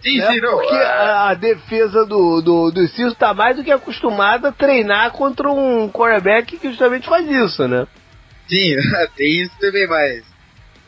Sim, 0.03 0.19
né? 0.19 0.33
sim, 0.33 0.41
não. 0.41 0.59
Porque 0.59 0.75
é. 0.75 0.85
a, 0.85 1.29
a, 1.31 1.35
defesa 1.35 2.05
do, 2.05 2.41
do, 2.41 2.71
do 2.71 2.89
Ciro 2.89 3.11
está 3.11 3.33
mais 3.33 3.57
do 3.57 3.65
que 3.65 3.71
acostumada 3.71 4.49
a 4.49 4.53
treinar 4.53 5.13
contra 5.13 5.51
um 5.51 5.89
quarterback 5.89 6.59
que 6.59 6.69
justamente 6.69 7.09
faz 7.09 7.29
isso, 7.29 7.67
né? 7.67 7.87
Sim, 8.49 8.77
tem 9.17 9.43
isso 9.43 9.59
também, 9.59 9.87
mas. 9.87 10.25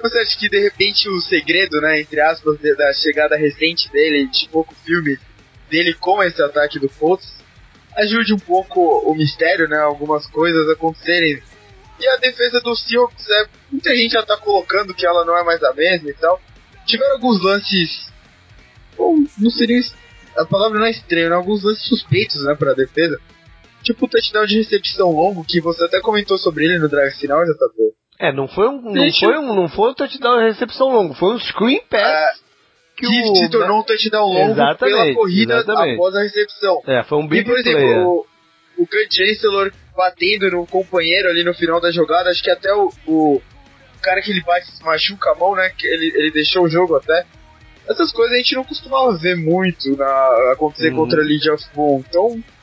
Você 0.01 0.19
acha 0.19 0.39
que 0.39 0.49
de 0.49 0.61
repente 0.61 1.09
o 1.09 1.21
segredo, 1.21 1.81
né, 1.81 2.01
entre 2.01 2.21
aspas, 2.21 2.59
da 2.61 2.93
chegada 2.93 3.37
recente 3.37 3.91
dele, 3.91 4.29
de 4.29 4.49
pouco 4.49 4.73
filme 4.85 5.19
dele 5.69 5.93
com 5.95 6.23
esse 6.23 6.41
ataque 6.41 6.79
do 6.79 6.89
Colts, 6.89 7.39
ajude 7.97 8.33
um 8.33 8.39
pouco 8.39 8.81
o 8.81 9.15
mistério, 9.15 9.69
né? 9.69 9.79
Algumas 9.79 10.27
coisas 10.29 10.69
acontecerem. 10.69 11.43
E 11.99 12.09
a 12.09 12.17
defesa 12.17 12.61
do 12.61 12.77
Seahawks, 12.77 13.29
é, 13.29 13.47
muita 13.73 13.95
gente 13.95 14.13
já 14.13 14.23
tá 14.23 14.37
colocando 14.37 14.95
que 14.95 15.05
ela 15.05 15.25
não 15.25 15.37
é 15.37 15.43
mais 15.43 15.63
a 15.65 15.75
mesma 15.75 16.09
e 16.11 16.15
tal. 16.15 16.41
Tiveram 16.87 17.15
alguns 17.15 17.43
lances. 17.43 18.09
Bom, 18.97 19.25
não 19.37 19.51
seria. 19.51 19.81
A 20.37 20.45
palavra 20.45 20.79
não 20.79 20.87
é 20.87 20.91
estranho, 20.91 21.31
né? 21.31 21.35
alguns 21.35 21.65
lances 21.65 21.85
suspeitos, 21.89 22.43
né, 22.45 22.55
pra 22.55 22.73
defesa. 22.73 23.21
Tipo 23.83 24.07
o 24.07 24.09
touchdown 24.09 24.47
de 24.47 24.59
recepção 24.59 25.11
longo, 25.11 25.45
que 25.45 25.61
você 25.61 25.85
até 25.85 26.01
comentou 26.01 26.37
sobre 26.37 26.65
ele 26.65 26.79
no 26.79 26.89
drive 26.89 27.15
final, 27.15 27.45
JP. 27.45 27.95
É, 28.21 28.33
não 28.33 28.49
foi 28.49 28.69
um, 28.69 28.83
não 28.83 29.13
foi 29.13 29.39
um, 29.39 29.55
não 29.55 29.69
foi 29.69 29.91
um 29.91 29.95
touchdown 29.95 30.39
de 30.39 30.45
recepção 30.47 30.89
longo, 30.89 31.15
foi 31.15 31.35
um 31.35 31.39
screen 31.39 31.81
pass. 31.89 32.03
É, 32.03 32.33
que, 32.97 33.07
que 33.07 33.31
o, 33.31 33.37
se 33.37 33.51
tornou 33.51 33.81
um 33.81 33.83
touchdown 33.85 34.27
longo 34.27 34.53
exatamente, 34.53 34.97
pela 34.97 35.15
corrida 35.15 35.55
exatamente. 35.59 35.95
após 35.95 36.17
a 36.17 36.23
recepção. 36.23 36.83
É, 36.87 37.03
foi 37.05 37.19
um 37.19 37.29
big 37.29 37.43
e, 37.43 37.45
por 37.45 37.59
exemplo, 37.59 37.81
play, 37.81 37.99
o, 37.99 38.27
o 38.79 38.87
Kurt 38.87 39.13
Chancellor 39.13 39.73
batendo 39.97 40.51
no 40.51 40.67
companheiro 40.67 41.29
ali 41.29 41.45
no 41.45 41.55
final 41.55 41.81
da 41.81 41.93
jogada, 41.93 42.31
acho 42.31 42.43
que 42.43 42.51
até 42.51 42.73
o, 42.75 42.91
o 43.07 43.43
cara 44.01 44.21
que 44.21 44.31
ele 44.31 44.43
bate 44.43 44.71
se 44.71 44.83
machuca 44.85 45.31
a 45.31 45.35
mão, 45.35 45.55
né? 45.55 45.71
Que 45.77 45.87
ele, 45.87 46.13
ele 46.15 46.31
deixou 46.31 46.65
o 46.65 46.69
jogo 46.69 46.97
até. 46.97 47.25
Essas 47.89 48.13
coisas 48.13 48.35
a 48.35 48.39
gente 48.39 48.55
não 48.55 48.65
costumava 48.65 49.17
ver 49.17 49.37
muito 49.37 49.97
na, 49.97 50.53
acontecer 50.53 50.91
uhum. 50.91 50.97
contra 50.97 51.23
a 51.23 51.25
Legion 51.25 51.55
of 51.55 51.65
Boom. 51.75 52.05
Então, 52.09 52.37
é, 52.37 52.58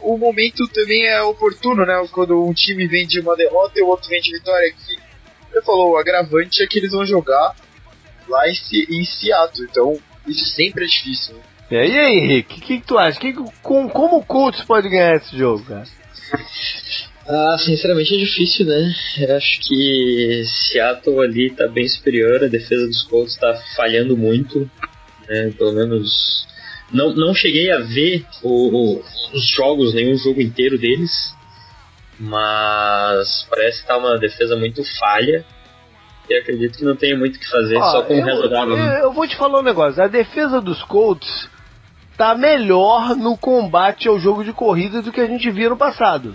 o 0.00 0.16
momento 0.16 0.66
também 0.68 1.06
é 1.06 1.22
oportuno, 1.22 1.84
né? 1.84 2.06
Quando 2.12 2.44
um 2.44 2.52
time 2.52 2.86
vem 2.86 3.06
de 3.06 3.20
uma 3.20 3.36
derrota 3.36 3.78
e 3.78 3.82
o 3.82 3.88
outro 3.88 4.08
vem 4.08 4.20
de 4.20 4.32
vitória. 4.32 4.72
Que 4.72 4.98
você 5.52 5.62
falou, 5.62 5.92
o 5.92 5.96
agravante 5.96 6.62
é 6.62 6.66
que 6.66 6.78
eles 6.78 6.92
vão 6.92 7.04
jogar 7.04 7.54
lá 8.28 8.48
em, 8.48 8.54
em 8.90 9.04
Seattle. 9.04 9.66
Então, 9.70 9.98
isso 10.26 10.46
sempre 10.46 10.84
é 10.84 10.88
difícil. 10.88 11.34
Né? 11.34 11.42
É, 11.70 11.88
e 11.88 11.98
aí, 11.98 12.18
Henrique, 12.18 12.52
o 12.52 12.60
que, 12.60 12.78
que, 12.78 12.86
tu 12.86 12.98
acha? 12.98 13.18
Que, 13.18 13.32
com, 13.62 13.88
como 13.88 14.18
o 14.18 14.24
Colts 14.24 14.64
pode 14.64 14.88
ganhar 14.88 15.16
esse 15.16 15.36
jogo, 15.36 15.64
cara? 15.64 15.86
Ah, 17.26 17.56
sinceramente 17.58 18.14
é 18.14 18.18
difícil, 18.18 18.66
né? 18.66 18.94
Eu 19.18 19.36
acho 19.36 19.60
que 19.62 20.44
Seattle 20.46 21.20
ali 21.20 21.50
tá 21.50 21.66
bem 21.66 21.88
superior, 21.88 22.44
a 22.44 22.48
defesa 22.48 22.86
dos 22.86 23.02
Colts 23.04 23.36
tá 23.36 23.54
falhando 23.74 24.14
muito, 24.14 24.70
né? 25.26 25.50
Pelo 25.56 25.72
menos. 25.72 26.46
Não, 26.94 27.12
não 27.12 27.34
cheguei 27.34 27.72
a 27.72 27.80
ver 27.80 28.24
o, 28.42 28.48
o, 28.48 29.02
os 29.34 29.46
jogos, 29.48 29.92
nenhum 29.92 30.16
jogo 30.16 30.40
inteiro 30.40 30.78
deles, 30.78 31.34
mas 32.18 33.46
parece 33.50 33.82
que 33.82 33.88
tá 33.88 33.98
uma 33.98 34.16
defesa 34.16 34.56
muito 34.56 34.82
falha. 34.98 35.44
E 36.30 36.34
acredito 36.34 36.78
que 36.78 36.84
não 36.84 36.96
tem 36.96 37.18
muito 37.18 37.36
o 37.36 37.38
que 37.38 37.50
fazer, 37.50 37.76
só 37.76 38.02
com 38.02 38.18
o 38.18 38.24
resultado. 38.24 38.70
Eu, 38.70 39.02
eu 39.02 39.12
vou 39.12 39.26
te 39.26 39.36
falar 39.36 39.58
um 39.58 39.64
negócio: 39.64 40.02
a 40.02 40.06
defesa 40.06 40.60
dos 40.60 40.82
Colts 40.84 41.50
tá 42.16 42.34
melhor 42.34 43.14
no 43.16 43.36
combate 43.36 44.08
ao 44.08 44.18
jogo 44.18 44.44
de 44.44 44.52
corrida 44.52 45.02
do 45.02 45.12
que 45.12 45.20
a 45.20 45.26
gente 45.26 45.50
via 45.50 45.68
no 45.68 45.76
passado. 45.76 46.34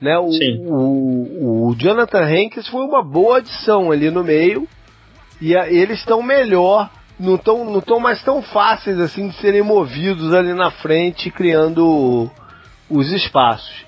Né? 0.00 0.18
O, 0.18 0.28
o, 0.68 1.68
o, 1.68 1.74
Jonathan 1.76 2.24
Hankins 2.24 2.68
foi 2.68 2.84
uma 2.84 3.02
boa 3.02 3.38
adição 3.38 3.90
ali 3.90 4.10
no 4.10 4.22
meio. 4.22 4.68
E 5.40 5.56
a, 5.56 5.68
eles 5.68 5.98
estão 6.00 6.22
melhor, 6.22 6.90
não 7.22 7.36
estão 7.36 7.64
não 7.64 7.80
tão 7.80 8.00
mais 8.00 8.22
tão 8.22 8.42
fáceis 8.42 8.98
assim 8.98 9.28
de 9.28 9.36
serem 9.36 9.62
movidos 9.62 10.34
ali 10.34 10.52
na 10.52 10.70
frente, 10.70 11.30
criando 11.30 12.30
os 12.90 13.12
espaços. 13.12 13.86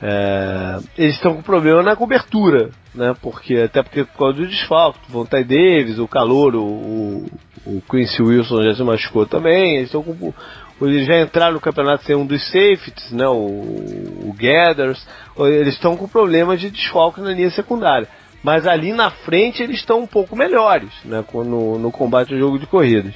É, 0.00 0.78
eles 0.98 1.14
estão 1.14 1.34
com 1.34 1.42
problema 1.42 1.82
na 1.82 1.96
cobertura, 1.96 2.70
né? 2.94 3.14
Porque, 3.22 3.56
até 3.56 3.82
porque 3.82 4.04
por 4.04 4.18
causa 4.18 4.36
do 4.36 4.46
desfalque, 4.46 4.98
o 5.08 5.12
Vontae 5.12 5.42
Davis, 5.42 5.98
o 5.98 6.06
calor, 6.06 6.54
o, 6.54 7.24
o, 7.64 7.82
Quincy 7.90 8.22
Wilson 8.22 8.62
já 8.62 8.74
se 8.74 8.82
machucou 8.82 9.24
também, 9.24 9.76
eles 9.76 9.86
estão 9.86 10.02
com 10.02 10.34
eles 10.82 11.06
já 11.06 11.18
entraram 11.22 11.54
no 11.54 11.60
campeonato 11.60 12.04
sem 12.04 12.14
um 12.14 12.26
dos 12.26 12.44
safeties, 12.50 13.10
né, 13.10 13.26
o, 13.26 13.32
o 13.34 14.34
Gathers, 14.38 15.06
eles 15.38 15.72
estão 15.72 15.96
com 15.96 16.06
problemas 16.06 16.60
de 16.60 16.70
desfalque 16.70 17.22
na 17.22 17.32
linha 17.32 17.50
secundária. 17.50 18.06
Mas 18.46 18.64
ali 18.64 18.92
na 18.92 19.10
frente 19.10 19.60
eles 19.60 19.78
estão 19.78 19.98
um 19.98 20.06
pouco 20.06 20.36
melhores 20.36 20.92
né, 21.04 21.24
no, 21.34 21.80
no 21.80 21.90
combate 21.90 22.32
ao 22.32 22.38
jogo 22.38 22.60
de 22.60 22.66
corridas. 22.68 23.12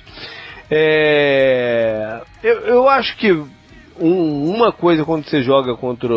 É, 0.68 2.20
eu, 2.42 2.58
eu 2.62 2.88
acho 2.88 3.16
que 3.16 3.30
um, 3.30 4.50
uma 4.52 4.72
coisa 4.72 5.04
quando 5.04 5.24
você 5.24 5.40
joga 5.40 5.76
contra, 5.76 6.08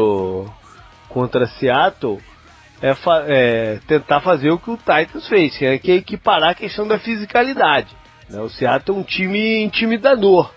contra 1.10 1.46
Seattle 1.46 2.18
é, 2.82 2.96
fa 2.96 3.24
é, 3.28 3.78
tentar 3.86 4.20
fazer 4.22 4.50
o 4.50 4.58
que 4.58 4.72
o 4.72 4.78
Titans 4.78 5.28
fez, 5.28 5.56
que 5.56 5.64
é, 5.64 5.76
é 5.76 5.96
equiparar 5.96 6.50
a 6.50 6.56
questão 6.56 6.88
da 6.88 6.98
fisicalidade. 6.98 7.96
Né? 8.28 8.42
O 8.42 8.50
Seattle 8.50 8.98
é 8.98 9.00
um 9.00 9.04
time 9.04 9.64
intimidador 9.64 10.50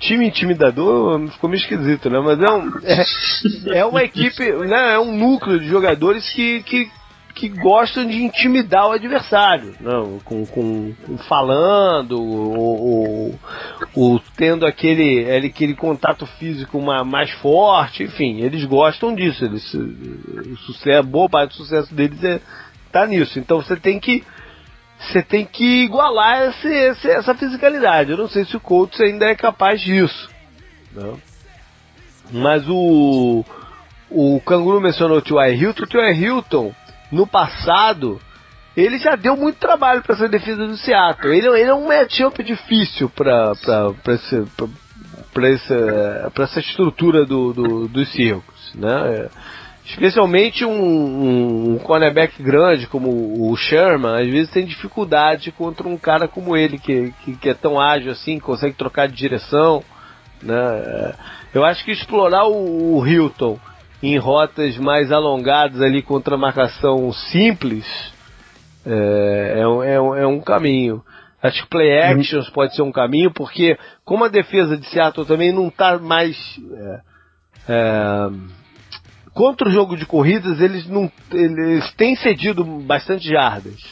time 0.00 0.26
intimidador 0.26 1.28
ficou 1.28 1.48
meio 1.50 1.60
esquisito, 1.60 2.08
né? 2.08 2.18
Mas 2.20 2.40
é, 2.40 2.50
um, 2.50 2.72
é, 2.84 3.78
é 3.80 3.84
uma 3.84 4.02
equipe, 4.02 4.50
né? 4.66 4.94
É 4.94 4.98
um 4.98 5.16
núcleo 5.16 5.60
de 5.60 5.66
jogadores 5.66 6.28
que, 6.30 6.62
que, 6.62 6.90
que 7.34 7.48
gostam 7.48 8.06
de 8.06 8.22
intimidar 8.22 8.88
o 8.88 8.92
adversário, 8.92 9.74
né? 9.80 10.18
com, 10.24 10.46
com, 10.46 10.94
com 11.06 11.18
falando, 11.18 12.12
ou, 12.12 12.80
ou, 12.80 13.40
ou, 13.94 14.22
tendo 14.36 14.66
aquele, 14.66 15.30
aquele 15.30 15.74
contato 15.74 16.26
físico 16.38 16.80
mais 16.80 17.30
forte, 17.32 18.04
enfim, 18.04 18.40
eles 18.40 18.64
gostam 18.64 19.14
disso. 19.14 19.44
Eles, 19.44 19.74
o 19.74 20.56
sucesso, 20.66 21.06
boa 21.06 21.28
parte 21.28 21.50
do 21.50 21.56
sucesso 21.56 21.94
deles 21.94 22.22
é, 22.24 22.40
tá 22.90 23.06
nisso. 23.06 23.38
Então 23.38 23.60
você 23.60 23.76
tem 23.76 24.00
que 24.00 24.24
você 25.12 25.22
tem 25.22 25.44
que 25.44 25.84
igualar 25.84 26.48
esse, 26.48 26.68
esse, 26.68 27.10
essa 27.10 27.34
fisicalidade. 27.34 28.10
Eu 28.10 28.16
não 28.16 28.28
sei 28.28 28.44
se 28.44 28.56
o 28.56 28.60
Colts 28.60 29.00
ainda 29.00 29.26
é 29.26 29.34
capaz 29.34 29.80
disso. 29.80 30.28
Né? 30.92 31.14
Mas 32.30 32.64
o, 32.68 33.44
o 34.10 34.40
Canguru 34.40 34.80
mencionou 34.80 35.18
o 35.18 35.22
T.Y. 35.22 35.54
Hilton. 35.54 35.82
O 35.82 35.86
T.Y. 35.86 36.12
Hilton, 36.12 36.74
no 37.12 37.26
passado, 37.26 38.20
ele 38.76 38.98
já 38.98 39.14
deu 39.14 39.36
muito 39.36 39.58
trabalho 39.58 40.02
para 40.02 40.14
essa 40.14 40.28
defesa 40.28 40.66
do 40.66 40.76
Seattle. 40.76 41.36
Ele, 41.36 41.48
ele 41.48 41.70
é 41.70 41.74
um 41.74 41.86
matchup 41.86 42.42
difícil 42.42 43.10
para 43.10 43.52
essa, 44.06 44.44
essa 46.42 46.60
estrutura 46.60 47.24
do, 47.24 47.52
do, 47.52 47.88
dos 47.88 48.10
Seahawks. 48.12 48.74
Né? 48.74 49.28
Especialmente 49.84 50.64
um, 50.64 50.70
um, 50.72 51.74
um 51.74 51.78
cornerback 51.78 52.42
grande 52.42 52.86
como 52.86 53.50
o 53.50 53.54
Sherman, 53.56 54.22
às 54.22 54.28
vezes 54.28 54.50
tem 54.50 54.64
dificuldade 54.64 55.52
contra 55.52 55.86
um 55.86 55.96
cara 55.96 56.26
como 56.26 56.56
ele, 56.56 56.78
que, 56.78 57.12
que, 57.22 57.36
que 57.36 57.48
é 57.50 57.54
tão 57.54 57.78
ágil 57.78 58.10
assim, 58.10 58.38
consegue 58.38 58.74
trocar 58.74 59.08
de 59.08 59.14
direção. 59.14 59.84
Né? 60.42 61.14
Eu 61.52 61.64
acho 61.64 61.84
que 61.84 61.92
explorar 61.92 62.46
o, 62.46 62.96
o 62.96 63.06
Hilton 63.06 63.58
em 64.02 64.16
rotas 64.18 64.76
mais 64.78 65.12
alongadas 65.12 65.80
ali 65.80 66.02
contra 66.02 66.36
marcação 66.36 67.12
simples 67.12 67.86
é, 68.86 69.54
é, 69.56 69.90
é, 69.90 69.94
é 69.94 70.26
um 70.26 70.40
caminho. 70.40 71.02
Acho 71.42 71.62
que 71.62 71.68
play 71.68 72.00
actions 72.00 72.48
pode 72.50 72.74
ser 72.74 72.82
um 72.82 72.92
caminho, 72.92 73.30
porque 73.30 73.76
como 74.02 74.24
a 74.24 74.28
defesa 74.28 74.78
de 74.78 74.86
Seattle 74.86 75.26
também 75.26 75.52
não 75.52 75.68
está 75.68 75.98
mais. 75.98 76.36
É, 76.72 77.00
é, 77.68 78.30
contra 79.34 79.68
o 79.68 79.72
jogo 79.72 79.96
de 79.96 80.06
corridas, 80.06 80.60
eles 80.60 80.86
não 80.86 81.10
eles 81.32 81.92
têm 81.94 82.14
cedido 82.14 82.64
bastante 82.64 83.28
jardas. 83.28 83.82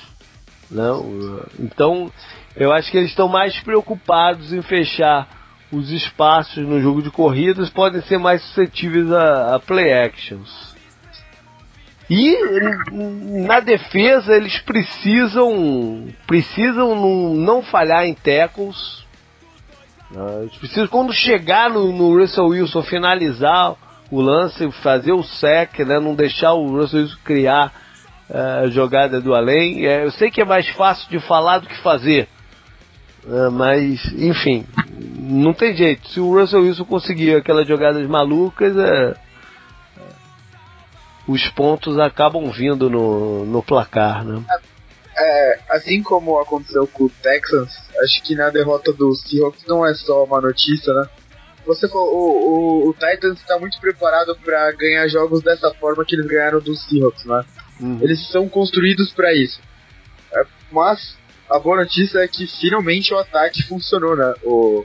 Não? 0.71 1.03
Né? 1.03 1.43
Então, 1.59 2.11
eu 2.57 2.73
acho 2.73 2.91
que 2.91 2.97
eles 2.97 3.11
estão 3.11 3.29
mais 3.29 3.59
preocupados 3.61 4.53
em 4.53 4.63
fechar 4.63 5.29
os 5.71 5.91
espaços 5.91 6.67
no 6.67 6.81
jogo 6.81 7.03
de 7.03 7.11
corridas, 7.11 7.69
podem 7.71 8.01
ser 8.03 8.19
mais 8.19 8.43
suscetíveis 8.43 9.11
a, 9.11 9.57
a 9.57 9.59
play 9.59 9.93
actions. 9.93 10.73
E 12.11 12.37
na 13.47 13.61
defesa 13.61 14.35
eles 14.35 14.59
precisam 14.61 16.09
precisam 16.27 16.95
não, 16.95 17.35
não 17.35 17.63
falhar 17.63 18.05
em 18.05 18.15
tackles. 18.15 19.07
Né? 20.11 20.43
Eles 20.43 20.57
precisam 20.57 20.87
quando 20.89 21.13
chegar 21.13 21.71
no, 21.71 21.91
no 21.91 22.19
Russell 22.19 22.49
Wilson 22.49 22.83
finalizar 22.83 23.77
o 24.13 24.21
lance, 24.21 24.71
fazer 24.83 25.13
o 25.13 25.23
sec, 25.23 25.79
né, 25.79 25.99
não 25.99 26.15
deixar 26.15 26.53
o 26.53 26.77
Russell 26.77 27.09
criar 27.25 27.73
uh, 28.29 28.65
a 28.65 28.69
jogada 28.69 29.23
do 29.23 29.35
além. 29.35 29.87
É, 29.87 30.05
eu 30.05 30.11
sei 30.11 30.31
que 30.31 30.43
é 30.43 30.45
mais 30.45 30.69
fácil 30.69 31.09
de 31.09 31.19
falar 31.19 31.61
do 31.61 31.67
que 31.67 31.83
fazer, 31.83 32.29
uh, 33.25 33.51
mas 33.51 34.05
enfim, 34.13 34.67
não 35.19 35.55
tem 35.55 35.75
jeito. 35.75 36.07
Se 36.11 36.21
o 36.21 36.39
Russell 36.39 36.61
Wilson 36.61 36.85
conseguir 36.85 37.37
aquelas 37.37 37.67
jogadas 37.67 38.07
malucas, 38.07 38.77
é, 38.77 39.15
os 41.27 41.49
pontos 41.49 41.99
acabam 41.99 42.51
vindo 42.51 42.91
no, 42.91 43.47
no 43.47 43.63
placar, 43.63 44.23
né? 44.27 44.45
É, 45.17 45.59
assim 45.71 46.03
como 46.03 46.39
aconteceu 46.39 46.87
com 46.87 47.05
o 47.05 47.11
Texans, 47.11 47.73
acho 48.03 48.23
que 48.23 48.35
na 48.35 48.51
derrota 48.51 48.93
do 48.93 49.15
Seahawks 49.15 49.65
não 49.67 49.87
é 49.87 49.95
só 49.95 50.25
uma 50.25 50.41
notícia, 50.41 50.93
né? 50.93 51.09
Você 51.67 51.87
o, 51.87 51.99
o, 51.99 52.89
o 52.89 52.93
Titans 52.95 53.39
está 53.41 53.59
muito 53.59 53.81
preparado 53.81 54.37
para 54.45 54.73
ganhar 54.73 55.07
jogos 55.09 55.43
dessa 55.43 55.73
forma 55.75 56.05
que 56.05 56.15
eles 56.15 56.27
ganharam 56.27 56.61
dos 56.61 56.85
Seahawks, 56.87 57.25
né? 57.25 57.45
Uhum. 57.81 57.99
Eles 58.03 58.29
são 58.31 58.49
construídos 58.49 59.13
para 59.13 59.33
isso. 59.33 59.61
É, 60.33 60.45
mas 60.71 61.17
a 61.49 61.59
boa 61.59 61.77
notícia 61.77 62.19
é 62.19 62.29
que 62.29 62.47
finalmente 62.47 63.15
o 63.15 63.19
ataque 63.19 63.63
funcionou, 63.63 64.17
né? 64.17 64.35
O, 64.43 64.85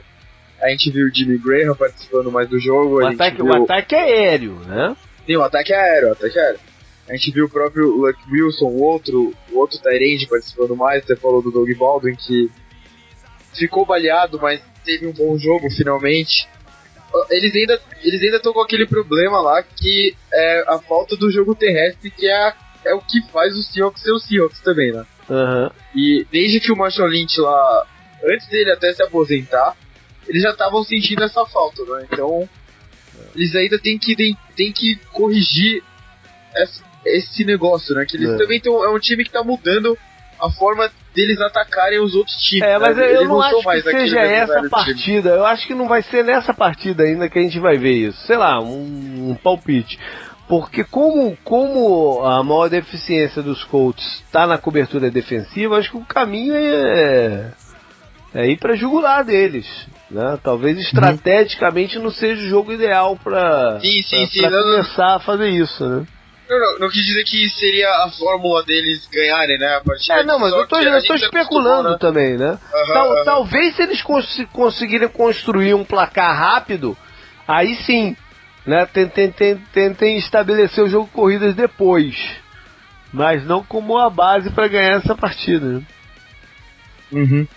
a 0.60 0.68
gente 0.68 0.90
viu 0.90 1.06
o 1.06 1.14
Jimmy 1.14 1.38
Graham 1.38 1.74
participando 1.74 2.30
mais 2.30 2.48
do 2.48 2.58
jogo. 2.58 3.00
O, 3.00 3.06
ataque, 3.06 3.36
viu... 3.36 3.46
o 3.46 3.64
ataque 3.64 3.94
é 3.94 4.00
aéreo, 4.00 4.54
né? 4.66 4.96
Sim, 5.26 5.36
o 5.36 5.42
ataque 5.42 5.72
é 5.72 5.76
aéreo, 5.76 6.08
o 6.08 6.12
ataque 6.12 6.38
é 6.38 6.42
aéreo. 6.42 6.60
A 7.08 7.12
gente 7.14 7.30
viu 7.32 7.46
o 7.46 7.50
próprio 7.50 7.88
Luck 7.96 8.18
Wilson, 8.30 8.66
o 8.66 8.82
outro, 8.82 9.34
o 9.50 9.58
outro 9.58 9.78
Tyrande 9.78 10.28
participando 10.28 10.76
mais. 10.76 11.04
Você 11.04 11.16
falou 11.16 11.42
do 11.42 11.50
Doug 11.50 11.70
Baldwin 11.74 12.14
que 12.14 12.50
ficou 13.54 13.86
baleado, 13.86 14.38
mas 14.38 14.60
teve 14.84 15.06
um 15.06 15.12
bom 15.12 15.38
jogo 15.38 15.70
finalmente 15.70 16.46
eles 17.30 17.54
ainda 17.54 17.80
eles 18.02 18.22
ainda 18.22 18.36
estão 18.36 18.52
com 18.52 18.60
aquele 18.60 18.86
problema 18.86 19.40
lá 19.40 19.62
que 19.62 20.14
é 20.32 20.64
a 20.68 20.78
falta 20.78 21.16
do 21.16 21.30
jogo 21.30 21.54
terrestre 21.54 22.10
que 22.10 22.28
é, 22.28 22.52
é 22.84 22.94
o 22.94 23.00
que 23.00 23.22
faz 23.30 23.56
o 23.56 23.62
Seahawks 23.62 24.02
ser 24.02 24.12
o 24.12 24.18
Seahawks 24.18 24.60
também, 24.60 24.92
né? 24.92 25.06
Uhum. 25.28 25.70
E 25.94 26.26
desde 26.30 26.60
que 26.60 26.72
o 26.72 26.76
Marshall 26.76 27.08
Lynch 27.08 27.40
lá, 27.40 27.86
antes 28.24 28.48
dele 28.48 28.72
até 28.72 28.92
se 28.92 29.02
aposentar, 29.02 29.76
eles 30.26 30.42
já 30.42 30.50
estavam 30.50 30.82
sentindo 30.84 31.22
essa 31.22 31.44
falta, 31.46 31.82
né? 31.84 32.06
Então 32.10 32.48
eles 33.34 33.54
ainda 33.54 33.78
têm 33.78 33.98
que, 33.98 34.14
têm, 34.16 34.72
que 34.72 34.96
corrigir 35.12 35.82
esse, 36.56 36.82
esse 37.04 37.44
negócio, 37.44 37.94
né? 37.94 38.04
Que 38.06 38.16
eles 38.16 38.30
é. 38.30 38.36
também 38.36 38.60
tão, 38.60 38.84
é 38.84 38.88
um 38.90 38.98
time 38.98 39.22
que 39.22 39.30
está 39.30 39.42
mudando 39.42 39.98
a 40.40 40.50
forma 40.50 40.90
deles 41.14 41.40
atacarem 41.40 42.00
os 42.00 42.14
outros 42.14 42.36
times. 42.36 42.68
É, 42.68 42.78
mas 42.78 42.96
né? 42.96 43.16
eu 43.16 43.24
não, 43.24 43.36
não 43.36 43.42
acho 43.42 43.62
que 43.62 43.82
seja 43.82 44.20
essa 44.20 44.68
partida. 44.68 45.30
Eu 45.30 45.44
acho 45.44 45.66
que 45.66 45.74
não 45.74 45.88
vai 45.88 46.02
ser 46.02 46.24
nessa 46.24 46.54
partida 46.54 47.04
ainda 47.04 47.28
que 47.28 47.38
a 47.38 47.42
gente 47.42 47.58
vai 47.58 47.76
ver 47.76 47.92
isso. 47.92 48.18
Sei 48.26 48.36
lá, 48.36 48.60
um, 48.60 49.30
um 49.30 49.34
palpite. 49.34 49.98
Porque 50.48 50.82
como, 50.82 51.36
como 51.44 52.24
a 52.24 52.42
maior 52.42 52.70
deficiência 52.70 53.42
dos 53.42 53.62
Colts 53.64 54.22
está 54.24 54.46
na 54.46 54.56
cobertura 54.56 55.10
defensiva, 55.10 55.76
acho 55.76 55.90
que 55.90 55.98
o 55.98 56.04
caminho 56.06 56.54
é, 56.56 57.52
é 58.34 58.50
ir 58.50 58.56
para 58.56 58.74
jugular 58.74 59.22
deles. 59.22 59.66
Né? 60.10 60.38
Talvez 60.42 60.76
uhum. 60.76 60.82
estrategicamente 60.82 61.98
não 61.98 62.10
seja 62.10 62.40
o 62.40 62.48
jogo 62.48 62.72
ideal 62.72 63.18
para 63.22 63.78
começar 64.62 65.16
a 65.16 65.20
fazer 65.20 65.50
isso. 65.50 65.86
Né? 65.86 66.06
Não, 66.48 66.58
não, 66.58 66.78
não, 66.78 66.88
quis 66.88 67.04
dizer 67.04 67.24
que 67.24 67.48
seria 67.50 67.88
a 68.04 68.10
fórmula 68.10 68.64
deles 68.64 69.06
ganharem, 69.12 69.58
né? 69.58 69.76
A 69.76 69.80
partir 69.82 70.12
é, 70.12 70.24
não, 70.24 70.38
mas 70.38 70.52
eu 70.52 70.66
tô, 70.66 70.78
eu 70.78 71.04
tô 71.04 71.14
especulando 71.14 71.90
né? 71.90 71.96
também, 72.00 72.38
né? 72.38 72.52
Uhum, 72.52 72.92
Tal, 72.94 73.10
uhum. 73.10 73.24
Talvez 73.24 73.76
se 73.76 73.82
eles 73.82 74.02
cons 74.02 74.46
conseguirem 74.52 75.08
construir 75.08 75.74
um 75.74 75.84
placar 75.84 76.34
rápido, 76.34 76.96
aí 77.46 77.74
sim, 77.76 78.16
né? 78.64 78.86
Tentem, 78.86 79.30
tentem, 79.30 79.62
tentem 79.72 80.16
estabelecer 80.16 80.82
o 80.82 80.88
jogo 80.88 81.10
corridas 81.12 81.54
depois, 81.54 82.16
mas 83.12 83.44
não 83.44 83.62
como 83.62 83.98
a 83.98 84.08
base 84.08 84.50
para 84.50 84.68
ganhar 84.68 84.96
essa 84.96 85.14
partida. 85.14 85.66
Né? 85.66 85.82
Uhum. 87.12 87.48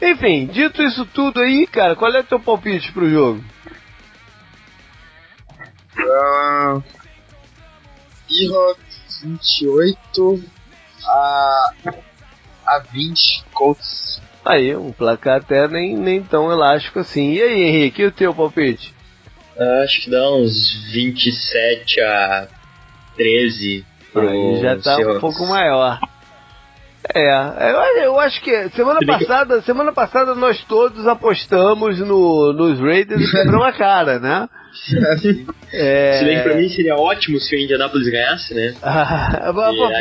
Enfim, 0.00 0.46
dito 0.46 0.82
isso 0.82 1.04
tudo 1.06 1.40
aí, 1.40 1.66
cara, 1.66 1.96
qual 1.96 2.12
é 2.12 2.20
o 2.20 2.24
teu 2.24 2.40
palpite 2.40 2.92
pro 2.92 3.10
jogo? 3.10 3.44
Uh, 5.98 6.82
Seahawks 8.28 9.22
28 9.22 10.44
a, 11.06 11.70
a 12.66 12.78
20 12.92 13.44
Colts. 13.52 14.20
Aí, 14.44 14.76
um 14.76 14.92
placar 14.92 15.38
até 15.38 15.66
nem, 15.66 15.96
nem 15.96 16.22
tão 16.22 16.52
elástico 16.52 17.00
assim. 17.00 17.32
E 17.32 17.42
aí, 17.42 17.62
Henrique, 17.62 18.02
e 18.02 18.06
o 18.06 18.12
teu 18.12 18.34
palpite? 18.34 18.94
Uh, 19.56 19.82
acho 19.82 20.02
que 20.02 20.10
dá 20.10 20.30
uns 20.30 20.92
27 20.92 22.00
a 22.00 22.48
13 23.16 23.84
pro 24.12 24.28
Aí 24.28 24.60
já 24.60 24.76
tá 24.76 24.96
Seahawks. 24.96 25.16
um 25.16 25.20
pouco 25.20 25.46
maior. 25.46 25.98
É, 27.14 27.30
eu, 27.70 28.04
eu 28.04 28.20
acho 28.20 28.40
que 28.42 28.68
semana 28.70 29.00
passada, 29.06 29.62
semana 29.62 29.92
passada 29.92 30.34
nós 30.34 30.62
todos 30.64 31.06
apostamos 31.06 31.98
no, 32.00 32.52
nos 32.52 32.80
Raiders 32.80 33.22
e 33.22 33.30
quebramos 33.30 33.66
a 33.66 33.72
cara, 33.72 34.18
né? 34.18 34.48
É... 35.72 36.18
Se 36.18 36.24
bem 36.24 36.36
que 36.36 36.42
pra 36.42 36.54
mim 36.54 36.68
seria 36.68 36.94
ótimo 36.94 37.40
se 37.40 37.54
o 37.54 37.58
Indianapolis 37.58 38.08
ganhasse, 38.08 38.54
né? 38.54 38.74
Ah, 38.82 39.52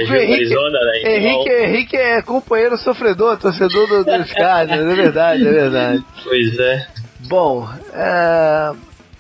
Henrique, 0.02 0.34
Arizona, 0.34 0.80
né? 0.80 1.00
Então... 1.00 1.12
Henrique, 1.12 1.50
Henrique 1.50 1.98
é 1.98 2.22
companheiro 2.22 2.78
sofredor, 2.78 3.38
torcedor 3.38 3.88
do, 3.88 4.04
dos 4.04 4.32
caras, 4.34 4.72
é 4.72 4.96
verdade, 4.96 5.48
é 5.48 5.52
verdade. 5.52 6.04
Pois 6.24 6.60
é. 6.60 6.88
Bom, 7.28 7.68
é... 7.94 8.72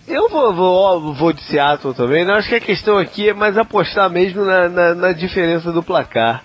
eu 0.07 0.29
vou, 0.29 0.53
vou, 0.53 1.13
vou 1.13 1.33
de 1.33 1.41
Seattle 1.43 1.93
também. 1.93 2.25
Né? 2.25 2.33
acho 2.33 2.49
que 2.49 2.55
a 2.55 2.61
questão 2.61 2.97
aqui 2.97 3.29
é 3.29 3.33
mais 3.33 3.57
apostar 3.57 4.09
mesmo 4.09 4.45
na, 4.45 4.69
na, 4.69 4.95
na 4.95 5.11
diferença 5.11 5.71
do 5.71 5.81
placar. 5.83 6.43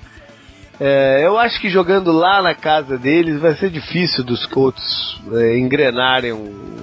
É, 0.80 1.26
eu 1.26 1.38
acho 1.38 1.60
que 1.60 1.68
jogando 1.68 2.10
lá 2.10 2.40
na 2.40 2.54
casa 2.54 2.96
deles 2.96 3.38
vai 3.38 3.54
ser 3.54 3.68
difícil 3.68 4.24
dos 4.24 4.46
Colts 4.46 5.20
é, 5.34 5.58
engrenarem 5.58 6.32
um, 6.32 6.80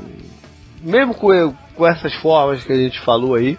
mesmo 0.84 1.16
com, 1.16 1.32
com 1.78 1.88
essas 1.88 2.14
formas 2.16 2.62
que 2.64 2.74
a 2.74 2.76
gente 2.76 2.99
falou 2.99 3.36
aí. 3.36 3.58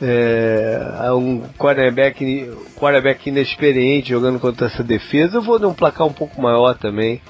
É, 0.00 1.10
um 1.12 1.40
quarterback, 1.58 2.48
quarterback 2.76 3.28
inexperiente 3.28 4.10
jogando 4.10 4.38
contra 4.38 4.68
essa 4.68 4.84
defesa. 4.84 5.38
Eu 5.38 5.42
vou 5.42 5.58
de 5.58 5.66
um 5.66 5.74
placar 5.74 6.06
um 6.06 6.12
pouco 6.12 6.40
maior 6.40 6.78
também. 6.78 7.20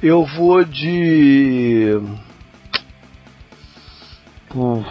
Eu 0.00 0.24
vou 0.24 0.62
de. 0.62 2.00
Por 4.50 4.86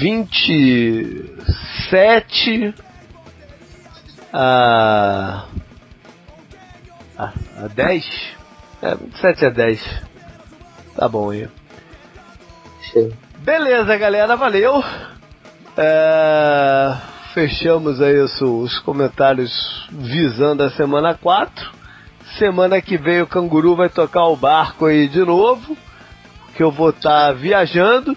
27 0.00 2.72
a 4.32 5.48
a, 7.16 7.32
a 7.64 7.68
10? 7.68 8.04
É, 8.82 8.96
7 9.20 9.46
a 9.46 9.50
10. 9.50 9.80
Tá 10.96 11.08
bom 11.08 11.30
aí. 11.30 11.48
Sim. 12.92 13.12
Beleza, 13.44 13.94
galera, 13.98 14.36
valeu. 14.36 14.82
É, 15.76 16.96
fechamos 17.34 18.00
aí 18.00 18.16
os, 18.18 18.40
os 18.40 18.78
comentários 18.78 19.86
visando 19.92 20.62
a 20.62 20.70
semana 20.70 21.12
4. 21.14 21.70
Semana 22.38 22.80
que 22.80 22.96
vem 22.96 23.20
o 23.20 23.26
canguru 23.26 23.76
vai 23.76 23.90
tocar 23.90 24.24
o 24.28 24.36
barco 24.36 24.86
aí 24.86 25.06
de 25.08 25.20
novo. 25.20 25.76
Que 26.56 26.62
eu 26.62 26.70
vou 26.70 26.88
estar 26.88 27.26
tá 27.28 27.32
viajando. 27.32 28.16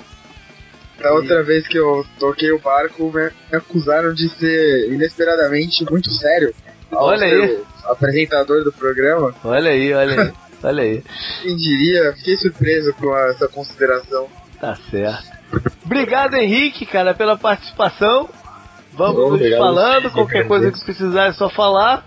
Da 0.97 1.11
outra 1.11 1.43
vez 1.43 1.67
que 1.67 1.77
eu 1.77 2.05
toquei 2.17 2.53
o 2.53 2.59
barco, 2.59 3.11
me 3.11 3.29
acusaram 3.51 4.13
de 4.13 4.29
ser 4.29 4.93
inesperadamente 4.93 5.83
muito 5.91 6.09
sério. 6.09 6.55
Olha 6.89 7.25
aí 7.25 7.61
apresentador 7.83 8.63
do 8.63 8.71
programa. 8.71 9.35
Olha 9.43 9.71
aí, 9.71 9.93
olha 9.93 10.21
aí, 10.21 10.33
olha 10.63 10.83
aí. 10.83 11.03
Quem 11.43 11.55
diria, 11.57 12.13
fiquei 12.13 12.37
surpreso 12.37 12.93
com 12.93 13.15
essa 13.17 13.47
consideração. 13.49 14.29
Tá 14.59 14.75
certo. 14.89 15.37
Obrigado, 15.85 16.35
Henrique, 16.35 16.85
cara, 16.85 17.13
pela 17.13 17.37
participação. 17.37 18.29
Vamos 18.93 19.39
nos 19.39 19.57
falando, 19.57 20.11
qualquer 20.11 20.47
coisa 20.47 20.71
que 20.71 20.83
precisar 20.83 21.25
é 21.25 21.31
só 21.33 21.49
falar. 21.49 22.03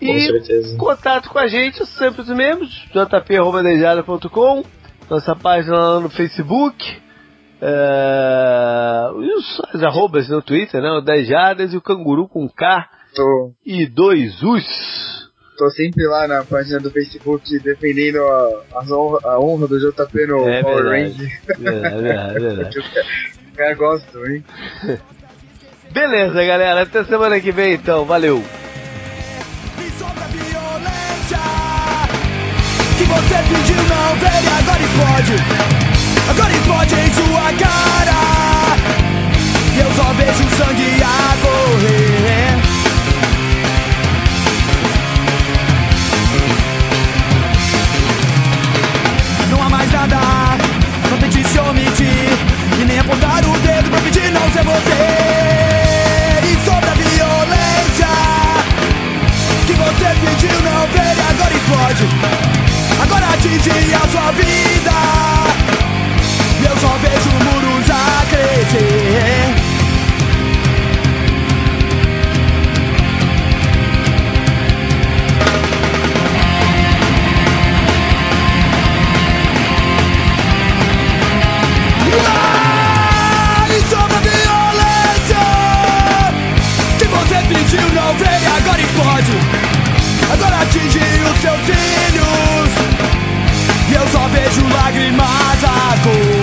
E 0.00 0.76
contato 0.76 1.30
com 1.30 1.38
a 1.38 1.46
gente, 1.46 1.84
sempre 1.86 2.22
os 2.22 2.28
mesmos, 2.28 2.68
jp.dejada.com, 2.92 4.64
nossa 5.08 5.36
página 5.36 5.78
lá 5.78 6.00
no 6.00 6.10
Facebook, 6.10 7.00
é, 7.60 9.10
os, 9.14 9.62
as 9.72 9.82
arrobas 9.82 10.28
no 10.28 10.42
Twitter, 10.42 10.82
né? 10.82 10.90
O 10.90 11.00
Dejadas 11.00 11.72
e 11.72 11.76
o 11.76 11.80
Canguru 11.80 12.28
com 12.28 12.48
K 12.48 12.88
Tô. 13.14 13.52
E 13.64 13.86
dois 13.86 14.42
us. 14.42 14.64
Tô 15.62 15.70
sempre 15.70 16.04
lá 16.08 16.26
na 16.26 16.42
página 16.42 16.80
do 16.80 16.90
Facebook 16.90 17.56
defendendo 17.60 18.16
a, 18.16 18.64
a, 18.72 18.82
honra, 18.96 19.18
a 19.22 19.38
honra 19.38 19.68
do 19.68 19.78
JP 19.78 20.26
no 20.26 20.48
é 20.48 20.60
Power 20.60 20.86
Rangers. 20.86 21.32
É 21.50 22.00
verdade, 22.00 22.80
é 22.80 23.54
caras 23.54 23.78
gostam, 23.78 24.26
hein? 24.26 24.44
Beleza, 25.92 26.44
galera. 26.44 26.82
Até 26.82 27.04
semana 27.04 27.38
que 27.38 27.52
vem, 27.52 27.74
então. 27.74 28.04
Valeu. 28.04 28.42
Que 32.98 33.04
você 33.04 33.36
pediu 33.46 33.76
não 33.84 34.16
veio, 34.18 34.50
agora 34.58 34.86
pode. 34.98 35.36
Agora 36.28 36.54
pode 36.66 36.94
em 36.96 37.12
sua 37.12 37.52
cara. 37.64 38.18
Eu 39.78 39.88
só 39.94 40.12
vejo 40.14 40.42
sangue 40.56 41.00
a 41.04 41.36
correr. 41.40 42.21
Apontar 53.02 53.44
o 53.44 53.58
dedo 53.58 53.90
pra 53.90 54.00
pedir 54.00 54.30
não 54.30 54.50
ser 54.52 54.64
você. 54.64 54.92
E 56.44 56.64
sobre 56.64 56.90
a 56.90 56.94
violência 56.94 58.08
Que 59.66 59.72
você 59.74 60.08
pediu 60.20 60.62
não 60.62 60.86
ver 60.88 61.16
e 61.16 61.20
agora 61.30 61.54
pode 61.68 62.04
Agora 63.02 63.26
atingir 63.34 63.94
a 63.94 64.08
sua 64.08 64.32
vida 64.32 64.51
atingir 90.72 91.22
os 91.30 91.38
seus 91.40 91.60
filhos. 91.60 92.70
E 93.90 93.94
eu 93.94 94.08
só 94.08 94.26
vejo 94.28 94.66
lágrimas 94.68 95.64
a 95.64 95.94
cor. 96.02 96.41